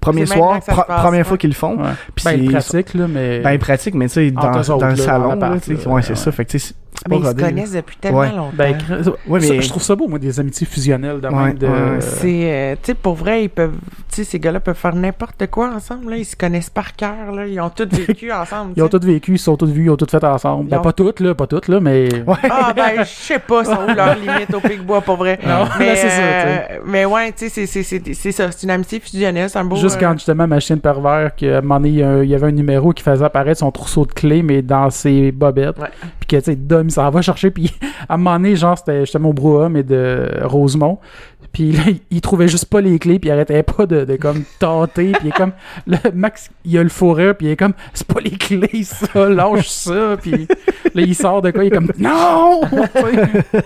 premier 0.00 0.26
soir, 0.26 0.60
pro- 0.60 0.82
passe, 0.82 1.00
première 1.00 1.12
ouais. 1.20 1.24
fois 1.24 1.38
qu'ils 1.38 1.50
le 1.50 1.54
font. 1.54 1.76
Ouais. 1.78 1.90
Puis 2.14 2.24
Ben, 2.24 2.40
c'est- 2.40 2.50
pratique, 2.50 2.94
là, 2.94 3.06
mais. 3.08 3.40
Ben, 3.40 3.58
pratique, 3.58 3.94
mais 3.94 4.06
tu 4.08 4.14
sais, 4.14 4.30
dans, 4.30 4.50
dans 4.50 4.88
le 4.88 4.96
salon, 4.96 5.34
là, 5.36 5.56
ouais, 5.86 6.02
c'est 6.02 6.16
ça. 6.16 6.32
Fait 6.32 6.44
que, 6.44 6.50
tu 6.52 6.58
sais, 6.58 6.74
Mais 7.08 7.20
pas 7.20 7.22
ils 7.32 7.36
se 7.38 7.44
connaissent 7.44 7.72
depuis 7.72 7.96
tellement 7.96 8.18
Ouais. 8.20 8.28
longtemps. 8.30 8.52
ben, 8.56 8.76
cr- 8.76 9.12
Ouais, 9.26 9.40
ça, 9.40 9.52
mais- 9.54 9.62
je 9.62 9.68
trouve 9.68 9.82
ça 9.82 9.94
beau, 9.96 10.08
moi, 10.08 10.18
des 10.18 10.38
amitiés 10.40 10.66
fusionnelles 10.66 11.20
de 11.20 11.28
Ouais, 11.28 11.44
même. 11.46 11.58
De... 11.58 11.66
c'est, 12.00 12.50
euh, 12.52 12.74
tu 12.82 12.86
sais, 12.86 12.94
pour 12.94 13.14
vrai, 13.14 13.44
ils 13.44 13.48
peuvent, 13.48 13.74
tu 14.10 14.16
sais, 14.16 14.24
ces 14.24 14.38
gars-là 14.38 14.60
peuvent 14.60 14.76
faire 14.76 14.94
n'importe 14.94 15.46
quoi 15.48 15.70
ensemble, 15.74 16.10
là. 16.10 16.16
Ils 16.16 16.24
se 16.24 16.36
connaissent 16.36 16.70
par 16.70 16.94
cœur, 16.96 17.32
là. 17.34 17.46
Ils 17.46 17.60
ont 17.60 17.70
tous 17.70 17.88
vécu 17.88 18.32
ensemble, 18.32 18.72
Ils 18.76 18.82
ont 18.82 18.88
tous 18.88 19.04
vécu, 19.04 19.32
ils 19.32 19.38
se 19.38 19.44
sont 19.44 19.56
tous 19.56 19.66
vus, 19.70 19.84
ils 19.84 19.90
ont 19.90 19.96
tous 19.96 20.10
fait 20.10 20.22
ensemble. 20.24 20.64
Ils 20.66 20.70
Ben, 20.70 20.78
ont- 20.78 20.82
pas 20.82 20.92
toutes, 20.92 21.20
là, 21.20 21.34
pas 21.34 21.46
toutes, 21.46 21.68
là, 21.68 21.80
mais. 21.80 22.08
Ouais. 22.26 22.34
Ah, 22.50 22.72
ben, 22.74 23.00
je 23.00 23.04
sais 23.04 23.38
pas, 23.38 23.64
sont 23.64 23.72
où 23.88 23.94
leurs 23.94 24.14
limites 24.18 24.54
au 24.54 24.60
Picbois, 24.60 25.00
pour 25.00 25.16
vrai. 25.16 25.38
Non, 25.46 25.64
mais, 25.78 25.86
ben, 25.86 25.96
c'est 25.96 26.08
ça, 26.10 26.22
euh, 26.22 26.60
mais 26.86 27.04
ouais, 27.04 27.32
tu 27.32 27.48
sais, 27.48 27.48
c'est, 27.48 27.66
c'est, 27.66 27.82
c'est, 27.82 28.14
c'est 28.14 28.32
ça. 28.32 28.50
C'est 28.50 28.62
une 28.64 28.70
amitié 28.70 29.00
fusionnelle, 29.00 29.50
c'est 29.50 29.58
un 29.58 29.64
beau... 29.64 29.76
Juste 29.76 29.96
euh, 29.96 30.00
quand 30.00 30.12
justement 30.14 30.46
Machine 30.46 30.78
Pervers, 30.80 31.34
qu'à 31.34 31.58
un 31.58 31.60
moment 31.60 31.76
donné, 31.80 31.88
il 31.88 31.94
y, 31.96 32.02
a 32.02 32.08
un- 32.08 32.22
il 32.22 32.30
y 32.30 32.34
avait 32.34 32.46
un 32.46 32.52
numéro 32.52 32.92
qui 32.92 33.02
faisait 33.02 33.24
apparaître 33.24 33.60
son 33.60 33.70
trousseau 33.72 34.06
de 34.06 34.12
clés, 34.12 34.42
mais 34.42 34.62
dans 34.62 34.90
ses 34.90 35.32
bobettes. 35.32 35.76
Puis 36.20 36.26
que, 36.28 36.36
tu 36.36 36.44
sais, 36.44 36.56
S'en 36.90 37.10
va 37.10 37.22
chercher, 37.22 37.50
puis 37.50 37.72
à 38.08 38.14
un 38.14 38.16
moment 38.16 38.36
donné, 38.36 38.56
genre, 38.56 38.78
c'était 38.78 39.00
justement 39.00 39.30
au 39.30 39.32
brouhaha, 39.32 39.68
mais 39.68 39.82
de 39.82 40.28
Rosemont. 40.44 40.98
Puis 41.54 41.72
là, 41.72 41.84
il, 42.10 42.20
trouvait 42.20 42.48
juste 42.48 42.66
pas 42.66 42.80
les 42.82 42.98
clés, 42.98 43.18
puis 43.18 43.30
il 43.30 43.32
arrêtait 43.32 43.62
pas 43.62 43.86
de, 43.86 44.04
de 44.04 44.16
comme 44.16 44.42
tâter, 44.58 45.12
puis 45.12 45.20
il 45.24 45.28
est 45.28 45.32
comme, 45.36 45.52
le 45.86 45.96
Max, 46.12 46.50
il 46.66 46.76
a 46.76 46.82
le 46.82 46.88
fourreur, 46.90 47.34
puis 47.36 47.46
il 47.46 47.50
est 47.52 47.56
comme, 47.56 47.72
c'est 47.94 48.06
pas 48.06 48.20
les 48.20 48.32
clés, 48.32 48.82
ça, 48.82 49.28
lâche 49.28 49.68
ça, 49.68 50.16
puis 50.20 50.46
là, 50.94 51.02
il 51.02 51.14
sort 51.14 51.40
de 51.40 51.50
quoi, 51.52 51.64
il 51.64 51.68
est 51.68 51.76
comme, 51.76 51.90
non! 51.98 52.60
Tu 52.68 52.76
sais. 52.76 53.64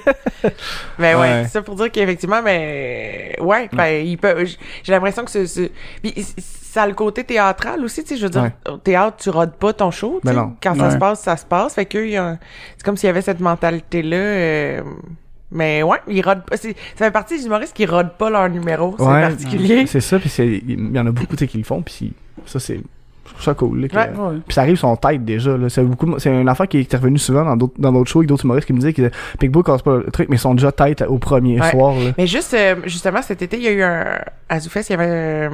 Ben 0.99 1.16
ouais, 1.16 1.20
Ouais. 1.20 1.43
c'est 1.45 1.53
ça 1.53 1.62
pour 1.62 1.74
dire 1.76 1.91
qu'effectivement, 1.91 2.43
ben 2.43 3.32
ouais, 3.41 3.68
ben 3.72 4.07
il 4.07 4.16
peut. 4.18 4.45
J'ai 4.84 4.93
l'impression 4.93 5.24
que 5.24 5.30
ce, 5.30 5.47
ce- 5.47 5.70
puis 6.03 6.14
ça 6.36 6.82
a 6.82 6.86
le 6.86 6.95
côté 6.95 7.24
théâtral 7.24 7.82
aussi, 7.84 8.03
tu 8.03 8.11
sais. 8.11 8.16
Je 8.16 8.24
veux 8.24 8.30
dire, 8.30 8.43
Ouais. 8.43 8.53
au 8.72 8.76
théâtre, 8.76 9.16
tu 9.18 9.30
rodes 9.30 9.55
pas 9.55 9.72
ton 9.72 9.91
show. 9.91 10.20
tu 10.20 10.26
Ben 10.26 10.34
sais. 10.34 10.39
non. 10.41 10.57
Quand 10.62 10.74
ça 10.76 10.91
se 10.91 10.97
passe, 10.99 11.20
ça 11.20 11.36
se 11.36 11.45
passe. 11.47 11.74
Fait 11.74 11.86
que 11.86 11.99
eux, 11.99 12.07
il 12.07 12.12
y 12.12 12.16
a 12.16 12.24
un- 12.24 12.39
c'est 12.76 12.84
comme 12.84 12.97
s'il 12.97 13.07
y 13.07 13.11
avait 13.11 13.22
cette 13.22 13.41
mentalité 13.41 14.03
là. 14.03 14.82
Mais 15.51 15.83
ouais, 15.83 15.99
ils 16.09 16.21
rodent 16.23 16.45
pas. 16.45 16.57
Ça 16.57 16.69
fait 16.95 17.11
partie 17.11 17.39
des 17.39 17.47
humoristes 17.47 17.75
qui 17.75 17.87
rodent 17.87 18.13
pas 18.19 18.29
leur 18.31 18.49
numéro. 18.51 18.95
C'est 18.99 19.05
Ouais, 19.05 19.21
particulier. 19.23 19.87
C'est 19.87 20.01
ça, 20.01 20.19
puis 20.19 20.29
c'est- 20.29 20.47
il 20.67 20.95
y 20.95 20.99
en 20.99 21.07
a 21.07 21.11
beaucoup 21.11 21.37
tu 21.37 21.45
sais, 21.45 21.49
qui 21.49 21.57
le 21.59 21.65
font, 21.65 21.81
puis 21.83 22.13
ça, 22.47 22.61
c'est. 22.61 22.81
Je 23.29 23.33
trouve 23.35 23.45
ça 23.45 23.55
cool. 23.55 23.81
là, 23.83 23.89
que- 23.89 23.97
Ouais. 23.97 24.03
Ouais. 24.18 24.39
Puis 24.47 24.55
ça 24.55 24.62
arrive 24.62 24.76
sur 24.76 24.99
tête 24.99 25.24
déjà. 25.24 25.57
C'est 25.68 25.83
beaucoup. 25.83 26.18
C'est 26.18 26.31
une 26.31 26.49
affaire 26.49 26.66
qui 26.68 26.79
est 26.79 26.95
revenue 26.95 27.18
souvent 27.18 27.45
dans 27.45 27.57
d'autres 27.57 27.74
dans 27.79 27.93
d'autres 27.93 28.11
shows 28.11 28.20
avec 28.20 28.29
d'autres 28.29 28.45
humoristes 28.45 28.66
qui 28.66 28.72
me 28.72 28.79
disaient 28.79 28.93
que 28.93 29.11
Pigboy 29.39 29.62
casse 29.62 29.83
pas 29.83 29.97
le 29.99 30.11
truc, 30.11 30.29
mais 30.29 30.37
ils 30.37 30.41
sont 30.41 30.55
déjà 30.55 30.72
tête 30.72 31.03
au 31.09 31.18
premier 31.18 31.61
Ouais. 31.61 31.70
soir. 31.70 31.95
Là. 31.95 32.11
Mais 32.18 32.26
juste, 32.26 32.55
euh, 32.55 32.76
justement, 32.87 33.22
cet 33.22 33.43
été, 33.43 33.57
il 33.57 33.62
y 33.62 33.68
a 33.68 33.72
eu 33.72 33.83
un, 33.83 34.05
à 34.49 34.61
Zoufest, 34.61 34.89
il 34.91 34.93
y 34.93 34.95
avait 34.95 35.47
un 35.47 35.51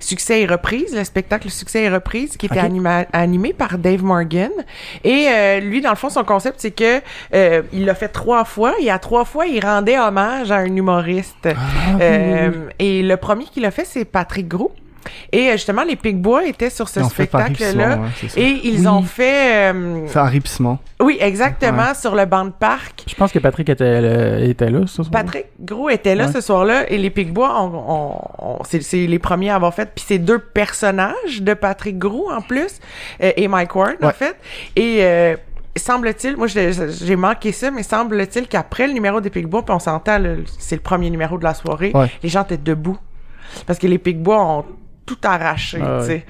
Succès 0.00 0.42
et 0.42 0.46
Reprise, 0.46 0.94
le 0.96 1.04
spectacle 1.04 1.50
Succès 1.50 1.82
et 1.84 1.88
Reprise, 1.88 2.36
qui 2.36 2.46
était 2.46 2.58
anima- 2.60 3.06
animé 3.12 3.52
par 3.52 3.78
Dave 3.78 4.02
Morgan. 4.04 4.50
Et 5.04 5.26
euh, 5.28 5.60
lui, 5.60 5.80
dans 5.80 5.90
le 5.90 5.96
fond, 5.96 6.08
son 6.10 6.24
concept, 6.24 6.56
c'est 6.60 6.70
que 6.70 7.00
euh, 7.34 7.62
il 7.72 7.84
l'a 7.84 7.94
fait 7.94 8.08
trois 8.08 8.44
fois, 8.44 8.74
et 8.80 8.90
à 8.90 8.98
trois 8.98 9.24
fois, 9.24 9.46
il 9.46 9.64
rendait 9.64 9.98
hommage 9.98 10.50
à 10.50 10.56
un 10.58 10.76
humoriste. 10.76 11.48
Ah, 11.48 11.98
Euh, 12.00 12.50
Et 12.78 13.02
le 13.02 13.16
premier 13.16 13.44
qui 13.44 13.60
l'a 13.60 13.70
fait, 13.70 13.84
c'est 13.84 14.04
Patrick 14.04 14.48
Gros. 14.48 14.72
Et 15.32 15.48
euh, 15.48 15.52
justement, 15.52 15.82
les 15.84 15.96
Pigbois 15.96 16.46
étaient 16.46 16.70
sur 16.70 16.88
ce 16.88 17.02
spectacle-là. 17.02 17.98
Ouais, 17.98 18.28
ça. 18.28 18.40
Et 18.40 18.60
ils 18.64 18.80
Oui. 18.80 18.86
ont 18.86 19.02
fait... 19.02 19.72
euh, 19.72 20.06
C'est 20.06 20.18
Henri 20.18 20.40
Pismon. 20.40 20.78
oui, 21.00 21.16
exactement, 21.20 21.94
sur 21.94 22.14
le 22.14 22.24
banc 22.24 22.44
de 22.44 22.50
parc. 22.50 23.04
Je 23.08 23.14
pense 23.14 23.32
que 23.32 23.38
Patrick 23.38 23.68
était, 23.68 23.84
euh, 23.84 24.48
était 24.48 24.70
là, 24.70 24.86
ça. 24.86 25.02
Patrick 25.10 25.46
Gros 25.60 25.88
était 25.90 26.14
là 26.14 26.26
Ouais. 26.26 26.32
ce 26.32 26.40
soir-là 26.40 26.90
et 26.90 26.98
les 26.98 27.10
Pigbois, 27.10 27.54
on, 27.60 27.72
on, 27.88 28.16
on- 28.60 28.64
c'est, 28.64 28.82
c'est 28.82 29.06
les 29.06 29.18
premiers 29.18 29.50
à 29.50 29.56
avoir 29.56 29.74
fait. 29.74 29.90
Puis 29.94 30.04
c'est 30.06 30.18
deux 30.18 30.38
personnages 30.38 31.40
de 31.42 31.54
Patrick 31.54 31.98
Gros 31.98 32.30
en 32.30 32.40
plus 32.40 32.78
euh, 33.22 33.32
et 33.36 33.48
Mike 33.48 33.74
Ward 33.74 33.96
en 34.02 34.10
fait. 34.10 34.36
Et 34.76 34.98
euh, 35.00 35.36
semble-t-il, 35.76 36.36
moi 36.36 36.46
j'ai, 36.46 36.70
j'ai 36.72 37.16
manqué 37.16 37.50
ça, 37.52 37.70
mais 37.70 37.82
semble-t-il 37.82 38.46
qu'après 38.46 38.86
le 38.86 38.92
numéro 38.92 39.20
des 39.20 39.30
Pigbois, 39.30 39.62
puis 39.64 39.74
on 39.74 39.78
s'entend, 39.78 40.18
là, 40.18 40.30
c'est 40.58 40.76
le 40.76 40.82
premier 40.82 41.08
numéro 41.10 41.38
de 41.38 41.44
la 41.44 41.54
soirée, 41.54 41.92
Ouais. 41.94 42.10
les 42.22 42.28
gens 42.28 42.42
étaient 42.42 42.56
debout 42.56 42.98
parce 43.66 43.78
que 43.78 43.86
les 43.86 43.98
Pigbois 43.98 44.40
ont 44.42 44.64
tout 45.04 45.18
arraché, 45.24 45.78
Ah 45.82 45.98
tu 46.00 46.06
sais. 46.06 46.24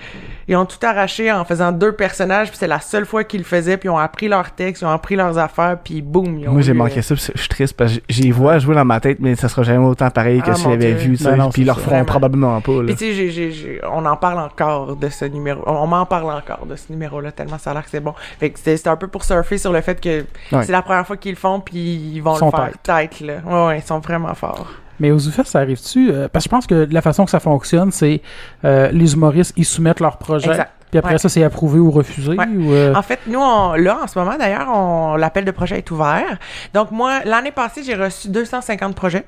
Ils 0.48 0.56
ont 0.56 0.66
tout 0.66 0.84
arraché 0.84 1.30
en 1.30 1.44
faisant 1.44 1.70
deux 1.70 1.92
personnages, 1.92 2.48
puis 2.48 2.56
c'est 2.58 2.66
la 2.66 2.80
seule 2.80 3.06
fois 3.06 3.22
qu'ils 3.22 3.40
le 3.40 3.44
faisaient, 3.46 3.76
puis 3.76 3.86
ils 3.86 3.90
ont 3.90 3.98
appris 3.98 4.26
leurs 4.28 4.50
textes, 4.50 4.82
ils 4.82 4.84
ont 4.86 4.90
appris 4.90 5.14
leurs 5.14 5.38
affaires, 5.38 5.78
puis 5.82 6.02
boum, 6.02 6.38
ils 6.38 6.48
ont 6.48 6.52
Moi, 6.52 6.62
j'ai 6.62 6.72
manqué 6.72 6.98
euh, 6.98 7.02
ça, 7.02 7.14
je 7.14 7.20
suis 7.38 7.48
triste 7.48 7.76
parce 7.76 7.94
que 7.96 8.00
j'y 8.08 8.30
vois 8.32 8.58
jouer 8.58 8.74
dans 8.74 8.84
ma 8.84 8.98
tête, 8.98 9.18
mais 9.20 9.36
ça 9.36 9.48
sera 9.48 9.62
jamais 9.62 9.86
autant 9.86 10.10
pareil 10.10 10.42
que 10.42 10.50
Ah, 10.50 10.54
si 10.54 10.64
j'avais 10.64 10.92
vu, 10.94 11.16
tu 11.16 11.22
Ben 11.24 11.30
sais. 11.30 11.36
non, 11.36 11.50
Puis 11.50 11.62
ils 11.62 11.66
c'est 11.66 11.70
le 11.74 11.78
ça. 11.80 11.84
feront 11.88 12.04
probablement 12.04 12.60
pas. 12.60 12.72
Là. 12.72 12.82
Puis 12.86 12.96
tu 12.96 13.04
sais, 13.04 13.12
j'ai- 13.14 13.30
j'ai- 13.30 13.50
j'ai- 13.52 13.80
on 13.90 14.04
en 14.04 14.16
parle 14.16 14.40
encore 14.40 14.96
de 14.96 15.08
ce 15.08 15.24
numéro. 15.26 15.62
On 15.66 15.86
m'en 15.86 16.06
parle 16.06 16.32
encore 16.32 16.66
de 16.66 16.74
ce 16.74 16.90
numéro-là, 16.90 17.30
tellement 17.30 17.58
ça 17.58 17.70
a 17.70 17.74
l'air 17.74 17.84
que 17.84 17.90
c'est 17.90 18.00
bon. 18.00 18.14
Fait 18.40 18.50
que 18.50 18.58
c'était 18.58 18.76
c'était 18.76 18.90
un 18.90 18.96
peu 18.96 19.06
pour 19.08 19.22
surfer 19.24 19.58
sur 19.58 19.72
le 19.72 19.80
fait 19.80 20.00
que 20.00 20.24
Ouais. 20.54 20.64
c'est 20.64 20.72
la 20.72 20.82
première 20.82 21.06
fois 21.06 21.16
qu'ils 21.16 21.32
le 21.32 21.38
font, 21.38 21.60
puis 21.60 21.78
ils 22.14 22.20
vont 22.20 22.34
Ils 22.34 22.38
sont 22.38 22.46
le 22.46 22.56
faire 22.56 22.72
tête, 22.82 23.20
là. 23.20 23.34
Ouais, 23.46 23.66
ouais, 23.68 23.78
ils 23.78 23.82
sont 23.86 24.00
vraiment 24.00 24.34
forts. 24.34 24.66
Mais 25.02 25.10
aux 25.10 25.18
UFES, 25.18 25.42
ça 25.46 25.58
arrive-tu? 25.58 26.12
Euh, 26.12 26.28
parce 26.32 26.44
que 26.44 26.48
je 26.48 26.54
pense 26.54 26.66
que 26.68 26.86
la 26.88 27.02
façon 27.02 27.24
que 27.24 27.30
ça 27.32 27.40
fonctionne, 27.40 27.90
c'est 27.90 28.22
euh, 28.64 28.88
les 28.92 29.14
humoristes, 29.14 29.52
ils 29.56 29.64
soumettent 29.64 29.98
leur 29.98 30.16
projet. 30.16 30.48
Exact. 30.50 30.70
Puis 30.92 30.98
après 30.98 31.14
Ouais. 31.14 31.18
ça, 31.18 31.28
c'est 31.28 31.42
approuvé 31.42 31.80
ou 31.80 31.90
refusé. 31.90 32.36
Ouais. 32.36 32.46
Ou, 32.46 32.72
euh, 32.72 32.94
En 32.94 33.02
fait, 33.02 33.18
nous, 33.26 33.40
on, 33.40 33.72
là, 33.72 33.98
en 34.04 34.06
ce 34.06 34.16
moment, 34.16 34.36
d'ailleurs, 34.38 34.68
on, 34.72 35.16
l'appel 35.16 35.44
de 35.44 35.50
projet 35.50 35.78
est 35.78 35.90
ouvert. 35.90 36.38
Donc, 36.72 36.92
moi, 36.92 37.18
l'année 37.24 37.50
passée, 37.50 37.82
j'ai 37.82 37.96
reçu 37.96 38.28
250 38.28 38.94
projets. 38.94 39.24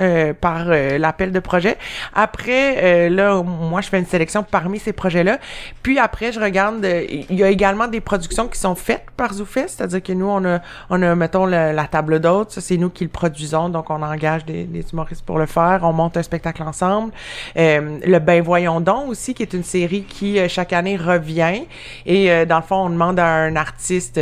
Euh, 0.00 0.32
par 0.32 0.66
euh, 0.68 0.98
l'appel 0.98 1.32
de 1.32 1.40
projet. 1.40 1.76
Après, 2.14 2.76
euh, 2.82 3.08
là, 3.08 3.42
moi, 3.42 3.80
je 3.80 3.88
fais 3.88 3.98
une 3.98 4.06
sélection 4.06 4.42
parmi 4.42 4.78
ces 4.78 4.92
projets-là. 4.92 5.38
Puis 5.82 5.98
après, 5.98 6.32
je 6.32 6.40
regarde, 6.40 6.84
euh, 6.84 7.04
il 7.08 7.36
y 7.36 7.42
a 7.42 7.48
également 7.48 7.88
des 7.88 8.00
productions 8.00 8.48
qui 8.48 8.58
sont 8.58 8.74
faites 8.74 9.06
par 9.16 9.32
Zoufest, 9.32 9.76
c'est-à-dire 9.76 10.02
que 10.02 10.12
nous, 10.12 10.26
on 10.26 10.44
a, 10.44 10.60
on 10.90 11.02
a 11.02 11.14
mettons, 11.14 11.46
la 11.46 11.86
table 11.86 12.20
d'hôtes, 12.20 12.52
ça, 12.52 12.60
c'est 12.60 12.76
nous 12.76 12.90
qui 12.90 13.04
le 13.04 13.10
produisons, 13.10 13.68
donc 13.68 13.90
on 13.90 14.02
engage 14.02 14.44
des, 14.44 14.64
des 14.64 14.84
humoristes 14.92 15.24
pour 15.24 15.38
le 15.38 15.46
faire, 15.46 15.80
on 15.82 15.92
monte 15.92 16.16
un 16.16 16.22
spectacle 16.22 16.62
ensemble. 16.62 17.12
Euh, 17.56 17.98
le 18.04 18.18
Ben 18.18 18.42
Voyons 18.42 18.80
donc 18.80 19.08
aussi, 19.08 19.34
qui 19.34 19.42
est 19.42 19.52
une 19.52 19.64
série 19.64 20.02
qui, 20.02 20.38
chaque 20.48 20.72
année, 20.72 20.96
revient. 20.96 21.64
Et 22.06 22.46
dans 22.46 22.56
le 22.56 22.62
fond, 22.62 22.86
on 22.86 22.90
demande 22.90 23.18
à 23.18 23.26
un 23.26 23.56
artiste... 23.56 24.20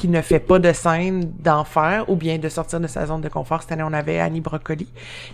qui 0.00 0.08
ne 0.08 0.22
fait 0.22 0.38
pas 0.38 0.58
de 0.58 0.72
scène 0.72 1.30
d'en 1.40 1.62
faire 1.64 2.08
ou 2.08 2.16
bien 2.16 2.38
de 2.38 2.48
sortir 2.48 2.80
de 2.80 2.86
sa 2.86 3.04
zone 3.04 3.20
de 3.20 3.28
confort. 3.28 3.60
Cette 3.60 3.72
année, 3.72 3.82
on 3.86 3.92
avait 3.92 4.18
Annie 4.18 4.40
Brocoli 4.40 4.88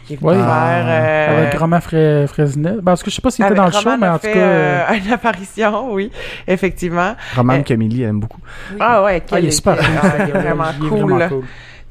qui 0.04 0.14
est 0.14 0.16
venue 0.16 0.30
Ouais. 0.30 0.34
faire... 0.36 0.84
euh, 0.88 1.46
Avec 1.46 1.54
Romain 1.60 1.80
Fra- 1.80 2.26
Fraisenet. 2.26 2.72
Ben, 2.72 2.82
parce 2.82 3.04
que 3.04 3.10
je 3.10 3.14
sais 3.14 3.22
pas 3.22 3.30
s'il 3.30 3.44
était 3.44 3.54
dans 3.54 3.66
le 3.66 3.70
show, 3.70 3.96
mais 3.96 4.06
a 4.08 4.14
en 4.14 4.18
tout 4.18 4.26
fait, 4.26 4.32
cas. 4.32 4.38
euh, 4.40 4.84
une 5.06 5.12
apparition, 5.12 5.92
oui, 5.92 6.10
effectivement. 6.48 7.14
Roman 7.36 7.54
euh, 7.54 7.62
Camille, 7.62 8.02
aime 8.02 8.18
beaucoup. 8.18 8.40
Ah 8.80 9.04
ouais, 9.04 9.22
ah, 9.30 9.38
il 9.38 9.46
est 9.46 9.50
super 9.52 9.76
ah, 9.80 10.08
il 10.18 10.30
est 10.30 10.32
vraiment 10.40 10.64
Il 10.80 10.86
est 10.86 10.88
cool. 10.88 10.98
vraiment 10.98 11.16
là. 11.18 11.28
cool. 11.28 11.42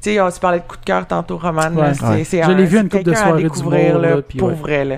Tu 0.02 0.10
sais, 0.12 0.20
on 0.20 0.30
se 0.30 0.38
parlait 0.38 0.58
de 0.60 0.64
coup 0.64 0.76
de 0.76 0.84
cœur 0.84 1.06
tantôt, 1.06 1.38
Roman. 1.38 1.70
Ouais. 1.74 1.94
C'est, 1.94 2.04
Ouais. 2.06 2.24
c'est 2.24 2.42
Je 2.42 2.50
l'ai 2.50 2.66
vu 2.66 2.76
une 2.78 2.90
couple 2.90 3.04
de 3.04 3.14
soirées 3.14 3.42
découvrir, 3.42 3.86
d'humour, 3.94 4.02
là, 4.02 4.16
là, 4.16 4.22
puis 4.22 4.38
pour 4.38 4.48
ouais. 4.48 4.54
vrai. 4.54 4.84
Là. 4.84 4.96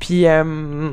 Puis, 0.00 0.26
euh, 0.26 0.90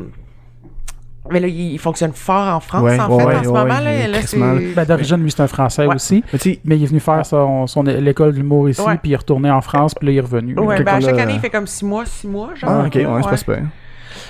mais 1.29 1.39
là, 1.39 1.47
il, 1.47 1.77
fonctionne 1.77 2.13
fort 2.13 2.55
en 2.55 2.59
France, 2.59 2.81
Ouais, 2.83 2.99
en 2.99 3.09
ouais, 3.15 3.19
fait, 3.23 3.27
ouais, 3.27 3.35
en 3.35 3.43
ce 3.43 3.49
ouais, 3.49 3.53
moment. 3.59 3.75
il 3.79 3.83
là, 3.85 3.91
est 3.93 4.07
là, 4.07 4.21
c'est- 4.23 4.73
Ben, 4.75 4.85
d'origine, 4.85 5.17
lui, 5.17 5.31
c'est 5.31 5.41
un 5.41 5.47
Français 5.47 5.85
Ouais. 5.85 5.95
aussi. 5.95 6.23
Mais 6.33 6.59
Mais 6.65 6.77
il 6.77 6.83
est 6.83 6.87
venu 6.87 6.99
faire 6.99 7.25
son, 7.25 7.67
son 7.67 7.83
l'école 7.83 8.31
de 8.33 8.37
l'humour 8.37 8.69
ici, 8.69 8.81
Ouais. 8.81 8.97
puis 8.97 9.11
il 9.11 9.13
est 9.13 9.17
retourné 9.17 9.51
en 9.51 9.61
France, 9.61 9.93
puis 9.93 10.07
là, 10.07 10.13
il 10.13 10.17
est 10.17 10.21
revenu. 10.21 10.57
Ouais, 10.59 10.81
ben, 10.83 10.95
à 10.95 10.99
chaque 10.99 11.19
année, 11.19 11.33
il 11.35 11.39
fait 11.39 11.49
comme 11.49 11.67
six 11.67 11.85
mois, 11.85 12.05
six 12.05 12.27
mois, 12.27 12.49
genre. 12.55 12.69
ah, 12.71 12.85
ok, 12.87 12.95
ouais, 12.95 13.05
c'est 13.23 13.29
pas 13.29 13.37
super. 13.37 13.61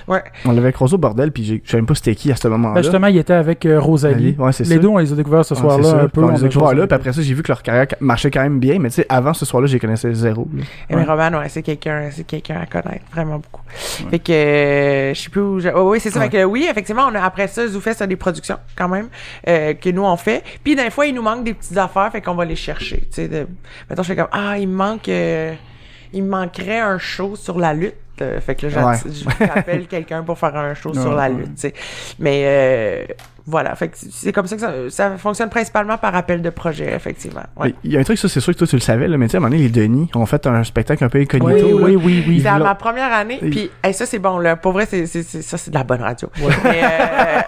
Ouais. 0.07 0.23
On 0.45 0.51
l'avait 0.51 0.71
croisé 0.73 0.95
au 0.95 0.97
bordel, 0.97 1.31
puis 1.31 1.43
j'ai- 1.43 1.61
je 1.63 1.69
savais 1.71 1.81
même 1.81 1.85
pas 1.87 1.95
c'était 1.95 2.15
qui 2.15 2.31
à 2.31 2.35
ce 2.35 2.47
moment-là. 2.47 2.75
Ben, 2.75 2.81
justement, 2.83 3.07
il 3.07 3.17
était 3.17 3.33
avec 3.33 3.65
euh, 3.65 3.79
Rosalie. 3.79 4.35
Ouais, 4.37 4.51
c'est 4.51 4.63
les 4.65 4.75
ça. 4.75 4.81
deux, 4.81 4.87
on 4.87 4.97
les 4.97 5.11
a 5.11 5.15
découverts 5.15 5.45
ce 5.45 5.53
Ouais, 5.53 5.59
soir-là 5.59 5.83
ça. 5.83 6.01
un 6.03 6.07
peu. 6.07 6.21
On 6.21 6.27
on 6.27 6.31
les 6.31 6.43
a 6.43 6.47
découverts 6.47 6.73
là, 6.73 6.87
puis 6.87 6.95
après 6.95 7.13
ça, 7.13 7.21
j'ai 7.21 7.33
vu 7.33 7.43
que 7.43 7.47
leur 7.49 7.61
carrière 7.63 7.87
marchait 7.99 8.31
quand 8.31 8.41
même 8.41 8.59
bien, 8.59 8.79
mais 8.79 8.89
tu 8.89 8.95
sais, 8.95 9.05
avant 9.09 9.33
ce 9.33 9.45
soir-là, 9.45 9.67
je 9.67 9.73
les 9.73 9.79
connaissais 9.79 10.13
zéro. 10.13 10.47
là. 10.55 10.63
Eh, 10.89 10.95
Mais 10.95 11.03
Roman, 11.03 11.39
ouais, 11.39 11.49
c'est 11.49 11.61
quelqu'un, 11.61 12.09
c'est 12.11 12.25
quelqu'un 12.25 12.59
à 12.61 12.65
connaître, 12.65 13.05
vraiment 13.13 13.35
beaucoup. 13.37 13.61
Fait 14.09 14.19
que, 14.19 14.31
euh, 14.31 15.13
je 15.13 15.19
sais 15.21 15.29
plus 15.29 15.41
où, 15.41 15.59
je- 15.59 15.69
oh, 15.73 15.91
oui, 15.91 15.99
c'est 15.99 16.09
ça. 16.09 16.19
Ouais. 16.19 16.29
Fait 16.29 16.37
que, 16.39 16.43
oui, 16.43 16.67
effectivement, 16.69 17.07
on 17.09 17.15
a, 17.15 17.21
après 17.21 17.47
ça, 17.47 17.67
Zoufest 17.67 18.01
a 18.01 18.07
des 18.07 18.15
productions, 18.15 18.57
quand 18.75 18.89
même, 18.89 19.07
euh, 19.47 19.73
que 19.73 19.89
nous, 19.89 20.03
on 20.03 20.17
fait. 20.17 20.43
Puis, 20.63 20.75
des 20.75 20.89
fois, 20.89 21.05
il 21.05 21.15
nous 21.15 21.21
manque 21.21 21.43
des 21.43 21.53
petites 21.53 21.77
affaires, 21.77 22.11
fait 22.11 22.21
qu'on 22.21 22.35
va 22.35 22.45
les 22.45 22.55
chercher, 22.55 22.97
tu 23.01 23.07
sais, 23.11 23.27
de, 23.27 23.47
mettons, 23.89 24.03
je 24.03 24.07
fais 24.09 24.15
comme, 24.15 24.27
ah, 24.31 24.57
il 24.57 24.67
me 24.67 24.75
manque, 24.75 25.07
euh, 25.09 25.53
il 26.13 26.23
me 26.23 26.29
manquerait 26.29 26.79
un 26.79 26.97
show 26.97 27.35
sur 27.35 27.57
la 27.57 27.73
lutte. 27.73 27.95
Euh, 28.21 28.39
fait 28.39 28.55
que 28.55 28.67
là, 28.67 28.87
Ouais. 28.89 28.97
j'appelle 29.39 29.87
quelqu'un 29.89 30.21
pour 30.23 30.37
faire 30.37 30.55
un 30.55 30.73
show 30.75 30.93
sur 30.93 31.13
la 31.15 31.27
lutte, 31.29 31.55
tu 31.55 31.61
sais. 31.61 31.73
Mais, 32.19 32.43
euh, 32.45 33.05
voilà. 33.45 33.75
Fait 33.75 33.87
que 33.89 33.97
c'est 33.97 34.31
comme 34.31 34.47
ça 34.47 34.55
que 34.55 34.61
ça, 34.61 34.71
ça 34.89 35.17
fonctionne 35.17 35.49
principalement 35.49 35.97
par 35.97 36.15
appel 36.15 36.41
de 36.41 36.49
projet, 36.49 36.93
effectivement. 36.93 37.43
Ouais. 37.57 37.73
Il 37.83 37.91
y 37.91 37.97
a 37.97 37.99
un 37.99 38.03
truc, 38.03 38.17
ça, 38.17 38.29
c'est 38.29 38.39
sûr 38.39 38.53
que 38.53 38.57
toi, 38.59 38.67
tu 38.67 38.75
le 38.75 38.81
savais, 38.81 39.07
là, 39.07 39.17
mais 39.17 39.27
tu 39.27 39.31
sais, 39.31 39.37
à 39.37 39.39
un 39.39 39.41
moment 39.41 39.51
donné, 39.51 39.63
les 39.63 39.69
Denis 39.69 40.09
ont 40.15 40.25
fait 40.25 40.45
un 40.47 40.63
spectacle 40.63 41.03
un 41.03 41.09
peu 41.09 41.19
incognito. 41.19 41.65
Oui, 41.65 41.71
là. 41.71 41.85
oui, 41.85 41.95
oui, 41.95 42.25
oui. 42.27 42.41
C'est 42.43 42.51
ma 42.59 42.75
première 42.75 43.11
année, 43.13 43.39
Oui. 43.41 43.49
puis 43.49 43.71
hey, 43.83 43.93
ça 43.93 44.05
c'est 44.05 44.19
bon 44.19 44.37
là. 44.37 44.55
Pour 44.55 44.71
vrai, 44.73 44.85
c'est 44.89 45.05
c'est 45.05 45.23
c'est- 45.23 45.41
ça 45.41 45.57
c'est 45.57 45.71
de 45.71 45.75
la 45.75 45.83
bonne 45.83 46.01
radio. 46.01 46.29
Mais, 46.63 46.81
euh, 46.83 47.41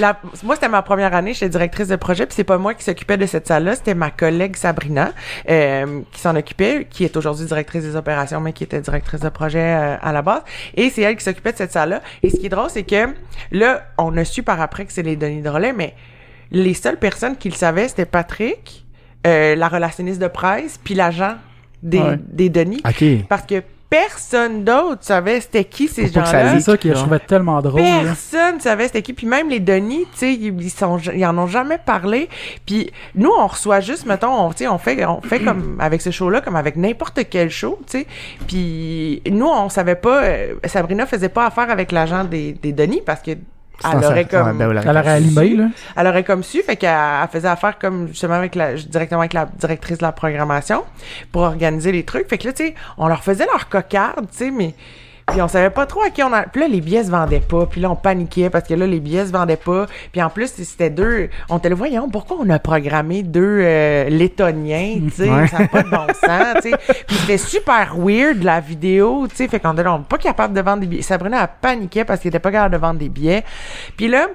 la- 0.00 0.18
moi 0.42 0.54
c'était 0.56 0.68
ma 0.68 0.82
première 0.82 1.14
année, 1.14 1.32
j'étais 1.34 1.48
directrice 1.48 1.88
de 1.88 1.96
projet, 1.96 2.26
puis 2.26 2.34
c'est 2.34 2.44
pas 2.44 2.58
moi 2.58 2.74
qui 2.74 2.84
s'occupais 2.84 3.16
de 3.16 3.26
cette 3.26 3.46
salle-là, 3.46 3.76
c'était 3.76 3.94
ma 3.94 4.10
collègue 4.10 4.56
Sabrina 4.56 5.12
euh, 5.48 6.00
qui 6.12 6.20
s'en 6.20 6.34
occupait, 6.36 6.86
qui 6.90 7.04
est 7.04 7.16
aujourd'hui 7.16 7.46
directrice 7.46 7.82
des 7.82 7.96
opérations, 7.96 8.40
mais 8.40 8.52
qui 8.52 8.64
était 8.64 8.80
directrice 8.80 9.20
de 9.20 9.28
projet 9.28 9.60
euh, 9.62 9.96
à 10.02 10.12
la 10.12 10.22
base. 10.22 10.42
Et 10.74 10.90
c'est 10.90 11.02
elle 11.02 11.16
qui 11.16 11.24
s'occupait 11.24 11.52
de 11.52 11.56
cette 11.58 11.72
salle-là. 11.72 12.00
Et 12.22 12.30
ce 12.30 12.36
qui 12.36 12.46
est 12.46 12.50
drôle, 12.50 12.70
c'est 12.70 12.82
que 12.84 13.08
là, 13.50 13.82
on 13.98 14.16
a 14.16 14.24
su 14.24 14.42
par 14.42 14.60
après 14.60 14.84
que 14.84 14.92
c'est 14.92 15.02
les 15.02 15.11
Denis 15.16 15.42
Drolet, 15.42 15.72
mais 15.72 15.94
les 16.50 16.74
seules 16.74 16.98
personnes 16.98 17.36
qui 17.36 17.48
le 17.48 17.54
savaient, 17.54 17.88
c'était 17.88 18.04
Patrick, 18.06 18.84
euh, 19.26 19.54
la 19.54 19.68
relationniste 19.68 20.20
de 20.20 20.28
presse, 20.28 20.78
puis 20.82 20.94
l'agent 20.94 21.34
des, 21.82 21.98
Ouais. 21.98 22.18
des 22.28 22.48
Denis. 22.48 22.80
Parce 23.28 23.42
que 23.46 23.62
personne 23.88 24.64
d'autre 24.64 25.00
savait 25.02 25.40
c'était 25.40 25.64
qui 25.64 25.86
ces 25.86 26.06
gens-là. 26.10 26.54
C'est 26.54 26.60
ça 26.60 26.76
que 26.78 26.88
je 26.88 26.94
trouvais 26.94 27.18
tellement 27.18 27.60
drôle. 27.60 27.82
là. 27.82 28.00
Personne 28.04 28.58
savait 28.58 28.86
c'était 28.86 29.02
qui. 29.02 29.12
Puis 29.12 29.26
même 29.26 29.50
les 29.50 29.60
Denis, 29.60 30.04
tu 30.12 30.18
sais, 30.18 30.32
ils, 30.34 30.62
ils 30.62 30.70
sont, 30.70 30.96
ils 30.98 31.26
en 31.26 31.36
ont 31.36 31.46
jamais 31.46 31.76
parlé. 31.78 32.28
Puis 32.64 32.90
nous, 33.14 33.30
on 33.38 33.46
reçoit 33.46 33.80
juste, 33.80 34.06
mettons, 34.06 34.32
on, 34.32 34.46
on 34.48 34.78
fait, 34.78 35.04
on 35.04 35.20
fait 35.20 35.40
comme 35.40 35.76
avec 35.80 36.00
ce 36.00 36.10
show-là, 36.10 36.40
comme 36.40 36.56
avec 36.56 36.76
n'importe 36.76 37.20
quel 37.28 37.50
show, 37.50 37.78
tu 37.86 37.98
sais. 37.98 38.06
Puis 38.46 39.22
nous, 39.30 39.46
on 39.46 39.68
savait 39.68 39.94
pas. 39.96 40.22
euh, 40.24 40.54
Sabrina 40.64 41.04
faisait 41.06 41.28
pas 41.28 41.46
affaire 41.46 41.68
avec 41.70 41.92
l'agent 41.92 42.24
des, 42.24 42.52
des 42.54 42.72
Denis 42.72 43.02
parce 43.04 43.20
que 43.20 43.32
elle 43.84 44.02
Sans 44.02 44.10
aurait 44.10 44.24
comme 44.24 44.46
ouais, 44.58 44.66
ben, 44.66 44.82
Elle 44.84 44.96
aurait 44.96 45.10
allumé, 45.10 45.56
là. 45.56 45.68
elle 45.96 46.06
aurait 46.06 46.24
comme 46.24 46.42
su, 46.42 46.62
fait 46.62 46.76
qu'elle 46.76 46.90
elle 46.90 47.28
faisait 47.28 47.48
affaire 47.48 47.78
comme 47.78 48.08
justement 48.08 48.34
avec 48.34 48.54
la 48.54 48.74
directement 48.74 49.20
avec 49.20 49.32
la 49.32 49.46
directrice 49.46 49.98
de 49.98 50.02
la 50.02 50.12
programmation 50.12 50.84
pour 51.30 51.42
organiser 51.42 51.92
les 51.92 52.04
trucs. 52.04 52.28
Fait 52.28 52.38
que 52.38 52.46
là, 52.48 52.52
tu 52.52 52.66
sais, 52.66 52.74
on 52.98 53.08
leur 53.08 53.22
faisait 53.22 53.46
leur 53.46 53.68
cocarde, 53.68 54.26
tu 54.30 54.38
sais, 54.38 54.50
mais 54.50 54.74
puis 55.26 55.40
on 55.40 55.48
savait 55.48 55.70
pas 55.70 55.86
trop 55.86 56.02
à 56.02 56.10
qui 56.10 56.22
on 56.22 56.32
a. 56.32 56.42
Puis 56.42 56.60
là, 56.60 56.68
les 56.68 56.80
billets 56.80 57.04
se 57.04 57.10
vendaient 57.10 57.40
pas. 57.40 57.66
Puis 57.66 57.80
là, 57.80 57.90
on 57.90 57.96
paniquait 57.96 58.50
parce 58.50 58.68
que 58.68 58.74
là, 58.74 58.86
les 58.86 59.00
billets 59.00 59.26
se 59.26 59.32
vendaient 59.32 59.56
pas. 59.56 59.86
Puis 60.10 60.22
en 60.22 60.28
plus, 60.30 60.52
c'était 60.52 60.90
deux. 60.90 61.28
On 61.48 61.58
était 61.58 61.68
là, 61.68 61.74
voyons, 61.74 62.08
pourquoi 62.08 62.36
on 62.40 62.50
a 62.50 62.58
programmé 62.58 63.22
deux 63.22 63.60
euh, 63.62 64.08
Lettoniens, 64.08 64.98
tu 65.04 65.10
sais, 65.10 65.30
Ouais. 65.30 65.46
ça 65.48 65.60
n'a 65.60 65.68
pas 65.68 65.82
de 65.82 65.88
bon 65.90 66.06
sens, 66.08 66.56
tu 66.62 66.70
sais. 66.70 66.76
Puis 67.06 67.16
c'était 67.16 67.38
super 67.38 67.94
weird 67.96 68.42
la 68.42 68.60
vidéo, 68.60 69.26
tu 69.28 69.36
sais, 69.36 69.48
fait 69.48 69.60
qu'on 69.60 69.72
était 69.72 69.82
là, 69.84 69.94
on 69.94 70.02
pas 70.02 70.18
capable 70.18 70.54
de 70.54 70.60
vendre 70.60 70.80
des 70.80 70.86
billets. 70.86 71.02
Sabrina 71.02 71.40
a 71.42 71.46
paniqué 71.46 72.04
parce 72.04 72.20
qu'elle 72.20 72.30
était 72.30 72.38
pas 72.38 72.50
capable 72.52 72.74
de 72.74 72.80
vendre 72.80 72.98
des 72.98 73.08
billets. 73.08 73.44
Puis 73.96 74.08
là, 74.08 74.26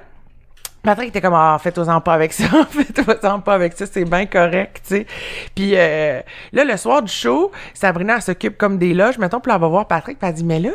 Patrick 0.88 1.10
était 1.10 1.20
comme 1.20 1.34
ah 1.34 1.58
faites-en 1.62 2.00
pas 2.00 2.14
avec 2.14 2.32
ça, 2.32 2.46
faites-en 2.70 3.40
pas 3.40 3.52
avec 3.52 3.74
ça, 3.74 3.84
c'est 3.84 4.06
bien 4.06 4.24
correct, 4.24 4.80
tu 4.88 4.96
sais. 4.96 5.06
Puis 5.54 5.72
euh, 5.74 6.22
là 6.54 6.64
le 6.64 6.76
soir 6.78 7.02
du 7.02 7.12
show, 7.12 7.52
Sabrina 7.74 8.22
s'occupe 8.22 8.56
comme 8.56 8.78
des 8.78 8.94
loges, 8.94 9.18
mettons, 9.18 9.38
puis 9.38 9.52
elle 9.52 9.60
va 9.60 9.68
voir 9.68 9.86
Patrick, 9.86 10.18
puis 10.18 10.26
elle 10.26 10.34
dit 10.34 10.44
mais 10.44 10.60
là 10.60 10.70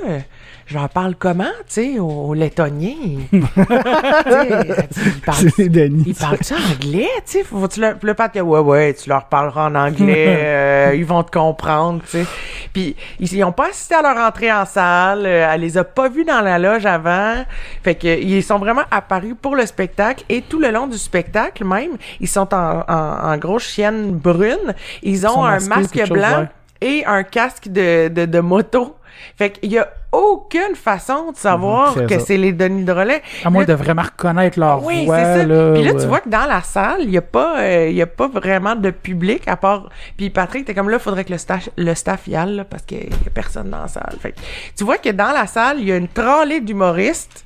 je 0.66 0.76
leur 0.76 0.90
parle 0.90 1.16
comment, 1.16 1.44
tu 1.68 1.94
sais, 1.94 2.00
aux 2.00 2.34
Lettoniens. 2.34 2.94
Ils 3.32 3.42
parlent- 5.26 5.52
ils 6.06 6.16
parlent 6.16 6.38
anglais, 6.74 7.08
tu 7.26 7.32
sais, 7.32 7.44
faut 7.44 7.68
tu 7.68 7.80
leur 7.82 7.96
le 8.02 8.14
Patrick 8.14 8.44
ouais 8.44 8.60
ouais, 8.60 8.94
tu 8.94 9.10
leur 9.10 9.26
parleras 9.26 9.68
en 9.70 9.76
anglais, 9.76 10.26
euh, 10.40 10.92
ils 10.96 11.06
vont 11.06 11.24
te 11.24 11.32
comprendre, 11.32 12.02
tu 12.04 12.10
sais. 12.24 12.26
Puis 12.74 12.96
ils, 13.20 13.34
ils 13.34 13.44
ont 13.44 13.52
pas 13.52 13.70
assisté 13.70 13.96
à 13.96 14.02
leur 14.02 14.18
entrée 14.18 14.52
en 14.52 14.66
salle, 14.66 15.26
euh, 15.26 15.50
elle 15.52 15.62
les 15.62 15.78
a 15.78 15.84
pas 15.84 16.10
vus 16.10 16.26
dans 16.26 16.42
la 16.42 16.60
loge 16.60 16.86
avant. 16.86 17.44
Fait 17.84 17.96
que 17.96 18.20
ils 18.22 18.44
sont 18.44 18.60
vraiment 18.60 18.84
apparus 18.92 19.36
pour 19.42 19.56
le 19.56 19.66
spectacle 19.66 20.24
et 20.30 20.42
tout 20.42 20.60
le 20.60 20.72
long 20.72 20.88
du 20.88 20.98
spectacle 20.98 21.64
même, 21.66 21.92
ils 22.20 22.28
sont 22.28 22.54
en, 22.54 22.84
en, 22.88 23.32
en 23.34 23.38
grosse 23.38 23.64
chienne 23.64 24.12
brune, 24.12 24.74
ils 25.02 25.26
ont 25.28 25.44
un 25.46 25.60
masque 25.60 25.98
chose, 26.00 26.10
blanc 26.10 26.40
ouais. 26.42 26.48
et 26.82 27.06
un 27.06 27.24
casque 27.24 27.68
de, 27.70 28.08
de, 28.10 28.26
de 28.26 28.40
moto. 28.40 28.96
Fait 29.38 29.52
qu'il 29.52 29.72
y 29.72 29.78
a 29.78 29.88
aucune 30.12 30.76
façon 30.76 31.32
de 31.32 31.38
savoir 31.38 31.96
que 32.06 32.20
c'est 32.20 32.38
les 32.38 32.54
Denis 32.54 32.84
Drolet. 32.84 33.22
À 33.44 33.50
moins 33.50 33.66
de 33.66 33.74
vraiment 33.74 34.04
reconnaître 34.04 34.60
leur 34.60 34.84
oui, 34.84 35.06
voix. 35.06 35.18
c'est 35.18 35.42
ça. 35.42 35.46
Là, 35.46 35.74
puis 35.74 35.84
là, 35.84 35.94
tu 35.94 36.06
vois 36.06 36.20
que 36.20 36.30
dans 36.30 36.46
la 36.46 36.62
salle, 36.62 37.02
il 37.02 37.10
y 37.10 37.18
a 37.18 37.22
pas, 37.22 37.60
euh, 37.60 37.90
y 37.90 38.02
a 38.02 38.08
pas 38.08 38.28
vraiment 38.28 38.76
de 38.76 38.92
public 38.92 39.48
à 39.48 39.58
part. 39.58 39.90
Puis 40.18 40.30
Patrick, 40.30 40.66
t'es 40.66 40.74
comme 40.74 40.90
là, 40.90 41.00
faudrait 41.00 41.26
que 41.26 41.32
le 41.32 41.38
staff, 41.38 41.70
le 41.78 41.96
staff 41.96 42.28
y 42.28 42.36
aille 42.36 42.56
là, 42.56 42.66
parce 42.66 42.84
qu'il 42.84 43.10
y 43.10 43.28
a 43.28 43.32
personne 43.34 43.70
dans 43.70 43.82
la 43.82 43.88
salle. 43.88 44.16
Fait 44.20 44.32
que 44.32 44.40
tu 44.76 44.84
vois 44.84 44.98
que 44.98 45.10
dans 45.10 45.32
la 45.32 45.48
salle, 45.48 45.78
il 45.80 45.88
y 45.88 45.92
a 45.92 45.98
une 45.98 46.08
tralée 46.08 46.62
d'humoristes. 46.62 47.46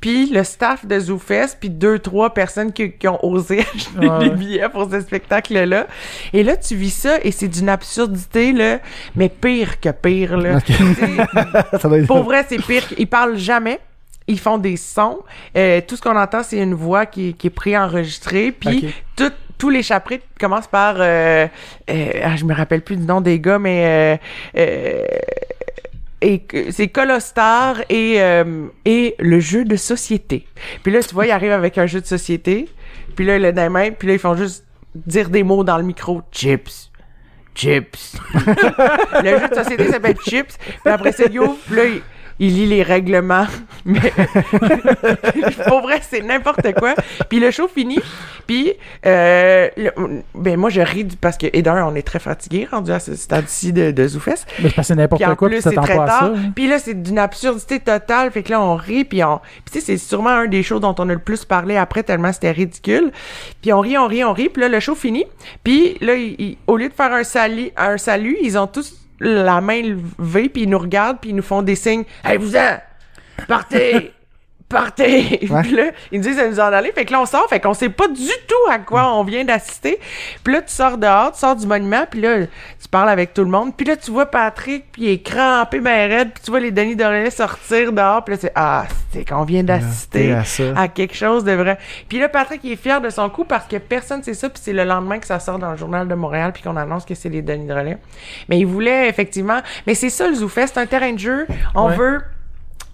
Puis 0.00 0.26
le 0.30 0.44
staff 0.44 0.86
de 0.86 0.98
ZooFest, 1.00 1.56
puis 1.58 1.70
deux, 1.70 1.98
trois 1.98 2.32
personnes 2.32 2.72
qui, 2.72 2.92
qui 2.92 3.08
ont 3.08 3.18
osé 3.24 3.60
acheter 3.74 4.08
Ouais. 4.08 4.18
des 4.20 4.30
billets 4.30 4.68
pour 4.68 4.88
ce 4.90 5.00
spectacle-là. 5.00 5.86
Et 6.32 6.42
là, 6.44 6.56
tu 6.56 6.76
vis 6.76 6.90
ça, 6.94 7.18
et 7.22 7.32
c'est 7.32 7.48
d'une 7.48 7.68
absurdité, 7.68 8.52
là, 8.52 8.78
mais 9.16 9.28
pire 9.28 9.80
que 9.80 9.88
pire, 9.90 10.36
là. 10.36 10.60
Sais, 10.60 10.72
Ça 11.80 11.88
doit 11.88 11.98
être- 11.98 12.06
pour 12.06 12.22
vrai, 12.22 12.44
c'est 12.48 12.62
pire. 12.64 12.84
Ils 12.96 13.08
parlent 13.08 13.36
jamais. 13.38 13.80
Ils 14.28 14.38
font 14.38 14.58
des 14.58 14.76
sons. 14.76 15.20
Euh, 15.56 15.80
tout 15.86 15.96
ce 15.96 16.02
qu'on 16.02 16.16
entend, 16.16 16.42
c'est 16.42 16.58
une 16.58 16.74
voix 16.74 17.06
qui, 17.06 17.34
qui 17.34 17.46
est 17.46 17.50
préenregistrée. 17.50 18.52
Puis 18.52 18.94
tout- 19.16 19.32
tous 19.56 19.70
les 19.70 19.82
chapitres 19.82 20.24
commencent 20.38 20.68
par... 20.68 20.96
Euh, 20.98 21.48
euh, 21.90 22.10
ah, 22.22 22.36
je 22.36 22.44
me 22.44 22.54
rappelle 22.54 22.82
plus 22.82 22.96
du 22.96 23.04
nom 23.04 23.20
des 23.20 23.40
gars, 23.40 23.58
mais... 23.58 24.20
Et 26.20 26.42
c'est 26.70 26.88
Colostar 26.88 27.76
et, 27.88 28.20
euh, 28.20 28.66
et 28.84 29.14
le 29.20 29.38
jeu 29.38 29.64
de 29.64 29.76
société. 29.76 30.46
Puis 30.82 30.92
là, 30.92 31.00
tu 31.00 31.14
vois, 31.14 31.26
ils 31.26 31.30
arrivent 31.30 31.52
avec 31.52 31.78
un 31.78 31.86
jeu 31.86 32.00
de 32.00 32.06
société. 32.06 32.68
Puis 33.14 33.24
là, 33.24 33.38
les 33.38 33.68
mains. 33.68 33.92
Puis 33.92 34.08
là, 34.08 34.14
ils 34.14 34.18
font 34.18 34.34
juste 34.34 34.64
dire 34.94 35.30
des 35.30 35.42
mots 35.42 35.62
dans 35.62 35.76
le 35.76 35.84
micro. 35.84 36.22
Chips. 36.32 36.90
Chips. 37.54 38.16
le 38.34 39.38
jeu 39.38 39.48
de 39.48 39.54
société 39.54 39.90
s'appelle 39.90 40.16
Chips. 40.24 40.58
Puis 40.58 40.92
après 40.92 41.10
il 41.10 41.40
ouvre. 41.40 41.56
Puis 41.66 41.76
là, 41.76 41.82
il, 42.38 42.48
il 42.48 42.54
lit 42.54 42.66
les 42.66 42.82
règlements. 42.82 43.46
Mais 43.84 44.00
pour 45.68 45.80
vrai, 45.82 46.00
c'est 46.08 46.22
n'importe 46.22 46.72
quoi. 46.74 46.94
Puis 47.28 47.40
le 47.40 47.50
show 47.50 47.68
finit. 47.68 48.00
Puis, 48.46 48.72
euh, 49.06 49.68
le- 49.76 50.22
ben 50.34 50.56
moi, 50.58 50.70
je 50.70 50.80
ris 50.80 51.04
du- 51.04 51.16
parce 51.16 51.36
que, 51.36 51.46
et 51.52 51.62
d'un, 51.62 51.84
on 51.86 51.94
est 51.94 52.02
très 52.02 52.18
fatigué 52.18 52.66
rendu 52.70 52.90
à 52.90 52.98
ce 53.00 53.14
stade-ci 53.14 53.72
de, 53.72 53.90
de 53.90 54.08
Zoufest. 54.08 54.46
Mais 54.62 54.68
c'est 54.70 54.74
parce 54.74 54.88
que 54.88 54.94
c'est 54.94 54.94
n'importe 54.96 55.22
quoi, 55.36 55.48
plus, 55.48 55.60
c'est 55.60 55.74
très 55.74 55.96
pas 55.96 56.04
à 56.04 56.06
tard. 56.06 56.24
hein. 56.34 56.52
Puis 56.54 56.66
là, 56.68 56.78
c'est 56.78 57.00
d'une 57.02 57.18
absurdité 57.18 57.80
totale. 57.80 58.30
Fait 58.30 58.42
que 58.42 58.50
là, 58.50 58.60
on 58.62 58.76
rit, 58.76 59.04
puis 59.04 59.22
on... 59.24 59.38
Puis 59.64 59.72
tu 59.72 59.80
sais, 59.80 59.86
c'est 59.86 59.98
sûrement 59.98 60.30
un 60.30 60.46
des 60.46 60.62
shows 60.62 60.80
dont 60.80 60.94
on 60.98 61.08
a 61.08 61.12
le 61.12 61.18
plus 61.18 61.44
parlé 61.44 61.76
après, 61.76 62.02
tellement 62.02 62.32
c'était 62.32 62.50
ridicule. 62.52 63.12
Puis 63.60 63.72
on 63.72 63.80
rit, 63.80 63.98
on 63.98 64.06
rit, 64.06 64.24
on 64.24 64.32
rit. 64.32 64.48
Puis 64.48 64.62
là, 64.62 64.68
le 64.68 64.80
show 64.80 64.94
finit. 64.94 65.26
Puis 65.64 65.96
là, 66.00 66.14
ils- 66.14 66.56
au 66.66 66.76
lieu 66.76 66.88
de 66.88 66.94
faire 66.94 67.12
un 67.12 67.24
salut, 67.24 67.70
un 67.76 67.98
salut, 67.98 68.36
ils 68.42 68.56
ont 68.58 68.66
tous 68.66 68.94
la 69.20 69.60
main 69.60 69.82
levée, 69.82 70.48
puis 70.48 70.62
ils 70.62 70.68
nous 70.68 70.78
regardent, 70.78 71.18
puis 71.20 71.30
ils 71.30 71.36
nous 71.36 71.42
font 71.42 71.62
des 71.62 71.74
signes. 71.74 72.04
«Hey, 72.24 72.38
vous 72.38 72.56
en! 72.56 72.78
Partez!» 73.46 74.12
Partez! 74.68 75.46
Ouais. 75.50 75.62
Puis 75.62 75.72
là, 75.76 75.84
ils 76.12 76.20
nous 76.20 76.24
disent 76.26 76.36
de 76.36 76.46
nous 76.46 76.60
en 76.60 76.64
aller. 76.64 76.92
Fait 76.92 77.04
que 77.06 77.12
là, 77.12 77.20
on 77.22 77.26
sort. 77.26 77.48
Fait 77.48 77.58
qu'on 77.60 77.72
sait 77.72 77.88
pas 77.88 78.06
du 78.08 78.26
tout 78.46 78.70
à 78.70 78.78
quoi 78.78 79.14
on 79.14 79.24
vient 79.24 79.44
d'assister. 79.44 79.98
Puis 80.44 80.52
là, 80.52 80.60
tu 80.60 80.72
sors 80.74 80.98
dehors, 80.98 81.32
tu 81.32 81.38
sors 81.38 81.56
du 81.56 81.66
monument. 81.66 82.04
Puis 82.10 82.20
là, 82.20 82.40
tu 82.46 82.88
parles 82.90 83.08
avec 83.08 83.32
tout 83.32 83.44
le 83.44 83.50
monde. 83.50 83.74
Puis 83.74 83.86
là, 83.86 83.96
tu 83.96 84.10
vois 84.10 84.26
Patrick, 84.26 84.92
puis 84.92 85.02
il 85.04 85.08
est 85.10 85.22
crampé, 85.22 85.80
ben 85.80 86.10
raide. 86.10 86.32
Puis 86.34 86.42
tu 86.44 86.50
vois 86.50 86.60
les 86.60 86.70
Denis 86.70 86.96
Dorelais 86.96 87.30
sortir 87.30 87.92
dehors. 87.92 88.22
Puis 88.24 88.34
là, 88.34 88.40
c'est 88.42 88.52
Ah, 88.54 88.84
c'est 89.12 89.24
qu'on 89.26 89.44
vient 89.44 89.62
d'assister 89.64 90.32
à 90.76 90.88
quelque 90.88 91.14
chose 91.14 91.44
de 91.44 91.52
vrai. 91.52 91.78
Puis 92.08 92.18
là, 92.18 92.28
Patrick 92.28 92.60
il 92.64 92.72
est 92.72 92.76
fier 92.76 93.00
de 93.00 93.08
son 93.08 93.30
coup 93.30 93.44
parce 93.44 93.66
que 93.66 93.76
personne 93.76 94.22
sait 94.22 94.34
ça. 94.34 94.50
Puis 94.50 94.60
c'est 94.62 94.72
le 94.74 94.84
lendemain 94.84 95.18
que 95.18 95.26
ça 95.26 95.38
sort 95.40 95.58
dans 95.58 95.70
le 95.70 95.76
journal 95.78 96.06
de 96.06 96.14
Montréal. 96.14 96.52
Puis 96.52 96.62
qu'on 96.62 96.76
annonce 96.76 97.06
que 97.06 97.14
c'est 97.14 97.30
les 97.30 97.40
Denis 97.42 97.66
Drolet. 97.66 97.96
Mais 98.50 98.58
il 98.58 98.66
voulait 98.66 99.08
effectivement. 99.08 99.60
Mais 99.86 99.94
c'est 99.94 100.10
ça 100.10 100.28
le 100.28 100.34
ZooFest, 100.34 100.72
c'est 100.74 100.80
un 100.80 100.86
terrain 100.86 101.12
de 101.12 101.18
jeu. 101.18 101.46
On 101.74 101.88
Ouais. 101.88 101.96
veut. 101.96 102.20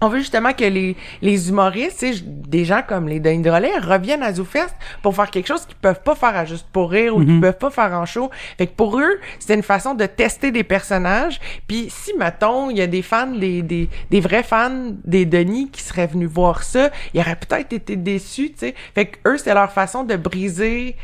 On 0.01 0.09
veut 0.09 0.19
justement 0.19 0.53
que 0.53 0.65
les, 0.65 0.95
les 1.21 1.49
humoristes, 1.49 2.05
des 2.25 2.65
gens 2.65 2.81
comme 2.87 3.07
les 3.07 3.19
Denis 3.19 3.41
Drolet 3.41 3.77
reviennent 3.79 4.23
à 4.23 4.33
ZooFest 4.33 4.75
pour 5.01 5.15
faire 5.15 5.31
quelque 5.31 5.47
chose 5.47 5.65
qu'ils 5.65 5.77
peuvent 5.77 6.01
pas 6.01 6.15
faire 6.15 6.35
à 6.35 6.45
Juste 6.45 6.67
pour 6.71 6.91
rire 6.91 7.15
ou 7.15 7.23
qu'ils 7.23 7.41
peuvent 7.41 7.57
pas 7.57 7.69
faire 7.69 7.93
en 7.93 8.05
show. 8.05 8.29
Fait 8.57 8.67
que 8.67 8.75
pour 8.75 8.99
eux, 8.99 9.19
c'était 9.39 9.55
une 9.55 9.63
façon 9.63 9.95
de 9.95 10.05
tester 10.05 10.51
des 10.51 10.63
personnages. 10.63 11.39
Puis 11.67 11.87
si, 11.89 12.13
mettons, 12.17 12.69
il 12.69 12.77
y 12.77 12.81
a 12.81 12.87
des 12.87 13.01
fans, 13.01 13.27
des, 13.27 13.61
des, 13.61 13.89
des 14.11 14.19
vrais 14.19 14.43
fans 14.43 14.93
des 15.03 15.25
Denis 15.25 15.69
qui 15.71 15.81
seraient 15.81 16.07
venus 16.07 16.29
voir 16.29 16.63
ça, 16.63 16.91
ils 17.13 17.21
auraient 17.21 17.35
peut-être 17.35 17.73
été 17.73 17.95
déçus, 17.95 18.51
tu 18.51 18.59
sais. 18.59 18.75
Fait 18.93 19.07
que 19.07 19.17
eux, 19.27 19.37
c'est 19.37 19.53
leur 19.53 19.71
façon 19.71 20.03
de 20.03 20.15
briser... 20.15 20.95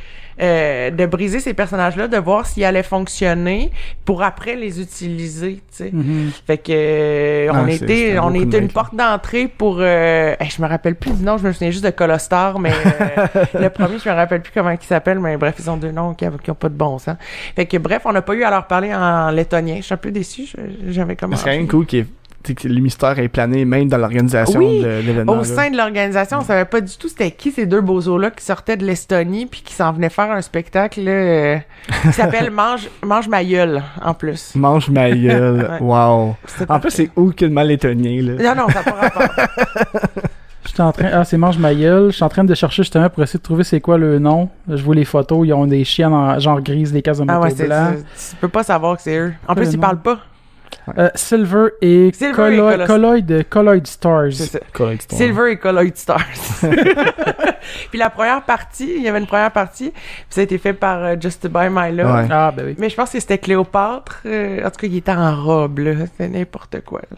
euh, 0.42 0.90
de 0.92 1.06
briser 1.06 1.40
ces 1.40 1.54
personnages-là, 1.54 2.08
de 2.08 2.18
voir 2.18 2.46
s'ils 2.48 2.64
allaient 2.64 2.84
fonctionner 2.84 3.70
pour 4.06 4.24
après 4.24 4.56
les 4.56 4.82
utiliser, 4.82 5.56
tu 5.56 5.62
sais. 5.70 5.90
Mhm. 5.94 6.32
Fait 6.48 6.58
que 6.58 6.72
euh, 6.72 7.52
on 7.54 7.68
était 7.68 7.88
c'est 8.12 8.18
un 8.18 8.24
on 8.24 8.34
était 8.34 8.58
une 8.60 8.68
porte 8.70 8.96
d'entrée 8.96 9.48
pour 9.48 9.78
euh, 9.80 10.36
hey, 10.40 10.50
je 10.50 10.62
me 10.62 10.68
rappelle 10.68 10.96
plus 10.96 11.12
du 11.12 11.24
nom, 11.24 11.38
je 11.38 11.46
me 11.48 11.52
souviens 11.52 11.72
juste 11.72 11.84
de 11.86 11.90
Colostar 11.92 12.60
mais 12.60 12.72
euh, 12.72 13.28
le 13.60 13.70
premier 13.70 14.00
je 14.00 14.10
me 14.10 14.14
rappelle 14.16 14.42
plus 14.42 14.52
comment 14.54 14.70
il 14.72 14.80
s'appelle 14.82 15.20
mais 15.20 15.38
bref, 15.38 15.56
ils 15.60 15.70
ont 15.70 15.78
deux 15.78 15.92
noms 15.92 16.14
qui, 16.14 16.26
qui 16.44 16.52
ont 16.52 16.56
pas 16.56 16.70
de 16.70 16.76
bon 16.76 16.98
sens. 16.98 17.16
Fait 17.56 17.66
que 17.66 17.78
bref, 17.78 18.02
on 18.06 18.12
n'a 18.14 18.22
pas 18.22 18.34
eu 18.34 18.44
à 18.44 18.50
leur 18.50 18.68
parler 18.68 18.94
en 18.94 19.30
lettonien. 19.32 19.78
Je 19.78 19.82
suis 19.84 19.94
un 19.94 19.98
peu 19.98 20.12
déçu, 20.12 20.46
je- 20.48 20.92
j'avais 20.92 21.16
commencé. 21.16 21.44
C'est 21.44 21.50
quand 21.52 21.56
même 21.58 21.68
cool 21.68 21.86
qu'il 21.86 22.00
y 22.00 22.02
ait- 22.02 22.08
le 22.64 22.80
mystère 22.80 23.18
est 23.20 23.28
plané 23.28 23.66
même 23.66 23.88
dans 23.88 23.98
l'organisation 23.98 24.60
Oui, 24.60 24.82
de 24.82 25.02
l'événement. 25.06 25.34
Au 25.34 25.38
là. 25.38 25.44
sein 25.44 25.70
de 25.70 25.78
l'organisation, 25.78 26.40
on 26.40 26.44
savait 26.44 26.66
pas 26.66 26.82
du 26.82 26.96
tout 26.98 27.08
c'était 27.08 27.32
qui 27.32 27.52
ces 27.52 27.66
deux 27.66 27.82
bozos-là 27.82 28.32
qui 28.32 28.44
sortaient 28.44 28.78
de 28.78 28.86
l'Estonie 28.86 29.46
puis 29.46 29.62
qui 29.62 29.74
s'en 29.74 29.92
venaient 29.92 30.10
faire 30.10 30.32
un 30.32 30.42
spectacle 30.42 31.02
là, 31.02 31.12
euh, 31.12 31.58
qui 32.04 32.14
s'appelle 32.14 32.52
Mange, 32.52 32.90
Mange 33.04 33.28
ma 33.28 33.44
gueule, 33.44 33.82
en 34.04 34.14
plus. 34.14 34.54
Mange 34.56 34.90
ma 34.90 35.10
gueule. 35.12 35.70
Ouais. 35.82 35.88
Wow. 35.88 36.36
En 36.70 36.80
plus, 36.80 36.92
c'est 36.92 37.10
aucunement 37.16 37.64
lettonien, 37.64 38.22
là. 38.22 38.56
Non, 38.56 38.64
non, 38.64 38.70
ça 38.70 38.82
n'a 38.84 38.92
pas 38.92 38.92
rapport. 38.92 39.24
Je 40.64 40.70
suis 40.70 40.82
en 40.82 40.92
train. 40.92 41.10
Ah, 41.12 41.24
c'est 41.26 41.38
Mange 41.38 41.58
ma 41.58 41.74
gueule. 41.74 42.12
Je 42.12 42.16
suis 42.16 42.24
en 42.24 42.30
train 42.30 42.44
de 42.44 42.54
chercher 42.54 42.84
justement 42.84 43.10
pour 43.10 43.24
essayer 43.24 43.40
de 43.40 43.44
trouver 43.44 43.64
c'est 43.64 43.82
quoi 43.82 43.98
le 43.98 44.20
nom. 44.20 44.48
Je 44.70 44.82
vois 44.84 44.96
les 44.96 45.06
photos. 45.06 45.46
Ils 45.46 45.54
ont 45.54 45.66
des 45.66 45.84
chiens 45.84 46.12
en 46.12 46.40
genre 46.40 46.62
grises, 46.62 46.92
des 46.94 47.02
cases 47.02 47.18
de 47.18 47.26
Ah 47.28 47.34
moto 47.36 47.46
ouais, 47.48 47.54
c'est, 47.56 47.66
blanc. 47.66 47.94
tu 47.96 48.36
peux 48.38 48.48
pas 48.48 48.64
savoir 48.64 48.96
que 48.98 49.02
c'est 49.02 49.18
eux. 49.18 49.34
En 49.48 49.56
plus, 49.56 49.70
ils 49.72 49.76
nom? 49.76 49.82
parlent 49.82 50.02
pas. 50.02 50.20
Euh, 50.98 51.10
Silver 51.16 51.68
et, 51.82 52.12
Silver 52.14 52.30
et 52.32 52.34
Colloid, 52.34 52.78
Colos- 52.86 52.88
Colloid, 52.88 53.44
Colloid 53.50 53.88
Stars. 53.88 54.34
Ça. 54.34 54.60
Silver 55.18 55.52
et 55.52 55.58
Colloid 55.58 55.96
Stars. 55.96 56.26
puis 57.90 58.00
la 58.00 58.10
première 58.10 58.42
partie, 58.44 58.92
il 58.98 59.04
y 59.04 59.08
avait 59.08 59.20
une 59.20 59.28
première 59.28 59.52
partie, 59.52 59.92
puis 59.92 60.02
ça 60.30 60.42
a 60.42 60.44
été 60.44 60.58
fait 60.58 60.74
par 60.74 61.04
euh, 61.04 61.16
Just 61.20 61.42
to 61.44 61.50
Buy 61.50 61.68
My 61.70 61.92
Love. 61.96 62.14
Ouais. 62.16 62.28
Ah, 62.30 62.52
ben 62.56 62.66
oui. 62.68 62.76
Mais 62.78 62.90
je 62.90 62.96
pense 62.96 63.12
que 63.12 63.20
c'était 63.20 63.38
Cléopâtre. 63.38 64.22
euh, 64.26 64.60
en 64.66 64.70
tout 64.70 64.78
cas, 64.82 64.88
il 64.88 64.98
était 64.98 65.12
en 65.12 65.36
robe, 65.44 65.80
là. 65.80 65.92
C'était 66.06 66.28
n'importe 66.30 66.82
quoi. 66.82 67.02
là. 67.10 67.18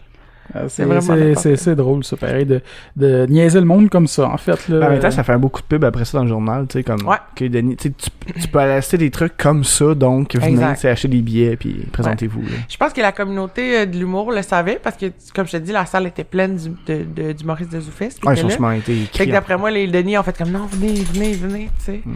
Ah, 0.52 0.68
C'est 0.68 1.74
drôle, 1.74 2.04
ça, 2.04 2.16
pareil, 2.16 2.44
de, 2.44 2.60
de 2.96 3.26
niaiser 3.28 3.60
le 3.60 3.66
monde 3.66 3.88
comme 3.88 4.06
ça, 4.06 4.28
en 4.28 4.36
fait. 4.36 4.68
Là. 4.68 4.78
Mais 4.80 4.86
en 4.86 4.90
même 4.90 5.00
temps, 5.00 5.10
ça 5.10 5.24
fait 5.24 5.32
un 5.32 5.38
beaucoup 5.38 5.60
de 5.62 5.66
pub 5.66 5.84
après 5.84 6.04
ça 6.04 6.18
dans 6.18 6.24
le 6.24 6.28
journal, 6.28 6.66
tu 6.68 6.78
sais, 6.78 6.84
comme 6.84 7.06
Ouais. 7.06 7.16
que 7.34 7.46
Denis, 7.46 7.76
tu, 7.76 7.92
tu, 7.92 8.48
peux 8.48 8.58
aller 8.58 8.72
acheter 8.74 8.98
des 8.98 9.10
trucs 9.10 9.36
comme 9.36 9.64
ça, 9.64 9.94
donc 9.94 10.34
venez, 10.34 10.48
Exact. 10.52 10.74
tu 10.74 10.80
sais, 10.82 10.90
acheter 10.90 11.08
des 11.08 11.22
billets 11.22 11.56
puis 11.56 11.86
présentez-vous. 11.92 12.42
Je 12.68 12.76
pense 12.76 12.92
que 12.92 13.00
la 13.00 13.12
communauté 13.12 13.80
euh, 13.80 13.86
de 13.86 13.96
l'humour 13.96 14.32
le 14.32 14.42
savait 14.42 14.78
parce 14.82 14.96
que, 14.96 15.06
comme 15.34 15.46
je 15.46 15.52
te 15.52 15.56
dis, 15.58 15.72
la 15.72 15.86
salle 15.86 16.06
était 16.06 16.24
pleine 16.24 16.56
du, 16.56 16.68
de, 16.86 17.04
de- 17.04 17.32
du 17.32 17.44
Maurice 17.44 17.68
de 17.70 17.80
Zoufest. 17.80 18.20
qui 18.20 18.26
Ouais, 18.28 18.34
ils 18.34 18.50
sûrement 18.50 18.72
été 18.72 18.94
Fait 19.12 19.26
que 19.26 19.32
d'après 19.32 19.56
moi, 19.56 19.70
les 19.70 19.86
Denis 19.86 20.18
ont 20.18 20.22
fait 20.22 20.36
comme 20.36 20.50
non, 20.50 20.66
venez, 20.70 20.92
venez, 21.12 21.32
venez, 21.34 21.70
tu 21.78 21.84
sais. 21.84 22.00
Mm. 22.04 22.14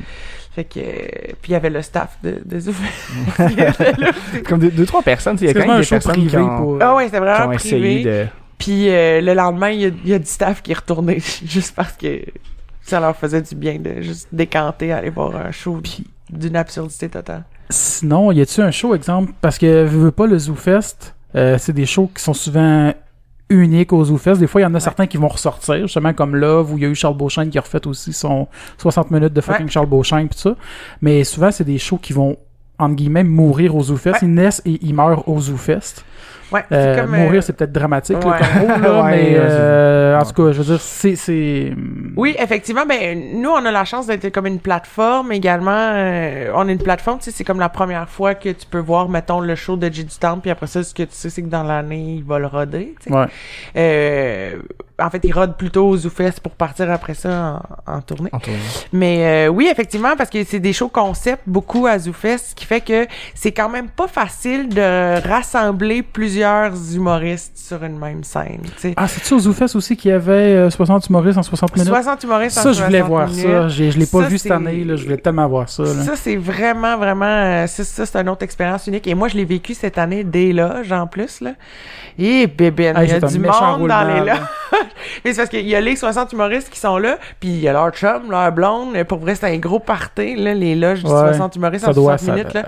Fait 0.59 0.64
que. 0.64 0.80
euh, 0.80 1.34
puis 1.40 1.50
il 1.50 1.52
y 1.52 1.54
avait 1.54 1.70
le 1.70 1.82
staff 1.82 2.18
de, 2.20 2.42
de 2.44 2.59
Zoufest. 2.59 3.12
Comme 4.48 4.59
deux, 4.59 4.72
deux, 4.72 4.86
trois 4.86 5.02
personnes, 5.02 5.36
il 5.40 5.44
y 5.46 5.52
C'est 5.52 5.56
a 5.56 5.61
quand 5.61 5.68
même 5.68 5.78
des 5.78 5.84
show 5.84 5.94
personnes 5.94 6.12
privé 6.14 6.30
qui 6.30 6.36
ont, 6.36 6.56
pour. 6.56 6.78
ah 6.80 6.96
ouais, 6.96 7.04
c'était 7.04 7.18
qui 7.18 7.22
vraiment 7.22 7.46
ont 7.46 7.52
essayé 7.52 7.80
privé. 7.80 8.04
de. 8.04 8.26
Puis 8.59 8.88
euh, 8.88 9.20
le 9.20 9.34
lendemain, 9.34 9.68
il 9.70 9.80
y, 9.80 9.84
a, 9.84 9.90
il 10.02 10.11
y 10.11 10.14
a 10.14 10.18
du 10.18 10.26
staff 10.26 10.61
qui 10.62 10.72
est 10.72 10.74
retourné 10.74 11.20
juste 11.44 11.76
parce 11.76 11.92
que 11.92 12.22
ça 12.82 12.98
leur 12.98 13.14
faisait 13.14 13.40
du 13.40 13.54
bien 13.54 13.78
de 13.78 14.00
juste 14.00 14.26
décanter, 14.32 14.90
aller 14.90 15.11
voir 15.11 15.36
un 15.36 15.52
show 15.52 15.80
d'une 16.28 16.56
absurdité 16.56 17.09
totale. 17.09 17.44
Sinon, 17.70 18.32
y 18.32 18.40
a-tu 18.40 18.61
un 18.61 18.72
show, 18.72 18.96
exemple, 18.96 19.32
parce 19.40 19.59
que 19.59 19.84
veux 19.84 20.06
veux 20.06 20.11
pas 20.11 20.26
le 20.26 20.40
ZooFest, 20.40 21.14
euh, 21.36 21.56
c'est 21.61 21.72
des 21.72 21.86
shows 21.86 22.11
qui 22.12 22.20
sont 22.20 22.34
souvent 22.34 22.92
unique 23.51 23.92
aux 23.92 24.05
ZooFest. 24.05 24.38
Des 24.38 24.46
fois, 24.46 24.61
il 24.61 24.64
y 24.64 24.66
en 24.66 24.74
a 24.74 24.80
certains 24.80 25.07
qui 25.07 25.16
vont 25.16 25.28
ressortir, 25.28 25.82
justement 25.82 26.12
comme 26.12 26.36
Love, 26.36 26.72
où 26.72 26.78
il 26.78 26.82
y 26.82 26.86
a 26.86 26.88
eu 26.88 26.94
Charles 26.94 27.16
Beauchamp 27.16 27.49
qui 27.49 27.59
a 27.59 27.61
refait 27.61 27.86
aussi 27.86 28.12
son 28.12 28.46
60 28.78 29.11
minutes 29.11 29.32
de 29.32 29.40
fucking 29.40 29.66
Ouais. 29.66 29.70
Charles 29.70 29.86
Beauchamp 29.86 30.26
pis 30.26 30.36
tout 30.36 30.42
ça. 30.51 30.57
Mais 31.01 31.24
souvent, 31.24 31.51
c'est 31.51 31.64
des 31.64 31.78
shows 31.78 31.99
qui 31.99 32.12
vont, 32.12 32.36
entre 32.78 32.94
guillemets, 32.94 33.24
mourir 33.24 33.74
aux 33.74 33.82
ZooFest. 33.82 34.12
Ouais. 34.12 34.18
Ils 34.22 34.34
naissent 34.34 34.62
et 34.64 34.78
ils 34.82 34.94
meurent 34.94 35.28
aux 35.28 35.40
ZooFest. 35.40 36.05
Ouais, 36.51 36.64
Euh, 36.72 37.01
comme, 37.01 37.11
mourir, 37.16 37.38
euh, 37.38 37.40
c'est 37.42 37.53
peut-être 37.55 37.72
dramatique, 37.72 38.16
là, 38.24 38.38
comme 38.38 38.82
là, 38.82 39.03
mais 39.11 39.34
euh, 39.36 40.18
en 40.18 40.24
tout 40.24 40.32
cas, 40.32 40.53
je 40.53 40.59
veux 40.62 40.64
dire, 40.64 40.80
c'est... 40.80 41.14
c'est... 41.16 41.72
Oui, 42.16 42.34
effectivement, 42.38 42.86
ben 42.86 43.32
nous 43.40 43.51
on 43.51 43.64
a 43.64 43.70
la 43.70 43.84
chance 43.84 44.07
d'être 44.07 44.30
comme 44.30 44.46
une 44.46 44.59
plateforme 44.61 45.32
également. 45.32 45.70
euh, 45.94 46.51
on 46.55 46.66
est 46.68 46.72
une 46.72 46.78
plateforme, 46.82 47.18
tu 47.18 47.24
sais, 47.24 47.30
c'est 47.32 47.44
comme 47.44 47.61
la 47.61 47.68
première 47.68 48.09
fois 48.09 48.34
que 48.34 48.49
tu 48.49 48.66
peux 48.66 48.78
voir, 48.78 49.09
mettons, 49.09 49.40
le 49.40 49.55
show 49.55 49.76
de 49.76 49.92
J 49.92 50.05
du 50.05 50.16
Temple, 50.18 50.40
puis 50.42 50.51
après 50.51 50.66
ça, 50.66 50.82
ce 50.82 50.94
que 50.94 51.03
tu 51.03 51.09
sais, 51.12 51.28
c'est 51.30 51.42
que 51.42 51.49
dans 51.49 51.62
l'année, 51.64 52.14
il 52.18 52.24
va 52.24 52.38
le 52.38 52.46
roder. 52.46 52.94
tu 53.03 53.11
sais. 53.12 53.16
Ouais. 53.16 53.26
Euh, 55.01 55.05
en 55.05 55.11
fait, 55.11 55.20
il 55.24 55.32
rode 55.32 55.57
plutôt 55.57 55.88
aux 55.88 55.96
ZooFest 55.96 56.40
pour 56.42 56.53
partir 56.53 56.90
après 56.90 57.14
ça 57.14 57.61
en, 57.86 57.96
en 57.96 58.01
tournée. 58.01 58.30
En 58.32 58.38
tournée. 58.38 58.59
Mais 58.92 59.46
euh, 59.46 59.49
oui, 59.49 59.68
effectivement, 59.70 60.16
parce 60.16 60.30
que 60.30 60.42
c'est 60.44 60.59
des 60.61 60.72
shows 60.72 60.88
concept 60.88 61.42
beaucoup 61.46 61.86
à 61.86 61.99
ZooFest, 61.99 62.51
ce 62.51 62.55
qui 62.55 62.64
fait 62.64 62.80
que 62.80 63.07
c'est 63.34 63.53
quand 63.53 63.68
même 63.68 63.88
pas 63.88 64.09
facile 64.09 64.68
de 64.68 65.26
rassembler 65.28 66.03
plusieurs 66.03 66.72
humoristes 66.94 67.53
sur 67.57 67.82
une 67.84 67.99
même 67.99 68.24
scène. 68.24 68.62
Ah, 68.96 69.07
c'est-tu 69.09 69.34
aux 69.34 69.38
ZooFest 69.40 69.76
aussi 69.76 69.96
qu'il 69.96 70.11
y 70.11 70.14
avait 70.14 70.32
euh, 70.32 70.70
60 70.70 71.07
humoristes 71.09 71.38
en 71.38 71.42
60 71.42 71.74
minutes? 71.76 71.88
60 71.88 72.24
humoristes 72.24 72.59
en 72.59 72.62
Ça, 72.62 72.72
je 72.72 72.82
voulais 72.82 72.99
60 73.01 73.09
voir 73.09 73.28
minutes. 73.28 73.42
ça. 73.46 73.68
Je 73.68 73.82
l'ai 73.84 74.07
pas 74.07 74.22
Ça, 74.22 74.28
vu 74.28 74.38
cette 74.38 74.53
année, 74.53 74.84
là. 74.84 74.96
Je 74.96 75.05
voulais 75.05 75.16
tellement 75.18 75.46
voir 75.49 75.68
ça, 75.68 75.82
là. 75.84 76.03
Ça, 76.03 76.16
c'est 76.16 76.36
vraiment, 76.36 76.96
vraiment... 76.96 77.24
euh, 77.26 77.66
ça, 77.66 77.84
ça, 77.84 78.07
c'est 78.07 78.18
une 78.18 78.28
autre 78.28 78.42
expérience 78.42 78.86
unique. 78.86 79.07
Et 79.07 79.14
moi, 79.14 79.28
je 79.28 79.36
l'ai 79.36 79.44
vécu 79.44 79.74
cette 79.74 79.99
année 79.99 80.24
des 80.24 80.53
loges, 80.53 80.90
en 80.92 81.07
plus, 81.07 81.40
là. 81.40 81.53
Et 82.18 82.46
bébé, 82.46 82.86
Hey, 82.96 83.05
il 83.05 83.11
y 83.11 83.12
a 83.12 83.20
du 83.20 83.38
méchant 83.38 83.78
monde 83.78 83.88
dans 83.88 84.03
les 84.05 84.24
là. 84.24 84.34
loges. 84.34 84.42
Mais 85.24 85.32
c'est 85.32 85.38
parce 85.38 85.50
qu'il 85.50 85.66
y 85.68 85.74
a 85.74 85.80
les 85.80 85.96
60 85.96 86.32
humoristes 86.32 86.70
qui 86.70 86.78
sont 86.78 86.98
là, 86.98 87.18
puis 87.40 87.48
il 87.48 87.60
y 87.60 87.68
a 87.68 87.72
leur 87.72 87.90
chum, 87.92 88.30
leur 88.30 88.52
blonde. 88.52 89.02
Pour 89.04 89.18
vrai, 89.18 89.34
c'est 89.34 89.46
un 89.46 89.56
gros 89.58 89.78
party, 89.78 90.36
là, 90.36 90.54
les 90.54 90.74
loges 90.74 91.02
du 91.02 91.10
Ouais, 91.10 91.18
60 91.32 91.56
humoristes 91.56 91.84
ça 91.84 91.90
en 91.90 91.94
doit, 91.94 92.18
60 92.18 92.26
ça- 92.26 92.34
minutes, 92.34 92.54
là. 92.54 92.64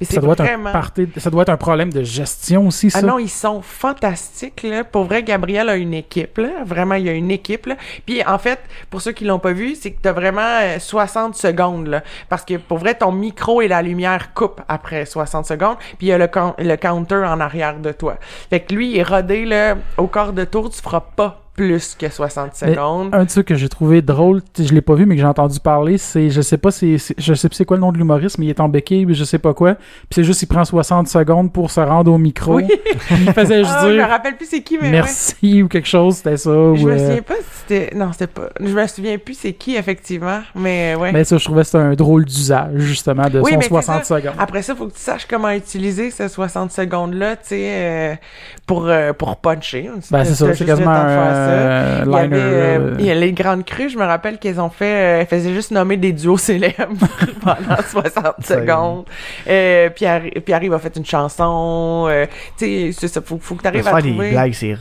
C'est 0.00 0.14
Ça 0.14 0.20
doit, 0.20 0.32
être 0.34 0.42
vraiment... 0.42 0.70
un 0.70 0.72
party- 0.72 1.08
ça 1.16 1.30
doit 1.30 1.42
être 1.42 1.48
un 1.50 1.56
problème 1.56 1.92
de 1.92 2.02
gestion 2.02 2.66
aussi, 2.66 2.90
ça. 2.90 3.00
Ah 3.00 3.06
non, 3.06 3.18
ils 3.18 3.28
sont 3.30 3.60
fantastiques, 3.62 4.62
là. 4.62 4.84
Pour 4.84 5.04
vrai, 5.04 5.22
Gabriel 5.22 5.68
a 5.68 5.76
une 5.76 5.94
équipe, 5.94 6.38
là. 6.38 6.48
Vraiment, 6.64 6.94
il 6.96 7.06
y 7.06 7.08
a 7.08 7.12
une 7.12 7.30
équipe, 7.30 7.66
là. 7.66 7.76
Puis, 8.06 8.24
en 8.24 8.38
fait, 8.38 8.58
pour 8.90 9.00
ceux 9.02 9.12
qui 9.12 9.24
l'ont 9.24 9.38
pas 9.38 9.52
vu, 9.52 9.74
c'est 9.74 9.90
que 9.92 10.00
t'as 10.00 10.12
vraiment 10.12 10.40
euh, 10.62 10.78
60 10.78 11.34
secondes, 11.36 11.86
là. 11.88 12.02
Parce 12.28 12.44
que, 12.44 12.54
pour 12.56 12.78
vrai, 12.78 12.94
ton 12.94 13.12
micro 13.12 13.60
et 13.62 13.68
la 13.68 13.82
lumière 13.82 14.32
coupent 14.34 14.60
après 14.68 15.06
60 15.06 15.46
secondes. 15.46 15.76
Puis, 15.98 16.06
il 16.06 16.08
y 16.08 16.12
a 16.12 16.18
le, 16.18 16.28
le 16.58 16.76
counter 16.76 17.16
en 17.26 17.40
arrière 17.40 17.78
de 17.78 17.92
toi. 17.92 18.16
Fait 18.50 18.60
que 18.60 18.74
lui, 18.74 18.90
il 18.92 18.98
est 18.98 19.02
rodé, 19.02 19.44
là, 19.44 19.76
au 19.98 20.06
quart 20.06 20.32
de 20.32 20.44
tour, 20.44 20.70
tu 20.70 20.80
feras 20.80 21.00
pas 21.14 21.41
plus 21.54 21.94
que 21.98 22.08
60 22.08 22.52
Mais 22.62 22.74
secondes. 22.74 23.14
Un 23.14 23.28
ceux 23.28 23.42
que 23.42 23.54
j'ai 23.54 23.68
trouvé 23.68 24.00
drôle, 24.00 24.40
je 24.58 24.72
l'ai 24.72 24.80
pas 24.80 24.94
vu, 24.94 25.04
mais 25.04 25.16
que 25.16 25.20
j'ai 25.20 25.26
entendu 25.26 25.60
parler, 25.60 25.98
c'est, 25.98 26.30
je 26.30 26.40
sais 26.40 26.56
pas 26.56 26.70
c'est, 26.70 26.96
je 27.18 27.34
sais 27.34 27.48
plus 27.48 27.56
c'est 27.56 27.64
quoi 27.64 27.76
le 27.76 27.82
nom 27.82 27.92
de 27.92 27.98
l'humoriste, 27.98 28.38
mais 28.38 28.46
il 28.46 28.50
est 28.50 28.60
en 28.60 28.68
béquille, 28.68 29.04
mais 29.04 29.14
je 29.14 29.24
sais 29.24 29.38
pas 29.38 29.52
quoi. 29.52 29.74
Puis 29.74 30.08
c'est 30.12 30.24
juste, 30.24 30.42
il 30.42 30.46
prend 30.46 30.64
60 30.64 31.08
secondes 31.08 31.52
pour 31.52 31.70
se 31.70 31.80
rendre 31.80 32.10
au 32.10 32.18
micro. 32.18 32.56
Oui. 32.56 32.68
Il 33.10 33.32
faisait 33.32 33.58
juste 33.64 33.74
Ah, 33.74 33.82
je 33.84 33.88
me 33.88 33.94
dire 33.94 34.08
rappelle 34.08 34.36
plus 34.36 34.46
c'est 34.48 34.62
qui, 34.62 34.76
mais 34.78 34.84
ouais. 34.84 34.90
merci 34.90 35.62
ou 35.62 35.68
quelque 35.68 35.88
chose, 35.88 36.16
c'était 36.16 36.36
ça. 36.36 36.50
Je 36.50 36.56
ou, 36.56 36.86
me 36.86 36.92
euh, 36.92 36.98
souviens 36.98 37.22
pas 37.22 37.34
si 37.34 37.58
c'était... 37.60 37.90
Non, 37.94 38.12
c'était 38.12 38.26
pas... 38.26 38.48
Je 38.58 38.72
me 38.72 38.86
souviens 38.86 39.18
plus 39.18 39.34
c'est 39.34 39.52
qui, 39.52 39.76
effectivement. 39.76 40.40
Mais, 40.54 40.94
ouais. 40.94 41.12
Mais 41.12 41.24
ça, 41.24 41.36
je 41.36 41.44
trouvais 41.44 41.62
que 41.62 41.66
c'était 41.66 41.78
un 41.78 41.94
drôle 41.94 42.24
d'usage, 42.24 42.78
justement, 42.78 43.28
de 43.28 43.40
Oui, 43.40 43.52
son 43.52 43.58
mais 43.58 43.62
c'est 43.62 43.68
60 43.68 44.04
ça. 44.04 44.16
secondes. 44.16 44.34
Après 44.38 44.62
ça, 44.62 44.74
faut 44.74 44.86
que 44.86 44.94
tu 44.94 45.00
saches 45.00 45.26
comment 45.28 45.50
utiliser 45.50 46.10
ces 46.10 46.28
60 46.28 46.72
secondes-là, 46.72 47.36
tu 47.36 47.42
sais, 47.48 47.62
euh, 47.62 48.14
pour, 48.66 48.86
euh, 48.86 49.12
pour 49.12 49.36
puncher. 49.36 49.90
Ben, 50.10 50.24
c'est 50.24 50.34
ça, 50.34 50.54
c'est 50.54 50.64
quasiment 50.64 50.92
euh, 51.48 52.02
Il 52.06 52.12
y, 52.12 52.16
avait, 52.16 52.36
euh, 52.40 52.96
il 52.98 53.04
y 53.06 53.10
a 53.10 53.14
les 53.14 53.32
grandes 53.32 53.64
crues, 53.64 53.88
je 53.88 53.98
me 53.98 54.04
rappelle 54.04 54.38
qu'ils 54.38 54.60
ont 54.60 54.70
fait, 54.70 55.20
euh, 55.20 55.22
ils 55.22 55.26
faisaient 55.26 55.52
juste 55.54 55.70
nommer 55.70 55.96
des 55.96 56.12
duos 56.12 56.36
célèbres 56.38 57.08
pendant 57.44 57.82
60 57.82 58.14
Ça, 58.14 58.32
secondes. 58.40 59.04
Euh, 59.48 59.90
Pierre, 59.90 60.22
Pierre-Yves 60.44 60.74
a 60.74 60.78
fait 60.78 60.96
une 60.96 61.04
chanson, 61.06 62.06
euh, 62.08 62.26
tu 62.56 62.64
sais, 62.66 62.90
c'est 62.92 63.08
ça, 63.08 63.20
faut, 63.20 63.38
faut 63.40 63.54
que 63.56 63.62
tu 63.62 63.68
arrives 63.68 63.82
faire 63.82 63.96
à 63.96 64.02
des 64.02 64.10
trouver. 64.10 64.30
blagues, 64.30 64.54
c'est. 64.54 64.76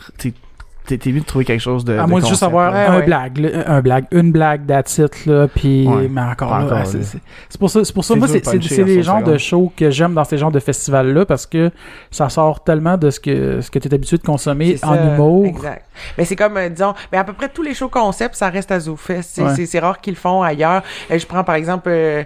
T'es- 0.86 1.12
mieux 1.12 1.20
de 1.22 1.26
trouver 1.26 1.46
quelque 1.46 1.60
chose 1.62 1.86
de. 1.86 1.98
À 1.98 2.08
moins 2.08 2.20
de 2.22 2.26
juste 2.26 2.44
avoir. 2.44 2.74
Ouais, 2.74 2.86
un 2.86 2.98
ouais. 3.00 3.06
blague, 3.06 3.38
là, 3.38 3.50
un 3.68 3.82
blague, 3.82 4.06
une 4.12 4.32
blague, 4.32 4.66
that's 4.68 4.98
it, 4.98 5.26
là, 5.26 5.48
puis, 5.48 5.88
Ouais. 5.88 6.08
mais 6.10 6.22
encore 6.22 6.52
encore, 6.54 6.78
ouais, 6.80 6.86
c'est- 6.86 6.98
là. 6.98 7.04
c'est 7.04 7.20
c'est 7.50 7.60
pour 7.60 7.70
ça, 7.70 7.84
c'est 7.84 7.94
pour 7.94 8.04
ça, 8.04 8.14
C'est 8.14 8.20
moi, 8.20 8.28
c'est 8.28 8.40
de 8.40 8.46
c'est 8.46 8.84
les 8.84 9.02
60 9.02 9.04
genres 9.04 9.24
de 9.24 9.38
shows 9.38 9.72
que 9.76 9.90
j'aime 9.92 10.14
dans 10.14 10.24
ces 10.24 10.38
genres 10.38 10.52
de 10.52 10.60
festivals-là 10.60 11.26
parce 11.26 11.46
que 11.46 11.72
ça 12.10 12.30
sort 12.30 12.64
tellement 12.64 12.98
de 12.98 13.10
ce 13.10 13.20
que, 13.20 13.62
ce 13.62 13.70
que 13.72 13.80
t'es 13.80 13.94
habitué 13.94 14.18
de 14.18 14.24
consommer 14.24 14.78
C'est 14.78 14.86
en 14.86 14.96
ça, 14.96 15.04
humour. 15.16 15.46
Exact. 15.46 15.86
Mais 16.18 16.26
c'est 16.26 16.36
comme, 16.36 16.58
euh, 16.58 16.70
disons, 16.70 16.94
mais 17.12 17.18
à 17.18 17.24
peu 17.24 17.34
près 17.34 17.50
tous 17.50 17.64
les 17.64 17.74
shows 17.74 17.90
concept, 17.90 18.36
ça 18.36 18.50
reste 18.50 18.72
à 18.72 18.80
ZooFest. 18.80 19.22
C'est 19.24 19.44
Ouais. 19.44 19.56
c'est- 19.56 19.66
c'est 19.66 19.80
rare 19.80 20.00
qu'ils 20.02 20.14
le 20.14 20.20
font 20.20 20.42
ailleurs. 20.42 20.82
Euh, 21.12 21.18
je 21.18 21.26
prends 21.26 21.44
par 21.44 21.56
exemple 21.56 21.90
euh, 21.90 22.24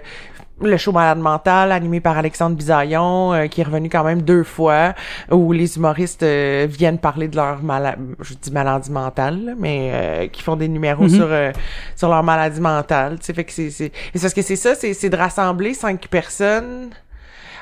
le 0.62 0.76
show 0.78 0.90
Malade 0.90 1.18
Mental, 1.18 1.70
animé 1.70 2.00
par 2.00 2.16
Alexandre 2.16 2.56
Bisaillon, 2.56 3.34
euh, 3.34 3.46
qui 3.46 3.60
est 3.60 3.64
revenu 3.64 3.90
quand 3.90 4.04
même 4.04 4.22
deux 4.22 4.42
fois, 4.42 4.94
où 5.30 5.52
les 5.52 5.76
humoristes 5.76 6.22
euh, 6.22 6.66
viennent 6.68 6.98
parler 6.98 7.28
de 7.28 7.36
leur 7.36 7.62
maladie, 7.62 8.00
je 8.20 8.34
dis 8.34 8.50
maladie 8.50 8.90
mentale, 8.90 9.44
là, 9.44 9.52
mais 9.58 9.90
euh, 9.92 10.26
qui 10.28 10.42
font 10.42 10.56
des 10.56 10.68
numéros 10.68 11.02
Mhm. 11.04 11.08
sur 11.10 11.26
euh, 11.30 11.52
sur 11.94 12.08
leur 12.08 12.22
maladie 12.22 12.60
mentale. 12.60 13.18
Tu 13.18 13.26
sais, 13.26 13.34
fait 13.34 13.44
que 13.44 13.52
c'est 13.52 13.70
c'est 13.70 13.92
c'est 14.14 14.20
parce 14.22 14.32
que 14.34 14.42
c'est 14.42 14.56
ça, 14.56 14.74
c'est 14.74 14.94
c'est 14.94 15.10
de 15.10 15.16
rassembler 15.16 15.74
cinq 15.74 16.06
personnes 16.08 16.88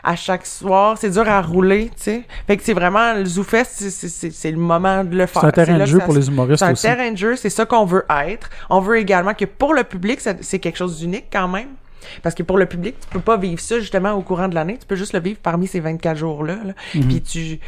à 0.05 0.15
chaque 0.15 0.47
soir. 0.47 0.97
C'est 0.97 1.11
dur 1.11 1.29
à 1.29 1.43
rouler, 1.43 1.87
tu 1.97 2.03
sais. 2.03 2.23
Fait 2.47 2.57
que 2.57 2.63
c'est 2.63 2.75
vraiment 2.75 3.15
le 3.15 3.25
ZooFest, 3.25 3.71
c'est- 3.73 3.91
c'est- 3.91 4.09
c'est 4.09 4.31
c'est 4.31 4.51
le 4.53 4.59
moment 4.59 5.03
de 5.03 5.17
le 5.17 5.27
faire. 5.27 5.41
C'est 5.43 5.49
un 5.49 5.51
terrain 5.51 5.79
de 5.79 5.85
jeu 5.87 5.99
ça 5.99 6.05
pour 6.05 6.15
les 6.15 6.29
humoristes 6.29 6.59
C'est 6.61 6.65
un 6.69 6.73
aussi. 6.73 6.83
terrain 6.83 7.11
de 7.11 7.17
jeu, 7.17 7.35
c'est 7.35 7.51
ça 7.51 7.65
qu'on 7.67 7.87
veut 7.87 8.05
être. 8.29 8.51
On 8.71 8.79
veut 8.81 8.99
également 8.99 9.35
que 9.35 9.47
pour 9.47 9.75
le 9.75 9.83
public, 9.83 10.21
c'est 10.21 10.59
quelque 10.61 10.77
chose 10.77 10.99
d'unique 11.01 11.27
quand 11.33 11.49
même. 11.49 11.69
Parce 12.23 12.35
que 12.35 12.43
pour 12.43 12.59
le 12.59 12.67
public, 12.67 12.97
tu 13.01 13.09
peux 13.09 13.21
pas 13.21 13.37
vivre 13.37 13.61
ça 13.61 13.79
justement 13.81 14.13
au 14.13 14.23
courant 14.23 14.49
de 14.49 14.55
l'année. 14.55 14.77
Tu 14.79 14.87
peux 14.87 14.97
juste 14.97 15.13
le 15.13 15.21
vivre 15.21 15.39
parmi 15.43 15.67
ces 15.67 15.81
24 15.81 16.17
jours-là. 16.17 16.57
là. 16.65 16.73
Mhm. 16.95 17.09
Puis 17.09 17.21
tu, 17.23 17.59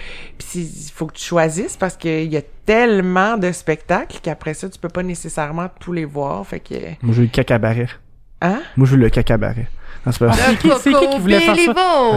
il 0.54 0.90
faut 0.94 1.06
que 1.06 1.14
tu 1.14 1.24
choisisses 1.24 1.76
parce 1.76 1.96
qu'il 1.96 2.32
y 2.32 2.36
a 2.36 2.42
tellement 2.64 3.36
de 3.36 3.52
spectacles 3.52 4.18
qu'après 4.22 4.54
ça, 4.54 4.68
tu 4.68 4.78
peux 4.78 4.88
pas 4.88 5.02
nécessairement 5.02 5.68
tous 5.80 5.92
les 5.92 6.04
voir. 6.04 6.46
Fait 6.46 6.60
que, 6.60 6.74
Moi, 7.02 7.12
je 7.14 7.18
veux 7.18 7.22
le 7.22 7.28
cacabaret. 7.28 7.88
hein? 8.42 8.60
Moi, 8.76 8.86
je 8.86 8.92
veux 8.96 9.00
le 9.00 9.10
cacabaret. 9.10 9.68
Non, 10.06 10.12
c'est 10.12 10.18
pas 10.20 10.26
vrai. 10.28 10.54
qui- 10.60 10.70
c'est 10.80 10.92
qui 10.92 11.08
qui 11.08 11.18
voulait 11.18 11.40
faire 11.40 11.56
ça? 11.56 11.72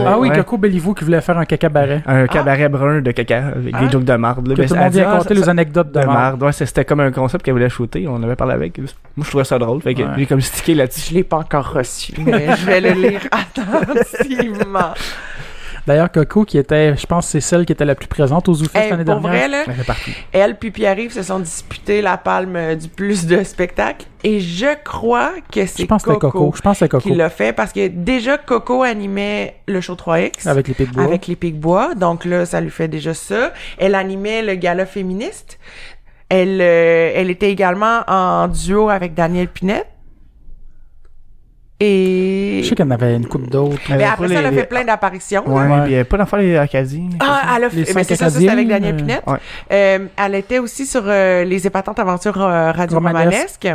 Ah 0.06 0.18
oui, 0.18 0.28
Ouais. 0.28 0.36
Coco 0.36 0.56
Belliveau 0.58 0.94
qui 0.94 1.04
voulait 1.04 1.20
faire 1.20 1.36
un 1.36 1.44
cacabaret. 1.44 2.02
Un 2.06 2.26
cabaret 2.28 2.68
brun 2.68 3.00
de 3.00 3.10
caca 3.10 3.48
avec 3.56 3.74
Ah. 3.76 3.84
des 3.84 3.90
jokes 3.90 4.04
de 4.04 4.14
marde. 4.14 4.46
là. 4.46 4.54
Que 4.54 4.60
Ben, 4.60 4.68
tout 4.68 4.74
le 4.74 4.78
elle 4.78 4.84
monde 4.84 4.92
dit, 4.92 5.00
ah, 5.00 5.20
ça- 5.26 5.34
les 5.34 5.48
anecdotes 5.48 5.88
de 5.92 6.00
de 6.00 6.06
marde. 6.06 6.18
marde. 6.18 6.42
Ouais, 6.44 6.52
c'est- 6.52 6.66
c'était 6.66 6.84
comme 6.84 7.00
un 7.00 7.10
concept 7.10 7.44
qu'elle 7.44 7.54
voulait 7.54 7.68
shooter. 7.68 8.06
On 8.08 8.22
avait 8.22 8.36
parlé 8.36 8.54
avec. 8.54 8.78
Moi, 8.78 8.86
je 9.22 9.28
trouvais 9.28 9.44
ça 9.44 9.58
drôle. 9.58 9.82
Fait 9.82 9.94
que 9.94 10.02
Ouais. 10.02 10.08
j'ai 10.18 10.26
comme 10.26 10.40
stické 10.40 10.74
là-dessus. 10.74 11.08
Je 11.10 11.14
l'ai 11.14 11.24
pas 11.24 11.38
encore 11.38 11.72
reçu, 11.72 12.12
mais 12.24 12.56
je 12.56 12.64
vais 12.66 12.80
le 12.80 12.90
lire 12.92 13.20
attentivement. 13.32 14.94
D'ailleurs, 15.86 16.10
Coco, 16.12 16.44
qui 16.44 16.58
était, 16.58 16.96
je 16.96 17.06
pense, 17.06 17.26
que 17.26 17.30
c'est 17.32 17.40
celle 17.40 17.64
qui 17.66 17.72
était 17.72 17.84
la 17.84 17.94
plus 17.94 18.06
présente 18.06 18.48
aux 18.48 18.54
ZooFest 18.54 18.76
Hey, 18.76 18.90
l'année 18.90 19.04
dernière. 19.04 19.30
vrai, 19.30 19.48
là, 19.48 19.64
Elle 20.32 20.40
elle 20.40 20.56
puis 20.58 20.70
Pierre-Yves 20.70 21.12
se 21.12 21.22
sont 21.22 21.38
disputés 21.40 22.02
la 22.02 22.16
palme 22.16 22.56
euh, 22.56 22.74
du 22.74 22.88
plus 22.88 23.26
de 23.26 23.42
spectacles. 23.44 24.06
Et 24.22 24.40
je 24.40 24.66
crois 24.84 25.32
que 25.52 25.62
Je 25.62 25.66
c'est 25.66 25.86
pense 25.86 26.02
que 26.02 26.10
c'était 26.10 26.20
Coco, 26.20 26.38
Coco. 26.38 26.56
Je 26.56 26.60
pense 26.60 26.78
que 26.78 26.84
c'était 26.86 26.98
qui 26.98 27.08
Coco. 27.08 27.14
l'a 27.18 27.30
fait 27.30 27.52
parce 27.52 27.72
que 27.72 27.88
déjà 27.88 28.36
Coco 28.38 28.82
animait 28.82 29.56
le 29.66 29.80
show 29.80 29.94
3X. 29.94 30.46
Avec 30.48 30.68
les 30.68 30.74
pics 30.74 30.90
de 30.90 30.94
bois. 30.94 31.04
avec 31.04 31.26
les 31.26 31.36
Pics-Bois. 31.36 31.94
Donc 31.94 32.24
là, 32.24 32.44
ça 32.46 32.60
lui 32.60 32.70
fait 32.70 32.88
déjà 32.88 33.14
ça. 33.14 33.52
Elle 33.78 33.94
animait 33.94 34.42
le 34.42 34.54
gala 34.56 34.86
féministe. 34.86 35.58
Elle, 36.28 36.60
euh, 36.60 37.10
elle 37.14 37.30
était 37.30 37.50
également 37.50 38.02
en 38.06 38.46
duo 38.48 38.88
avec 38.90 39.14
Daniel 39.14 39.48
Pinette. 39.48 39.88
Et... 41.82 42.60
Je 42.62 42.68
sais 42.68 42.74
qu'il 42.74 42.84
y 42.84 42.88
en 42.88 42.90
avait 42.90 43.16
une 43.16 43.26
coupe 43.26 43.48
d'autres. 43.48 43.80
Mais 43.88 43.94
avait 43.94 44.04
après 44.04 44.28
ça, 44.28 44.34
elle 44.34 44.46
a 44.46 44.52
fait 44.52 44.64
plein 44.68 44.84
d'apparitions. 44.84 45.42
Ouais, 45.48 45.66
Ouais. 45.66 45.84
puis 45.84 45.94
avait 45.94 46.04
pas 46.04 46.18
d'enfant 46.18 46.36
les 46.36 46.54
Acadiens. 46.56 47.08
Ah, 47.20 47.54
elle 47.56 47.64
a 47.64 47.70
fait, 47.70 47.94
mais 47.94 48.04
c'est 48.04 48.16
ça, 48.16 48.28
c'est 48.28 48.48
avec 48.48 48.68
Daniel 48.68 48.94
euh, 48.94 48.98
Pinette. 48.98 49.22
ouais. 49.26 49.38
Euh, 49.72 49.98
elle 50.16 50.34
était 50.34 50.58
aussi 50.58 50.84
sur 50.86 51.02
euh, 51.06 51.44
les 51.44 51.66
épatantes 51.66 51.98
aventures 51.98 52.40
euh, 52.40 52.70
radio-romanesques. 52.72 53.68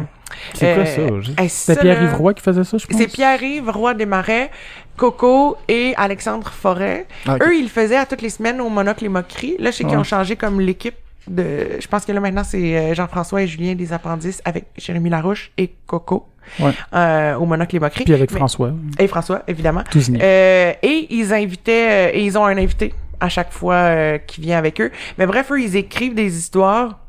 C'est 0.54 0.74
quoi 0.76 0.84
Euh, 0.84 0.86
ça? 0.86 1.02
je- 1.22 1.42
hey, 1.42 1.50
C'était 1.50 1.74
ça, 1.76 1.82
Pierre-Yves 1.82 2.16
Roy 2.16 2.34
qui 2.36 2.42
faisait 2.44 2.64
ça, 2.64 2.78
je 2.78 2.86
pense. 2.86 2.98
C'est 2.98 3.08
Pierre-Yves, 3.08 3.70
Roi 3.70 3.94
des 3.96 4.06
Marais, 4.06 4.52
Coco 4.98 5.58
et 5.68 5.94
Alexandre 5.98 6.52
Forêt. 6.52 7.06
Ah. 7.28 7.38
Eux, 7.42 7.56
ils 7.56 7.64
le 7.64 7.70
faisaient 7.70 7.98
à 7.98 8.06
toutes 8.06 8.22
les 8.22 8.30
semaines 8.30 8.62
au 8.62 8.70
Monocle 8.70 9.06
et 9.06 9.10
Moqueries. 9.10 9.56
Là, 9.60 9.72
je 9.72 9.78
sais 9.78 9.84
qu'ils 9.84 9.94
Ouais. 9.94 10.00
ont 10.00 10.04
changé 10.04 10.36
comme 10.36 10.60
l'équipe 10.62 10.96
de... 11.28 11.80
Je 11.80 11.88
pense 11.88 12.06
que 12.06 12.12
là, 12.12 12.20
maintenant, 12.20 12.44
c'est 12.44 12.78
euh, 12.78 12.94
Jean-François 12.94 13.42
et 13.42 13.48
Julien 13.48 13.74
des 13.76 13.94
Appendices 13.94 14.42
avec 14.46 14.66
Jérémy 14.78 15.10
Larouche 15.10 15.52
et 15.58 15.72
Coco 15.88 16.28
Ouais. 16.60 16.72
euh, 16.94 17.36
au 17.36 17.46
Monocle 17.46 17.76
et. 17.76 18.06
Puis 18.06 18.14
avec 18.14 18.32
Mais- 18.32 18.38
François. 18.38 18.72
Et 19.00 19.08
François, 19.08 19.44
évidemment. 19.48 19.84
Euh, 20.22 20.74
et 20.82 21.08
ils 21.10 21.34
invitaient... 21.34 22.10
euh, 22.10 22.12
et 22.14 22.24
ils 22.24 22.38
ont 22.38 22.46
un 22.46 22.58
invité 22.58 22.94
à 23.20 23.30
chaque 23.30 23.52
fois 23.52 23.74
euh, 23.76 24.18
qui 24.18 24.42
vient 24.42 24.58
avec 24.58 24.80
eux. 24.82 24.92
Mais 25.18 25.26
bref, 25.26 25.52
eux, 25.52 25.62
ils 25.62 25.76
écrivent 25.76 26.14
des 26.16 26.38
histoires 26.38 27.00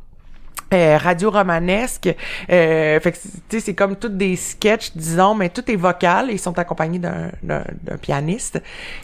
euh, 0.74 0.98
radio-romanesque. 0.98 2.08
Euh, 2.50 2.98
fait 3.00 3.12
que, 3.12 3.16
tu 3.18 3.28
sais, 3.50 3.60
c'est 3.60 3.74
comme 3.74 3.96
toutes 3.96 4.16
des 4.16 4.34
sketchs, 4.36 4.92
disons, 4.96 5.34
mais 5.34 5.48
tout 5.48 5.68
est 5.70 5.76
vocal. 5.76 6.26
Ils 6.30 6.38
sont 6.38 6.58
accompagnés 6.58 6.98
d'un, 6.98 7.30
d'un, 7.42 7.62
d'un 7.82 7.96
pianiste. 7.96 8.60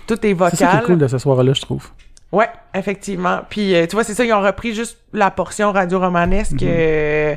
Tout 0.06 0.14
est 0.26 0.36
C'est 0.36 0.38
ça 0.38 0.50
qui 0.56 0.62
est 0.62 0.66
vocal. 0.66 0.84
cool 0.84 0.98
de 0.98 1.08
ce 1.08 1.18
soir-là, 1.18 1.52
je 1.52 1.60
trouve. 1.60 1.88
Ouais. 2.32 2.48
Effectivement. 2.74 3.40
Puis 3.48 3.74
euh, 3.74 3.86
tu 3.86 3.96
vois, 3.96 4.04
c'est 4.04 4.14
ça, 4.14 4.24
ils 4.24 4.32
ont 4.32 4.40
repris 4.40 4.74
juste 4.74 4.98
la 5.12 5.30
portion 5.30 5.72
radio-romanesque 5.72 6.62
euh, 6.62 7.34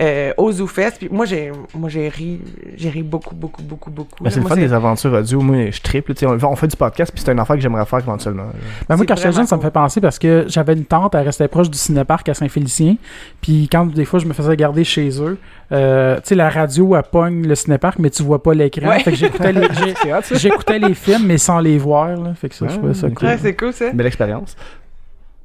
euh, 0.00 0.32
au 0.36 0.50
ZooFest. 0.50 0.92
Puis 0.98 1.08
moi, 1.10 1.26
j'ai 1.26 1.52
moi 1.74 1.88
j'ai 1.88 2.08
ri, 2.08 2.40
j'ai 2.76 2.88
ri 2.88 3.02
beaucoup, 3.02 3.34
beaucoup, 3.34 3.62
beaucoup, 3.62 3.90
beaucoup. 3.90 4.24
Ben, 4.24 4.30
c'est 4.30 4.36
le 4.36 4.42
Moi, 4.42 4.50
fun 4.50 4.56
des 4.56 4.72
aventures 4.72 5.12
audio. 5.12 5.40
Moi, 5.40 5.70
je 5.70 5.80
triple. 5.80 6.14
tu 6.14 6.20
sais, 6.20 6.26
On, 6.26 6.38
on 6.50 6.56
fait 6.56 6.68
du 6.68 6.76
podcast, 6.76 7.12
puis 7.12 7.22
c'est 7.24 7.30
un 7.30 7.38
affaire 7.38 7.56
que 7.56 7.62
j'aimerais 7.62 7.84
faire 7.86 7.98
éventuellement. 7.98 8.46
Ben 8.88 8.96
moi, 8.96 9.04
quand 9.06 9.16
j'étais 9.16 9.32
jeune, 9.32 9.46
ça 9.46 9.56
me 9.56 9.62
fait 9.62 9.70
penser 9.70 10.00
parce 10.00 10.18
que 10.18 10.44
j'avais 10.48 10.72
une 10.72 10.84
tante, 10.84 11.14
elle 11.14 11.26
restait 11.26 11.48
proche 11.48 11.70
du 11.70 11.78
cinéparc 11.78 12.28
à 12.28 12.34
Saint-Félicien. 12.34 12.96
Puis 13.40 13.68
quand 13.70 13.86
des 13.86 14.04
fois 14.04 14.18
je 14.18 14.26
me 14.26 14.32
faisais 14.32 14.48
regarder 14.48 14.84
chez 14.84 15.10
eux, 15.20 15.38
euh, 15.70 16.16
tu 16.16 16.28
sais, 16.28 16.34
la 16.34 16.48
radio, 16.48 16.96
elle 16.96 17.02
pogne 17.02 17.46
le 17.46 17.54
cinéparc, 17.54 17.98
mais 17.98 18.10
tu 18.10 18.22
vois 18.22 18.42
pas 18.42 18.54
l'écran. 18.54 18.88
Ouais. 18.88 19.00
Fait 19.00 19.10
que 19.10 19.16
j'écoutais 19.16 19.52
les, 19.52 19.68
j'écoutais 20.34 20.94
films, 20.94 21.26
mais 21.26 21.38
sans 21.38 21.58
les 21.58 21.76
voir. 21.76 22.16
Là. 22.16 22.34
Fait 22.34 22.48
que 22.48 22.54
ça, 22.54 22.66
je 22.68 22.76
trouvais 22.76 22.94
ça 22.94 23.10
cool. 23.10 23.28
Ouais, 23.28 23.38
c'est 23.38 23.54
cool 23.54 23.72
ça. 23.72 23.90
Belle 23.92 24.06
expérience. 24.06 24.56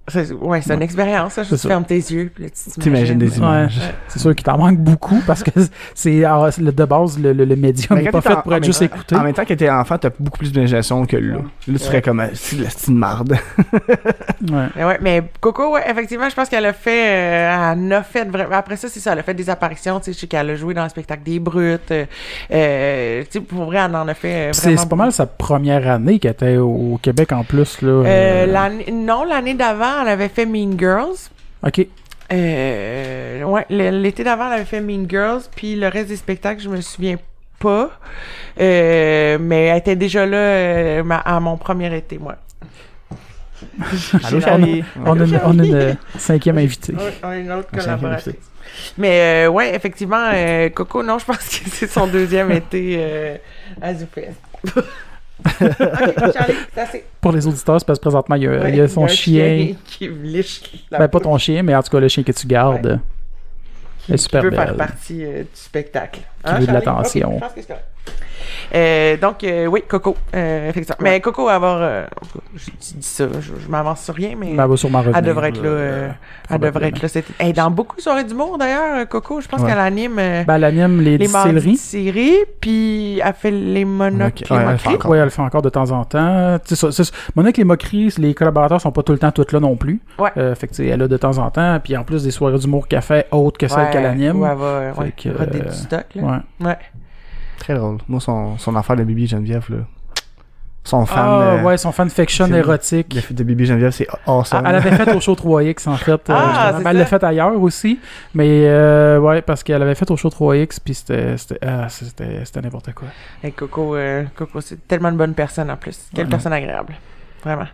C'est- 0.07 0.33
Ouais, 0.33 0.61
c'est 0.61 0.73
une 0.73 0.81
expérience. 0.81 1.33
Ça. 1.33 1.43
Je 1.43 1.55
ferme 1.55 1.85
tes 1.85 1.95
yeux, 1.95 2.29
puis 2.33 2.43
là, 2.43 2.49
tu 2.49 2.79
T'imagines 2.81 3.17
des 3.17 3.29
Ouais. 3.31 3.37
images. 3.37 3.79
C'est 4.09 4.19
sûr 4.19 4.35
qu'il 4.35 4.43
t'en 4.43 4.57
manque 4.57 4.77
beaucoup 4.77 5.21
parce 5.25 5.43
que 5.43 5.51
c'est 5.95 6.25
ah, 6.25 6.49
le- 6.57 6.71
de 6.73 6.85
base 6.85 7.17
le, 7.17 7.31
le, 7.31 7.45
le 7.45 7.55
médium 7.55 7.97
Mais 7.97 8.03
n'est 8.03 8.11
pas 8.11 8.19
fait 8.19 8.33
en- 8.33 8.41
pour 8.41 8.51
en 8.51 8.55
être 8.57 8.65
juste 8.65 8.79
temps- 8.79 8.85
écouté. 8.85 9.15
En 9.15 9.23
même 9.23 9.33
temps 9.33 9.45
que 9.45 9.53
t'es 9.53 9.69
enfant, 9.69 9.97
t'as 9.97 10.09
beaucoup 10.19 10.39
plus 10.39 10.51
d'imagination 10.51 11.05
que 11.05 11.15
là. 11.15 11.35
Là, 11.35 11.41
tu 11.67 11.79
ferais 11.79 12.01
comme 12.01 12.17
de 12.17 12.23
la 12.23 12.27
petite 12.69 12.87
marde. 12.89 13.37
Ouais. 14.51 14.67
Mais 14.75 14.83
ouais, 14.83 14.97
mais 15.01 15.23
Coco, 15.39 15.73
ouais, 15.73 15.83
effectivement, 15.89 16.27
je 16.29 16.35
pense 16.35 16.49
qu'elle 16.49 16.65
a 16.65 16.73
fait, 16.73 17.07
euh, 17.07 17.71
elle 17.73 17.77
en 17.79 17.91
a 17.91 18.03
fait 18.03 18.25
vraiment. 18.25 18.55
Après 18.55 18.75
ça, 18.75 18.89
c'est 18.89 18.99
ça, 18.99 19.13
elle 19.13 19.19
a 19.19 19.23
fait 19.23 19.33
des 19.33 19.49
apparitions, 19.49 19.99
tu 19.99 20.05
sais, 20.07 20.13
je 20.13 20.19
sais 20.19 20.27
qu'elle 20.27 20.49
a 20.49 20.55
joué 20.55 20.73
dans 20.73 20.83
le 20.83 20.89
spectacle 20.89 21.23
des 21.23 21.39
Brutes. 21.39 21.91
euh, 21.91 22.05
euh, 22.51 23.21
tu 23.23 23.27
sais, 23.31 23.39
pour 23.39 23.63
vrai, 23.65 23.79
elle 23.85 23.95
en 23.95 24.07
a 24.07 24.13
fait. 24.13 24.49
euh, 24.49 24.53
C'est 24.53 24.89
pas 24.89 24.95
mal 24.97 25.11
sa 25.13 25.25
première 25.25 25.87
année 25.89 26.19
qu'elle 26.19 26.31
était 26.31 26.57
au 26.57 26.99
Québec 27.01 27.31
en 27.31 27.43
plus. 27.45 27.81
Là, 27.81 27.89
Euh, 28.05 28.45
euh, 28.47 28.91
non, 28.91 29.23
l'année 29.23 29.53
d'avant, 29.53 29.92
elle 30.01 30.09
avait 30.09 30.29
fait 30.29 30.45
Mean 30.45 30.77
Girls. 30.77 31.29
Ok. 31.65 31.85
Euh, 32.31 33.43
ouais, 33.43 33.65
l'été 33.69 34.23
d'avant, 34.23 34.47
elle 34.47 34.53
avait 34.53 34.65
fait 34.65 34.81
Mean 34.81 35.05
Girls, 35.07 35.41
puis 35.55 35.75
le 35.75 35.87
reste 35.87 36.07
des 36.09 36.15
spectacles, 36.15 36.61
je 36.61 36.69
me 36.69 36.81
souviens 36.81 37.17
pas. 37.59 37.91
Euh, 38.59 39.37
mais 39.39 39.65
elle 39.67 39.77
était 39.77 39.95
déjà 39.95 40.25
là 40.25 40.37
euh, 40.37 41.03
ma- 41.03 41.17
à 41.19 41.39
mon 41.39 41.57
premier 41.57 41.95
été, 41.95 42.17
moi. 42.17 42.35
Allô. 44.23 44.39
On 45.05 45.19
a, 45.19 45.23
une, 45.25 45.39
on 45.45 45.59
a 45.59 45.63
une 45.65 45.97
cinquième 46.17 46.57
invitée. 46.57 46.93
On 47.23 47.27
a 47.29 47.37
une 47.37 47.51
autre 47.51 47.69
collaboratrice. 47.71 48.27
invité. 48.29 48.39
Mais 48.97 49.45
euh, 49.45 49.49
ouais, 49.49 49.75
effectivement, 49.75 50.29
euh, 50.33 50.69
Coco, 50.69 51.03
non, 51.03 51.19
je 51.19 51.25
pense 51.25 51.37
que 51.37 51.69
c'est 51.69 51.87
son 51.87 52.07
deuxième 52.07 52.51
été 52.51 52.95
euh, 52.99 53.37
à 53.81 53.93
ZooFest. 53.93 54.35
ok, 55.45 56.33
Charlie, 56.33 56.55
c'est 56.73 56.81
assez. 56.81 57.03
Pour 57.21 57.31
les 57.31 57.45
auditeurs, 57.47 57.79
c'est 57.79 57.85
parce 57.85 57.99
que 57.99 58.03
présentement, 58.03 58.35
il 58.35 58.43
y 58.43 58.47
a, 58.47 58.51
Ouais, 58.51 58.69
il 58.69 58.75
y 58.75 58.81
a 58.81 58.87
son 58.87 59.05
un 59.05 59.07
chien. 59.07 59.75
qui 59.85 60.07
liche 60.07 60.61
la 60.91 60.99
Ben, 60.99 61.07
pas 61.07 61.19
ton 61.19 61.37
chien, 61.37 61.63
mais 61.63 61.75
en 61.75 61.83
tout 61.83 61.89
cas, 61.89 61.99
le 61.99 62.07
chien 62.07 62.23
que 62.23 62.31
tu 62.31 62.47
gardes. 62.47 62.85
Ouais. 62.85 62.97
Elle 64.09 64.15
est 64.15 64.17
super 64.17 64.41
qui 64.41 64.47
veut 64.49 64.55
faire 64.55 64.75
partie 64.75 65.23
euh, 65.23 65.41
du 65.43 65.47
spectacle. 65.53 66.19
Qui 66.45 66.51
veut 66.51 66.59
de 66.59 66.65
Charlie? 66.65 66.73
l'attention. 66.85 67.37
Ok, 67.37 67.65
c'est. 68.73 68.77
Euh, 68.79 69.17
donc, 69.17 69.43
euh, 69.43 69.65
oui, 69.67 69.83
Coco, 69.87 70.15
euh, 70.35 70.69
effectivement. 70.69 70.97
Mais 71.01 71.21
Coco, 71.21 71.45
va 71.45 71.55
avoir. 71.55 71.77
euh, 71.81 72.05
je 72.55 72.65
dis 72.71 72.97
ça, 73.01 73.25
je, 73.39 73.51
je 73.63 73.69
m'avance 73.69 74.01
sur 74.03 74.13
rien, 74.15 74.35
mais. 74.37 74.53
Ben, 74.55 74.63
elle 74.63 74.69
va 74.69 74.77
sûrement 74.77 74.99
revenir. 74.99 75.17
Elle 75.17 75.25
devrait 75.25 75.49
être 75.49 75.61
là. 75.61 75.69
euh, 75.69 76.09
elle 76.49 76.59
devrait 76.59 76.87
être 76.89 77.01
là. 77.01 77.07
cet- 77.07 77.25
Elle 77.39 77.49
est 77.49 77.53
dans 77.53 77.69
beaucoup 77.71 77.95
de 77.95 78.01
soirées 78.01 78.23
d'humour 78.23 78.57
d'ailleurs, 78.57 78.95
euh, 79.01 79.05
Coco. 79.05 79.41
Je 79.41 79.47
pense 79.47 79.61
Ouais. 79.61 79.69
qu'elle 79.69 79.79
anime 79.79 80.17
euh, 80.19 80.43
Ben, 80.45 80.55
elle 80.55 80.63
anime 80.63 81.01
les, 81.01 81.17
les 81.17 81.27
mardis 81.27 81.53
de 81.53 81.59
distilleries. 81.59 82.13
série, 82.31 82.37
puis 82.59 83.19
elle 83.23 83.33
fait 83.33 83.51
les 83.51 83.85
monocs. 83.85 84.43
Ok, 84.43 84.49
les 84.49 84.55
ouais. 84.55 84.97
Oui, 85.05 85.17
elle 85.17 85.23
le 85.25 85.29
fait 85.29 85.41
encore 85.41 85.61
de 85.61 85.69
temps 85.69 85.91
en 85.91 86.03
temps. 86.05 86.57
Tu 86.65 86.75
sais, 86.75 86.91
ça, 86.91 87.03
c'est- 87.03 87.13
avec 87.37 87.57
les 87.57 87.63
moqueries, 87.63 88.13
les 88.17 88.33
collaborateurs 88.33 88.81
sont 88.81 88.91
pas 88.91 89.03
tout 89.03 89.11
le 89.13 89.19
temps 89.19 89.31
toutes 89.31 89.51
là 89.51 89.59
non 89.59 89.75
plus. 89.75 89.99
Ouais. 90.17 90.29
Euh, 90.37 90.55
fait 90.55 90.67
que, 90.67 90.81
elle 90.81 91.01
a 91.01 91.07
de 91.07 91.17
temps 91.17 91.37
en 91.37 91.49
temps. 91.51 91.79
Puis 91.83 91.95
en 91.97 92.03
plus 92.03 92.23
des 92.23 92.31
soirées 92.31 92.57
d'humour 92.57 92.87
qu'elle 92.87 93.01
fait 93.01 93.27
autres 93.31 93.57
que 93.57 93.67
celles 93.67 93.89
qu'elle 93.91 94.05
anime. 94.05 94.41
Ouais, 94.41 94.49
elle 94.51 94.57
va 94.57 95.03
Fait 95.05 95.11
que, 95.11 95.29
euh, 95.29 95.45
du 95.45 95.71
stock. 95.75 96.05
Là. 96.15 96.41
Ouais. 96.61 96.77
Très 97.63 97.75
drôle. 97.75 97.97
Moi, 98.09 98.19
son, 98.19 98.57
son 98.57 98.75
affaire 98.75 98.95
de 98.97 99.03
Bibi 99.03 99.25
Geneviève, 99.25 99.65
là. 99.69 99.77
Son 100.85 101.05
fan. 101.05 101.17
Ah, 101.25 101.39
euh, 101.41 101.61
ouais, 101.63 101.77
son 101.77 101.93
fanfiction 101.93 102.45
érotique. 102.47 103.13
Le 103.15 103.33
de 103.33 103.43
Bibi 103.45 103.65
Geneviève, 103.65 103.91
c'est 103.91 104.05
awesome. 104.27 104.63
Ah, 104.65 104.69
Elle 104.69 104.75
avait 104.75 104.91
fait 104.91 105.15
au 105.15 105.21
show 105.21 105.33
3X, 105.33 105.87
en 105.87 105.95
fait. 105.95 106.11
euh, 106.29 106.33
Ah, 106.35 106.73
c'est 106.77 106.83
Ben, 106.83 106.89
elle 106.89 106.97
l'a 106.97 107.05
fait 107.05 107.23
ailleurs 107.23 107.55
aussi. 107.61 108.01
Mais, 108.33 108.65
euh, 108.67 109.17
ouais, 109.17 109.41
parce 109.41 109.63
qu'elle 109.63 109.81
avait 109.81 109.95
fait 109.95 110.11
au 110.11 110.17
show 110.17 110.27
3X, 110.29 110.79
puis 110.83 110.93
c'était 110.93 111.37
c'était 111.37 111.57
ah, 111.65 111.87
c'était- 111.87 112.61
n'importe 112.61 112.91
quoi. 112.93 113.07
Et 113.41 113.51
Coco, 113.53 113.95
euh, 113.95 114.25
Coco 114.35 114.59
c'est 114.59 114.85
tellement 114.85 115.07
une 115.09 115.15
bonne 115.17 115.33
personne 115.33 115.71
en 115.71 115.77
plus. 115.77 115.97
Quelle 116.13 116.25
Ouais. 116.25 116.31
personne 116.31 116.51
agréable. 116.51 116.95
Vraiment. 117.45 117.67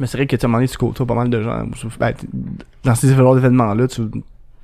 Mais 0.00 0.06
c'est 0.08 0.16
vrai 0.16 0.26
que 0.26 0.34
tu 0.34 0.44
as 0.44 0.48
demandé, 0.48 0.66
tu 0.66 0.76
côtoies 0.76 1.06
pas 1.06 1.14
mal 1.14 1.30
de 1.30 1.40
gens. 1.40 1.66
Ben, 2.00 2.14
dans 2.82 2.94
ces 2.96 3.12
événements-là, 3.12 3.86
tu 3.86 4.02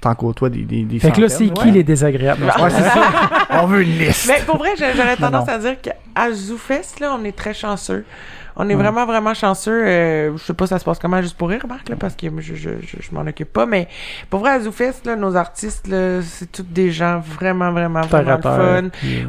t'en 0.05 0.15
côtoies 0.15 0.51
des, 0.51 0.63
des, 0.63 0.83
des 0.85 0.99
Fait 0.99 1.11
que 1.13 1.21
là, 1.21 1.29
c'est 1.29 1.49
qui 1.49 1.65
ouais. 1.65 1.71
les 1.73 1.83
désagréables? 1.83 2.45
Ouais, 2.45 2.71
c'est 2.71 2.83
ça. 2.83 3.11
On 3.63 3.67
veut 3.67 3.83
une 3.83 3.99
liste. 3.99 4.27
Mais 4.29 4.41
pour 4.47 4.59
vrai, 4.59 4.71
j'a- 4.79 4.95
j'aurais 4.95 5.17
tendance 5.17 5.47
non. 5.47 5.53
à 5.55 5.59
dire 5.59 5.77
qu'à 5.81 6.33
ZooFest, 6.33 7.01
là, 7.01 7.17
on 7.19 7.25
est 7.25 7.33
très 7.37 7.55
chanceux. 7.55 8.05
On 8.57 8.69
est 8.69 8.75
Ouais. 8.75 8.83
vraiment, 8.83 9.05
vraiment 9.07 9.35
chanceux. 9.35 9.83
Euh, 9.85 10.37
je 10.37 10.43
sais 10.45 10.55
pas 10.55 10.67
ça 10.67 10.79
se 10.79 10.85
passe 10.85 10.99
comment 10.99 11.21
juste 11.21 11.37
pour 11.37 11.49
rire, 11.49 11.67
Marc, 11.69 11.89
là, 11.89 11.97
parce 11.99 12.15
que 12.15 12.27
je, 12.41 12.55
je, 12.55 12.71
je, 12.81 12.97
je 13.01 13.15
m'en 13.15 13.23
occupe 13.23 13.53
pas. 13.53 13.67
Mais 13.67 13.89
pour 14.31 14.41
vrai, 14.41 14.51
à 14.53 14.61
ZooFest, 14.61 15.07
là, 15.07 15.17
nos 15.17 15.35
artistes, 15.37 15.87
là, 15.89 16.23
c'est 16.23 16.51
tous 16.53 16.63
des 16.63 16.91
gens 16.91 17.19
vraiment, 17.19 17.73
vraiment, 17.73 18.03
vraiment 18.03 18.41
fun. 18.41 18.51
euh, 18.51 18.83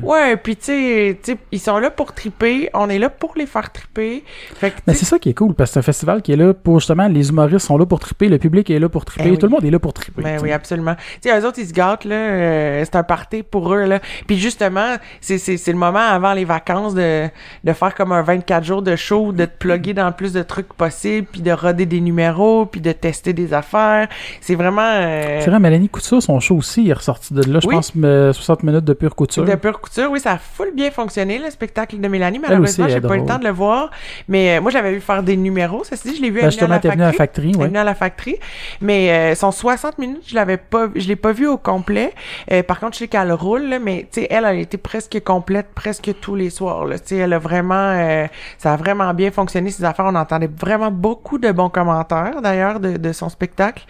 Ouais, 0.04 0.38
puis 0.38 0.56
tu 0.56 0.64
sais, 0.66 1.18
ils 1.52 1.60
sont 1.60 1.80
là 1.80 1.90
pour 1.90 2.14
triper. 2.14 2.70
On 2.74 2.90
est 2.90 3.00
là 3.00 3.10
pour 3.10 3.34
les 3.36 3.46
faire 3.46 3.72
triper. 3.72 4.24
Fait 4.56 4.72
que, 4.72 4.76
Mais 4.88 4.94
c'est 4.94 5.06
ça 5.06 5.18
qui 5.20 5.30
est 5.30 5.34
cool, 5.34 5.54
parce 5.54 5.72
que 5.72 5.74
c'est 5.74 5.80
un 5.80 5.84
festival 5.84 6.22
qui 6.22 6.32
est 6.34 6.36
là 6.38 6.54
pour 6.54 6.80
justement, 6.80 7.08
les 7.08 7.30
humoristes 7.30 7.66
sont 7.68 7.78
là 7.78 7.86
pour 7.86 8.00
triper, 8.00 8.28
le 8.30 8.38
public 8.38 8.70
est 8.70 8.80
là 8.80 8.90
pour 8.90 9.06
triper, 9.06 9.24
Eh 9.28 9.32
oui. 9.32 9.38
tout 9.38 9.48
le 9.48 9.52
monde 9.52 9.66
est 9.66 9.72
là 9.72 9.80
pour 9.80 9.94
triper. 9.94 10.22
Ben 10.22 10.40
oui, 10.42 10.52
absolument. 10.52 10.96
Tu 11.22 11.30
sais, 11.30 11.40
eux 11.40 11.46
autres, 11.46 11.60
ils 11.60 11.68
se 11.68 11.74
gâtent, 11.74 12.06
là. 12.06 12.16
euh, 12.16 12.82
c'est 12.84 12.96
un 12.96 13.04
party 13.04 13.42
pour 13.44 13.74
eux, 13.74 13.86
là. 13.86 14.00
Puis 14.28 14.38
justement, 14.38 14.96
c'est, 15.22 15.38
c'est, 15.38 15.58
c'est 15.58 15.72
le 15.72 15.78
moment 15.78 16.00
avant 16.00 16.34
les 16.34 16.46
vacances 16.46 16.94
de, 16.94 17.28
de 17.64 17.74
faire 17.74 17.96
comme 17.96 18.12
un 18.12 18.22
24 18.22 18.64
jours 18.64 18.82
de 18.82 18.96
show, 18.96 19.15
de 19.32 19.46
te 19.46 19.58
plugger 19.58 19.94
dans 19.94 20.08
le 20.08 20.14
plus 20.14 20.34
de 20.34 20.44
trucs 20.44 20.74
possible, 20.74 21.28
puis 21.32 21.42
de 21.42 21.52
roder 21.52 21.86
des 21.86 22.02
numéros, 22.02 22.66
puis 22.66 22.82
de 22.82 22.92
tester 22.92 23.34
des 23.34 23.54
affaires. 23.54 24.08
C'est 24.42 24.56
vraiment... 24.56 24.82
euh, 24.84 25.40
C'est 25.42 25.50
vrai, 25.50 25.60
Mélanie 25.60 25.90
Couture, 25.90 26.22
son 26.22 26.40
show 26.40 26.56
aussi, 26.56 26.84
il 26.84 26.90
est 26.90 26.94
ressorti 26.94 27.34
de 27.34 27.42
là, 27.52 27.60
je 27.62 27.68
Oui. 27.68 27.76
pense, 27.76 27.92
euh, 28.04 28.34
60 28.34 28.64
minutes 28.64 28.86
de 28.86 28.94
pure 28.94 29.16
couture. 29.16 29.46
De 29.46 29.56
pure 29.56 29.80
couture, 29.80 30.10
oui, 30.12 30.20
ça 30.20 30.34
a 30.34 30.38
full 30.38 30.72
bien 30.76 30.92
fonctionné, 30.92 31.40
le 31.40 31.50
spectacle 31.50 32.00
de 32.00 32.08
Mélanie. 32.08 32.38
Elle 32.44 32.50
Malheureusement, 32.50 32.88
j'ai 32.88 32.96
elle 32.96 33.02
pas 33.02 33.16
eu 33.16 33.20
le 33.22 33.26
temps 33.26 33.40
de 33.40 33.44
le 33.46 33.52
voir. 33.52 33.92
Mais 34.28 34.58
euh, 34.58 34.62
moi, 34.62 34.72
j'avais 34.72 34.92
vu 34.94 35.02
faire 35.02 35.24
des 35.24 35.38
numéros. 35.38 35.84
Ça 35.84 35.96
se 35.96 36.08
dit, 36.08 36.16
je 36.16 36.22
l'ai 36.22 36.30
vu 36.30 36.42
Ben, 36.42 36.48
à 36.48 36.80
t'es 36.80 36.90
venu 36.90 37.04
à 37.04 37.08
la 37.08 37.14
factory, 37.14 37.50
Elle 37.50 37.56
est 37.56 37.60
ouais. 37.60 37.68
venue 37.68 37.78
à 37.78 37.84
la 37.84 37.96
factory. 37.96 38.36
Mais 38.82 39.12
euh, 39.12 39.36
son 39.36 39.52
60 39.52 39.98
minutes, 40.00 40.24
je 40.28 40.36
l'avais 40.36 40.58
pas, 40.58 40.88
je 40.96 41.08
l'ai 41.08 41.16
pas 41.16 41.32
vu 41.32 41.48
au 41.48 41.58
complet. 41.58 42.14
Euh, 42.52 42.64
par 42.64 42.80
contre, 42.80 42.94
je 42.94 43.00
sais 43.00 43.08
qu'elle 43.08 43.32
roule, 43.32 43.64
là, 43.70 43.80
mais 43.80 44.08
tu 44.12 44.22
sais, 44.22 44.28
elle 44.30 44.46
a 44.46 44.54
été 44.54 44.78
presque 44.78 45.20
complète 45.24 45.68
presque 45.76 46.12
tous 46.22 46.36
les 46.36 46.50
soirs. 46.50 46.86
Là. 46.86 47.00
Tu 47.00 47.08
sais, 47.08 47.16
elle 47.18 47.34
a 47.34 47.40
vraiment, 47.40 47.74
euh, 47.96 48.26
ça 48.58 48.74
a 48.74 48.78
vraiment 48.78 49.05
bien 49.14 49.32
fonctionné 49.32 49.70
ses 49.72 49.84
affaires. 49.84 50.06
On 50.08 50.16
entendait 50.16 50.50
vraiment 50.60 50.92
beaucoup 50.92 51.38
de 51.38 51.52
bons 51.52 51.70
commentaires 51.70 52.42
d'ailleurs 52.42 52.80
de, 52.80 52.98
de 52.98 53.12
son 53.14 53.30
spectacle. 53.30 53.84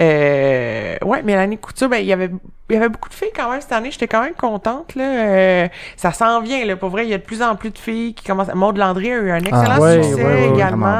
Euh, 0.00 0.96
ouais, 1.04 1.22
Mélanie 1.22 1.58
Couture, 1.58 1.88
ben 1.88 1.98
il 1.98 2.06
y 2.06 2.12
avait, 2.12 2.30
il 2.68 2.74
y 2.74 2.76
avait 2.76 2.88
beaucoup 2.88 3.08
de 3.08 3.14
filles 3.14 3.32
quand 3.34 3.50
même 3.50 3.60
cette 3.60 3.72
année. 3.72 3.90
J'étais 3.90 4.08
quand 4.08 4.22
même 4.22 4.34
contente 4.34 4.94
là. 4.94 5.04
Euh, 5.04 5.68
ça 5.96 6.12
s'en 6.12 6.40
vient 6.40 6.64
là. 6.64 6.76
Pour 6.76 6.90
vrai, 6.90 7.04
il 7.06 7.10
y 7.10 7.14
a 7.14 7.18
de 7.18 7.22
plus 7.22 7.42
en 7.42 7.56
plus 7.56 7.70
de 7.70 7.78
filles 7.78 8.14
qui 8.14 8.24
commencent. 8.24 8.54
Maud 8.54 8.76
Landry 8.76 9.12
a 9.12 9.16
eu 9.16 9.30
un 9.30 9.38
excellent 9.38 9.64
Ah, 9.76 9.80
ouais, 9.80 10.02
succès 10.02 10.14
ouais, 10.14 10.24
ouais, 10.24 10.48
ouais, 10.48 10.54
également. 10.54 10.98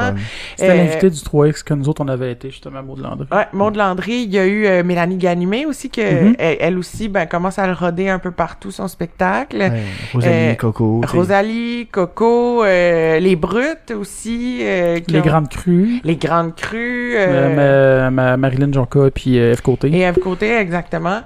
C'était 0.56 0.70
Euh, 0.72 0.74
l'invité 0.74 1.10
du 1.10 1.18
3X 1.20 1.62
que 1.64 1.74
nous 1.74 1.88
autres, 1.88 2.02
on 2.04 2.08
avait 2.08 2.32
été, 2.32 2.50
justement, 2.50 2.82
Maud 2.82 2.98
Landry. 3.00 3.26
Ouais, 3.32 3.46
Maud 3.52 3.76
Landry, 3.76 4.22
il 4.24 4.30
y 4.32 4.38
a 4.38 4.46
eu 4.46 4.66
euh, 4.66 4.82
Mélanie 4.82 5.16
Ganimé 5.16 5.66
aussi, 5.66 5.90
que 5.90 6.00
Mhm. 6.00 6.34
elle, 6.38 6.56
elle 6.60 6.78
aussi 6.78 7.08
ben, 7.08 7.26
commence 7.26 7.58
à 7.58 7.66
le 7.66 7.72
roder 7.72 8.08
un 8.08 8.18
peu 8.18 8.30
partout 8.30 8.70
son 8.70 8.88
spectacle. 8.88 9.58
Ouais, 9.58 9.72
Rosalie, 10.12 10.34
Euh, 10.50 10.54
Coco. 10.54 11.00
Rosalie, 11.06 11.88
Coco, 11.90 12.64
euh, 12.64 13.18
les 13.20 13.36
Brutes 13.60 13.90
aussi. 13.98 14.58
euh, 14.62 15.00
qui 15.00 15.12
Les 15.12 15.20
ont- 15.20 15.22
Grandes 15.22 15.48
Crues, 15.48 16.00
Les 16.04 16.16
Grandes 16.16 16.54
Crues. 16.54 17.14
euh, 17.16 17.18
euh, 17.26 18.10
ma- 18.10 18.10
ma- 18.10 18.36
Marilyn 18.36 18.72
Jonca, 18.72 19.10
puis 19.14 19.38
euh, 19.38 19.54
F. 19.54 19.60
Côté. 19.60 19.88
Et 19.88 20.00
Eve 20.00 20.18
Côté, 20.18 20.56
exactement. 20.56 21.20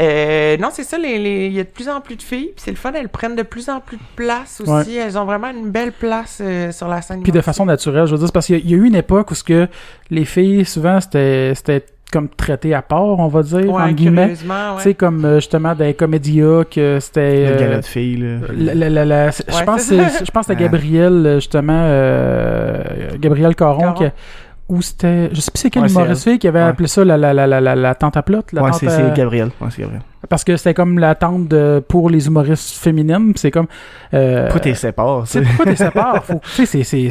Euh, 0.00 0.56
non, 0.58 0.68
c'est 0.72 0.84
ça, 0.84 0.98
les- 0.98 1.18
les- 1.18 1.46
il 1.46 1.52
y 1.52 1.60
a 1.60 1.64
de 1.64 1.68
plus 1.68 1.88
en 1.88 2.00
plus 2.00 2.16
de 2.16 2.22
filles, 2.22 2.52
c'est 2.56 2.70
le 2.70 2.76
fun, 2.76 2.92
elles 2.94 3.08
prennent 3.08 3.36
de 3.36 3.42
plus 3.42 3.68
en 3.68 3.80
plus 3.80 3.96
de 3.96 4.02
place 4.16 4.62
aussi. 4.66 4.96
Elles 4.96 5.18
ont 5.18 5.24
vraiment 5.24 5.50
une 5.50 5.70
belle 5.70 5.92
place 5.92 6.38
euh, 6.40 6.72
sur 6.72 6.88
la 6.88 7.02
scène. 7.02 7.22
Puis 7.22 7.32
de 7.32 7.40
façon 7.40 7.66
naturelle, 7.66 8.06
je 8.06 8.12
veux 8.12 8.18
dire, 8.18 8.32
parce 8.32 8.46
qu'il 8.46 8.58
y, 8.64 8.70
y 8.70 8.74
a 8.74 8.76
eu 8.76 8.84
une 8.86 8.94
époque 8.94 9.30
où 9.30 9.34
ce 9.34 9.44
que 9.44 9.68
les 10.10 10.24
filles, 10.24 10.64
souvent, 10.64 11.00
c'était 11.00 11.52
c'était 11.54 11.84
comme 12.12 12.28
traité 12.28 12.74
à 12.74 12.82
part, 12.82 13.02
on 13.18 13.26
va 13.28 13.42
dire, 13.42 13.58
ouais, 13.72 13.82
entre 13.82 13.90
guillemets. 13.94 14.34
Tu 14.34 14.46
ouais. 14.46 14.54
sais, 14.80 14.94
comme 14.94 15.24
euh, 15.24 15.36
justement 15.36 15.74
les 15.78 15.94
comédias, 15.94 16.64
que 16.70 16.98
c'était... 17.00 17.46
Le 17.46 17.52
euh, 17.52 17.58
gala 17.58 17.76
de 17.78 17.84
filles, 17.84 18.16
là. 18.54 18.74
la- 19.04 19.30
je 19.30 19.42
Ouais, 19.56 19.64
pense 19.64 19.88
que 19.88 19.96
ça. 19.96 20.08
c'est- 20.10 20.24
je 20.26 20.30
pense 20.30 20.46
que 20.46 20.52
c'était. 20.52 20.62
Gabriel, 20.64 21.26
euh, 21.26 21.34
justement, 21.36 21.72
euh, 21.76 22.82
Gabriel 23.18 23.54
Caron, 23.54 23.80
Caron. 23.80 23.94
qui 23.94 24.04
ou 24.68 24.80
c'était, 24.80 25.28
je 25.34 25.40
sais 25.40 25.50
plus 25.50 25.60
c'est 25.60 25.70
quel 25.70 25.82
Ouais, 25.82 25.90
humoriste 25.90 26.22
fille 26.24 26.38
qui 26.38 26.48
avait 26.48 26.60
Ouais. 26.62 26.68
appelé 26.68 26.88
ça 26.88 27.04
la, 27.04 27.18
la, 27.18 27.34
la, 27.34 27.46
la, 27.46 27.60
la, 27.60 27.74
la 27.74 27.94
tente 27.94 28.16
à 28.16 28.22
plot, 28.22 28.40
la 28.52 28.62
Ouais, 28.62 28.72
c'est 28.72 28.88
à- 28.88 29.10
Gabriel. 29.10 29.50
Ouais, 29.60 29.68
parce 30.30 30.44
que 30.44 30.56
c'était 30.56 30.72
comme 30.72 30.98
la 30.98 31.14
tente 31.14 31.46
de, 31.48 31.82
pour 31.86 32.08
les 32.08 32.26
humoristes 32.26 32.76
féminines, 32.78 33.32
c'est 33.36 33.50
comme, 33.50 33.66
euh, 34.14 34.44
Pourquoi 34.44 34.60
t'es 34.60 34.74
séparé, 34.74 35.24
pourquoi 35.30 35.64
t'es 35.66 35.76
séparé? 35.76 36.20
Faut, 36.22 36.40
tu 36.56 36.64
sais, 36.64 36.84
c'est, 36.84 37.10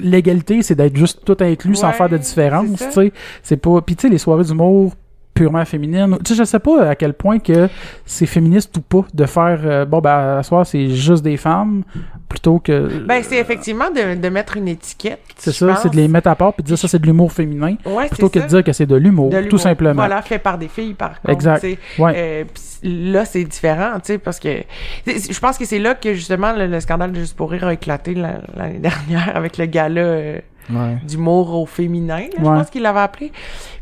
l'égalité, 0.00 0.62
c'est 0.62 0.74
d'être 0.74 0.96
juste 0.96 1.24
tout 1.24 1.36
inclus 1.40 1.76
sans 1.76 1.92
faire 1.92 2.08
de 2.08 2.16
différence, 2.16 2.78
tu 2.78 2.92
sais. 2.92 3.12
C'est 3.42 3.56
pas... 3.56 3.80
Puis 3.82 3.96
tu 3.96 4.02
sais, 4.02 4.08
les 4.08 4.18
soirées 4.18 4.44
d'humour 4.44 4.94
purement 5.34 5.64
féminines, 5.64 6.16
tu 6.24 6.32
sais, 6.32 6.38
je 6.38 6.44
sais 6.44 6.60
pas 6.60 6.90
à 6.90 6.94
quel 6.94 7.12
point 7.12 7.40
que 7.40 7.68
c'est 8.06 8.26
féministe 8.26 8.76
ou 8.76 8.80
pas 8.80 9.04
de 9.12 9.26
faire, 9.26 9.60
euh, 9.64 9.84
bon, 9.84 9.98
ben, 10.00 10.38
à 10.38 10.42
soir, 10.44 10.64
c'est 10.64 10.88
juste 10.90 11.24
des 11.24 11.36
femmes, 11.36 11.82
plutôt 12.28 12.60
que... 12.60 13.04
Ben, 13.04 13.20
c'est 13.22 13.38
effectivement 13.38 13.90
de, 13.90 14.14
de 14.14 14.28
mettre 14.28 14.56
une 14.56 14.68
étiquette. 14.68 15.20
C'est 15.36 15.52
ça, 15.52 15.76
c'est 15.76 15.90
de 15.90 15.96
les 15.96 16.06
mettre 16.08 16.28
à 16.28 16.36
part 16.36 16.52
puis 16.52 16.62
de 16.62 16.68
dire 16.68 16.78
ça, 16.78 16.86
c'est 16.86 17.00
de 17.00 17.06
l'humour 17.06 17.32
féminin, 17.32 17.74
Ouais, 17.84 18.06
plutôt 18.08 18.28
que 18.28 18.38
de 18.38 18.46
dire 18.46 18.62
que 18.64 18.72
c'est 18.72 18.86
de 18.86 18.94
l'humour, 18.96 19.32
tout 19.50 19.58
simplement. 19.58 19.94
Voilà, 19.94 20.22
fait 20.22 20.38
par 20.38 20.56
des 20.56 20.68
filles, 20.68 20.94
par 20.94 21.20
contre. 21.20 21.30
Exact. 21.34 21.66
Ouais. 21.98 22.12
Euh, 22.16 22.44
là, 22.84 23.24
c'est 23.24 23.42
différent, 23.44 23.94
tu 23.94 24.00
sais, 24.12 24.18
parce 24.18 24.38
que 24.38 24.62
je 25.06 25.40
pense 25.40 25.58
que 25.58 25.64
c'est 25.64 25.78
là 25.80 25.94
que 25.94 26.14
justement 26.14 26.52
le, 26.52 26.66
le 26.68 26.78
scandale 26.80 27.10
de 27.12 27.18
Juste 27.24 27.36
pour 27.36 27.50
rire 27.50 27.66
a 27.66 27.72
éclaté 27.72 28.14
la- 28.14 28.40
l'année 28.56 28.78
dernière 29.08 29.34
avec 29.36 29.56
le 29.58 29.64
gala 29.66 30.00
euh, 30.00 30.38
Ouais. 30.70 30.96
d'humour 31.06 31.54
au 31.54 31.66
féminin, 31.66 32.20
là, 32.20 32.38
je 32.38 32.42
pense 32.42 32.70
qu'il 32.70 32.82
l'avait 32.82 33.00
appelé. 33.00 33.32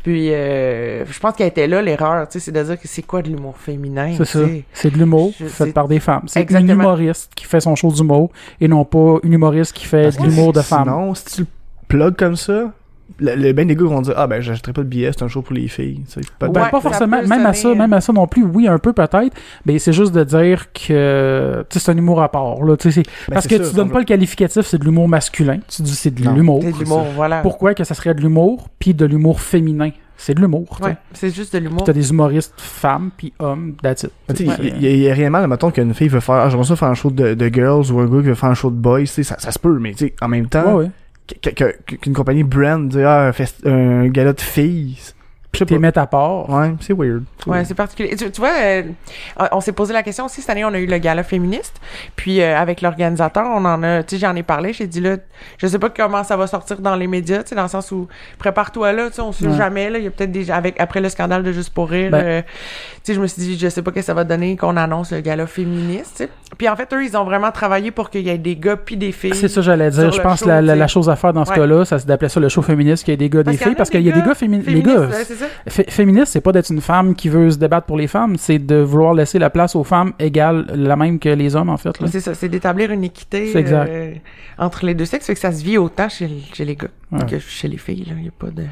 Puis 0.03 0.33
euh, 0.33 1.05
je 1.05 1.19
pense 1.19 1.35
qu'elle 1.35 1.47
était 1.47 1.67
là 1.67 1.81
l'erreur, 1.81 2.27
tu 2.27 2.33
sais, 2.33 2.45
c'est 2.45 2.51
de 2.51 2.61
dire 2.61 2.79
que 2.79 2.87
c'est 2.87 3.03
quoi 3.03 3.21
de 3.21 3.29
l'humour 3.29 3.55
féminin, 3.57 4.13
C'est 4.17 4.25
ça. 4.25 4.39
C'est 4.73 4.91
de 4.91 4.97
l'humour 4.97 5.33
fait 5.33 5.71
par 5.71 5.87
des 5.87 5.99
femmes. 5.99 6.23
C'est 6.27 6.49
une 6.51 6.69
humoriste 6.69 7.31
qui 7.35 7.45
fait 7.45 7.61
son 7.61 7.75
show 7.75 7.91
d'humour 7.91 8.31
et 8.59 8.67
non 8.67 8.83
pas 8.85 9.19
une 9.23 9.33
humoriste 9.33 9.73
qui 9.73 9.85
fait 9.85 10.17
de 10.17 10.23
l'humour 10.23 10.53
de 10.53 10.61
femmes. 10.61 10.83
Sinon, 10.83 11.15
si 11.15 11.25
tu 11.25 11.45
le 11.97 12.11
comme 12.11 12.35
ça, 12.35 12.71
le, 13.19 13.35
le 13.35 13.53
ben 13.53 13.67
des 13.67 13.75
gars 13.75 13.85
vont 13.85 14.01
dire 14.01 14.13
Ah 14.17 14.27
ben 14.27 14.41
j'achèterai 14.41 14.73
pas 14.73 14.81
de 14.83 14.87
billets, 14.87 15.11
c'est 15.11 15.23
un 15.23 15.27
show 15.27 15.41
pour 15.41 15.53
les 15.53 15.67
filles. 15.67 16.01
Tu 16.11 16.21
sais, 16.21 16.27
Ben, 16.39 16.49
pas 16.51 16.81
forcément, 16.81 17.21
même 17.21 17.45
à 17.45 17.53
ça, 17.53 17.73
même 17.75 17.93
à 17.93 18.01
ça 18.01 18.13
non 18.13 18.27
plus, 18.27 18.43
oui, 18.43 18.67
un 18.67 18.79
peu 18.79 18.93
peut-être, 18.93 19.33
mais 19.65 19.79
c'est 19.79 19.93
juste 19.93 20.13
de 20.13 20.23
dire 20.23 20.71
que 20.73 21.65
c'est 21.69 21.89
un 21.91 21.97
humour 21.97 22.21
à 22.21 22.29
part. 22.29 22.63
Là, 22.63 22.77
tu 22.77 22.91
sais, 22.91 23.03
c'est- 23.03 23.09
Ben, 23.29 23.33
parce 23.35 23.47
que 23.47 23.57
ça, 23.63 23.69
tu 23.69 23.75
donnes 23.75 23.87
on 23.89 23.91
pas 23.93 23.99
le 23.99 24.05
qualificatif, 24.05 24.65
c'est 24.65 24.77
de 24.77 24.85
l'humour 24.85 25.07
masculin. 25.07 25.59
Tu 25.67 25.81
dis 25.81 25.95
c'est 25.95 26.13
de 26.13 26.23
l'humour. 26.29 26.61
C'est 26.63 26.71
de 26.73 26.77
l'humour, 26.79 27.05
voilà. 27.15 27.41
Pourquoi 27.41 27.73
que 27.73 27.83
ça 27.83 27.93
serait 27.93 28.13
de 28.13 28.21
l'humour, 28.21 28.67
puis 28.79 28.93
de 28.93 29.05
l'humour 29.05 29.41
féminin? 29.41 29.91
C'est 30.15 30.35
de 30.35 30.39
l'humour. 30.41 30.77
Ouais, 30.81 30.95
c'est 31.11 31.31
juste 31.33 31.53
de 31.53 31.59
l'humour. 31.59 31.83
t'as 31.83 31.91
des 31.91 32.09
humoristes 32.11 32.53
femmes, 32.57 33.09
puis 33.17 33.33
hommes, 33.39 33.73
that's 33.81 34.05
sais, 34.33 34.47
Ouais. 34.47 34.53
il 34.61 34.81
y, 34.81 34.87
a- 34.87 34.91
il 34.91 34.99
y 34.99 35.09
a 35.09 35.13
rien 35.13 35.25
de 35.25 35.31
mal, 35.31 35.47
mettons 35.47 35.69
qu'une 35.71 35.93
fille 35.93 36.07
veut 36.07 36.19
faire, 36.21 36.35
ah, 36.35 36.49
j'aimerais 36.49 36.67
ça 36.67 36.75
faire 36.77 36.87
un 36.87 36.93
show 36.93 37.09
de, 37.11 37.33
de 37.33 37.47
girls 37.53 37.91
ou 37.91 37.99
un 37.99 38.05
gars 38.05 38.19
qui 38.21 38.27
veut 38.27 38.35
faire 38.35 38.49
un 38.49 38.53
show 38.53 38.69
de 38.69 38.75
boys, 38.75 39.01
tu 39.01 39.07
sais, 39.07 39.23
ça, 39.23 39.35
ça 39.39 39.51
se 39.51 39.59
peut, 39.59 39.77
mais 39.81 39.91
tu 39.91 40.05
sais, 40.05 40.13
en 40.21 40.27
même 40.29 40.47
temps, 40.47 40.75
Ouais, 40.77 40.89
qu'une 42.01 42.13
compagnie 42.13 42.43
brand 42.43 42.87
dit, 42.89 43.01
ah, 43.01 43.31
un, 43.65 44.07
gala 44.07 44.33
de 44.33 44.41
filles, 44.41 44.97
pas. 45.75 45.77
mettre 45.79 45.99
à 45.99 46.07
part. 46.07 46.49
Ouais, 46.49 46.73
c'est 46.79 46.93
weird. 46.93 47.23
Ouais, 47.45 47.63
c'est 47.63 47.75
particulier. 47.75 48.15
Tu, 48.15 48.29
tu 48.31 48.41
vois, 48.41 48.53
euh, 48.59 48.83
on 49.51 49.61
s'est 49.61 49.71
posé 49.71 49.93
la 49.93 50.01
question 50.01 50.25
aussi 50.25 50.41
cette 50.41 50.49
année, 50.49 50.65
on 50.65 50.73
a 50.73 50.79
eu 50.79 50.87
le 50.87 50.97
gala 50.97 51.23
féministe, 51.23 51.79
puis 52.15 52.41
euh, 52.41 52.57
avec 52.57 52.81
l'organisateur, 52.81 53.45
on 53.45 53.63
en 53.63 53.83
a, 53.83 54.01
tu 54.03 54.15
sais, 54.15 54.21
j'en 54.25 54.35
ai 54.35 54.41
parlé, 54.43 54.73
j'ai 54.73 54.87
dit 54.87 54.99
là, 54.99 55.17
je 55.59 55.67
sais 55.67 55.77
pas 55.79 55.89
comment 55.89 56.23
ça 56.23 56.37
va 56.37 56.47
sortir 56.47 56.79
dans 56.79 56.95
les 56.95 57.05
médias, 57.07 57.43
tu 57.43 57.49
sais, 57.49 57.55
dans 57.55 57.63
le 57.63 57.67
sens 57.69 57.91
où 57.91 58.07
prépare-toi 58.39 58.93
là, 58.93 59.09
tu 59.09 59.15
sais, 59.15 59.21
on 59.21 59.31
sait 59.31 59.45
Ouais. 59.47 59.55
jamais 59.57 59.89
là, 59.91 59.99
il 59.99 60.05
y 60.05 60.07
a 60.07 60.11
peut-être 60.11 60.31
des 60.31 60.49
avec 60.49 60.79
après 60.79 61.01
le 61.01 61.09
scandale 61.09 61.43
de 61.43 61.51
Juste 61.51 61.71
pour 61.73 61.87
rire, 61.89 62.09
Ben- 62.09 62.25
euh, 62.25 62.41
sais, 63.03 63.13
je 63.15 63.19
me 63.21 63.27
suis 63.27 63.41
dit, 63.41 63.57
je 63.57 63.67
sais 63.69 63.81
pas 63.81 63.91
ce 63.91 63.95
que 63.95 64.01
ça 64.01 64.13
va 64.13 64.23
donner 64.23 64.55
qu'on 64.55 64.77
annonce 64.77 65.11
le 65.11 65.19
gala 65.21 65.45
féministe. 65.47 66.29
Puis 66.57 66.69
en 66.69 66.75
fait, 66.75 66.91
eux, 66.93 67.03
ils 67.03 67.17
ont 67.17 67.23
vraiment 67.25 67.51
travaillé 67.51 67.91
pour 67.91 68.09
qu'il 68.09 68.21
y 68.21 68.29
ait 68.29 68.37
des 68.37 68.55
gars 68.55 68.77
puis 68.77 68.95
des 68.95 69.11
filles. 69.11 69.33
C'est 69.35 69.47
ça, 69.47 69.61
j'allais 69.61 69.89
dire. 69.89 70.11
Je 70.11 70.21
pense 70.21 70.41
que 70.43 70.47
la, 70.47 70.61
la- 70.61 70.87
chose 70.87 71.09
à 71.09 71.15
faire 71.15 71.33
dans 71.33 71.43
ce 71.45 71.49
Ouais. 71.51 71.57
cas-là, 71.57 71.83
ça 71.85 71.97
s'appelait 71.99 72.29
ça 72.29 72.39
le 72.39 72.47
show 72.49 72.61
féministe, 72.61 73.03
qu'il 73.03 73.11
y 73.11 73.15
ait 73.15 73.17
des 73.17 73.29
gars, 73.29 73.43
des 73.43 73.57
filles, 73.57 73.75
parce 73.75 73.89
qu'il 73.89 74.01
y 74.01 74.11
a 74.11 74.13
des 74.13 74.21
gars 74.21 74.35
féministes. 74.35 74.69
Les 74.69 74.81
féministes, 74.81 74.95
gars, 74.95 75.17
ouais, 75.17 75.85
c'est 75.87 76.25
c'est 76.25 76.41
pas 76.41 76.51
d'être 76.51 76.69
une 76.71 76.81
femme 76.81 77.15
qui 77.15 77.29
veut 77.29 77.49
se 77.51 77.57
débattre 77.57 77.87
pour 77.87 77.97
les 77.97 78.07
femmes, 78.07 78.37
c'est 78.37 78.59
de 78.59 78.75
vouloir 78.75 79.13
laisser 79.13 79.39
la 79.39 79.49
place 79.49 79.75
aux 79.75 79.83
femmes 79.83 80.13
égale 80.19 80.65
la 80.75 80.95
même 80.95 81.19
que 81.19 81.29
les 81.29 81.55
hommes, 81.55 81.69
en 81.69 81.77
fait. 81.77 81.91
C'est 82.07 82.19
ça, 82.19 82.33
c'est 82.33 82.49
d'établir 82.49 82.91
une 82.91 83.03
équité 83.03 83.51
C'est 83.51 83.59
exact. 83.59 83.89
euh, 83.89 84.13
entre 84.57 84.85
les 84.85 84.93
deux 84.93 85.05
sexes, 85.05 85.25
fait 85.25 85.33
que 85.33 85.39
ça 85.39 85.51
se 85.51 85.63
vit 85.63 85.77
autant 85.77 86.09
chez, 86.09 86.29
chez 86.53 86.65
les 86.65 86.75
gars 86.75 86.87
Ouais. 87.11 87.25
que 87.29 87.37
chez 87.39 87.67
les 87.67 87.77
filles, 87.77 88.05
il 88.07 88.23
y 88.23 88.27
a 88.27 88.31
pas 88.37 88.47
de... 88.47 88.63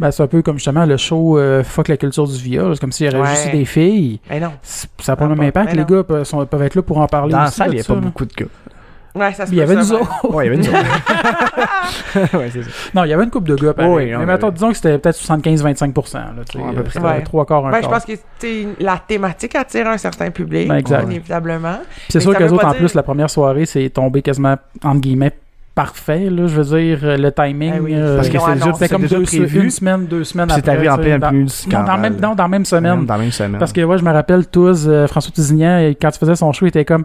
Ben, 0.00 0.10
c'est 0.12 0.22
un 0.22 0.26
peu 0.28 0.42
comme 0.42 0.56
justement 0.58 0.84
le 0.86 0.96
show 0.96 1.38
euh, 1.38 1.64
Fuck 1.64 1.88
la 1.88 1.96
culture 1.96 2.26
du 2.26 2.38
viol. 2.38 2.74
C'est 2.74 2.80
comme 2.80 2.92
s'il 2.92 3.10
y 3.12 3.16
Ouais. 3.16 3.28
juste 3.30 3.50
des 3.50 3.64
filles. 3.64 4.20
Eh 4.30 4.38
non. 4.38 4.52
Ça 4.62 4.86
n'a 5.12 5.16
pas 5.16 5.24
Ah, 5.24 5.28
le 5.28 5.34
même 5.34 5.50
pas- 5.52 5.60
impact. 5.62 5.76
mais 5.76 5.84
Les 5.84 5.94
gars 5.96 6.04
peuvent, 6.04 6.24
sont- 6.24 6.46
peuvent 6.46 6.62
être 6.62 6.74
là 6.76 6.82
pour 6.82 6.98
en 6.98 7.06
parler 7.06 7.32
Dans 7.32 7.38
la 7.38 7.46
aussi. 7.48 7.56
salle, 7.56 7.68
il 7.68 7.72
de 7.72 7.76
y 7.78 7.80
a 7.80 7.84
pas 7.84 7.94
là. 7.94 8.00
beaucoup 8.00 8.24
de 8.24 8.32
gars. 8.34 8.46
Ouais, 9.14 9.32
ça 9.32 9.46
se 9.46 9.50
Il 9.52 9.58
y 9.58 9.60
avait 9.62 9.74
nous 9.74 9.92
autres. 9.92 10.30
Ouais, 10.32 10.46
il 10.46 10.54
y 10.62 10.68
avait 10.68 10.78
ouais, 12.36 12.50
c'est 12.52 12.62
ça. 12.62 12.70
Non, 12.94 13.04
il 13.04 13.08
y 13.10 13.12
avait 13.12 13.24
une 13.24 13.30
coupe 13.30 13.48
de 13.48 13.56
gars, 13.56 13.72
pareil. 13.74 13.90
Oui, 13.92 14.10
non, 14.12 14.18
mais 14.20 14.26
mais- 14.26 14.32
mettons, 14.34 14.50
disons 14.50 14.68
que 14.68 14.74
c'était 14.76 14.98
peut-être 14.98 15.16
75-25%. 15.16 16.18
Là, 16.18 16.24
tu 16.48 16.58
sais, 16.58 16.64
Ouais, 16.64 16.70
à 16.70 16.72
peu 16.72 16.78
euh, 16.78 16.82
près. 16.82 16.92
c'était 16.92 17.04
Ouais. 17.06 17.22
Trois 17.24 17.44
quarts, 17.46 17.66
un 17.66 17.82
je 17.82 17.88
pense 17.88 18.04
que 18.04 18.12
la 18.82 18.98
thématique 18.98 19.54
attire 19.56 19.88
un 19.88 19.98
certain 19.98 20.30
public, 20.30 20.68
Ben, 20.68 20.76
exact. 20.76 21.04
inévitablement. 21.04 21.78
C'est 22.08 22.18
Mais 22.18 22.20
sûr 22.22 22.34
que 22.36 22.42
les 22.42 22.52
autres, 22.52 22.66
en 22.66 22.74
plus, 22.74 22.94
la 22.94 23.02
première 23.02 23.30
soirée, 23.30 23.66
c'est 23.66 23.88
tombé 23.90 24.22
quasiment, 24.22 24.54
entre 24.84 25.00
guillemets, 25.00 25.32
parfait, 25.78 26.28
là, 26.28 26.48
je 26.48 26.60
veux 26.60 26.76
dire, 26.76 26.98
euh, 27.04 27.16
le 27.16 27.30
timing. 27.30 27.72
Ah 27.76 27.80
oui. 27.80 27.92
euh, 27.94 28.16
Parce 28.16 28.28
que 28.28 28.36
c'est 28.36 28.72
c'était 28.72 28.88
comme 28.88 29.06
deux, 29.06 29.22
prévu. 29.22 29.62
une 29.62 29.70
semaine, 29.70 30.06
deux 30.06 30.24
semaines 30.24 30.48
Puis 30.48 30.56
c'est 30.56 30.68
après. 30.68 30.72
arrivé 30.72 30.90
en 30.90 30.98
plein 30.98 31.18
dans- 31.20 31.28
plus 31.28 31.68
Non, 31.68 31.84
dans, 31.84 31.98
même, 31.98 32.16
non, 32.20 32.34
dans 32.34 32.42
la 32.42 32.48
même 32.48 32.64
semaine. 32.64 33.06
Dans 33.06 33.14
la 33.14 33.20
même 33.20 33.30
semaine. 33.30 33.60
Parce 33.60 33.72
que, 33.72 33.80
ouais, 33.82 33.96
je 33.96 34.02
me 34.02 34.10
rappelle 34.10 34.48
tous, 34.48 34.86
euh, 34.88 35.06
François 35.06 35.30
Tousignan, 35.32 35.92
quand 36.02 36.10
il 36.12 36.18
faisait 36.18 36.34
son 36.34 36.50
show, 36.52 36.66
il 36.66 36.70
était 36.70 36.84
comme 36.84 37.04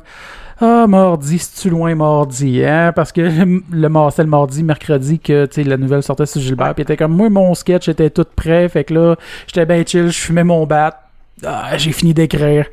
Ah, 0.60 0.88
mardi, 0.88 1.38
c'est-tu 1.38 1.70
loin 1.70 1.94
mardi, 1.94 2.66
hein? 2.66 2.92
Parce 2.96 3.12
que 3.12 3.22
le, 3.72 3.90
c'était 4.10 4.24
le 4.24 4.30
mardi, 4.30 4.64
mercredi, 4.64 5.20
que, 5.20 5.48
la 5.64 5.78
nouvelle 5.78 6.02
sortait 6.02 6.26
sur 6.26 6.42
Gilbert, 6.42 6.74
puis 6.74 6.82
il 6.82 6.88
était 6.92 6.98
comme 6.98 7.16
Moi, 7.16 7.30
mon 7.30 7.54
sketch 7.54 7.90
était 7.90 8.10
tout 8.10 8.26
prêt, 8.36 8.70
fait 8.70 8.86
que 8.86 8.96
là, 8.96 9.16
j'étais 9.46 9.68
bien 9.68 9.84
chill, 9.86 10.08
je 10.10 10.18
fumais 10.20 10.44
mon 10.44 10.66
bat. 10.66 11.00
Ah, 11.46 11.78
j'ai 11.78 11.92
fini 11.92 12.16
d'écrire. 12.16 12.66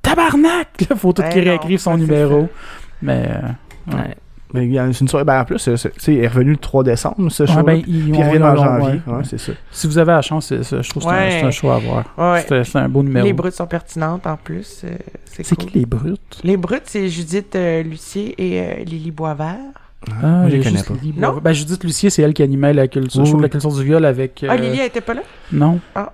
Tabarnak! 0.00 0.68
Là, 0.90 0.94
faut 0.96 1.12
tout 1.12 1.22
Ben 1.22 1.28
qu'il 1.30 1.48
réécrive 1.48 1.80
son 1.80 1.94
c'est 1.94 2.02
numéro. 2.02 2.48
Mais, 3.02 3.28
euh, 3.28 3.92
ouais. 3.96 4.02
Mais 4.06 4.16
il 4.54 4.72
y 4.72 4.78
a 4.78 4.84
une 4.86 4.92
soirée. 4.92 5.24
Ben, 5.24 5.40
en 5.40 5.44
plus, 5.44 5.58
c'est- 5.58 5.76
c'est- 5.76 5.90
tu 5.90 6.00
sais, 6.00 6.14
il 6.14 6.20
est 6.24 6.28
revenu 6.28 6.50
le 6.52 6.56
3 6.56 6.82
décembre, 6.84 7.30
ce 7.30 7.42
Ouais, 7.44 7.48
show. 7.48 7.62
ben, 7.62 7.82
puis 7.82 7.90
il 8.08 8.14
on- 8.14 8.28
revient 8.30 8.42
en 8.42 8.56
janvier. 8.56 9.00
ouais. 9.06 9.12
Ouais, 9.14 9.22
c'est 9.24 9.38
ça. 9.38 9.52
Si 9.70 9.86
vous 9.86 9.98
avez 9.98 10.12
la 10.12 10.22
chance. 10.22 10.48
Je 10.52 10.88
trouve 10.88 11.02
que 11.04 11.08
c'est 11.08 11.14
un- 11.16 11.20
Ouais. 11.24 11.30
c'est 11.40 11.46
un, 11.46 11.50
choix 11.50 11.74
à 11.76 11.78
voir. 11.78 12.04
C'est 12.48 12.64
c'est 12.64 12.78
un 12.78 12.88
beau 12.88 13.02
numéro. 13.02 13.26
Les 13.26 13.32
brutes 13.32 13.54
sont 13.54 13.66
pertinentes 13.66 14.26
en 14.26 14.36
plus. 14.36 14.82
euh, 14.84 14.88
c'est 15.24 15.44
C'est 15.44 15.54
cool. 15.56 15.66
qui 15.66 15.78
les 15.78 15.86
brutes? 15.86 16.40
Les 16.44 16.56
brutes, 16.56 16.82
c'est 16.86 17.08
Judith 17.08 17.54
euh, 17.56 17.82
Lucier 17.82 18.34
et 18.38 18.60
euh, 18.60 18.84
Lily 18.84 19.10
Boisvert. 19.10 19.56
Ah, 20.22 20.26
Moi, 20.26 20.48
je 20.48 20.56
les 20.56 20.62
connais 20.64 20.82
pas. 20.82 20.94
Lily 21.02 21.14
Non? 21.18 21.38
Ben, 21.42 21.52
Judith 21.52 21.84
Lucier, 21.84 22.08
c'est 22.10 22.22
elle 22.22 22.32
qui 22.32 22.42
animait 22.42 22.72
la 22.72 22.88
culture, 22.88 23.22
Oui, 23.22 23.42
la 23.42 23.48
culture 23.50 23.70
du 23.72 23.84
viol 23.84 24.04
avec. 24.04 24.44
Ah, 24.48 24.56
Lily, 24.56 24.78
elle 24.80 24.86
était 24.86 25.00
pas 25.02 25.14
là? 25.14 25.20
Non. 25.52 25.78
Ah. 25.94 26.10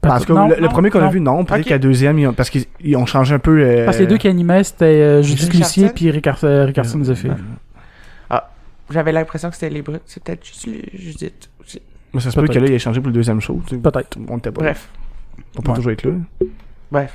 Parce 0.00 0.24
que 0.24 0.32
Non, 0.32 0.46
le, 0.48 0.68
premier 0.68 0.88
qu'on 0.90 1.00
a 1.00 1.04
non. 1.06 1.10
vu, 1.10 1.20
non. 1.20 1.44
Peut-être 1.44 1.62
Ok. 1.62 1.66
qu'à 1.66 1.78
deuxième, 1.78 2.16
ils 2.20 2.28
ont- 2.28 2.32
parce 2.32 2.48
qu'ils 2.48 2.64
ils 2.80 2.96
ont 2.96 3.06
changé 3.06 3.34
un 3.34 3.40
peu. 3.40 3.58
euh, 3.60 3.84
Parce 3.86 3.96
que 3.96 4.02
les 4.02 4.08
deux 4.08 4.18
qui 4.18 4.28
animaient, 4.28 4.62
c'était 4.62 4.84
euh, 4.84 5.22
Judith? 5.22 5.52
Lucier 5.52 5.88
puis 5.88 6.10
Ricard, 6.12 6.38
Ricardson 6.42 7.02
Zephyr. 7.02 7.34
J'avais 8.90 9.12
l'impression 9.12 9.48
que 9.50 9.54
c'était 9.56 9.70
les 9.70 9.82
brutes. 9.82 10.02
C'est 10.06 10.22
peut-être 10.22 10.44
juste 10.44 10.66
Lu- 10.66 10.82
Judith. 10.94 11.48
aussi. 11.62 11.80
Mais 12.12 12.20
ça 12.20 12.30
se 12.30 12.38
peut 12.38 12.46
que 12.46 12.58
là, 12.58 12.66
il 12.66 12.74
a 12.74 12.78
changé 12.78 13.00
pour 13.00 13.08
le 13.08 13.14
deuxième 13.14 13.40
show. 13.40 13.60
tu 13.66 13.74
sais. 13.76 13.80
Peut-être. 13.80 14.16
On 14.28 14.38
était 14.38 14.50
pas. 14.52 14.60
Bref. 14.62 14.88
On 15.56 15.62
peut 15.62 15.70
Ouais. 15.70 15.76
toujours 15.76 15.92
être 15.92 16.04
là. 16.04 16.12
Bref. 16.92 17.12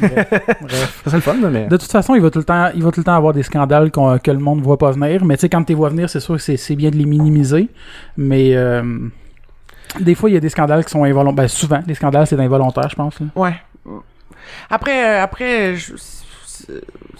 Bref. 0.00 1.02
Ça 1.06 1.16
le 1.16 1.20
fun, 1.20 1.34
mais. 1.34 1.66
De 1.66 1.76
toute 1.76 1.90
façon, 1.90 2.14
il 2.14 2.20
va 2.22 2.30
tout 2.30 2.38
le 2.38 2.44
temps, 2.44 2.70
il 2.74 2.82
va 2.82 2.90
tout 2.90 3.00
le 3.00 3.04
temps 3.04 3.14
avoir 3.14 3.32
des 3.32 3.42
scandales 3.42 3.90
qu'on- 3.90 4.18
que 4.18 4.30
le 4.30 4.38
monde 4.38 4.60
voit 4.62 4.78
pas 4.78 4.90
venir. 4.92 5.24
Mais 5.24 5.36
tu 5.36 5.42
sais, 5.42 5.48
quand 5.48 5.62
tu 5.64 5.72
les 5.72 5.74
vois 5.74 5.88
venir, 5.88 6.08
c'est 6.08 6.20
sûr 6.20 6.36
que 6.36 6.56
c'est- 6.56 6.76
bien 6.76 6.90
de 6.90 6.96
les 6.96 7.06
minimiser. 7.06 7.68
Mais 8.16 8.54
euh, 8.56 8.82
des 9.98 10.14
fois, 10.14 10.30
il 10.30 10.34
y 10.34 10.36
a 10.36 10.40
des 10.40 10.48
scandales 10.48 10.84
qui 10.84 10.90
sont 10.90 11.04
involontaires. 11.04 11.34
Ben, 11.44 11.48
souvent, 11.48 11.82
les 11.86 11.94
scandales, 11.94 12.26
c'est 12.26 12.38
involontaire, 12.38 12.88
je 12.88 12.96
pense. 12.96 13.18
là. 13.20 13.26
Ouais. 13.34 13.54
Après, 14.70 15.04
euh, 15.18 15.22
après 15.22 15.76
je- 15.76 15.94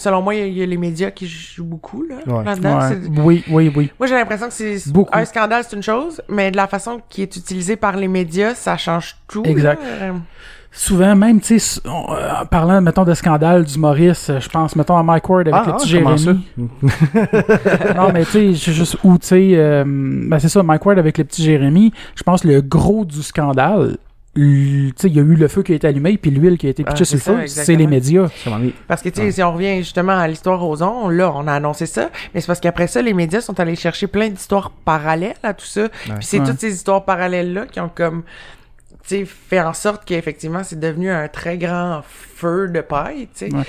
selon 0.01 0.22
moi, 0.22 0.35
il 0.35 0.40
y 0.40 0.43
a- 0.43 0.47
il 0.47 0.59
y, 0.59 0.62
a 0.62 0.66
les 0.66 0.77
médias 0.77 1.10
qui 1.10 1.27
jouent 1.28 1.64
beaucoup 1.64 2.02
là, 2.02 2.16
Ouais. 2.27 2.44
là-dedans. 2.44 2.78
Ouais. 2.78 2.89
C'est- 2.89 3.20
Oui, 3.20 3.44
oui, 3.51 3.72
oui. 3.77 3.90
Moi, 3.98 4.06
j'ai 4.09 4.14
l'impression 4.14 4.47
que 4.48 4.52
c'est 4.52 4.90
Beaucoup. 4.93 5.16
un 5.16 5.24
scandale, 5.24 5.64
c'est 5.68 5.77
une 5.77 5.82
chose, 5.82 6.20
mais 6.28 6.51
de 6.51 6.56
la 6.56 6.66
façon 6.66 7.01
qui 7.09 7.22
est 7.22 7.36
utilisée 7.36 7.77
par 7.77 7.97
les 7.97 8.09
médias, 8.09 8.55
ça 8.55 8.77
change 8.77 9.16
tout. 9.28 9.43
Exact. 9.44 9.81
là. 9.82 10.06
Euh, 10.06 10.12
Souvent, 10.72 11.16
même, 11.16 11.40
tu 11.40 11.59
sais, 11.59 11.81
euh, 11.85 11.90
en 11.90 12.47
parlant, 12.47 12.81
mettons, 12.81 13.02
de 13.02 13.12
scandale 13.14 13.64
du 13.64 13.77
Maurice, 13.77 14.31
je 14.39 14.48
pense, 14.48 14.77
mettons, 14.77 14.97
à 14.97 15.02
Mike 15.02 15.28
Ward 15.28 15.48
avec 15.48 15.55
Ah, 15.60 15.64
le 15.66 15.72
ah, 15.72 15.77
petit 15.78 15.89
Jérémy. 15.89 16.44
non, 17.97 18.12
mais 18.12 18.24
tu 18.24 18.31
sais, 18.31 18.52
je- 18.55 18.70
juste 18.72 18.97
où, 19.02 19.18
tu 19.18 19.27
sais, 19.27 19.51
euh, 19.55 19.82
ben 19.86 20.39
c'est 20.39 20.48
ça, 20.48 20.62
Mike 20.62 20.85
Ward 20.86 20.98
avec 20.98 21.18
le 21.18 21.24
petit 21.24 21.43
Jérémy, 21.43 21.93
je 22.14 22.22
pense 22.22 22.44
le 22.44 22.60
gros 22.60 23.05
du 23.05 23.22
scandale, 23.22 23.97
il 24.36 24.93
y 25.05 25.19
a 25.19 25.23
eu 25.23 25.35
le 25.35 25.48
feu 25.48 25.62
qui 25.62 25.73
a 25.73 25.74
été 25.74 25.86
allumé, 25.89 26.16
puis 26.16 26.31
l'huile 26.31 26.57
qui 26.57 26.66
a 26.66 26.70
été 26.70 26.85
pitchée 26.85 27.05
c'est 27.05 27.19
sur 27.19 27.32
le 27.36 27.48
ça, 27.48 27.61
feu, 27.61 27.65
c'est 27.65 27.74
les 27.77 27.86
médias. 27.89 28.28
Parce 28.86 29.02
que, 29.02 29.09
tu 29.09 29.16
sais, 29.16 29.23
Ouais. 29.27 29.32
si 29.32 29.43
on 29.43 29.52
revient 29.52 29.78
justement 29.78 30.16
à 30.16 30.28
l'histoire 30.28 30.62
aux 30.66 30.82
ondes, 30.82 31.12
là, 31.12 31.32
on 31.35 31.47
a 31.48 31.52
annoncé 31.55 31.86
ça, 31.86 32.11
mais 32.32 32.40
c'est 32.40 32.47
parce 32.47 32.61
qu'après 32.61 32.86
ça, 32.86 33.02
les 33.02 33.12
médias 33.12 33.40
sont 33.40 33.59
allés 33.59 33.74
chercher 33.77 34.07
plein 34.07 34.28
d'histoires 34.28 34.70
parallèles 34.70 35.35
à 35.43 35.52
tout 35.52 35.66
ça. 35.66 35.89
Puis 35.89 36.12
c'est 36.20 36.39
Ouais. 36.40 36.47
toutes 36.47 36.61
ces 36.61 36.73
histoires 36.73 37.05
parallèles-là 37.05 37.66
qui 37.66 37.81
ont 37.81 37.90
comme, 37.93 38.23
tu 39.02 39.16
sais, 39.16 39.24
fait 39.24 39.61
en 39.61 39.73
sorte 39.73 40.05
qu'effectivement, 40.05 40.62
c'est 40.62 40.78
devenu 40.78 41.11
un 41.11 41.27
très 41.27 41.59
grand 41.59 42.02
feu 42.07 42.69
de 42.69 42.81
paille, 42.82 43.28
tu 43.35 43.48
sais. 43.48 43.55
Ouais. 43.55 43.65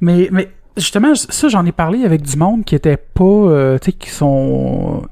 Mais, 0.00 0.28
mais 0.32 0.50
justement, 0.76 1.14
ça, 1.14 1.48
j'en 1.48 1.64
ai 1.64 1.72
parlé 1.72 2.04
avec 2.04 2.22
du 2.22 2.36
monde 2.36 2.64
qui 2.64 2.74
était 2.74 2.96
pas, 2.96 3.22
euh, 3.24 3.78
tu 3.78 3.86
sais, 3.86 3.92
qui 3.96 4.10
sont 4.10 5.02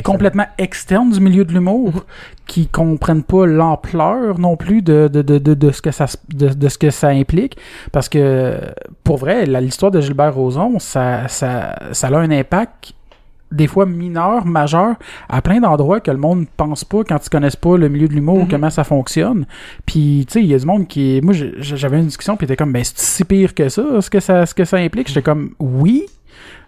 complètement 0.00 0.46
externes 0.58 1.10
du 1.10 1.20
milieu 1.20 1.44
de 1.44 1.52
l'humour, 1.52 2.06
qui 2.46 2.66
comprennent 2.66 3.22
pas 3.22 3.46
l'ampleur 3.46 4.38
non 4.38 4.56
plus 4.56 4.80
de, 4.82 5.08
de, 5.12 5.20
de, 5.22 5.38
de, 5.38 5.54
de 5.54 5.70
ce 5.70 5.82
que 5.82 5.90
ça 5.90 6.06
de, 6.32 6.48
de 6.48 6.68
ce 6.68 6.78
que 6.78 6.90
ça 6.90 7.08
implique. 7.08 7.56
Parce 7.92 8.08
que 8.08 8.58
pour 9.04 9.18
vrai, 9.18 9.44
l'histoire 9.46 9.90
de 9.90 10.00
Gilbert 10.00 10.34
Rozon, 10.34 10.78
ça, 10.78 11.28
ça, 11.28 11.76
ça 11.92 12.08
a 12.08 12.16
un 12.16 12.30
impact 12.30 12.94
des 13.50 13.66
fois 13.66 13.84
mineurs, 13.84 14.46
majeurs, 14.46 14.94
à 15.28 15.42
plein 15.42 15.60
d'endroits 15.60 16.00
que 16.00 16.10
le 16.10 16.16
monde 16.16 16.46
pense 16.56 16.84
pas 16.84 17.04
quand 17.04 17.18
ils 17.22 17.28
connaissent 17.28 17.54
pas 17.54 17.76
le 17.76 17.90
milieu 17.90 18.08
de 18.08 18.14
l'humour 18.14 18.36
ou 18.36 18.42
Mhm. 18.44 18.48
comment 18.48 18.70
ça 18.70 18.82
fonctionne. 18.82 19.44
Puis, 19.84 20.24
tu 20.26 20.32
sais, 20.32 20.40
il 20.40 20.46
y 20.46 20.54
a 20.54 20.58
du 20.58 20.64
monde 20.64 20.88
qui... 20.88 21.20
Moi, 21.22 21.34
j'avais 21.58 21.98
une 21.98 22.06
discussion, 22.06 22.38
puis 22.38 22.46
était 22.46 22.56
comme, 22.56 22.72
ben, 22.72 22.82
c'est 22.82 22.98
si 22.98 23.24
pire 23.24 23.54
que 23.54 23.68
ça, 23.68 24.00
ce 24.00 24.08
que 24.08 24.20
ça, 24.20 24.46
ce 24.46 24.54
que 24.54 24.64
ça 24.64 24.78
implique? 24.78 25.08
J'étais 25.08 25.20
comme, 25.20 25.50
oui. 25.60 26.06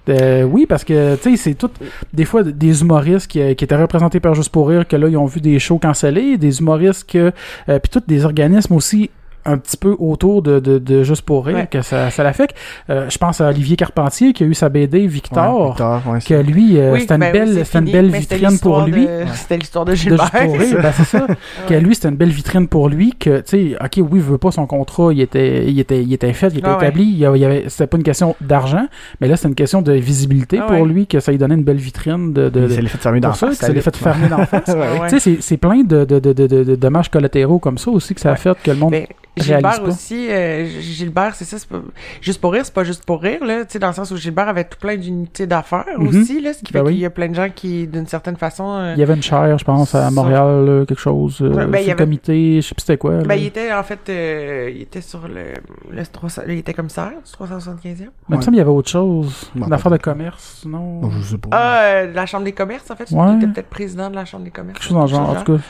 Euh, 0.08 0.42
oui, 0.42 0.66
parce 0.66 0.84
que, 0.84 1.16
tu 1.16 1.30
sais, 1.30 1.36
c'est 1.36 1.54
tout... 1.54 1.70
Des 2.12 2.24
fois, 2.24 2.42
des 2.42 2.82
humoristes 2.82 3.26
qui, 3.26 3.40
étaient 3.40 3.76
représentés 3.76 4.20
par 4.20 4.34
Juste 4.34 4.50
pour 4.50 4.68
rire, 4.68 4.86
que 4.86 4.96
là, 4.96 5.08
ils 5.08 5.16
ont 5.16 5.26
vu 5.26 5.40
des 5.40 5.58
shows 5.58 5.78
cancellés, 5.78 6.36
des 6.36 6.60
humoristes 6.60 7.08
que... 7.10 7.32
euh, 7.68 7.78
puis 7.78 7.90
tous 7.90 8.02
des 8.06 8.24
organismes 8.24 8.74
aussi 8.74 9.10
un 9.46 9.58
petit 9.58 9.76
peu 9.76 9.94
autour 9.98 10.42
de, 10.42 10.58
de, 10.60 10.78
de 10.78 11.02
Juste 11.02 11.22
pour 11.22 11.44
rire, 11.46 11.56
Ouais. 11.56 11.68
que 11.70 11.82
ça, 11.82 12.10
ça 12.10 12.22
l'affecte. 12.22 12.56
Euh, 12.90 13.08
je 13.10 13.18
pense 13.18 13.40
à 13.40 13.48
Olivier 13.48 13.76
Carpentier, 13.76 14.32
qui 14.32 14.42
a 14.44 14.46
eu 14.46 14.54
sa 14.54 14.68
BD 14.68 15.06
Victor, 15.06 15.60
Ouais, 15.60 15.68
Victor, 15.68 16.02
ouais, 16.06 16.18
que 16.20 16.34
lui, 16.34 16.78
euh, 16.78 16.92
Oui, 16.92 17.00
c'était 17.02 17.14
une 17.14 17.20
ben 17.20 17.26
oui, 17.32 17.38
belle, 17.38 17.54
c'est 17.54 17.64
c'était 17.64 17.78
une 17.78 17.92
belle 17.92 18.10
vitrine 18.10 18.58
pour 18.60 18.82
lui. 18.86 19.06
de- 19.06 19.24
C'était 19.34 19.56
l'histoire 19.58 19.84
de 19.84 19.90
De 19.90 19.96
Gilbert. 19.96 20.30
Juste 20.32 20.44
pour 20.46 20.58
rire, 20.58 20.78
ben, 20.82 20.92
c'est 20.92 21.04
ça. 21.04 21.26
Que 21.68 21.74
lui, 21.74 21.94
c'était 21.94 22.08
une 22.08 22.16
belle 22.16 22.30
vitrine 22.30 22.68
pour 22.68 22.88
lui. 22.88 23.12
Que, 23.18 23.40
tu 23.40 23.72
sais, 23.72 23.76
ok, 23.82 23.92
oui, 23.98 24.08
il 24.14 24.20
veut 24.20 24.38
pas 24.38 24.50
son 24.50 24.66
contrat, 24.66 25.12
il 25.12 25.20
était, 25.20 25.66
il 25.68 25.78
était, 25.78 26.02
il 26.02 26.12
était 26.12 26.32
fait, 26.32 26.48
il 26.48 26.58
était 26.58 26.68
Ah 26.68 26.78
établi. 26.80 27.04
Il 27.04 27.18
y 27.18 27.26
a- 27.26 27.32
il 27.36 27.40
y 27.40 27.44
avait, 27.44 27.64
c'était 27.68 27.86
pas 27.86 27.96
une 27.96 28.02
question 28.02 28.34
d'argent, 28.40 28.86
mais 29.20 29.28
là, 29.28 29.36
c'est 29.36 29.48
une 29.48 29.54
question 29.54 29.82
de 29.82 29.92
visibilité 29.92 30.58
Ah 30.62 30.66
pour 30.66 30.80
ouais. 30.80 30.88
lui, 30.88 31.06
que 31.06 31.20
ça 31.20 31.32
lui 31.32 31.38
donnait 31.38 31.54
une 31.54 31.64
belle 31.64 31.76
vitrine 31.76 32.32
de. 32.32 32.48
de, 32.48 32.60
Il 32.62 32.68
de- 32.68 32.72
s'est 32.74 32.82
fait 32.82 32.98
fermer 32.98 33.20
dans 33.20 33.28
pour 33.28 33.36
ça, 33.38 33.48
que 33.48 33.54
ça 33.54 33.68
l'ait 33.72 33.80
fait 33.80 33.94
fermer 33.96 34.28
fermer 34.28 34.42
d'en 34.42 34.46
face. 34.46 34.68
Ouais, 34.68 34.74
ouais. 34.74 35.00
Ouais. 35.00 35.08
Tu 35.08 35.20
sais, 35.20 35.34
c'est- 35.36 35.42
c'est 35.42 35.56
plein 35.56 35.82
de, 35.82 36.04
de, 36.04 36.18
de, 36.18 36.32
de, 36.32 36.46
de- 36.46 36.64
de 36.64 36.74
dommages 36.76 37.10
collatéraux 37.10 37.58
comme 37.58 37.78
ça 37.78 37.90
aussi 37.90 38.14
que 38.14 38.20
ça 38.20 38.32
a 38.32 38.36
fait 38.36 38.56
que 38.62 38.70
le 38.70 38.76
monde. 38.76 38.94
Ben, 39.36 39.42
Gilbert 39.44 39.82
pas. 39.82 39.88
aussi, 39.88 40.28
euh, 40.30 40.66
Gilbert, 40.80 41.34
c'est 41.34 41.44
ça, 41.44 41.58
c'est 41.58 41.68
pas 41.68 41.80
juste 42.20 42.40
pour 42.40 42.52
rire, 42.52 42.62
c'est 42.64 42.72
pas 42.74 42.84
juste 42.84 43.04
pour 43.04 43.20
rire 43.20 43.44
là, 43.44 43.64
tu 43.64 43.72
sais 43.72 43.78
dans 43.80 43.88
le 43.88 43.92
sens 43.94 44.10
où 44.12 44.16
Gilbert 44.16 44.48
avait 44.48 44.62
tout 44.64 44.78
plein 44.78 44.96
d'unités 44.96 45.46
d'affaires 45.48 45.86
Mhm. 45.98 46.06
aussi 46.06 46.40
là, 46.40 46.52
ce 46.52 46.62
qui 46.62 46.72
Ben 46.72 46.80
fait 46.80 46.86
oui. 46.86 46.92
qu'il 46.92 47.02
y 47.02 47.06
a 47.06 47.10
plein 47.10 47.28
de 47.28 47.34
gens 47.34 47.48
qui 47.52 47.86
d'une 47.88 48.06
certaine 48.06 48.36
façon 48.36 48.64
euh, 48.78 48.92
Il 48.96 49.00
y 49.00 49.02
avait 49.02 49.14
une 49.14 49.22
chaire, 49.22 49.58
je 49.58 49.64
pense, 49.64 49.92
à 49.94 50.02
Ça- 50.04 50.10
Montréal, 50.12 50.64
là, 50.64 50.86
quelque 50.86 51.00
chose. 51.00 51.38
euh, 51.42 51.48
ben, 51.66 51.78
il 51.78 51.80
y 51.80 51.84
sur 51.84 51.86
le 51.86 51.90
avait- 51.92 51.94
comité, 52.04 52.56
je 52.62 52.68
sais 52.68 52.74
plus 52.76 52.82
c'était 52.82 52.96
quoi. 52.96 53.16
ben 53.22 53.34
il 53.34 53.46
était 53.46 53.72
en 53.72 53.82
fait 53.82 53.98
euh, 54.08 54.70
il 54.72 54.82
était 54.82 55.00
sur 55.00 55.26
le, 55.26 55.54
le 55.90 56.06
300 56.06 56.42
il 56.46 56.58
était 56.58 56.74
commissaire 56.74 57.10
du 57.24 57.30
375e. 57.32 57.74
Mais 57.84 58.06
il 58.28 58.32
me 58.32 58.36
Ouais. 58.36 58.42
semble 58.42 58.44
qu'il 58.44 58.58
y 58.58 58.60
avait 58.60 58.70
autre 58.70 58.90
chose. 58.90 59.50
Une 59.56 59.72
affaire 59.72 59.90
de 59.90 59.96
commerce, 59.96 60.62
non? 60.64 61.00
Bon, 61.00 61.10
je 61.10 61.22
sais 61.22 61.38
pas. 61.38 61.48
Ah, 61.50 61.80
euh, 61.82 62.06
de 62.10 62.14
la 62.14 62.26
chambre 62.26 62.44
des 62.44 62.52
commerces 62.52 62.88
en 62.90 62.94
fait, 62.96 63.10
Ouais. 63.10 63.26
il 63.32 63.36
était 63.38 63.46
peut-être 63.52 63.68
président 63.68 64.10
de 64.10 64.14
la 64.14 64.24
chambre 64.24 64.44
des 64.44 64.50
commerces. 64.50 64.78
Quelque 64.78 64.88
chose 64.88 64.94
dans 64.96 65.02
le 65.02 65.08
genre, 65.08 65.30
en 65.30 65.42
tout 65.42 65.56
cas. 65.56 65.62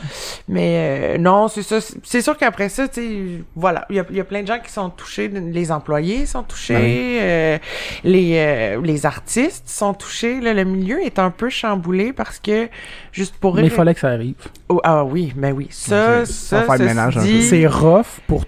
Mais 0.48 1.14
euh, 1.14 1.18
non, 1.18 1.48
c'est 1.48 1.62
ça. 1.62 1.80
C'est 1.80 1.94
c'est 2.02 2.20
sûr 2.20 2.36
qu'après 2.36 2.68
ça, 2.68 2.86
tu 2.88 3.00
sais, 3.00 3.42
voilà, 3.56 3.86
il 3.88 3.96
y 3.96 4.00
a, 4.00 4.04
il 4.10 4.16
y 4.16 4.20
a 4.20 4.24
plein 4.24 4.42
de 4.42 4.48
gens 4.48 4.58
qui 4.58 4.72
sont 4.72 4.90
touchés. 4.90 5.28
Les 5.28 5.70
employés 5.70 6.26
sont 6.26 6.42
touchés, 6.42 6.74
Ben 6.74 7.22
euh, 7.22 7.58
les 8.02 8.36
euh, 8.36 8.80
les 8.82 9.06
artistes 9.06 9.68
sont 9.68 9.94
touchés. 9.94 10.40
Là, 10.40 10.54
le 10.54 10.64
milieu 10.64 11.00
est 11.02 11.18
un 11.18 11.30
peu 11.30 11.48
chamboulé 11.48 12.12
parce 12.12 12.40
que 12.40 12.68
juste 13.12 13.36
pour 13.36 13.54
Mais 13.54 13.64
il 13.64 13.70
fallait 13.70 13.94
que 13.94 14.00
ça 14.00 14.08
arrive. 14.08 14.34
Oh, 14.68 14.80
ah 14.82 15.04
oui, 15.04 15.32
mais 15.36 15.52
oui, 15.52 15.68
ça, 15.70 16.20
Ouais, 16.20 16.26
ça, 16.26 16.66
ça 16.66 17.20
dit, 17.20 17.42
C'est 17.42 17.66
rough 17.66 18.20
pour 18.26 18.44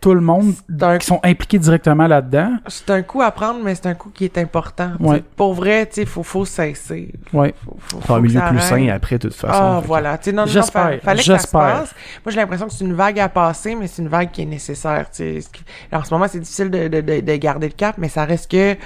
tout 0.00 0.14
le 0.14 0.20
monde 0.20 0.54
un, 0.80 0.98
qui 0.98 1.06
sont 1.06 1.20
impliqués 1.22 1.58
directement 1.58 2.06
là-dedans. 2.06 2.56
c'est 2.68 2.90
un 2.90 3.02
coup 3.02 3.20
à 3.22 3.30
prendre, 3.30 3.60
mais 3.62 3.74
c'est 3.74 3.86
un 3.86 3.94
coup 3.94 4.10
qui 4.10 4.24
est 4.24 4.38
important. 4.38 4.92
Ouais. 4.98 5.22
Pour 5.36 5.54
vrai, 5.54 5.86
tu 5.86 5.96
sais, 5.96 6.06
faut 6.06 6.22
faut 6.22 6.44
cesser. 6.44 7.12
Ouais. 7.32 7.54
Faut, 7.64 7.76
faut, 7.78 8.00
Faut 8.00 8.14
un 8.14 8.20
milieu 8.20 8.40
plus 8.48 8.60
sain 8.60 8.88
après, 8.88 9.18
de 9.18 9.28
toute 9.28 9.36
façon. 9.36 9.52
Ah, 9.60 9.82
voilà. 9.84 10.16
Tu 10.18 10.24
sais, 10.26 10.32
non, 10.32 10.42
non, 10.42 10.46
non, 10.46 10.52
J'espère, 10.52 10.82
fa- 10.90 10.98
fallait 11.00 11.18
que 11.20 11.24
ça 11.26 11.38
se 11.38 11.48
passe. 11.48 11.94
Moi, 12.24 12.32
j'ai 12.32 12.36
l'impression 12.40 12.66
que 12.66 12.72
c'est 12.72 12.84
une 12.84 12.94
vague 12.94 13.20
à 13.20 13.28
passer, 13.28 13.74
mais 13.74 13.86
c'est 13.86 14.02
une 14.02 14.08
vague 14.08 14.30
qui 14.30 14.42
est 14.42 14.46
nécessaire. 14.46 15.10
Tu 15.10 15.16
sais. 15.16 15.40
Ce 15.42 15.48
qui- 15.48 15.64
En 15.92 16.02
ce 16.02 16.12
moment, 16.14 16.26
c'est 16.28 16.40
difficile 16.40 16.70
de, 16.70 16.88
de, 16.88 17.00
de, 17.00 17.20
de 17.20 17.36
garder 17.36 17.68
le 17.68 17.74
cap, 17.74 17.96
mais 17.98 18.08
ça 18.08 18.24
reste 18.24 18.50
que, 18.50 18.76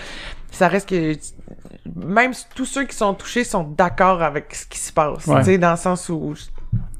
ça 0.50 0.68
reste 0.68 0.88
que, 0.88 1.14
même 1.94 2.32
si 2.32 2.46
tous 2.54 2.64
ceux 2.64 2.84
qui 2.84 2.96
sont 2.96 3.14
touchés 3.14 3.44
sont 3.44 3.62
d'accord 3.64 4.22
avec 4.22 4.54
ce 4.54 4.66
qui 4.66 4.78
se 4.78 4.92
passe. 4.92 5.26
Ouais. 5.26 5.38
Tu 5.40 5.44
sais, 5.44 5.58
dans 5.58 5.72
le 5.72 5.76
sens 5.76 6.08
où, 6.08 6.34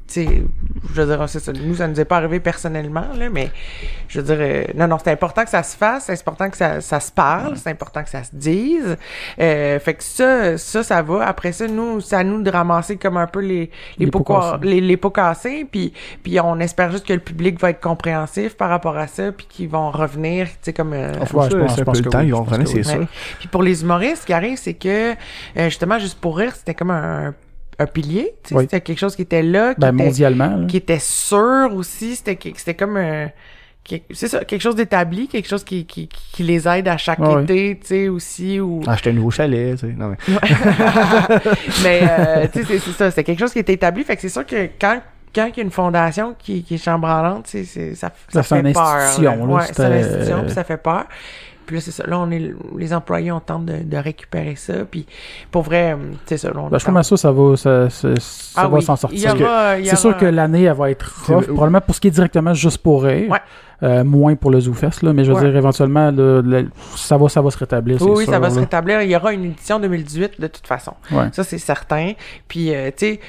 sais, 0.07 0.43
je 0.95 1.01
veux 1.03 1.07
dire, 1.17 1.29
c'est 1.29 1.41
ça. 1.41 1.53
Nous, 1.53 1.77
ça 1.77 1.89
nous 1.89 1.99
est 1.99 2.05
pas 2.05 2.19
arrivé 2.19 2.41
personnellement, 2.41 3.07
là, 3.19 3.31
mais 3.31 3.51
je 4.09 4.21
veux 4.21 4.25
dire, 4.27 4.37
euh, 4.39 4.65
non, 4.75 4.87
non, 4.87 4.99
c'est 5.03 5.11
important 5.13 5.45
que 5.45 5.51
ça 5.51 5.63
se 5.63 5.77
fasse, 5.77 6.05
c'est 6.05 6.13
important 6.21 6.51
que 6.51 6.57
ça, 6.57 6.81
ça 6.81 7.01
se 7.01 7.11
parle, 7.11 7.57
c'est 7.57 7.71
important 7.71 8.03
que 8.03 8.11
ça 8.11 8.23
se 8.23 8.31
dise. 8.35 8.97
Euh, 9.41 9.79
fait 9.81 9.95
que 9.95 10.03
ça, 10.05 10.59
ça, 10.59 10.83
ça 10.83 11.03
va. 11.03 11.27
Après 11.27 11.53
ça, 11.53 11.67
nous, 11.67 12.01
c'est 12.01 12.17
à 12.17 12.25
nous 12.25 12.43
de 12.43 12.51
ramasser 12.51 12.97
comme 12.97 13.17
un 13.17 13.27
peu 13.27 13.41
les, 13.41 13.71
les, 13.99 14.07
Les 14.07 14.11
pots, 14.11 14.21
pots 14.21 14.41
ca- 14.41 14.53
cassés. 14.59 14.67
les, 14.67 14.81
les 14.81 14.97
pots 14.97 15.11
cassés, 15.11 15.67
puis, 15.71 15.93
puis 16.23 16.39
on 16.41 16.59
espère 16.61 16.91
juste 16.91 17.07
que 17.07 17.13
le 17.13 17.21
public 17.21 17.59
va 17.61 17.71
être 17.71 17.81
compréhensif 17.81 18.57
par 18.57 18.69
rapport 18.69 18.97
à 18.97 19.07
ça, 19.07 19.33
puis 19.33 19.47
qu'ils 19.49 19.69
vont 19.69 19.91
revenir, 19.91 20.47
tu 20.49 20.53
sais, 20.63 20.73
comme... 20.73 20.93
euh, 20.93 21.13
faut 21.27 21.39
Ouais, 21.39 21.45
ça 21.45 21.51
je 21.51 21.57
pense- 21.63 21.77
je 21.77 21.83
un 21.83 21.85
pense 21.85 21.97
peu 21.99 22.01
que 22.01 22.05
le 22.09 22.11
temps, 22.13 22.19
oui, 22.21 22.27
ils 22.27 22.33
vont 22.35 22.43
revenir, 22.45 22.69
c'est 22.69 22.83
sûr. 22.83 23.07
Puis 23.39 23.49
pour 23.49 23.63
les 23.63 23.83
humoristes, 23.83 24.23
ce 24.23 24.27
qui 24.27 24.33
arrive, 24.33 24.59
c'est 24.59 24.75
que, 24.75 25.13
euh, 25.13 25.15
justement, 25.65 25.99
juste 25.99 26.19
pour 26.21 26.37
rire, 26.37 26.55
c'était 26.55 26.75
comme 26.75 26.91
un, 26.91 27.35
un 27.79 27.87
pilier, 27.87 28.35
tu 28.43 28.51
sais, 28.51 28.55
Oui. 28.55 28.63
c'était 28.65 28.81
quelque 28.81 28.99
chose 28.99 29.17
qui 29.17 29.23
était 29.23 29.43
là, 29.43 29.75
qui 29.75 29.81
Ben, 29.81 29.95
était 29.95 30.05
mondialement. 30.05 30.57
là. 30.59 30.67
qui 30.67 30.77
était 30.77 30.99
sûr 31.01 31.71
aussi. 31.75 32.17
C'était 32.17 32.75
comme 32.75 32.97
un- 32.97 33.29
c'est 34.13 34.29
ça, 34.29 34.43
quelque 34.47 34.63
chose 34.63 34.77
d'établi, 34.77 35.29
quelque 35.29 35.47
chose 35.47 35.63
qui, 35.63 35.85
qui, 35.85 36.09
qui 36.09 36.43
les 36.43 36.67
aide 36.67 36.89
à 36.89 36.97
chaque 36.97 37.19
Ouais, 37.19 37.43
été, 37.43 37.79
tu 37.81 37.87
sais, 37.87 38.09
aussi. 38.09 38.59
Ou... 38.59 38.81
Acheter 38.87 39.11
un 39.11 39.13
nouveau 39.13 39.31
chalet, 39.31 39.79
tu 39.79 39.87
sais. 39.89 39.93
Non, 39.93 40.09
mais... 40.09 40.39
mais, 41.83 42.01
euh, 42.03 42.47
tu 42.53 42.65
sais, 42.65 42.79
c'est- 42.79 42.93
ça, 42.93 43.11
c'est 43.11 43.25
quelque 43.25 43.39
chose 43.41 43.53
qui 43.53 43.59
était 43.59 43.75
établi. 43.75 44.05
Fait 44.05 44.17
que 44.17 44.23
c'est 44.23 44.29
sûr 44.29 44.47
que 44.47 44.69
quand 44.81 45.01
quand 45.35 45.47
il 45.47 45.57
y 45.57 45.61
a 45.61 45.65
une 45.65 45.73
fondation 45.73 46.37
qui, 46.39 46.63
qui 46.63 46.77
est 46.77 46.79
chambranlante, 46.79 47.49
c'est, 47.49 47.65
c'est, 47.65 47.97
ça, 47.97 48.13
ça, 48.29 48.41
Ça, 48.41 48.43
c'est 48.45 48.55
fait 48.63 48.69
une 48.69 48.73
peur. 48.73 48.83
institution, 48.85 49.47
là, 49.49 49.55
Ouais, 49.55 49.63
c'est 49.67 49.83
une 49.85 49.93
institution, 49.93 50.43
puis 50.45 50.53
ça 50.53 50.63
fait 50.63 50.77
peur. 50.77 51.07
Puis 51.67 51.77
là, 51.77 51.83
c'est 51.83 51.91
ça. 51.91 52.05
Là, 52.07 52.19
on 52.19 52.31
est, 52.31 52.53
les 52.77 52.93
employés, 52.95 53.33
on 53.33 53.41
tente 53.41 53.65
de, 53.67 53.83
de 53.83 53.97
récupérer 53.97 54.57
ça. 54.57 54.75
Puis 54.91 55.07
pour 55.51 55.63
vrai, 55.63 55.93
euh, 55.93 55.97
c'est 56.27 56.37
ça. 56.39 56.49
Là, 56.49 56.55
on 56.61 56.69
Ben, 56.69 56.79
je 56.79 56.85
pense 56.85 57.11
que 57.11 57.17
ça, 57.17 57.29
ça 57.29 57.33
va, 57.33 57.57
ça, 57.57 57.91
ça, 57.91 58.09
ça 58.19 58.61
Ah 58.63 58.69
va 58.69 58.77
oui, 58.77 58.83
s'en 58.83 58.97
sortir. 58.97 59.35
C'est 59.85 59.97
sûr 59.97 60.17
que 60.17 60.27
l'année, 60.27 60.65
elle 60.65 60.75
va 60.77 60.91
être 60.91 61.13
rough. 61.27 61.45
Probablement 61.47 61.81
pour 61.81 61.95
ce 61.95 62.01
qui 62.01 62.09
est 62.09 62.13
directement 62.13 62.55
juste 62.55 62.79
pour 62.79 63.05
rire. 63.05 63.31
Ouais. 63.31 63.39
Euh, 63.83 64.05
moins 64.05 64.35
pour 64.37 64.51
le 64.51 64.61
ZooFest, 64.61 65.03
là. 65.03 65.13
Mais 65.13 65.25
je 65.25 65.33
veux 65.33 65.37
Ouais. 65.39 65.45
dire, 65.49 65.57
éventuellement, 65.57 66.11
le- 66.11 66.69
ça, 66.97 67.17
va, 67.19 67.29
ça 67.29 67.43
va 67.43 67.51
se 67.51 67.59
rétablir. 67.59 68.01
Oui, 68.01 68.11
oui, 68.19 68.25
sûr, 68.25 68.33
ça 68.33 68.39
va 68.39 68.49
se 68.49 68.59
rétablir. 68.61 69.03
Il 69.03 69.11
y 69.11 69.17
aura 69.17 69.33
une 69.33 69.47
édition 69.47 69.79
2018 69.81 70.41
de 70.41 70.47
toute 70.47 70.67
façon. 70.67 70.93
Ouais. 71.11 71.25
Ça, 71.33 71.43
c'est 71.45 71.59
certain. 71.59 72.13
Puis, 72.49 72.73
euh, 72.75 72.91
tu 72.97 73.07
sais, 73.07 73.21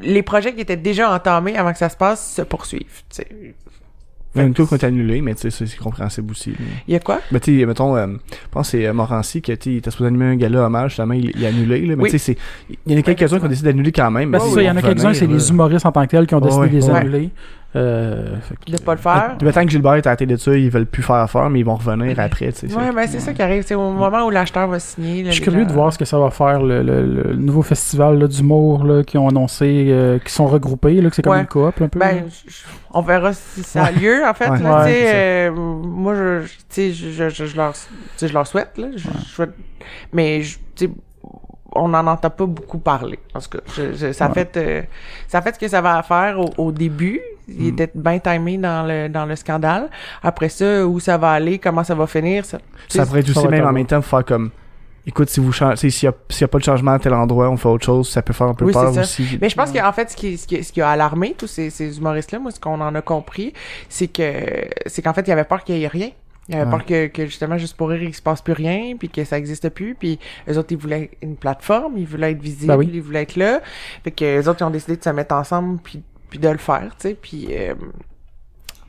les 0.00 0.22
projets 0.22 0.54
qui 0.54 0.60
étaient 0.60 0.76
déjà 0.76 1.12
entamés 1.12 1.56
avant 1.56 1.72
que 1.72 1.78
ça 1.78 1.88
se 1.88 1.96
passe 1.96 2.34
se 2.36 2.42
poursuivent. 2.42 3.02
A 4.40 4.42
une 4.44 4.54
couple 4.54 4.68
qui 4.68 4.72
ont 4.74 4.76
été 4.78 4.86
annulés, 4.86 5.20
mais 5.20 5.34
tu 5.34 5.50
sais, 5.50 5.66
c'est- 5.66 5.76
compréhensible 5.76 6.30
aussi. 6.30 6.52
Il 6.88 6.92
y 6.94 6.96
a 6.96 7.00
quoi? 7.00 7.20
Ben, 7.30 7.38
tu 7.40 7.58
sais, 7.60 7.66
mettons, 7.66 7.96
euh, 7.96 8.06
je 8.30 8.36
pense 8.50 8.70
que 8.70 8.78
c'est 8.78 8.86
euh, 8.86 8.92
Morancy 8.92 9.42
qui 9.42 9.50
a 9.50 9.54
été, 9.54 9.72
il 9.72 9.76
était 9.78 9.90
supposé 9.90 10.08
animer 10.08 10.24
un 10.26 10.36
gala 10.36 10.64
hommage, 10.66 10.94
finalement, 10.94 11.14
il, 11.14 11.30
il 11.36 11.44
a 11.44 11.48
annulé, 11.48 11.84
là. 11.86 11.96
Mais 11.96 12.02
Oui. 12.04 12.10
tu 12.10 12.18
sais, 12.18 12.34
c'est, 12.34 12.76
il 12.86 12.92
y 12.92 12.96
en 12.96 12.98
a 12.98 13.02
quelques-uns 13.02 13.38
qui 13.38 13.44
ont 13.44 13.48
décidé 13.48 13.70
d'annuler 13.70 13.92
quand 13.92 14.10
même. 14.10 14.30
Ben, 14.30 14.38
c'est 14.40 14.54
ça, 14.54 14.62
il 14.62 14.66
y 14.66 14.70
en 14.70 14.76
a 14.76 14.82
quelques-uns, 14.82 15.12
c'est 15.14 15.26
les 15.26 15.50
humoristes 15.50 15.84
en 15.86 15.92
tant 15.92 16.04
que 16.04 16.10
tels 16.10 16.26
qui 16.26 16.34
ont 16.34 16.40
décidé 16.40 16.60
Ouais, 16.62 16.68
de 16.68 16.76
les 16.76 16.84
ouais. 16.88 16.96
annuler. 16.98 17.30
Euh, 17.74 18.36
que- 18.66 18.72
De 18.72 18.76
pas 18.78 18.92
le 18.92 19.00
faire? 19.00 19.36
Le 19.40 19.50
temps 19.52 19.64
que 19.64 19.70
Gilbert 19.70 19.94
est 19.94 20.06
à 20.06 20.10
la 20.10 20.16
télé 20.16 20.34
de 20.34 20.40
ça, 20.40 20.54
ils 20.54 20.68
veulent 20.70 20.84
plus 20.86 21.02
faire 21.02 21.16
affaire, 21.16 21.48
mais 21.48 21.60
ils 21.60 21.64
vont 21.64 21.76
revenir 21.76 22.20
après, 22.20 22.52
tu 22.52 22.68
sais. 22.68 22.76
Ouais, 22.76 22.92
ben 22.94 23.06
c'est 23.08 23.18
ça 23.20 23.32
qui 23.32 23.40
arrive. 23.40 23.62
C'est 23.66 23.74
au 23.74 23.90
moment 23.92 24.26
où 24.26 24.30
l'acheteur 24.30 24.68
va 24.68 24.78
signer. 24.78 25.22
là, 25.22 25.30
Je 25.30 25.34
suis 25.36 25.42
curieux 25.42 25.62
gens- 25.62 25.68
de 25.68 25.72
voir 25.72 25.92
ce 25.92 25.98
que 25.98 26.04
ça 26.04 26.18
va 26.18 26.30
faire, 26.30 26.62
le, 26.62 26.82
le- 26.82 27.06
le 27.06 27.34
nouveau 27.36 27.62
festival 27.62 28.18
là, 28.18 28.26
d'humour 28.28 28.84
là, 28.84 29.02
qui 29.04 29.16
ont 29.16 29.26
annoncé, 29.28 29.86
euh, 29.88 30.18
qui 30.18 30.32
sont 30.32 30.46
regroupés, 30.46 31.00
là, 31.00 31.08
que 31.08 31.16
c'est 31.16 31.22
comme 31.22 31.32
Ouais. 31.32 31.40
une 31.40 31.46
coop 31.46 31.80
un 31.80 31.88
peu. 31.88 31.98
Ben, 31.98 32.24
on 32.92 33.00
verra 33.00 33.32
si 33.32 33.62
ça 33.62 33.84
a 33.84 33.90
lieu, 33.90 34.22
en 34.26 34.34
fait. 34.34 34.50
Ouais. 34.50 34.58
là, 34.62 34.84
Ouais, 34.84 35.02
euh, 35.06 35.50
moi, 35.52 36.14
je, 36.14 36.42
tu 36.44 36.52
sais, 36.68 36.92
je, 36.92 37.10
je, 37.10 37.28
je, 37.30 37.46
je 37.46 37.56
leur, 37.56 37.72
tu 37.72 37.80
sais, 38.16 38.28
je 38.28 38.34
leur 38.34 38.46
souhaite, 38.46 38.76
là. 38.76 38.88
Je, 38.94 38.98
je 39.08 39.24
souhaite- 39.28 39.54
mais, 40.12 40.42
je- 40.42 40.58
tu 40.76 40.86
sais, 40.86 40.90
on 41.74 41.88
n'en 41.88 42.06
entend 42.06 42.30
pas 42.30 42.46
beaucoup 42.46 42.78
parler. 42.78 43.18
En 43.34 43.40
tout 43.40 43.50
cas, 43.50 43.58
je- 43.76 43.92
je- 43.94 44.12
ça, 44.12 44.28
Ouais. 44.28 44.34
fait, 44.34 44.56
euh, 44.56 44.82
ça 45.28 45.40
fait 45.42 45.54
ce 45.54 45.58
que 45.58 45.68
ça 45.68 45.80
va 45.80 46.02
faire 46.02 46.38
au, 46.40 46.50
au 46.58 46.72
début. 46.72 47.20
Il 47.48 47.64
Mm. 47.64 47.68
était 47.68 47.90
bien 47.94 48.18
timé 48.18 48.56
dans 48.58 48.86
le, 48.86 49.08
dans 49.08 49.26
le 49.26 49.34
scandale. 49.36 49.88
Après 50.22 50.48
ça, 50.48 50.86
où 50.86 51.00
ça 51.00 51.18
va 51.18 51.32
aller, 51.32 51.58
comment 51.58 51.82
ça 51.84 51.94
va 51.94 52.06
finir, 52.06 52.44
ça, 52.44 52.58
Ça 52.88 53.04
pourrait 53.06 53.20
être 53.20 53.32
ça 53.32 53.40
aussi 53.40 53.48
même 53.48 53.66
en 53.66 53.72
même 53.72 53.86
temps 53.86 54.00
faire 54.02 54.24
comme 54.24 54.50
écoute 55.04 55.28
si 55.30 55.40
vous 55.40 55.50
changez 55.50 55.90
s'il 55.90 56.06
y 56.06 56.08
a 56.08 56.14
s'il 56.28 56.42
y 56.42 56.44
a 56.44 56.48
pas 56.48 56.58
de 56.58 56.62
changement 56.62 56.92
à 56.92 56.98
tel 57.00 57.12
endroit 57.12 57.50
on 57.50 57.56
fait 57.56 57.66
autre 57.68 57.84
chose 57.84 58.08
ça 58.08 58.22
peut 58.22 58.32
faire 58.32 58.46
un 58.46 58.54
peu 58.54 58.66
Oui, 58.66 58.72
peur 58.72 58.86
c'est 58.90 58.94
ça. 58.94 59.00
aussi 59.00 59.36
Mais 59.40 59.48
je 59.48 59.56
pense 59.56 59.72
qu'en 59.72 59.92
fait, 59.92 60.10
ce 60.12 60.16
qui, 60.16 60.38
ce 60.38 60.46
qui, 60.46 60.62
ce 60.62 60.72
qui 60.72 60.80
a 60.80 60.90
alarmé 60.90 61.34
tous 61.36 61.48
ces, 61.48 61.70
ces 61.70 61.98
humoristes-là, 61.98 62.38
moi, 62.38 62.52
ce 62.52 62.60
qu'on 62.60 62.80
en 62.80 62.94
a 62.94 63.02
compris, 63.02 63.52
c'est 63.88 64.06
que, 64.06 64.22
c'est 64.86 65.02
qu'en 65.02 65.12
fait, 65.12 65.22
il 65.22 65.30
y 65.30 65.32
avait 65.32 65.42
peur 65.42 65.64
qu'il 65.64 65.76
y 65.76 65.82
ait 65.82 65.88
rien. 65.88 66.10
Avait 66.50 66.64
Ouais. 66.64 66.70
peur 66.70 66.84
que, 66.84 67.06
que, 67.06 67.26
justement, 67.26 67.56
juste 67.56 67.76
pour 67.76 67.88
rire, 67.90 68.02
il 68.02 68.14
se 68.14 68.20
passe 68.20 68.42
plus 68.42 68.52
rien, 68.52 68.96
puis 68.98 69.08
que 69.08 69.24
ça 69.24 69.38
existe 69.38 69.68
plus, 69.68 69.94
puis 69.94 70.18
eux 70.48 70.58
autres, 70.58 70.72
ils 70.72 70.76
voulaient 70.78 71.10
une 71.22 71.36
plateforme, 71.36 71.96
ils 71.96 72.06
voulaient 72.06 72.32
être 72.32 72.42
visibles, 72.42 72.66
Ben 72.72 72.76
oui. 72.78 72.90
ils 72.92 73.00
voulaient 73.00 73.22
être 73.22 73.36
là. 73.36 73.60
Fait 74.02 74.10
que 74.10 74.24
les 74.24 74.48
autres, 74.48 74.60
ils 74.60 74.64
ont 74.64 74.70
décidé 74.70 74.96
de 74.96 75.04
se 75.04 75.10
mettre 75.10 75.34
ensemble, 75.36 75.78
puis, 75.82 76.02
puis 76.30 76.38
de 76.40 76.48
le 76.48 76.58
faire, 76.58 76.94
tu 76.98 77.08
sais, 77.10 77.14
puis... 77.20 77.46
euh, 77.52 77.74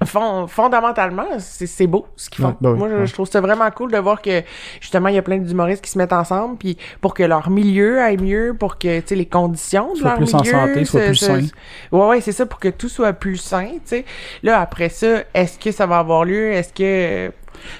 fond- 0.05 0.47
fondamentalement, 0.47 1.27
c'est 1.39 1.87
beau 1.87 2.07
ce 2.17 2.29
qu'ils 2.29 2.43
font. 2.43 2.49
Ouais, 2.49 2.55
ben 2.59 2.71
oui, 2.71 2.77
Moi, 2.79 2.89
je, 2.89 2.95
ouais. 2.95 3.07
je 3.07 3.13
trouve 3.13 3.27
ça 3.29 3.39
vraiment 3.39 3.69
cool 3.71 3.91
de 3.91 3.97
voir 3.97 4.21
que 4.21 4.41
justement 4.81 5.07
il 5.07 5.15
y 5.15 5.17
a 5.17 5.21
plein 5.21 5.37
d'humoristes 5.37 5.81
qui 5.83 5.91
se 5.91 5.97
mettent 5.97 6.11
ensemble, 6.11 6.57
puis 6.57 6.77
pour 6.99 7.13
que 7.13 7.23
leur 7.23 7.49
milieu 7.49 8.01
aille 8.01 8.17
mieux, 8.17 8.53
pour 8.59 8.77
que 8.77 8.99
tu 8.99 9.07
sais 9.07 9.15
les 9.15 9.25
conditions 9.27 9.93
de 9.93 9.99
Soit 9.99 10.09
leur 10.09 10.17
plus 10.17 10.33
en 10.35 10.43
santé, 10.43 10.83
soit 10.85 11.01
plus 11.05 11.15
sain. 11.15 11.41
Ouais, 11.91 12.07
ouais, 12.07 12.21
c'est 12.21 12.33
ça 12.33 12.45
pour 12.45 12.59
que 12.59 12.67
tout 12.67 12.89
soit 12.89 13.13
plus 13.13 13.37
sain, 13.37 13.67
tu 13.75 13.79
sais. 13.85 14.05
Là 14.41 14.59
après 14.59 14.89
ça, 14.89 15.23
est-ce 15.33 15.57
que 15.57 15.71
ça 15.71 15.85
va 15.85 15.99
avoir 15.99 16.25
lieu? 16.25 16.51
Est-ce 16.51 16.73
que 16.73 17.31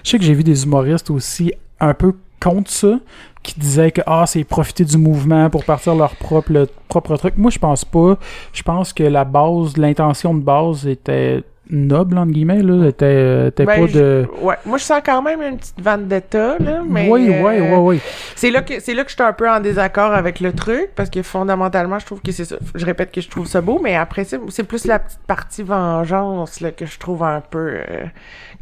Je 0.03 0.09
sais 0.09 0.17
que 0.17 0.23
j'ai 0.23 0.33
vu 0.33 0.43
des 0.43 0.63
humoristes 0.63 1.09
aussi 1.09 1.53
un 1.79 1.93
peu 1.93 2.13
contre 2.39 2.69
ça, 2.69 2.99
qui 3.41 3.59
disaient 3.59 3.91
que 3.91 4.01
ah 4.05 4.25
c'est 4.25 4.43
profiter 4.43 4.85
du 4.85 4.97
mouvement 4.97 5.49
pour 5.49 5.63
partir 5.65 5.95
leur 5.95 6.15
propre 6.15 6.67
propre 6.87 7.15
truc. 7.17 7.35
Moi 7.37 7.51
je 7.51 7.59
pense 7.59 7.85
pas. 7.85 8.17
Je 8.53 8.63
pense 8.63 8.93
que 8.93 9.03
la 9.03 9.25
base, 9.25 9.77
l'intention 9.77 10.33
de 10.33 10.41
base 10.41 10.87
était 10.87 11.43
noble 11.73 12.17
entre 12.17 12.31
guillemets 12.31 12.61
là, 12.61 12.87
était, 12.87 13.05
euh, 13.05 13.51
Ben, 13.57 13.65
pas 13.65 13.75
de. 13.87 14.27
Ouais, 14.41 14.55
moi 14.65 14.77
je 14.77 14.83
sens 14.83 15.01
quand 15.05 15.21
même 15.21 15.41
une 15.41 15.57
petite 15.57 15.81
vendetta 15.81 16.57
là, 16.59 16.81
mais 16.87 17.09
oui, 17.09 17.29
euh, 17.33 17.41
oui, 17.43 17.59
oui, 17.61 17.77
oui. 17.95 18.01
C'est 18.35 18.51
là 18.51 18.61
que 18.61 18.79
c'est 18.79 18.93
là 18.93 19.03
que 19.03 19.09
je 19.09 19.15
suis 19.15 19.23
un 19.23 19.33
peu 19.33 19.49
en 19.49 19.59
désaccord 19.59 20.13
avec 20.13 20.39
le 20.39 20.53
truc 20.53 20.89
parce 20.95 21.09
que 21.09 21.21
fondamentalement 21.23 21.99
je 21.99 22.05
trouve 22.05 22.21
que 22.21 22.31
c'est 22.31 22.45
ça. 22.45 22.55
Je 22.75 22.85
répète 22.85 23.11
que 23.11 23.21
je 23.21 23.29
trouve 23.29 23.47
ça 23.47 23.61
beau, 23.61 23.79
mais 23.83 23.95
après 23.95 24.23
c'est 24.23 24.63
plus 24.63 24.85
la 24.85 24.99
petite 24.99 25.19
partie 25.27 25.63
vengeance 25.63 26.61
là 26.61 26.71
que 26.71 26.85
je 26.85 26.97
trouve 26.99 27.23
un 27.23 27.41
peu 27.41 27.59
euh, 27.89 28.05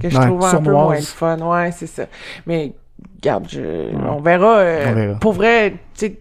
que 0.01 0.09
je 0.09 0.17
Ouais, 0.17 0.25
trouve 0.25 0.43
un 0.45 0.61
peu 0.61 0.71
moins 0.71 0.95
le 0.95 1.01
fun. 1.01 1.38
Ouais, 1.39 1.71
c'est 1.71 1.88
ça. 1.88 2.03
Mais 2.47 2.73
regarde, 3.21 3.45
je, 3.49 3.61
on 4.07 4.19
verra. 4.21 4.57
euh, 4.57 4.85
On 4.89 4.93
verra. 4.95 5.19
Pour 5.19 5.33
vrai, 5.33 5.71
tu 5.71 6.05
sais. 6.07 6.17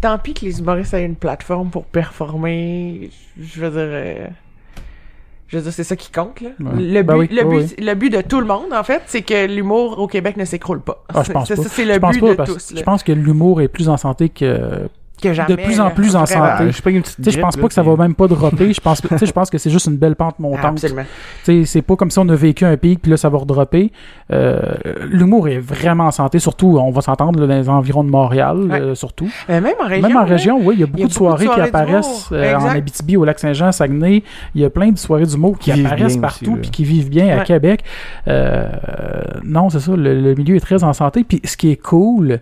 Tant 0.00 0.18
pis 0.18 0.34
que 0.34 0.44
les 0.44 0.60
humoristes 0.60 0.94
aient 0.94 1.04
une 1.04 1.16
plateforme 1.16 1.70
pour 1.70 1.84
performer. 1.86 3.10
Je 3.40 3.60
veux 3.64 3.70
dire. 3.70 4.30
Je 5.54 5.58
veux 5.58 5.64
dire, 5.64 5.72
c'est 5.72 5.84
ça 5.84 5.96
qui 5.96 6.10
compte, 6.12 6.40
là. 6.40 6.50
Ouais. 6.60 6.72
Le, 6.82 7.02
but, 7.02 7.06
Ben 7.06 7.16
oui, 7.16 7.28
le, 7.30 7.44
oui, 7.44 7.64
but, 7.64 7.80
le 7.84 7.94
but 7.94 8.10
de 8.10 8.20
tout 8.20 8.40
le 8.40 8.46
monde, 8.46 8.72
en 8.72 8.82
fait, 8.84 9.02
c'est 9.06 9.22
que 9.22 9.46
l'humour 9.46 9.98
au 9.98 10.06
Québec 10.06 10.36
ne 10.36 10.44
s'écroule 10.44 10.80
pas. 10.80 11.02
Ah, 11.14 11.22
je 11.24 11.32
pense 11.32 11.48
C'est- 11.48 11.56
pas. 11.56 11.62
ça, 11.62 11.68
c'est 11.68 11.84
le 11.84 11.94
je 11.94 11.98
pense 11.98 12.14
but 12.14 12.20
pas 12.20 12.28
de 12.30 12.34
parce 12.34 12.52
tous. 12.52 12.72
là. 12.72 12.80
je 12.80 12.84
pense 12.84 13.02
que 13.02 13.12
l'humour 13.12 13.60
est 13.62 13.68
plus 13.68 13.88
en 13.88 13.96
santé 13.96 14.28
que 14.28 14.88
que 15.22 15.32
jamais, 15.32 15.56
de 15.56 15.62
plus 15.62 15.80
en 15.80 15.90
plus 15.90 16.16
en 16.16 16.26
santé. 16.26 16.40
Ah, 16.42 16.70
je 16.70 17.40
pense 17.40 17.56
pas 17.56 17.62
là, 17.62 17.68
que 17.68 17.74
ça 17.74 17.82
va 17.82 17.96
même 17.96 18.14
pas 18.14 18.26
dropper. 18.28 18.72
Je 18.72 18.80
pense, 18.80 19.00
tu 19.00 19.08
sais, 19.18 19.26
je 19.26 19.32
pense 19.32 19.50
que 19.50 19.58
c'est 19.58 19.70
juste 19.70 19.86
une 19.86 19.96
belle 19.96 20.16
pente 20.16 20.38
montante. 20.38 20.64
Absolument. 20.64 21.04
Tu 21.44 21.60
sais, 21.60 21.64
c'est 21.64 21.82
pas 21.82 21.96
comme 21.96 22.10
si 22.10 22.18
on 22.18 22.28
a 22.28 22.34
vécu 22.34 22.64
un 22.64 22.76
pic 22.76 23.00
puis 23.02 23.10
là 23.10 23.16
ça 23.16 23.28
va 23.28 23.38
redropper. 23.38 23.92
Euh, 24.32 24.60
L'humour 25.10 25.48
est 25.48 25.58
vraiment 25.58 26.04
en 26.06 26.10
santé, 26.10 26.38
surtout 26.38 26.78
on 26.78 26.90
va 26.90 27.00
s'entendre 27.00 27.38
dans 27.38 27.46
les 27.54 27.68
environs 27.68 28.04
de 28.04 28.10
Montréal, 28.10 28.58
Ouais. 28.58 28.80
euh, 28.80 28.94
surtout. 28.94 29.28
Euh, 29.50 29.60
même 29.60 29.74
en 29.82 29.86
région. 29.88 30.08
même 30.08 30.16
en 30.16 30.24
région, 30.24 30.58
oui, 30.62 30.74
il 30.76 30.80
y 30.80 30.82
a 30.82 30.86
beaucoup 30.86 31.08
de 31.08 31.12
soirées, 31.12 31.46
qui 31.46 31.60
apparaissent 31.60 32.28
euh, 32.32 32.54
en. 32.56 32.66
Abitibi, 32.66 33.16
au 33.16 33.24
Lac-Saint-Jean, 33.24 33.72
Saguenay. 33.72 34.22
Il 34.54 34.60
y 34.60 34.64
a 34.64 34.70
plein 34.70 34.90
de 34.90 34.98
soirées 34.98 35.26
d'humour 35.26 35.58
qui 35.58 35.70
apparaissent 35.72 36.16
partout 36.16 36.56
puis 36.60 36.70
qui 36.70 36.84
vivent 36.84 37.08
bien 37.10 37.38
à. 37.38 37.44
Québec. 37.44 37.84
Euh, 38.26 38.68
non, 39.44 39.68
c'est 39.70 39.80
ça, 39.80 39.94
le, 39.94 40.20
le 40.20 40.34
milieu 40.34 40.56
est 40.56 40.60
très 40.60 40.82
en 40.82 40.92
santé. 40.92 41.24
Puis 41.24 41.40
ce 41.44 41.56
qui 41.56 41.70
est 41.70 41.76
cool, 41.76 42.40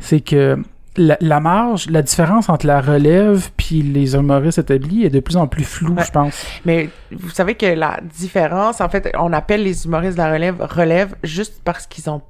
c'est 0.00 0.20
que 0.20 0.58
la, 0.96 1.16
la 1.20 1.40
marge, 1.40 1.88
la 1.90 2.02
différence 2.02 2.48
entre 2.48 2.66
la 2.66 2.80
relève 2.80 3.50
puis 3.56 3.82
les 3.82 4.14
humoristes 4.14 4.58
établis 4.58 5.04
est 5.04 5.10
de 5.10 5.20
plus 5.20 5.36
en 5.36 5.46
plus 5.46 5.64
floue, 5.64 5.94
Ouais. 5.94 6.04
je 6.04 6.10
pense. 6.10 6.46
Mais 6.64 6.88
vous 7.12 7.30
savez 7.30 7.54
que 7.56 7.66
la 7.66 7.98
différence, 8.02 8.80
en 8.80 8.88
fait, 8.88 9.10
on 9.18 9.32
appelle 9.32 9.62
les 9.62 9.86
humoristes 9.86 10.16
de 10.16 10.22
la 10.22 10.32
relève 10.32 10.56
relève 10.60 11.14
juste 11.22 11.60
parce 11.64 11.86
qu'ils 11.86 12.08
ont. 12.10 12.22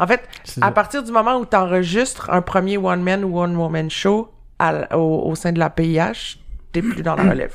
En 0.00 0.06
fait, 0.06 0.20
à 0.20 0.44
ça. 0.44 0.70
partir 0.72 1.02
du 1.02 1.12
moment 1.12 1.36
où 1.36 1.46
tu 1.46 1.56
enregistres 1.56 2.30
un 2.30 2.40
premier 2.42 2.76
one-man 2.78 3.22
ou 3.24 3.38
one-woman 3.40 3.90
show 3.90 4.30
à 4.58 4.70
l- 4.72 4.88
au, 4.94 5.22
au 5.26 5.34
sein 5.34 5.52
de 5.52 5.58
la 5.58 5.70
PIH, 5.70 6.38
t'es 6.72 6.82
plus 6.82 7.02
dans 7.02 7.14
la 7.14 7.22
relève. 7.30 7.54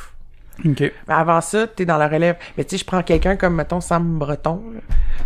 OK. 0.64 0.80
Mais 0.80 0.91
avant 1.07 1.41
ça, 1.41 1.65
t'es 1.68 1.84
dans 1.85 1.98
la 1.98 2.07
relève. 2.07 2.35
Mais 2.57 2.64
tu 2.64 2.72
sais, 2.72 2.77
je 2.77 2.85
prends 2.85 3.02
quelqu'un 3.02 3.35
comme, 3.35 3.56
mettons, 3.56 3.81
Sam 3.81 4.19
Breton, 4.19 4.61
là, 4.73 4.80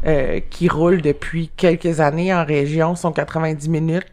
euh, 0.09 0.39
qui 0.49 0.69
roule 0.69 1.01
depuis 1.01 1.51
quelques 1.57 1.99
années 1.99 2.33
en 2.33 2.45
région, 2.45 2.95
son 2.95 3.11
90 3.11 3.67
minutes, 3.69 4.07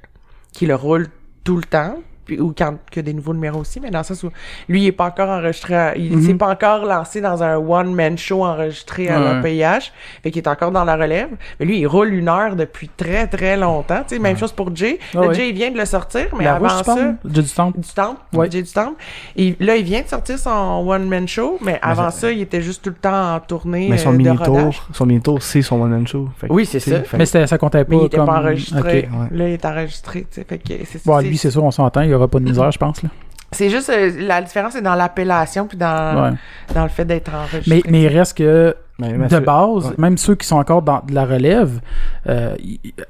qui 0.55 0.67
le 0.67 0.77
roule 0.77 1.09
tout 1.43 1.57
le 1.57 1.65
temps, 1.65 1.99
puis, 2.25 2.41
ou 2.41 2.55
quand 2.57 2.75
que 2.91 3.01
des 3.01 3.13
nouveaux 3.13 3.35
numéros 3.35 3.61
aussi, 3.61 3.81
mais 3.81 3.91
dans 3.91 3.99
le 3.99 4.05
sens 4.05 4.23
où 4.23 4.31
lui, 4.69 4.83
il 4.83 4.87
est 4.89 4.93
pas 4.93 5.07
encore 5.07 5.29
enregistré, 5.29 5.75
à- 5.75 5.97
il 5.97 6.17
Mhm. 6.17 6.23
s'est 6.27 6.35
pas 6.35 6.49
encore 6.49 6.85
lancé 6.85 7.21
dans 7.21 7.43
un 7.43 7.57
one-man 7.57 8.17
show 8.19 8.45
enregistré 8.45 9.09
à 9.09 9.19
la 9.19 9.35
Ouais. 9.35 9.43
PIH, 9.43 9.93
fait 10.23 10.31
qu'il 10.31 10.43
est 10.43 10.49
encore 10.49 10.71
dans 10.71 10.85
la 10.85 10.97
relève. 10.97 11.29
Mais 11.61 11.67
lui, 11.67 11.79
il 11.81 11.87
roule 11.87 12.13
une 12.15 12.29
heure 12.29 12.57
depuis 12.57 12.89
très, 12.89 13.27
très 13.27 13.57
longtemps. 13.57 14.03
Tu 14.09 14.17
sais, 14.17 14.19
même 14.21 14.37
chose 14.37 14.53
pour 14.53 14.75
Jay. 14.75 14.99
Ah 15.15 15.21
Le 15.23 15.29
ouais. 15.29 15.35
Jay, 15.35 15.49
il 15.51 15.55
vient 15.55 15.71
de 15.71 15.79
le 15.79 15.85
sortir, 15.85 16.27
mais 16.39 16.45
la 16.45 16.55
avant 16.57 16.69
rouge, 16.69 16.85
ça... 16.85 16.97
J'ai 17.25 17.43
du 17.43 17.49
temps. 17.51 17.73
Du 17.77 17.89
Temple, 17.95 18.21
Ouais. 18.33 18.51
Jay 18.51 18.63
du 18.63 18.73
Temple. 18.73 18.95
Et 19.37 19.57
là, 19.61 19.77
il 19.77 19.85
vient 19.85 20.03
de 20.03 20.09
sortir 20.09 20.39
son 20.39 20.85
one-man 20.87 21.27
show, 21.29 21.59
mais 21.63 21.79
avant 21.83 22.11
ça, 22.11 22.31
il 22.31 22.41
était 22.41 22.63
juste 22.63 22.83
tout 22.83 22.91
le 22.91 22.97
temps 22.97 23.35
en 23.35 23.41
tournée 23.41 23.89
Mais 23.91 23.99
son 23.99 24.11
euh, 24.11 24.13
de 24.13 24.17
mini-tour, 24.19 24.47
rodage. 24.47 24.83
son 24.93 25.07
mini-tour, 25.07 25.43
c'est 25.43 25.63
son 25.63 25.81
one-man 25.81 26.07
show. 26.07 26.29
Fait 26.39 26.49
que, 26.49 26.53
Oui, 26.53 26.67
c'est 26.67 26.81
ça. 26.81 27.03
fait- 27.03 27.17
Mais 27.17 27.27
c'était- 27.27 27.47
ça 27.47 27.59
comptait 27.59 27.85
pas 27.85 27.91
Mais 27.91 28.03
il 28.03 28.07
était 28.07 28.17
comme... 28.17 28.27
pas 28.27 28.39
enregistré. 28.41 29.09
Là, 29.31 29.49
il 29.49 29.53
est 29.55 29.65
enregistré, 29.65 30.21
tu 30.23 30.27
sais. 30.41 30.45
Fait 30.49 30.59
que 30.59 30.73
c'est 30.85 31.05
Bon, 31.05 31.19
lui, 31.19 31.37
c'est 31.37 31.51
sûr, 31.51 31.65
on 31.65 31.71
s'entend, 31.71 32.03
aura 32.15 32.29
pas 32.29 32.39
de 32.39 32.45
misère, 32.45 32.71
je 32.73 32.79
pense. 32.79 33.03
Là. 33.03 33.09
c'est 33.53 33.71
juste 33.71 33.89
euh, 33.91 34.11
la 34.19 34.43
différence 34.43 34.73
c'est 34.73 34.83
dans 34.83 34.97
l'appellation 34.97 35.67
puis 35.69 35.79
dans 35.79 36.25
Ouais. 36.25 36.31
dans 36.75 36.83
le 36.83 36.89
fait 36.89 37.05
d'être 37.05 37.33
enregistré. 37.33 37.83
Mais, 37.87 37.91
mais 37.91 38.03
il 38.03 38.09
reste 38.09 38.37
que, 38.37 38.75
Mais- 38.99 39.13
mais 39.13 39.29
de 39.29 39.39
base, 39.39 39.87
ouais. 39.89 39.95
même 39.99 40.19
ceux 40.19 40.35
qui 40.35 40.45
sont 40.47 40.57
encore 40.57 40.83
dans 40.83 41.03
de 41.07 41.15
la 41.15 41.25
relève, 41.25 41.81
euh, 42.29 42.57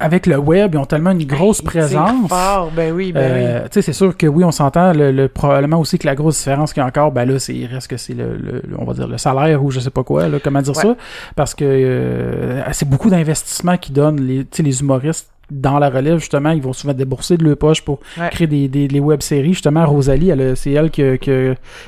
avec 0.00 0.26
le 0.26 0.36
web, 0.36 0.74
ils 0.74 0.78
ont 0.78 0.84
tellement 0.84 1.12
une 1.12 1.24
grosse 1.24 1.58
Il 1.60 1.62
tire 1.62 1.70
présence. 1.70 2.28
fort, 2.28 2.70
ben 2.76 2.92
oui, 2.92 3.12
ben 3.12 3.20
Euh, 3.22 3.62
tu 3.64 3.68
sais, 3.74 3.82
c'est 3.82 3.92
sûr 3.94 4.14
que 4.16 4.26
oui, 4.26 4.44
on 4.44 4.50
s'entend. 4.50 4.92
Le, 4.92 5.12
le- 5.12 5.28
probablement 5.28 5.78
aussi 5.78 5.98
que 5.98 6.06
la 6.06 6.14
grosse 6.14 6.36
différence 6.38 6.72
qu'il 6.74 6.82
y 6.82 6.84
a 6.84 6.86
encore, 6.88 7.10
ben 7.12 7.26
là, 7.26 7.38
c'est 7.38 7.54
il 7.54 7.66
reste 7.66 7.88
que 7.88 7.96
c'est 7.96 8.14
le, 8.14 8.62
on 8.78 8.84
va 8.84 8.92
dire 8.94 9.08
le 9.08 9.16
salaire 9.18 9.64
ou 9.64 9.70
je 9.70 9.80
sais 9.80 9.90
pas 9.90 10.04
quoi, 10.04 10.28
là, 10.28 10.38
comment 10.44 10.60
dire 10.62 10.76
Ouais. 10.76 10.82
ça, 10.82 10.96
parce 11.36 11.54
que 11.54 11.64
euh, 11.64 12.62
c'est 12.72 12.88
beaucoup 12.88 13.08
d'investissements 13.10 13.76
qui 13.78 13.92
donnent 13.92 14.20
les, 14.20 14.40
tu 14.44 14.58
sais, 14.58 14.62
les 14.62 14.80
humoristes 14.80 15.30
dans 15.54 15.78
la 15.78 15.88
relève 15.90 16.18
justement, 16.18 16.50
ils 16.50 16.62
vont 16.62 16.72
souvent 16.72 16.92
débourser 16.92 17.36
de 17.36 17.44
leur 17.44 17.56
poche 17.56 17.82
pour 17.82 18.00
Ouais. 18.18 18.28
créer 18.30 18.46
des, 18.46 18.68
des 18.88 19.00
web-séries. 19.00 19.52
Justement, 19.54 19.86
Rosalie, 19.86 20.30
elle, 20.30 20.56
c'est 20.56 20.72
elle 20.72 20.90
que, 20.90 21.18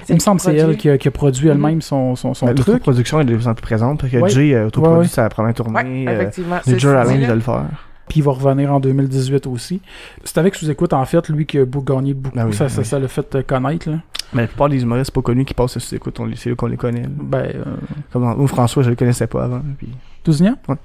il 0.08 0.12
me 0.14 0.14
qui 0.18 0.20
semble 0.20 0.38
que 0.38 0.44
c'est 0.44 0.54
produit. 0.56 0.70
elle 0.70 0.76
qui 0.76 0.90
a, 0.90 0.98
qui 0.98 1.08
a 1.08 1.10
produit 1.10 1.48
elle-même 1.48 1.82
son 1.82 2.16
son, 2.16 2.32
son 2.34 2.46
Ben, 2.46 2.54
truc. 2.54 2.66
L'autoproduction 2.68 3.20
est 3.20 3.24
de 3.24 3.34
plus 3.36 3.48
en 3.48 3.54
plus 3.54 3.62
présente. 3.62 4.00
Parce 4.00 4.12
que 4.12 4.18
Ouais. 4.18 4.30
Jay 4.30 4.54
a 4.54 4.66
autoproduit 4.66 4.94
Ouais, 4.94 5.02
ouais. 5.02 5.08
sa 5.08 5.28
première 5.28 5.54
tournée. 5.54 6.06
euh, 6.08 6.12
effectivement. 6.14 6.56
À 6.56 6.62
c'est- 6.62 6.72
Lynch 6.82 7.26
de 7.28 7.32
le 7.32 7.40
faire. 7.40 7.64
Puis 8.08 8.20
il 8.20 8.22
va 8.22 8.30
revenir 8.32 8.72
en 8.72 8.78
2018 8.78 9.46
aussi. 9.48 9.80
C'est 10.22 10.38
avec 10.38 10.54
sous-écoute, 10.54 10.92
en 10.92 11.04
fait, 11.04 11.28
lui 11.28 11.44
qui 11.44 11.58
a 11.58 11.64
beau- 11.64 11.80
gagné 11.80 12.14
beaucoup. 12.14 12.36
Ben 12.36 12.46
oui, 12.46 12.52
ça, 12.54 12.64
ben 12.66 12.68
ça, 12.70 12.80
oui. 12.82 12.86
ça 12.86 12.98
l'a 13.00 13.08
fait 13.08 13.34
euh, 13.34 13.42
connaître. 13.42 13.90
Là. 13.90 13.96
Mais 14.32 14.42
la 14.42 14.48
plupart 14.48 14.68
des 14.68 14.80
humoristes 14.82 15.10
pas 15.10 15.22
connus 15.22 15.44
qui 15.44 15.54
passent 15.54 15.76
sur 15.78 15.96
écoute, 15.96 16.18
on 16.20 16.24
les- 16.26 16.36
c'est 16.36 16.50
eux 16.50 16.54
qu'on 16.54 16.66
les 16.68 16.76
connaît. 16.76 17.02
là. 17.02 17.08
Ben, 17.20 17.38
euh, 17.54 17.64
Comme 18.12 18.40
ou 18.40 18.46
François, 18.46 18.84
je 18.84 18.90
le 18.90 18.96
connaissais 18.96 19.26
pas 19.26 19.44
avant. 19.44 19.60
Puis... 19.78 19.88
Tousignan? 20.22 20.54
Ouais. 20.68 20.76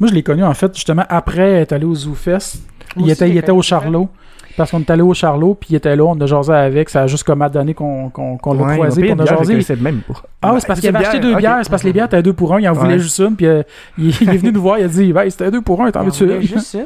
Moi, 0.00 0.08
je 0.08 0.14
l'ai 0.14 0.22
connu, 0.22 0.42
en 0.42 0.54
fait, 0.54 0.74
justement, 0.74 1.04
après 1.08 1.52
être 1.60 1.72
allé 1.72 1.84
au 1.84 1.94
ZooFest. 1.94 2.62
Moi 2.96 3.06
Il 3.06 3.12
était, 3.12 3.28
il 3.30 3.36
était 3.36 3.52
au. 3.52 3.62
Charlot. 3.62 4.08
Parce 4.56 4.72
qu'on 4.72 4.80
est 4.80 4.90
allé 4.90 5.00
au 5.00 5.14
Charlot, 5.14 5.54
puis 5.54 5.68
il 5.70 5.76
était 5.76 5.94
là, 5.94 6.02
on 6.04 6.20
a 6.20 6.26
jasé 6.26 6.52
avec. 6.52 6.90
Ça 6.90 7.02
a 7.02 7.06
juste 7.06 7.22
comme 7.22 7.40
à 7.40 7.48
donné 7.48 7.72
qu'on 7.72 8.10
qu'on 8.10 8.36
qu'on 8.36 8.52
l'a 8.54 8.64
Ouais, 8.64 8.74
croisé, 8.74 9.00
ils 9.00 9.04
puis 9.04 9.12
ont 9.12 9.16
on 9.16 9.20
a 9.20 9.30
une 9.52 9.60
jasé. 9.60 9.76
même. 9.76 10.00
Ah, 10.42 10.52
ouais, 10.52 10.60
c'est 10.60 10.66
parce 10.66 10.80
qu'il 10.80 10.90
une 10.90 10.96
avait 10.96 11.06
acheté 11.06 11.20
deux 11.20 11.28
bière, 11.28 11.38
bières. 11.38 11.58
C'est 11.62 11.70
parce 11.70 11.82
que 11.82 11.86
les 11.86 11.92
bières 11.92 12.06
étaient 12.06 12.22
deux 12.22 12.32
pour 12.32 12.52
un. 12.54 12.60
Il 12.60 12.68
en 12.68 12.72
voulait 12.72 12.98
juste 12.98 13.18
une, 13.20 13.36
puis 13.36 13.46
euh, 13.46 13.62
il, 13.96 14.08
il 14.20 14.28
est 14.28 14.36
venu 14.38 14.52
nous 14.52 14.60
voir. 14.60 14.78
Il 14.78 14.84
a 14.84 14.88
dit, 14.88 15.12
ben, 15.12 15.30
c'était 15.30 15.50
deux 15.52 15.62
pour 15.62 15.80
un, 15.82 15.90
t'en 15.92 16.02
veux-tu 16.02 16.24
une? 16.24 16.42
juste 16.42 16.58
ça. 16.66 16.78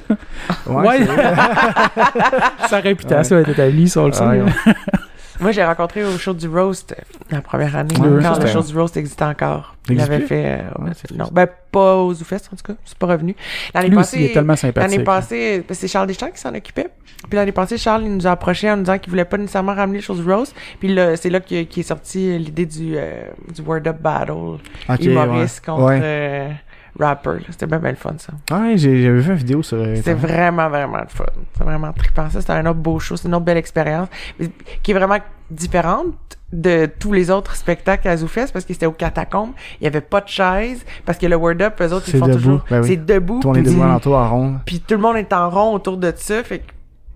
Ouais. 0.70 1.00
Sa 2.68 2.80
réputation 2.80 3.38
est 3.38 3.48
établie, 3.48 3.88
ça, 3.88 4.02
on 4.02 4.06
le 4.06 4.12
sait. 4.12 4.24
Moi, 5.40 5.52
j'ai 5.52 5.64
rencontré 5.64 6.04
au 6.04 6.16
show 6.18 6.32
du 6.32 6.48
Roast 6.48 6.94
euh, 6.98 7.02
la 7.30 7.40
première 7.40 7.74
année, 7.76 7.94
Ouais, 7.96 8.22
quand 8.22 8.38
le 8.40 8.46
show 8.46 8.62
du 8.62 8.76
Roast 8.78 8.96
existait 8.96 9.24
encore. 9.24 9.74
Il 9.90 10.00
avait 10.00 10.20
fait... 10.20 10.60
euh, 10.62 10.82
Ouais, 10.84 10.92
non, 11.14 11.28
ben 11.32 11.46
pas 11.70 11.96
au 11.96 12.14
ZooFest, 12.14 12.48
en 12.52 12.56
tout 12.56 12.72
cas. 12.72 12.78
C'est 12.84 12.96
pas 12.96 13.06
revenu. 13.08 13.34
L'année 13.74 13.88
Lui 13.88 13.96
aussi, 13.98 14.16
il 14.16 14.20
passée... 14.20 14.30
est 14.30 14.34
tellement 14.34 14.56
sympathique. 14.56 14.90
L'année 14.92 15.04
passée, 15.04 15.64
parce 15.66 15.78
que 15.80 15.86
c'est 15.86 15.92
Charles 15.92 16.06
Deschamps 16.06 16.30
qui 16.30 16.40
s'en 16.40 16.54
occupait. 16.54 16.88
Puis 17.28 17.36
l'année 17.36 17.52
passée, 17.52 17.76
Charles, 17.78 18.04
il 18.04 18.14
nous 18.16 18.26
a 18.26 18.30
approché 18.30 18.70
en 18.70 18.76
nous 18.76 18.82
disant 18.84 18.98
qu'il 18.98 19.10
voulait 19.10 19.24
pas 19.24 19.36
nécessairement 19.38 19.74
ramener 19.74 19.98
les 19.98 20.02
choses 20.04 20.26
Rose. 20.26 20.52
Puis 20.78 20.94
là, 20.94 21.16
c'est 21.16 21.30
là 21.30 21.40
que- 21.40 21.62
qu'est 21.64 21.82
sorti 21.82 22.38
l'idée 22.38 22.66
du, 22.66 22.94
euh, 22.96 23.24
du 23.54 23.60
Word 23.62 23.86
Up 23.86 23.96
Battle. 24.00 24.32
Ok, 24.88 25.00
humoriste 25.00 25.66
ouais. 25.66 25.74
contre 25.74 26.00
euh, 26.02 26.48
rapper. 26.98 27.38
C'était 27.50 27.66
bien, 27.66 27.78
bien 27.78 27.90
le 27.90 27.96
fun, 27.96 28.14
ça. 28.18 28.32
Ouais, 28.56 28.76
j'ai- 28.76 29.02
j'avais 29.02 29.18
vu 29.20 29.30
une 29.30 29.36
vidéo 29.36 29.62
sur. 29.62 29.78
euh, 29.78 29.94
C'était 29.96 30.14
vraiment, 30.14 30.68
vraiment 30.68 30.98
le 31.00 31.08
fun. 31.08 31.24
C'est 31.56 31.64
vraiment 31.64 31.92
trippant. 31.92 32.30
Ça, 32.30 32.40
c'était 32.40 32.52
un 32.52 32.66
autre 32.66 32.78
beau 32.80 32.98
show. 32.98 33.16
C'est 33.16 33.28
une 33.28 33.34
autre 33.34 33.44
belle 33.44 33.56
expérience. 33.56 34.08
Qui 34.82 34.90
est 34.90 34.94
vraiment 34.94 35.18
différente 35.50 36.14
de 36.52 36.86
tous 36.86 37.12
les 37.12 37.30
autres 37.30 37.56
spectacles 37.56 38.06
à 38.08 38.16
ZooFest 38.16 38.52
parce 38.52 38.64
que 38.64 38.72
c'était 38.72 38.86
au 38.86 38.92
catacombe. 38.92 39.50
Il 39.80 39.84
y 39.84 39.86
avait 39.88 40.00
pas 40.00 40.20
de 40.20 40.28
chaise 40.28 40.84
parce 41.04 41.18
que 41.18 41.26
le 41.26 41.34
Word 41.36 41.60
Up, 41.60 41.80
eux 41.80 41.92
autres, 41.92 42.08
ils 42.08 42.18
font 42.18 42.26
debout. 42.26 42.38
toujours... 42.38 42.64
Ben 42.70 42.80
oui. 42.80 42.88
C'est 42.88 43.04
debout. 43.04 43.40
Tourner 43.40 43.62
debout 43.62 43.82
alentour 43.82 44.16
en 44.16 44.28
rond. 44.30 44.54
puis 44.64 44.80
tout 44.80 44.94
le 44.94 45.00
monde 45.00 45.16
est 45.16 45.32
en 45.32 45.50
rond 45.50 45.74
autour 45.74 45.96
de 45.96 46.12
ça. 46.16 46.42
Fait 46.44 46.60
que 46.60 46.72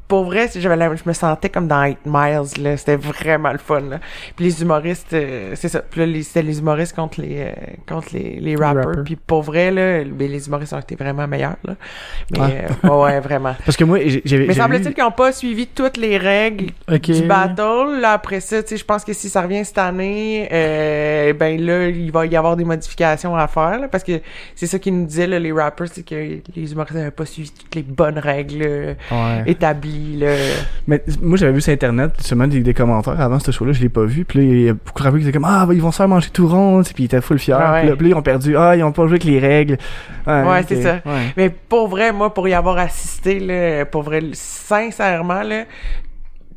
pour 0.09 0.25
vrai, 0.25 0.49
j'avais 0.55 0.97
je 0.97 1.03
me 1.07 1.13
sentais 1.13 1.51
comme 1.51 1.69
dans 1.69 1.85
8 1.85 1.99
Miles. 2.07 2.63
là 2.65 2.77
C'était 2.79 2.97
vraiment 2.97 3.53
le 3.53 3.59
fun. 3.59 3.81
Là. 3.81 4.01
Puis 4.37 4.47
les 4.47 4.63
humoristes, 4.63 5.13
euh, 5.13 5.53
c'est 5.55 5.69
ça. 5.69 5.81
Puis 5.83 6.01
là, 6.05 6.21
c'était 6.23 6.43
les 6.43 6.59
humoristes 6.59 6.97
contre 6.97 7.21
les, 7.21 7.41
euh, 7.43 7.53
contre 7.87 8.09
les, 8.15 8.39
les 8.41 8.57
rappers. 8.57 8.87
rappers. 8.87 9.05
Puis 9.05 9.17
pour 9.17 9.43
vrai, 9.43 9.71
là, 9.71 10.03
ben, 10.05 10.31
les 10.31 10.47
humoristes 10.47 10.73
ont 10.73 10.79
été 10.81 10.95
vraiment 10.97 11.29
meilleurs. 11.29 11.57
Là. 11.65 11.75
Mais 12.33 12.39
Ouais. 12.41 12.67
euh, 12.85 12.89
ouais, 12.89 13.03
ouais, 13.05 13.21
vraiment. 13.21 13.55
Parce 13.65 13.77
que 13.77 13.85
moi, 13.85 13.99
j'avais. 14.25 14.47
Mais 14.47 14.55
semble-t-il 14.55 14.89
lu- 14.89 14.95
qu'ils 14.95 15.05
n'ont 15.05 15.11
pas 15.11 15.31
suivi 15.33 15.67
toutes 15.67 15.97
les 15.99 16.17
règles 16.17 16.71
du 16.89 17.23
battle. 17.27 18.01
Là, 18.01 18.13
après 18.13 18.41
ça, 18.41 18.63
tu 18.63 18.71
sais, 18.71 18.77
je 18.79 18.85
pense 18.85 19.05
que 19.05 19.13
si 19.13 19.29
ça 19.29 19.43
revient 19.43 19.65
cette 19.65 19.79
année, 19.79 20.49
euh, 20.53 21.33
ben 21.35 21.61
là, 21.61 21.89
il 21.89 22.11
va 22.11 22.25
y 22.27 22.35
avoir 22.37 22.57
des 22.57 22.65
modifications 22.65 23.37
à 23.37 23.47
faire. 23.47 23.79
là, 23.81 23.89
parce 23.89 24.05
que 24.05 24.21
c'est 24.55 24.67
ça 24.67 24.79
qu'ils 24.79 24.99
nous 24.99 25.07
disaient, 25.07 25.27
là, 25.27 25.39
les 25.39 25.53
rappers, 25.53 25.89
c'est 25.93 26.03
que 26.05 26.15
les 26.15 26.73
humoristes 26.73 26.95
n'avaient 26.97 27.11
pas 27.11 27.27
suivi 27.27 27.51
toutes 27.51 27.75
les 27.75 27.83
bonnes 27.83 28.19
règles 28.19 28.97
Ouais. 29.11 29.43
établies 29.47 29.98
Mais 30.87 31.03
moi, 31.23 31.37
j'avais 31.37 31.53
vu 31.53 31.61
sur 31.61 31.73
Internet, 31.73 32.12
seulement 32.20 32.47
des, 32.47 32.61
des 32.61 32.75
commentaires 32.75 33.20
avant 33.20 33.39
ce 33.39 33.51
show-là, 33.51 33.73
je 33.73 33.81
l'ai 33.81 33.89
pas 33.89 34.05
vu. 34.05 34.25
Puis 34.25 34.39
là, 34.39 34.45
il 34.45 34.61
y 34.62 34.69
a 34.69 34.75
beaucoup 34.75 35.03
de 35.03 35.11
qui 35.19 35.23
étaient 35.23 35.33
comme 35.33 35.45
Ah, 35.45 35.66
ils 35.73 35.83
vont 35.83 35.91
se 35.91 35.97
faire 35.97 36.09
manger 36.09 36.31
tout 36.33 36.47
rond. 36.49 36.83
Puis 36.83 36.95
ils 36.99 37.05
étaient 37.05 37.20
full 37.20 37.39
fiers. 37.39 37.55
Ah 37.59 37.73
ouais. 37.73 37.81
Puis 37.81 37.89
là, 37.91 37.97
puis 37.97 38.09
ils 38.09 38.15
ont 38.15 38.23
perdu. 38.23 38.57
Ah, 38.57 38.77
ils 38.77 38.83
ont 38.83 38.93
pas 38.93 39.03
joué 39.03 39.12
avec 39.12 39.25
les 39.25 39.39
règles. 39.39 39.79
Ouais, 40.27 40.62
c'est 40.66 40.83
ça. 40.83 40.95
Ouais. 41.07 41.33
Mais 41.37 41.51
pour 41.51 41.89
vrai, 41.89 42.12
moi, 42.12 42.33
pour 42.35 42.49
y 42.49 42.55
avoir 42.55 42.79
assisté, 42.79 43.39
là, 43.41 43.85
pour 43.87 44.03
vrai, 44.03 44.20
sincèrement, 44.33 45.43
là, 45.43 45.65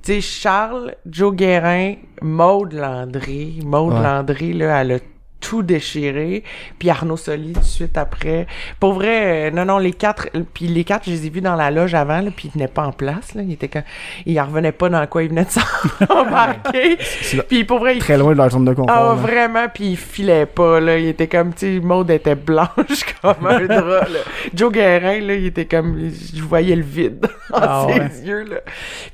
tu 0.03 0.13
sais, 0.13 0.21
Charles, 0.21 0.95
Joe 1.05 1.35
Guérin, 1.35 1.93
Maude 2.21 2.73
Landry, 2.73 3.59
Maude 3.63 3.93
Ouais. 3.93 4.01
Landry, 4.01 4.53
là, 4.53 4.81
elle 4.81 4.91
a 4.93 4.97
tout 5.41 5.63
déchiré, 5.63 6.43
puis 6.79 6.89
Arnaud 6.89 7.17
Soli 7.17 7.51
tout 7.53 7.59
de 7.59 7.65
suite 7.65 7.97
après. 7.97 8.47
Pour 8.79 8.93
vrai, 8.93 9.49
euh, 9.49 9.51
non, 9.51 9.65
non, 9.65 9.77
les 9.79 9.91
quatre, 9.91 10.27
puis 10.53 10.67
les 10.67 10.83
quatre, 10.85 11.03
je 11.05 11.11
les 11.11 11.25
ai 11.25 11.29
vus 11.29 11.41
dans 11.41 11.55
la 11.55 11.71
loge 11.71 11.93
avant, 11.93 12.21
là, 12.21 12.29
puis 12.33 12.47
ils 12.47 12.51
venaient 12.53 12.67
pas 12.69 12.83
en 12.85 12.91
place, 12.93 13.33
là, 13.35 13.41
ils 13.41 13.51
étaient 13.53 13.67
quand, 13.67 13.83
ils 14.25 14.39
en 14.39 14.45
revenaient 14.45 14.71
pas 14.71 14.87
dans 14.89 15.05
quoi 15.07 15.23
ils 15.23 15.29
venaient 15.29 15.45
de 15.45 15.49
s'embarquer. 16.07 16.97
Puis 17.49 17.63
pour 17.65 17.79
vrai, 17.79 17.95
ils 17.95 17.99
très 17.99 18.17
loin 18.17 18.31
de 18.33 18.37
leur 18.37 18.49
zone 18.51 18.65
de 18.65 18.73
confort. 18.73 18.95
ah, 18.95 19.03
là. 19.09 19.13
vraiment, 19.15 19.67
puis 19.73 19.91
il 19.91 19.97
filait 19.97 20.45
pas, 20.45 20.79
là. 20.79 20.97
Il 20.97 21.07
était 21.07 21.27
comme, 21.27 21.53
tu 21.53 21.75
sais, 21.75 21.79
Maud 21.79 22.09
était 22.11 22.35
blanche 22.35 22.69
comme 23.21 23.47
un 23.47 23.65
drap, 23.65 24.07
là. 24.09 24.19
Joe 24.53 24.71
Guérin, 24.71 25.19
là, 25.19 25.33
il 25.35 25.45
était 25.47 25.65
comme, 25.65 25.97
je 26.33 26.41
voyais 26.43 26.75
le 26.75 26.83
vide 26.83 27.21
dans 27.49 27.57
Ah, 27.57 27.87
ses 27.89 27.99
ouais. 27.99 28.27
yeux, 28.27 28.43
là. 28.43 28.57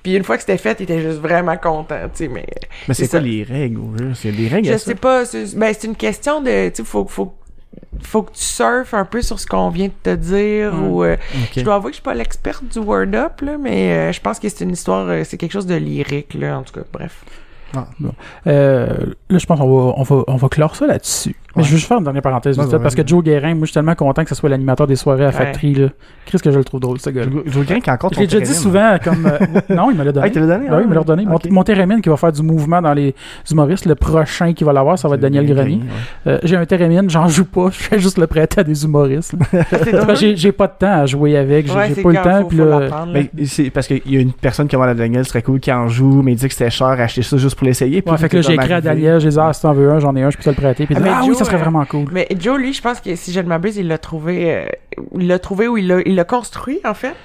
Puis 0.03 0.15
une 0.15 0.23
fois 0.23 0.35
que 0.35 0.41
c'était 0.41 0.57
fait, 0.57 0.77
il 0.79 0.83
était 0.83 1.01
juste 1.01 1.19
vraiment 1.19 1.57
content, 1.57 1.99
tu 2.13 2.25
sais, 2.25 2.27
mais... 2.27 2.45
Mais 2.87 2.93
c'est 2.93 3.07
quoi 3.07 3.19
ça. 3.19 3.25
les 3.25 3.43
règles, 3.43 3.79
au 3.79 3.91
juste? 3.97 4.23
Il 4.25 4.31
y 4.31 4.33
a 4.33 4.37
des 4.49 4.55
règles 4.55 4.67
Je 4.67 4.73
à 4.73 4.77
ça? 4.77 4.85
sais 4.85 4.95
pas, 4.95 5.25
c'est, 5.25 5.55
ben, 5.57 5.73
c'est 5.77 5.87
une 5.87 5.95
question 5.95 6.16
de, 6.43 6.69
tu 6.69 6.83
faut, 6.83 7.05
faut, 7.05 7.33
faut 8.01 8.23
que 8.23 8.31
tu 8.33 8.43
surfes 8.43 8.93
un 8.93 9.05
peu 9.05 9.21
sur 9.21 9.39
ce 9.39 9.45
qu'on 9.47 9.69
vient 9.69 9.87
de 9.87 9.93
te 10.03 10.15
dire, 10.15 10.73
Mm. 10.73 10.87
ou... 10.89 11.03
euh. 11.03 11.17
Je 11.55 11.61
dois 11.63 11.75
avouer 11.75 11.91
que 11.91 11.93
je 11.95 12.01
suis 12.01 12.03
pas 12.03 12.13
l'experte 12.13 12.63
du 12.65 12.79
Word 12.79 13.13
Up, 13.13 13.41
là, 13.41 13.57
mais 13.57 13.91
euh, 13.91 14.11
je 14.11 14.21
pense 14.21 14.39
que 14.39 14.49
c'est 14.49 14.63
une 14.63 14.71
histoire, 14.71 15.07
euh, 15.09 15.23
c'est 15.23 15.37
quelque 15.37 15.51
chose 15.53 15.65
de 15.67 15.75
lyrique, 15.75 16.33
là, 16.33 16.57
en 16.59 16.63
tout 16.63 16.73
cas, 16.73 16.85
bref. 16.91 17.23
Euh, 18.47 18.87
là, 19.29 19.37
je 19.37 19.45
pense 19.45 19.59
qu'on 19.59 19.67
va, 19.87 19.93
on 19.97 20.03
va, 20.03 20.23
on 20.27 20.35
va 20.37 20.49
clore 20.49 20.75
ça 20.75 20.87
là-dessus. 20.87 21.35
Mais 21.57 21.63
je 21.63 21.69
veux 21.69 21.77
juste 21.77 21.87
faire 21.87 21.97
une 21.97 22.03
dernière 22.03 22.21
parenthèse 22.21 22.57
Ouais, 22.57 22.65
ouais, 22.65 22.79
parce 22.79 22.95
que. 22.95 23.05
Joe 23.05 23.23
Guérin, 23.23 23.55
moi, 23.55 23.61
je 23.61 23.67
suis 23.67 23.73
tellement 23.73 23.95
content 23.95 24.23
que 24.23 24.29
ce 24.29 24.35
soit 24.35 24.49
l'animateur 24.49 24.87
des 24.87 24.95
soirées 24.95 25.25
à. 25.25 25.31
Factory, 25.31 25.73
là. 25.73 25.87
Qu'est-ce 26.25 26.43
que 26.43 26.51
je 26.51 26.57
le 26.57 26.63
trouve 26.63 26.79
drôle, 26.79 26.99
ce 26.99 27.09
gars-là. 27.09 27.27
Dire 27.27 27.65
qu'il 27.65 27.87
y 27.87 27.89
a 27.89 27.93
encore 27.93 28.11
Je 28.13 28.19
l'ai 28.19 28.27
déjà 28.27 28.39
dit 28.39 28.53
souvent 28.53 28.97
comme. 29.03 29.25
euh, 29.25 29.61
non, 29.75 29.91
il 29.91 29.97
me 29.97 30.03
l'a 30.03 30.11
donné. 30.11 30.25
Ah, 30.25 30.27
il 30.27 30.33
te 30.33 30.39
l'a 30.39 30.45
donné? 30.45 30.67
Ah 30.69 30.75
oui, 30.77 30.83
il 30.83 30.89
me 30.89 30.93
l'a 30.93 30.99
redonné. 31.01 31.25
Mon, 31.49 31.63
Térémine 31.63 32.01
qui 32.01 32.09
va 32.09 32.17
faire 32.17 32.31
du 32.31 32.41
mouvement 32.41 32.81
dans 32.81 32.93
les 32.93 33.13
humoristes, 33.51 33.85
le 33.85 33.95
prochain 33.95 34.53
qui 34.53 34.63
va 34.63 34.71
l'avoir, 34.71 34.97
ça 34.97 35.07
va 35.07 35.15
être 35.15 35.21
Daniel 35.21 35.45
Grenier. 35.45 35.81
Euh, 36.25 36.39
j'ai 36.43 36.55
un 36.55 36.65
Térémine, 36.65 37.09
j'en 37.09 37.27
joue 37.27 37.45
pas, 37.45 37.69
je 37.71 37.77
fais 37.77 37.99
juste 37.99 38.17
le 38.17 38.27
prêter 38.27 38.61
à 38.61 38.63
des 38.63 38.83
humoristes. 38.85 39.35
j'ai, 40.15 40.51
pas 40.51 40.67
de 40.67 40.73
temps 40.79 41.01
à 41.01 41.05
jouer 41.05 41.37
avec, 41.37 41.67
j'ai, 41.67 42.01
pas 42.01 42.09
le 42.09 42.15
temps. 42.15 42.41
faut- 42.41 42.47
puis 42.47 42.57
faut 42.57 42.65
là, 42.65 43.05
c'est 43.45 43.69
parce 43.69 43.87
qu'il 43.87 44.01
y 44.05 44.17
a 44.17 44.19
une 44.21 44.31
personne 44.31 44.67
qui 44.67 44.75
a 44.75 44.79
mal 44.79 44.89
à 44.89 44.93
Daniel, 44.93 45.23
ce 45.25 45.29
serait 45.29 45.41
cool 45.41 45.59
qui 45.59 45.71
en 45.71 45.87
joue, 45.87 46.21
mais 46.21 46.33
il 46.33 46.35
dit 46.35 46.47
que 46.47 46.53
c'était 46.53 46.69
cher, 46.69 46.87
acheter 46.87 47.21
ça 47.21 47.37
juste 47.37 47.55
pour 47.55 47.65
l'essayer. 47.67 48.03
fait 48.17 48.29
que 48.29 48.41
j'ai 48.41 48.53
écrit 48.53 48.73
à. 48.73 48.81
Daniel, 48.81 49.19
j'ai 49.19 49.29
dit, 49.29 49.37
ah, 49.39 49.51
si 49.53 49.61
t'en 49.61 49.73
veux 49.73 49.91
un, 49.91 49.99
j'en 49.99 50.15
ai 50.15 50.23
un, 50.23 50.29
je 50.29 50.37
peux 50.37 50.43
te 50.43 50.49
le 50.49 50.55
prêter. 50.55 50.87
Serait 51.47 51.57
vraiment 51.57 51.85
cool. 51.85 52.05
Mais 52.11 52.27
Joe, 52.39 52.57
lui, 52.59 52.73
je 52.73 52.81
pense 52.81 52.99
que 52.99 53.15
si 53.15 53.31
je 53.31 53.39
ne 53.39 53.47
m'abuse, 53.47 53.77
il 53.77 53.87
l'a 53.87 53.97
trouvé, 53.97 54.53
euh, 54.53 54.65
il 55.17 55.27
l'a 55.27 55.39
trouvé 55.39 55.67
ou 55.67 55.77
il 55.77 55.87
l'a, 55.87 56.01
il 56.05 56.15
l'a 56.15 56.23
construit, 56.23 56.79
en 56.85 56.93
fait. 56.93 57.15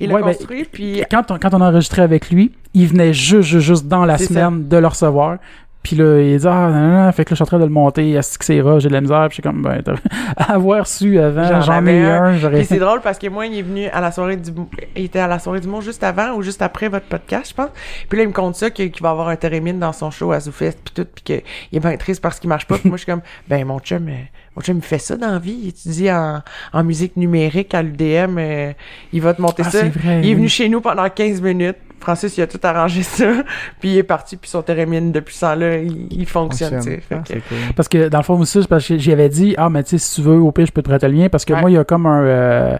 Il 0.00 0.08
l'a 0.08 0.14
Ouais, 0.16 0.22
ben, 0.22 0.34
construit, 0.34 0.64
puis 0.64 1.02
quand 1.10 1.30
on, 1.30 1.38
quand 1.38 1.54
on 1.54 1.60
a 1.60 1.68
enregistré 1.68 2.02
avec 2.02 2.30
lui, 2.30 2.52
il 2.74 2.86
venait 2.88 3.12
juste, 3.12 3.48
juste, 3.48 3.66
juste 3.66 3.86
dans 3.86 4.04
la 4.04 4.18
semaine 4.18 4.68
de 4.68 4.76
le 4.76 4.86
recevoir. 4.86 5.38
Puis 5.82 5.96
là, 5.96 6.20
il 6.20 6.38
dit, 6.38 6.46
ah, 6.46 6.68
non, 6.70 6.78
non, 6.80 7.04
non. 7.06 7.12
fait 7.12 7.24
que 7.24 7.30
là, 7.30 7.34
je 7.34 7.34
suis 7.36 7.42
en 7.42 7.46
train 7.46 7.58
de 7.58 7.64
le 7.64 7.70
monter, 7.70 8.10
est-ce 8.12 8.38
que 8.38 8.44
c'est 8.44 8.60
rare, 8.60 8.78
j'ai 8.78 8.88
de 8.88 8.92
la 8.92 9.00
misère, 9.00 9.26
puis 9.28 9.30
je 9.30 9.34
suis 9.34 9.42
comme, 9.42 9.62
ben, 9.62 9.82
t'as- 9.82 9.94
avoir 10.54 10.86
su 10.86 11.18
avant, 11.18 11.60
J'en 11.60 11.84
ai 11.86 12.04
un. 12.04 12.22
un, 12.22 12.36
j'aurais 12.38 12.58
Puis 12.58 12.66
c'est 12.66 12.78
drôle 12.78 13.00
parce 13.00 13.18
que 13.18 13.26
moi, 13.26 13.46
il 13.46 13.58
est 13.58 13.62
venu 13.62 13.86
à 13.88 14.00
la 14.00 14.12
soirée 14.12 14.36
du 14.36 14.50
il 14.94 15.04
était 15.06 15.18
à 15.18 15.26
la 15.26 15.38
soirée 15.40 15.58
du 15.60 15.66
monde 15.68 15.82
juste 15.82 16.04
avant 16.04 16.34
ou 16.34 16.42
juste 16.42 16.62
après 16.62 16.88
votre 16.88 17.06
podcast, 17.06 17.50
je 17.50 17.54
pense. 17.54 17.70
Puis 18.08 18.16
là, 18.18 18.24
il 18.24 18.28
me 18.28 18.32
compte 18.32 18.54
ça 18.54 18.70
qu'il 18.70 18.92
va 19.00 19.10
avoir 19.10 19.28
un 19.28 19.36
Térémine 19.36 19.78
dans 19.80 19.92
son 19.92 20.10
show 20.12 20.30
à 20.32 20.38
ZooFest 20.40 20.76
puis 20.84 20.94
tout 20.94 21.06
puis 21.14 21.24
qu'il 21.24 21.42
est 21.76 21.80
bien 21.80 21.96
triste 21.96 22.22
parce 22.22 22.38
qu'il 22.38 22.48
marche 22.48 22.66
pas. 22.66 22.78
Puis 22.78 22.88
moi, 22.88 22.96
je 22.96 23.02
suis 23.02 23.10
comme 23.12 23.22
ben 23.48 23.64
mon 23.66 23.80
chum 23.80 24.06
euh, 24.08 24.12
mon 24.54 24.62
chum 24.62 24.76
il 24.76 24.82
fait 24.82 24.98
ça 24.98 25.16
dans 25.16 25.32
la 25.32 25.38
vie, 25.38 25.58
il 25.64 25.68
étudie 25.70 26.10
en, 26.12 26.42
en 26.72 26.84
musique 26.84 27.16
numérique 27.16 27.74
à 27.74 27.82
l'UDM, 27.82 28.36
euh, 28.38 28.72
il 29.12 29.20
va 29.20 29.34
te 29.34 29.42
monter 29.42 29.62
Ah, 29.66 29.70
ça. 29.70 29.88
vrai, 29.88 30.20
il 30.22 30.26
est 30.26 30.28
oui. 30.28 30.34
venu 30.34 30.48
chez 30.48 30.68
nous 30.68 30.80
pendant 30.80 31.08
15 31.08 31.40
minutes. 31.42 31.76
Francis, 32.02 32.36
il 32.36 32.42
a 32.42 32.46
tout 32.46 32.60
arrangé 32.62 33.02
ça, 33.02 33.24
puis 33.80 33.90
il 33.92 33.98
est 33.98 34.02
parti, 34.02 34.36
puis 34.36 34.50
son 34.50 34.60
Térémine, 34.62 35.12
depuis 35.12 35.34
ce 35.34 35.40
temps-là, 35.40 35.78
il, 35.78 36.08
il 36.10 36.26
fonctionne, 36.26 36.74
Ah, 37.10 37.16
que- 37.26 37.32
cool. 37.32 37.40
Parce 37.76 37.88
que 37.88 38.08
dans 38.08 38.18
le 38.18 38.24
fond 38.24 38.38
aussi, 38.38 38.60
parce 38.68 38.86
que 38.86 38.98
j'y 38.98 39.12
avais 39.12 39.28
dit, 39.28 39.54
ah, 39.56 39.70
mais 39.70 39.82
tu 39.84 39.90
sais, 39.90 39.98
si 39.98 40.16
tu 40.16 40.22
veux, 40.22 40.36
au 40.36 40.52
pire, 40.52 40.66
je 40.66 40.72
peux 40.72 40.82
te 40.82 40.88
prêter 40.88 41.08
le 41.08 41.14
lien. 41.14 41.28
Parce 41.28 41.44
que 41.44 41.52
Ouais. 41.54 41.60
moi, 41.60 41.70
il 41.70 41.74
y 41.74 41.78
a 41.78 41.84
comme 41.84 42.06
un. 42.06 42.22
euh, 42.22 42.76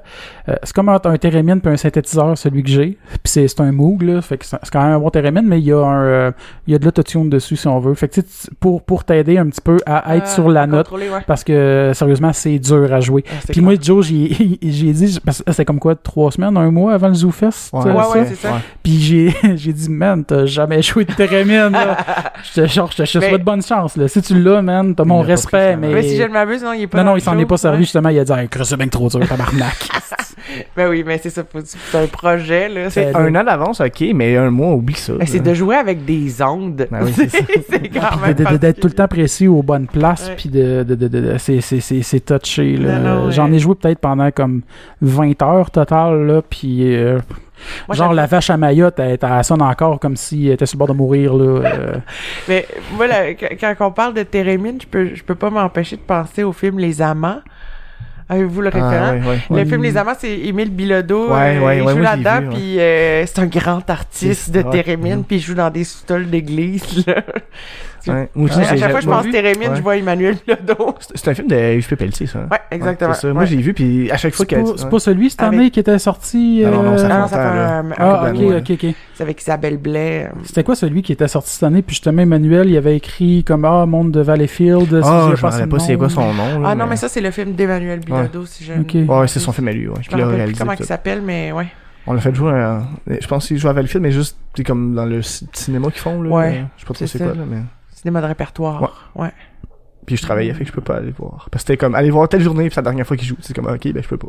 euh, 0.48 0.54
c'est 0.62 0.74
comme 0.74 0.88
un, 0.88 0.98
un 1.02 1.16
Térémine 1.16 1.60
puis 1.60 1.72
un 1.72 1.76
synthétiseur, 1.76 2.36
celui 2.36 2.62
que 2.62 2.68
j'ai. 2.68 2.98
Puis 3.10 3.20
c'est, 3.24 3.48
c'est 3.48 3.60
un 3.60 3.72
Moog, 3.72 4.02
là. 4.02 4.20
Fait 4.22 4.36
que 4.38 4.44
c'est 4.44 4.58
quand 4.72 4.82
même 4.82 4.92
un 4.94 4.98
bon 4.98 5.10
Térémine, 5.10 5.46
mais 5.46 5.58
il 5.60 5.64
y 5.66 5.72
a 5.72 5.78
un. 5.78 6.02
euh, 6.04 6.30
il 6.66 6.72
y 6.72 6.76
a 6.76 6.78
de 6.78 6.84
l'autotune 6.84 7.30
dessus, 7.30 7.56
si 7.56 7.68
on 7.68 7.78
veut. 7.78 7.94
Fait 7.94 8.08
que 8.08 8.14
tu 8.14 8.22
sais, 8.28 8.50
pour, 8.60 8.82
pour 8.82 9.04
t'aider 9.04 9.38
un 9.38 9.46
petit 9.46 9.60
peu 9.60 9.76
à 9.86 10.16
être 10.16 10.24
Euh, 10.26 10.34
sur 10.34 10.48
la 10.50 10.66
note. 10.66 10.90
ouais. 10.90 11.08
Parce 11.26 11.44
que, 11.44 11.92
sérieusement, 11.94 12.32
c'est 12.32 12.58
dur 12.58 12.92
à 12.92 13.00
jouer. 13.00 13.24
Ah, 13.30 13.34
Puis 13.48 13.60
moi, 13.60 13.74
Joe, 13.80 14.04
j'ai, 14.06 14.58
j'ai 14.62 14.92
dit, 14.92 15.18
parce 15.24 15.42
que 15.42 15.52
c'est 15.52 15.64
comme 15.64 15.78
quoi, 15.78 15.94
trois 15.94 16.30
semaines, 16.32 16.56
un 16.56 16.70
mois 16.70 16.94
avant 16.94 17.08
le 17.08 17.14
ZooFest? 17.14 17.70
Ouais, 17.72 17.84
Ouais, 17.84 17.92
ça? 18.02 18.10
ouais, 18.10 18.24
c'est 18.26 18.34
ça. 18.36 18.60
Puis 18.82 18.98
j'ai, 19.12 19.34
j'ai 19.56 19.72
dit, 19.72 19.88
man, 19.90 20.24
t'as 20.24 20.46
jamais 20.46 20.82
joué 20.82 21.04
de 21.04 21.12
Térémine, 21.12 21.70
là. 21.72 21.96
Je 22.54 22.60
te, 22.62 22.66
genre, 22.66 22.90
je 22.90 22.96
te 22.96 23.04
je 23.04 23.12
te 23.12 23.18
Mais- 23.18 23.28
souhaite 23.28 23.44
bonne 23.44 23.62
chance, 23.62 23.96
là. 23.96 24.08
Si 24.08 24.20
tu 24.20 24.34
l'as, 24.42 24.60
man, 24.62 24.94
t'as 24.96 25.04
mon 25.04 25.20
respect, 25.20 25.76
mais. 25.76 25.92
Mais 25.94 26.02
si 26.02 26.16
je 26.16 26.24
ne 26.24 26.28
m'abuse, 26.28 26.62
non, 26.62 26.72
il 26.72 26.82
est 26.82 26.86
pas 26.88 26.98
Non, 27.04 27.12
non, 27.12 27.16
il 27.16 27.20
s'en 27.20 27.38
est 27.38 27.46
pas 27.46 27.56
servi, 27.56 27.84
justement. 27.84 28.08
Il 28.08 28.18
a 28.18 28.24
dit, 28.24 28.32
hey, 28.32 28.48
c'est 28.64 28.76
bien 28.76 28.86
que 28.86 28.90
trop 28.90 29.08
dur, 29.08 29.20
tabarnak. 29.28 29.76
Ben 30.76 30.88
oui, 30.90 31.04
mais 31.06 31.18
c'est 31.22 31.30
ça, 31.30 31.42
c'est 31.64 31.98
un 31.98 32.06
projet, 32.08 32.68
là. 32.68 32.90
C'est 32.90 33.14
un 33.14 33.32
an 33.36 33.44
d'avance, 33.44 33.80
ok, 33.80 34.04
mais 34.14 34.36
un 34.36 34.50
mois, 34.50 34.74
oublie 34.74 34.94
ça. 34.96 35.12
Mais 35.18 35.26
c'est 35.26 35.38
de 35.40 35.54
jouer 35.54 35.76
avec 35.76 36.04
des 36.04 36.42
ondes. 36.42 36.86
Ben 36.90 36.98
oui, 37.04 37.12
c'est 37.14 37.28
ça. 37.30 37.38
c'est 37.70 37.88
quand 37.88 38.16
même 38.26 38.58
d'être 38.58 38.80
tout 38.80 38.88
le 38.88 38.92
temps 38.94 39.06
précis 39.08 39.46
aux 39.46 39.62
bonnes 39.62 39.86
places, 39.86 40.30
puis 40.36 40.48
de, 40.48 40.82
de, 40.82 40.94
de, 40.96 41.08
de- 41.08 41.20
de- 41.20 41.38
c'est, 41.38 41.60
c'est, 41.60 41.80
c'est, 41.80 42.02
c'est 42.02 42.20
touché, 42.20 42.76
là. 42.76 43.30
J'en 43.30 43.52
ai 43.52 43.58
joué 43.60 43.74
peut-être 43.76 44.00
pendant 44.00 44.30
comme 44.32 44.62
20 45.00 45.40
heures 45.42 45.70
total, 45.70 46.26
là, 46.26 46.42
puis 46.42 46.94
euh, 46.96 47.18
Moi, 47.88 47.96
genre 47.96 48.12
la 48.12 48.26
vache 48.26 48.50
à 48.50 48.56
Mayotte, 48.56 48.98
elle, 48.98 49.18
elle 49.20 49.44
sonne 49.44 49.62
encore 49.62 49.98
comme 50.00 50.16
si 50.16 50.46
elle 50.48 50.54
était 50.54 50.66
sur 50.66 50.76
le 50.76 50.78
bord 50.78 50.88
de 50.88 50.92
mourir, 50.94 51.34
là. 51.34 51.44
euh. 51.68 51.94
Mais 52.48 52.66
moi, 52.96 53.06
là, 53.06 53.34
qu- 53.34 53.56
quand 53.60 53.74
on 53.80 53.90
parle 53.92 54.14
de 54.14 54.22
Térémine, 54.22 54.78
je 54.80 54.86
peux, 54.86 55.14
je 55.14 55.22
peux 55.22 55.34
pas 55.34 55.50
m'empêcher 55.50 55.96
de 55.96 56.02
penser 56.02 56.42
au 56.42 56.52
film 56.52 56.78
Les 56.78 57.00
Amants. 57.02 57.40
Avez-vous 58.28 58.62
le 58.62 58.68
référent? 58.68 58.90
Ah, 58.92 59.12
ouais, 59.12 59.20
ouais. 59.28 59.38
Le 59.50 59.56
Ouais. 59.56 59.64
film 59.66 59.82
Les 59.82 59.96
Amants, 59.96 60.14
c'est 60.18 60.32
Émile 60.38 60.70
Bilodeau. 60.70 61.32
Ouais, 61.34 61.58
euh, 61.58 61.60
ouais, 61.66 61.78
il 61.78 61.88
joue 61.88 61.98
là-dedans, 61.98 62.48
puis 62.50 62.80
euh, 62.80 63.26
c'est 63.26 63.40
un 63.40 63.46
grand 63.46 63.88
artiste 63.90 64.50
de. 64.50 64.62
Térémine, 64.62 65.16
Mhm. 65.18 65.24
puis 65.24 65.36
il 65.36 65.42
joue 65.42 65.54
dans 65.54 65.68
des 65.68 65.84
sous-sols 65.84 66.30
d'église. 66.30 67.04
Là. 68.06 68.14
Ouais. 68.14 68.28
Moi 68.34 68.50
aussi, 68.50 68.60
à 68.60 68.76
chaque 68.76 68.90
fois 68.90 68.98
que 69.00 69.04
je 69.04 69.10
pense 69.10 69.30
Térémine, 69.30 69.68
Ouais. 69.70 69.76
je 69.76 69.82
vois 69.82 69.96
Emmanuel 69.96 70.36
Bilodeau. 70.46 70.94
C'est 71.14 71.28
un 71.28 71.34
film 71.34 71.48
de 71.48 71.74
Yves 71.76 71.96
Pelletier, 71.96 72.26
ça. 72.26 72.40
hein? 72.40 72.48
Ouais, 72.50 72.58
exactement. 72.70 73.10
Ouais, 73.10 73.14
c'est 73.16 73.26
ça. 73.28 73.32
Moi, 73.32 73.42
Ouais. 73.42 73.46
j'ai 73.48 73.56
vu, 73.56 73.74
puis 73.74 74.10
à 74.10 74.16
chaque 74.16 74.34
fois 74.34 74.46
C'est 74.48 74.56
que. 74.56 74.62
pas, 74.62 74.72
c'est 74.76 74.88
pas 74.88 74.98
celui 74.98 75.30
cette 75.30 75.42
année 75.42 75.70
qui 75.70 75.80
était 75.80 75.98
sorti. 75.98 76.62
Ah 76.66 76.70
non, 76.70 76.82
non, 76.82 76.96
ça 76.98 77.04
euh, 77.04 77.08
fait 77.08 77.12
Ah 77.14 77.18
non, 77.18 77.28
ça 77.28 77.36
fait 77.36 77.44
longtemps, 77.44 77.54
là. 77.54 77.78
un, 77.78 77.90
un 77.90 77.94
Ah, 77.98 78.30
couple 78.32 78.44
ok, 78.56 78.70
ok, 78.70 78.70
ok. 78.84 78.94
C'est 79.14 79.22
avec 79.22 79.40
Isabelle 79.42 79.76
Blais. 79.78 80.26
euh, 80.26 80.38
C'était 80.44 80.64
quoi 80.64 80.74
celui 80.74 81.02
qui 81.02 81.12
était 81.12 81.28
sorti 81.28 81.50
cette 81.50 81.62
année? 81.62 81.82
Puis 81.82 81.94
justement, 81.94 82.22
Emmanuel, 82.22 82.68
il 82.70 82.76
avait 82.76 82.96
écrit 82.96 83.44
comme 83.44 83.64
Ah, 83.64 83.86
Monde 83.86 84.10
de 84.12 84.20
Valleyfield. 84.20 85.00
Ah, 85.04 85.30
je 85.34 85.40
rappelle 85.42 85.68
pas 85.68 85.78
c'est 85.78 85.96
quoi 85.96 86.08
son 86.08 86.32
nom. 86.32 86.62
Ah 86.64 86.74
non, 86.74 86.86
mais 86.86 86.96
ça, 86.96 87.08
c'est 87.08 87.20
le 87.20 87.30
film 87.30 87.52
d'Emmanuel 87.52 88.00
Bilodeau, 88.00 88.46
si 88.46 88.64
je... 88.64 88.72
Ok. 88.72 89.08
Ouais, 89.08 89.28
c'est 89.28 89.40
son 89.40 89.52
film 89.52 89.68
à 89.68 89.72
lui, 89.72 89.88
ouais. 89.88 89.94
Je 90.02 90.10
là, 90.10 90.16
rappelle 90.16 90.28
plus 90.28 90.36
réalisé. 90.36 90.58
comment 90.58 90.72
il 90.78 90.84
s'appelle, 90.84 91.22
mais 91.22 91.52
ouais. 91.52 91.66
On 92.06 92.14
l'a 92.14 92.20
fait 92.20 92.34
jouer 92.34 92.50
à... 92.52 92.82
Je 93.06 93.26
pense 93.28 93.46
qu'il 93.46 93.58
joue 93.58 93.68
à 93.68 93.72
Valleyfield, 93.72 94.02
mais 94.02 94.10
juste, 94.10 94.36
c'est 94.56 94.64
comme 94.64 94.94
dans 94.94 95.04
le 95.04 95.20
cinéma 95.22 95.88
qu'ils 95.90 96.00
font, 96.00 96.20
là. 96.20 96.30
Ouais, 96.30 96.46
euh, 96.48 96.62
Je 96.76 96.80
sais 96.80 96.86
pas 96.86 96.94
trop 96.94 97.06
c'est 97.06 97.18
quoi, 97.18 97.26
là, 97.28 97.44
mais... 97.48 97.58
Cinéma 98.02 98.20
de 98.20 98.26
répertoire. 98.26 99.10
Ouais. 99.14 99.30
Puis 100.06 100.16
je 100.16 100.22
travaillais, 100.22 100.52
fait 100.54 100.64
que 100.64 100.68
je 100.70 100.72
peux 100.74 100.80
pas 100.80 100.96
aller 100.96 101.12
voir. 101.16 101.46
Parce 101.50 101.62
que 101.62 101.68
c'était 101.68 101.76
comme, 101.76 101.94
aller 101.94 102.10
voir 102.10 102.28
telle 102.28 102.42
journée, 102.42 102.64
puis 102.64 102.74
c'est 102.74 102.80
la 102.80 102.84
dernière 102.90 103.06
fois 103.06 103.16
qu'il 103.16 103.28
joue. 103.28 103.36
C'est 103.40 103.54
comme, 103.54 103.66
ok, 103.68 103.92
ben 103.92 104.02
je 104.02 104.08
peux 104.08 104.16
pas. 104.18 104.28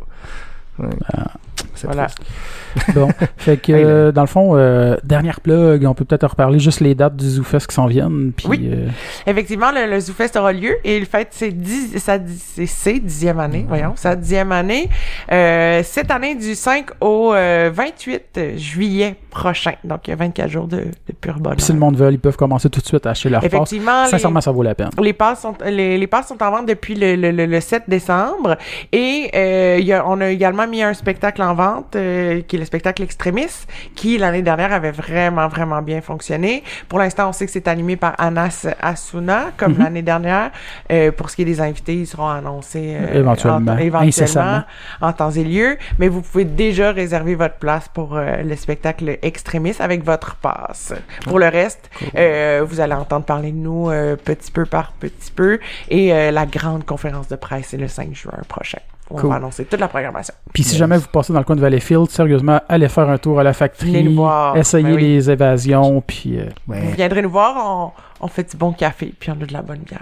Ouais. 0.80 0.90
Ah. 1.14 1.32
C'est 1.76 1.88
Voilà. 1.88 2.08
Bon, 2.96 3.10
fait 3.38 3.58
que 3.58 3.72
euh, 3.72 4.12
dans 4.12 4.22
le 4.22 4.28
fond, 4.28 4.56
euh, 4.56 4.96
dernière 5.04 5.40
plug, 5.42 5.86
on 5.86 5.94
peut 5.94 6.06
peut-être 6.06 6.24
en 6.24 6.28
reparler 6.28 6.60
juste 6.60 6.80
les 6.80 6.96
dates 6.96 7.16
du 7.16 7.28
ZooFest 7.30 7.68
qui 7.68 7.76
s'en 7.76 7.86
viennent. 7.86 8.32
Puis, 8.36 8.48
Oui. 8.48 8.70
euh, 8.72 8.88
Effectivement, 9.28 9.72
le, 9.72 9.90
le 9.90 10.00
ZooFest 10.00 10.36
aura 10.38 10.54
lieu 10.54 10.76
et 10.84 10.98
il 10.98 11.06
fête 11.06 11.30
ses 11.32 11.52
dix, 11.52 11.98
sa, 12.00 12.18
c'est 12.28 12.66
ses 12.66 13.00
dixième 13.00 13.40
année, 13.40 13.66
voyons, 13.68 13.94
sa 13.96 14.16
dixième 14.16 14.52
année, 14.52 14.90
euh, 15.32 15.82
cette 15.84 16.10
année 16.12 16.34
du 16.36 16.56
5 16.56 16.88
au 17.02 17.34
euh, 17.36 17.70
28 17.74 18.58
juillet 18.58 19.16
prochain. 19.34 19.74
Donc, 19.84 20.08
il 20.08 20.12
y 20.12 20.14
a 20.14 20.16
24 20.16 20.50
jours 20.50 20.68
de, 20.68 20.78
de 20.78 21.14
pur 21.20 21.40
bonheur. 21.40 21.58
puis 21.58 21.66
si 21.66 21.74
le 21.74 21.80
monde 21.80 21.98
veut, 21.98 22.12
ils 22.12 22.20
peuvent 22.20 22.38
commencer 22.38 22.70
tout 22.70 22.80
de 22.80 22.86
suite 22.86 23.06
à 23.06 23.10
acheter 23.12 23.30
leur 23.30 23.42
passe. 23.42 23.52
Effectivement, 23.52 24.04
les, 24.06 24.10
Sincèrement, 24.12 24.42
ça 24.42 24.52
vaut 24.52 24.64
la 24.64 24.76
peine. 24.76 24.90
les 25.02 25.14
passes 25.14 25.42
sont 25.42 25.56
les, 25.66 25.98
les 25.98 26.08
passes 26.08 26.28
sont 26.28 26.42
en 26.42 26.52
vente 26.52 26.68
depuis 26.68 26.96
le, 26.96 27.16
le, 27.16 27.32
le, 27.32 27.46
le 27.46 27.60
7 27.60 27.84
décembre 27.88 28.56
et 28.92 29.30
euh, 29.36 29.80
y 29.82 29.92
a, 29.92 30.08
on 30.08 30.22
a 30.22 30.30
également 30.30 30.68
mis 30.68 30.84
un 30.84 30.94
spectacle 30.94 31.42
en 31.42 31.54
vente 31.56 31.96
euh, 31.96 32.42
qui 32.48 32.56
est 32.56 32.60
le 32.60 32.66
spectacle 32.66 33.02
Extremis 33.04 33.48
qui 33.96 34.18
l'année 34.18 34.42
dernière 34.44 34.72
avait 34.72 34.92
vraiment 34.92 35.48
vraiment 35.48 35.82
bien 35.82 36.02
fonctionné. 36.02 36.64
Pour 36.88 37.00
l'instant, 37.00 37.30
on 37.30 37.34
sait 37.34 37.46
que 37.46 37.52
c'est 37.52 37.68
animé 37.68 37.96
par 37.96 38.14
Anas 38.20 38.68
Asuna 38.82 39.46
comme 39.58 39.74
Mhm. 39.74 39.80
l'année 39.84 40.02
dernière. 40.02 40.52
Euh, 40.92 41.12
pour 41.12 41.30
ce 41.30 41.36
qui 41.36 41.42
est 41.42 41.46
des 41.46 41.60
invités, 41.62 41.96
ils 41.96 42.08
seront 42.08 42.28
annoncés 42.30 42.96
euh, 43.00 43.20
Éventuellement, 43.22 43.72
en, 43.72 43.78
éventuellement 43.78 44.62
en 45.02 45.14
temps 45.14 45.32
et 45.32 45.44
lieu, 45.44 45.78
mais 46.00 46.08
vous 46.08 46.22
pouvez 46.22 46.46
déjà 46.46 46.92
réserver 46.92 47.36
votre 47.36 47.56
place 47.56 47.88
pour 47.94 48.16
euh, 48.16 48.44
le 48.44 48.56
spectacle 48.56 49.18
extrémistes 49.24 49.82
avec 49.82 50.04
votre 50.04 50.36
passe. 50.36 50.94
Pour 51.24 51.40
le 51.40 51.48
reste, 51.48 51.90
euh, 52.16 52.64
vous 52.68 52.80
allez 52.80 52.94
entendre 52.94 53.26
parler 53.26 53.52
de 53.52 53.58
nous 53.58 53.90
euh, 53.90 54.16
petit 54.16 54.52
peu 54.52 54.66
par 54.66 54.92
petit 54.94 55.32
peu. 55.32 55.60
Et 55.90 56.14
euh, 56.14 56.32
la 56.32 56.46
grande 56.46 56.86
conférence 56.86 57.28
de 57.28 57.36
presse, 57.36 57.68
c'est 57.70 57.78
le 57.78 57.88
5 57.88 58.14
juin 58.14 58.34
prochain. 58.48 58.80
On 59.10 59.18
Cool. 59.18 59.30
va 59.32 59.36
annoncer 59.36 59.66
toute 59.66 59.80
la 59.82 59.88
programmation. 59.90 60.34
Puis 60.54 60.64
si 60.64 60.78
jamais 60.78 60.98
vous 60.98 61.08
passez 61.08 61.34
dans 61.34 61.40
le 61.40 61.46
coin 61.46 61.56
de 61.58 61.62
Valleyfield, 61.62 62.10
sérieusement, 62.10 62.62
allez 62.70 62.88
faire 62.88 63.10
un 63.10 63.18
tour 63.18 63.40
à 63.40 63.44
la 63.44 63.52
Venez 63.52 63.58
factory, 63.60 64.04
nous 64.06 64.16
voir. 64.16 64.56
essayez 64.58 64.84
Ben 64.86 64.96
oui. 64.96 65.02
les 65.02 65.30
évasions, 65.30 66.02
puis 66.02 66.40
euh, 66.40 66.46
Vous 66.68 66.74
Ouais. 66.74 66.94
viendrez 66.96 67.22
nous 67.22 67.30
voir, 67.30 67.92
on, 68.20 68.26
on 68.26 68.28
fait 68.28 68.50
du 68.50 68.58
bon 68.58 68.72
café, 68.72 69.14
puis 69.20 69.30
on 69.30 69.34
a 69.42 69.46
de 69.46 69.54
la 69.54 69.62
bonne 69.62 69.80
bière. 69.80 70.00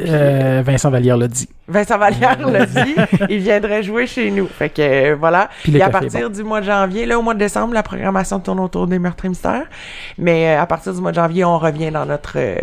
euh, 0.00 0.62
Vincent 0.64 0.90
Vallière 0.90 1.18
l'a 1.18 1.28
dit. 1.28 1.48
Vincent 1.70 1.98
Vallière 1.98 2.38
l'a 2.46 2.66
dit, 2.66 2.94
il 3.28 3.38
viendrait 3.38 3.82
jouer 3.82 4.06
chez 4.06 4.30
nous. 4.30 4.46
Fait 4.46 4.68
que 4.68 4.82
euh, 5.12 5.16
voilà. 5.18 5.48
Puis 5.62 5.76
Et 5.76 5.82
à 5.82 5.88
partir 5.90 6.28
du 6.30 6.42
mois 6.42 6.60
de 6.60 6.66
janvier, 6.66 7.06
là, 7.06 7.18
au 7.18 7.22
mois 7.22 7.34
de 7.34 7.38
décembre, 7.38 7.74
la 7.74 7.82
programmation 7.82 8.40
tourne 8.40 8.60
autour 8.60 8.86
des 8.86 8.98
meurtres 8.98 9.24
et 9.24 9.28
mystères. 9.28 9.66
Mais 10.18 10.48
euh, 10.56 10.60
à 10.60 10.66
partir 10.66 10.92
du 10.92 11.00
mois 11.00 11.12
de 11.12 11.16
janvier, 11.16 11.44
on 11.44 11.58
revient 11.58 11.90
dans 11.90 12.06
notre 12.06 12.32
euh, 12.36 12.56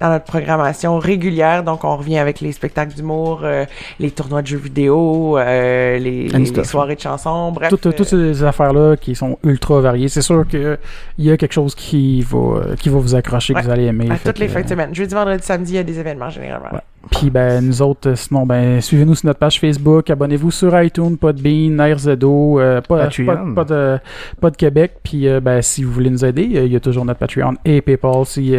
dans 0.00 0.10
notre 0.10 0.24
programmation 0.24 0.98
régulière. 0.98 1.62
Donc, 1.62 1.84
on 1.84 1.96
revient 1.96 2.18
avec 2.18 2.40
les 2.40 2.52
spectacles 2.52 2.94
d'humour, 2.94 3.40
euh, 3.44 3.64
les 3.98 4.10
tournois 4.10 4.42
de 4.42 4.46
jeux 4.48 4.58
vidéo, 4.58 5.38
euh, 5.38 5.98
les, 5.98 6.28
les 6.28 6.64
soirées 6.64 6.96
de 6.96 7.00
chansons. 7.00 7.52
Bref, 7.52 7.68
Toutes, 7.70 7.86
euh, 7.86 7.92
toutes 7.92 8.08
ces 8.08 8.42
affaires-là 8.44 8.96
qui 8.96 9.14
sont 9.14 9.38
ultra 9.44 9.80
variées. 9.80 10.08
C'est 10.08 10.22
sûr 10.22 10.46
qu'il 10.46 10.78
y 11.18 11.30
a 11.30 11.36
quelque 11.36 11.52
chose 11.52 11.74
qui 11.74 12.22
va, 12.22 12.74
qui 12.78 12.88
va 12.88 12.98
vous 12.98 13.14
accrocher, 13.14 13.54
que 13.54 13.62
vous 13.62 13.70
allez 13.70 13.84
aimer. 13.84 14.08
à 14.10 14.18
toutes 14.18 14.38
les 14.38 14.46
que, 14.46 14.52
fins 14.52 14.62
de 14.62 14.68
semaine. 14.68 14.94
Jeudi, 14.94 15.14
vendredi, 15.14 15.44
samedi, 15.44 15.72
il 15.72 15.76
y 15.76 15.78
a 15.78 15.82
des 15.82 15.98
événements 15.98 16.30
généralement. 16.30 16.70
Ouais. 16.72 16.80
Puis 17.10 17.30
ben 17.30 17.64
nous 17.64 17.80
autres, 17.82 18.10
euh, 18.10 18.14
sinon 18.14 18.44
ben 18.44 18.80
suivez-nous 18.80 19.14
sur 19.14 19.26
notre 19.26 19.38
page 19.38 19.58
Facebook, 19.58 20.10
abonnez-vous 20.10 20.50
sur 20.50 20.80
iTunes, 20.80 21.16
Podbean, 21.16 21.80
RZO, 21.80 22.60
euh, 22.60 22.80
pas, 22.82 23.08
pas, 23.08 23.36
pas 23.54 23.64
de 23.64 23.98
pas 24.40 24.50
de 24.50 24.56
Québec. 24.56 24.96
Puis 25.02 25.26
euh, 25.26 25.40
ben 25.40 25.62
si 25.62 25.82
vous 25.82 25.92
voulez 25.92 26.10
nous 26.10 26.24
aider, 26.24 26.50
euh, 26.56 26.66
il 26.66 26.72
y 26.72 26.76
a 26.76 26.80
toujours 26.80 27.04
notre 27.04 27.18
Patreon 27.18 27.54
et 27.64 27.80
PayPal 27.80 28.26
si 28.26 28.54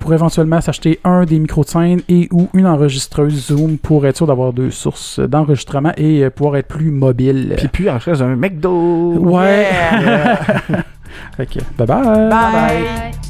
pour 0.00 0.14
éventuellement 0.14 0.60
s'acheter 0.60 0.98
un 1.04 1.24
des 1.24 1.38
micros 1.38 1.64
de 1.64 1.68
scène 1.68 2.00
et 2.08 2.28
ou 2.30 2.48
une 2.54 2.66
enregistreuse 2.66 3.48
Zoom 3.48 3.78
pour 3.78 4.06
être 4.06 4.16
sûr 4.16 4.26
d'avoir 4.26 4.52
deux 4.52 4.70
sources 4.70 5.20
d'enregistrement 5.20 5.92
et 5.96 6.24
euh, 6.24 6.30
pouvoir 6.30 6.56
être 6.56 6.68
plus 6.68 6.90
mobile. 6.90 7.54
Puis 7.56 7.68
puis 7.68 7.90
en 7.90 7.98
un 8.22 8.36
McDo. 8.36 9.14
ouais. 9.18 9.66
Yeah. 9.70 10.46
Que, 11.36 11.60
bye 11.76 11.86
bye. 11.86 12.04
Bye. 12.04 12.30
Bye. 12.30 13.21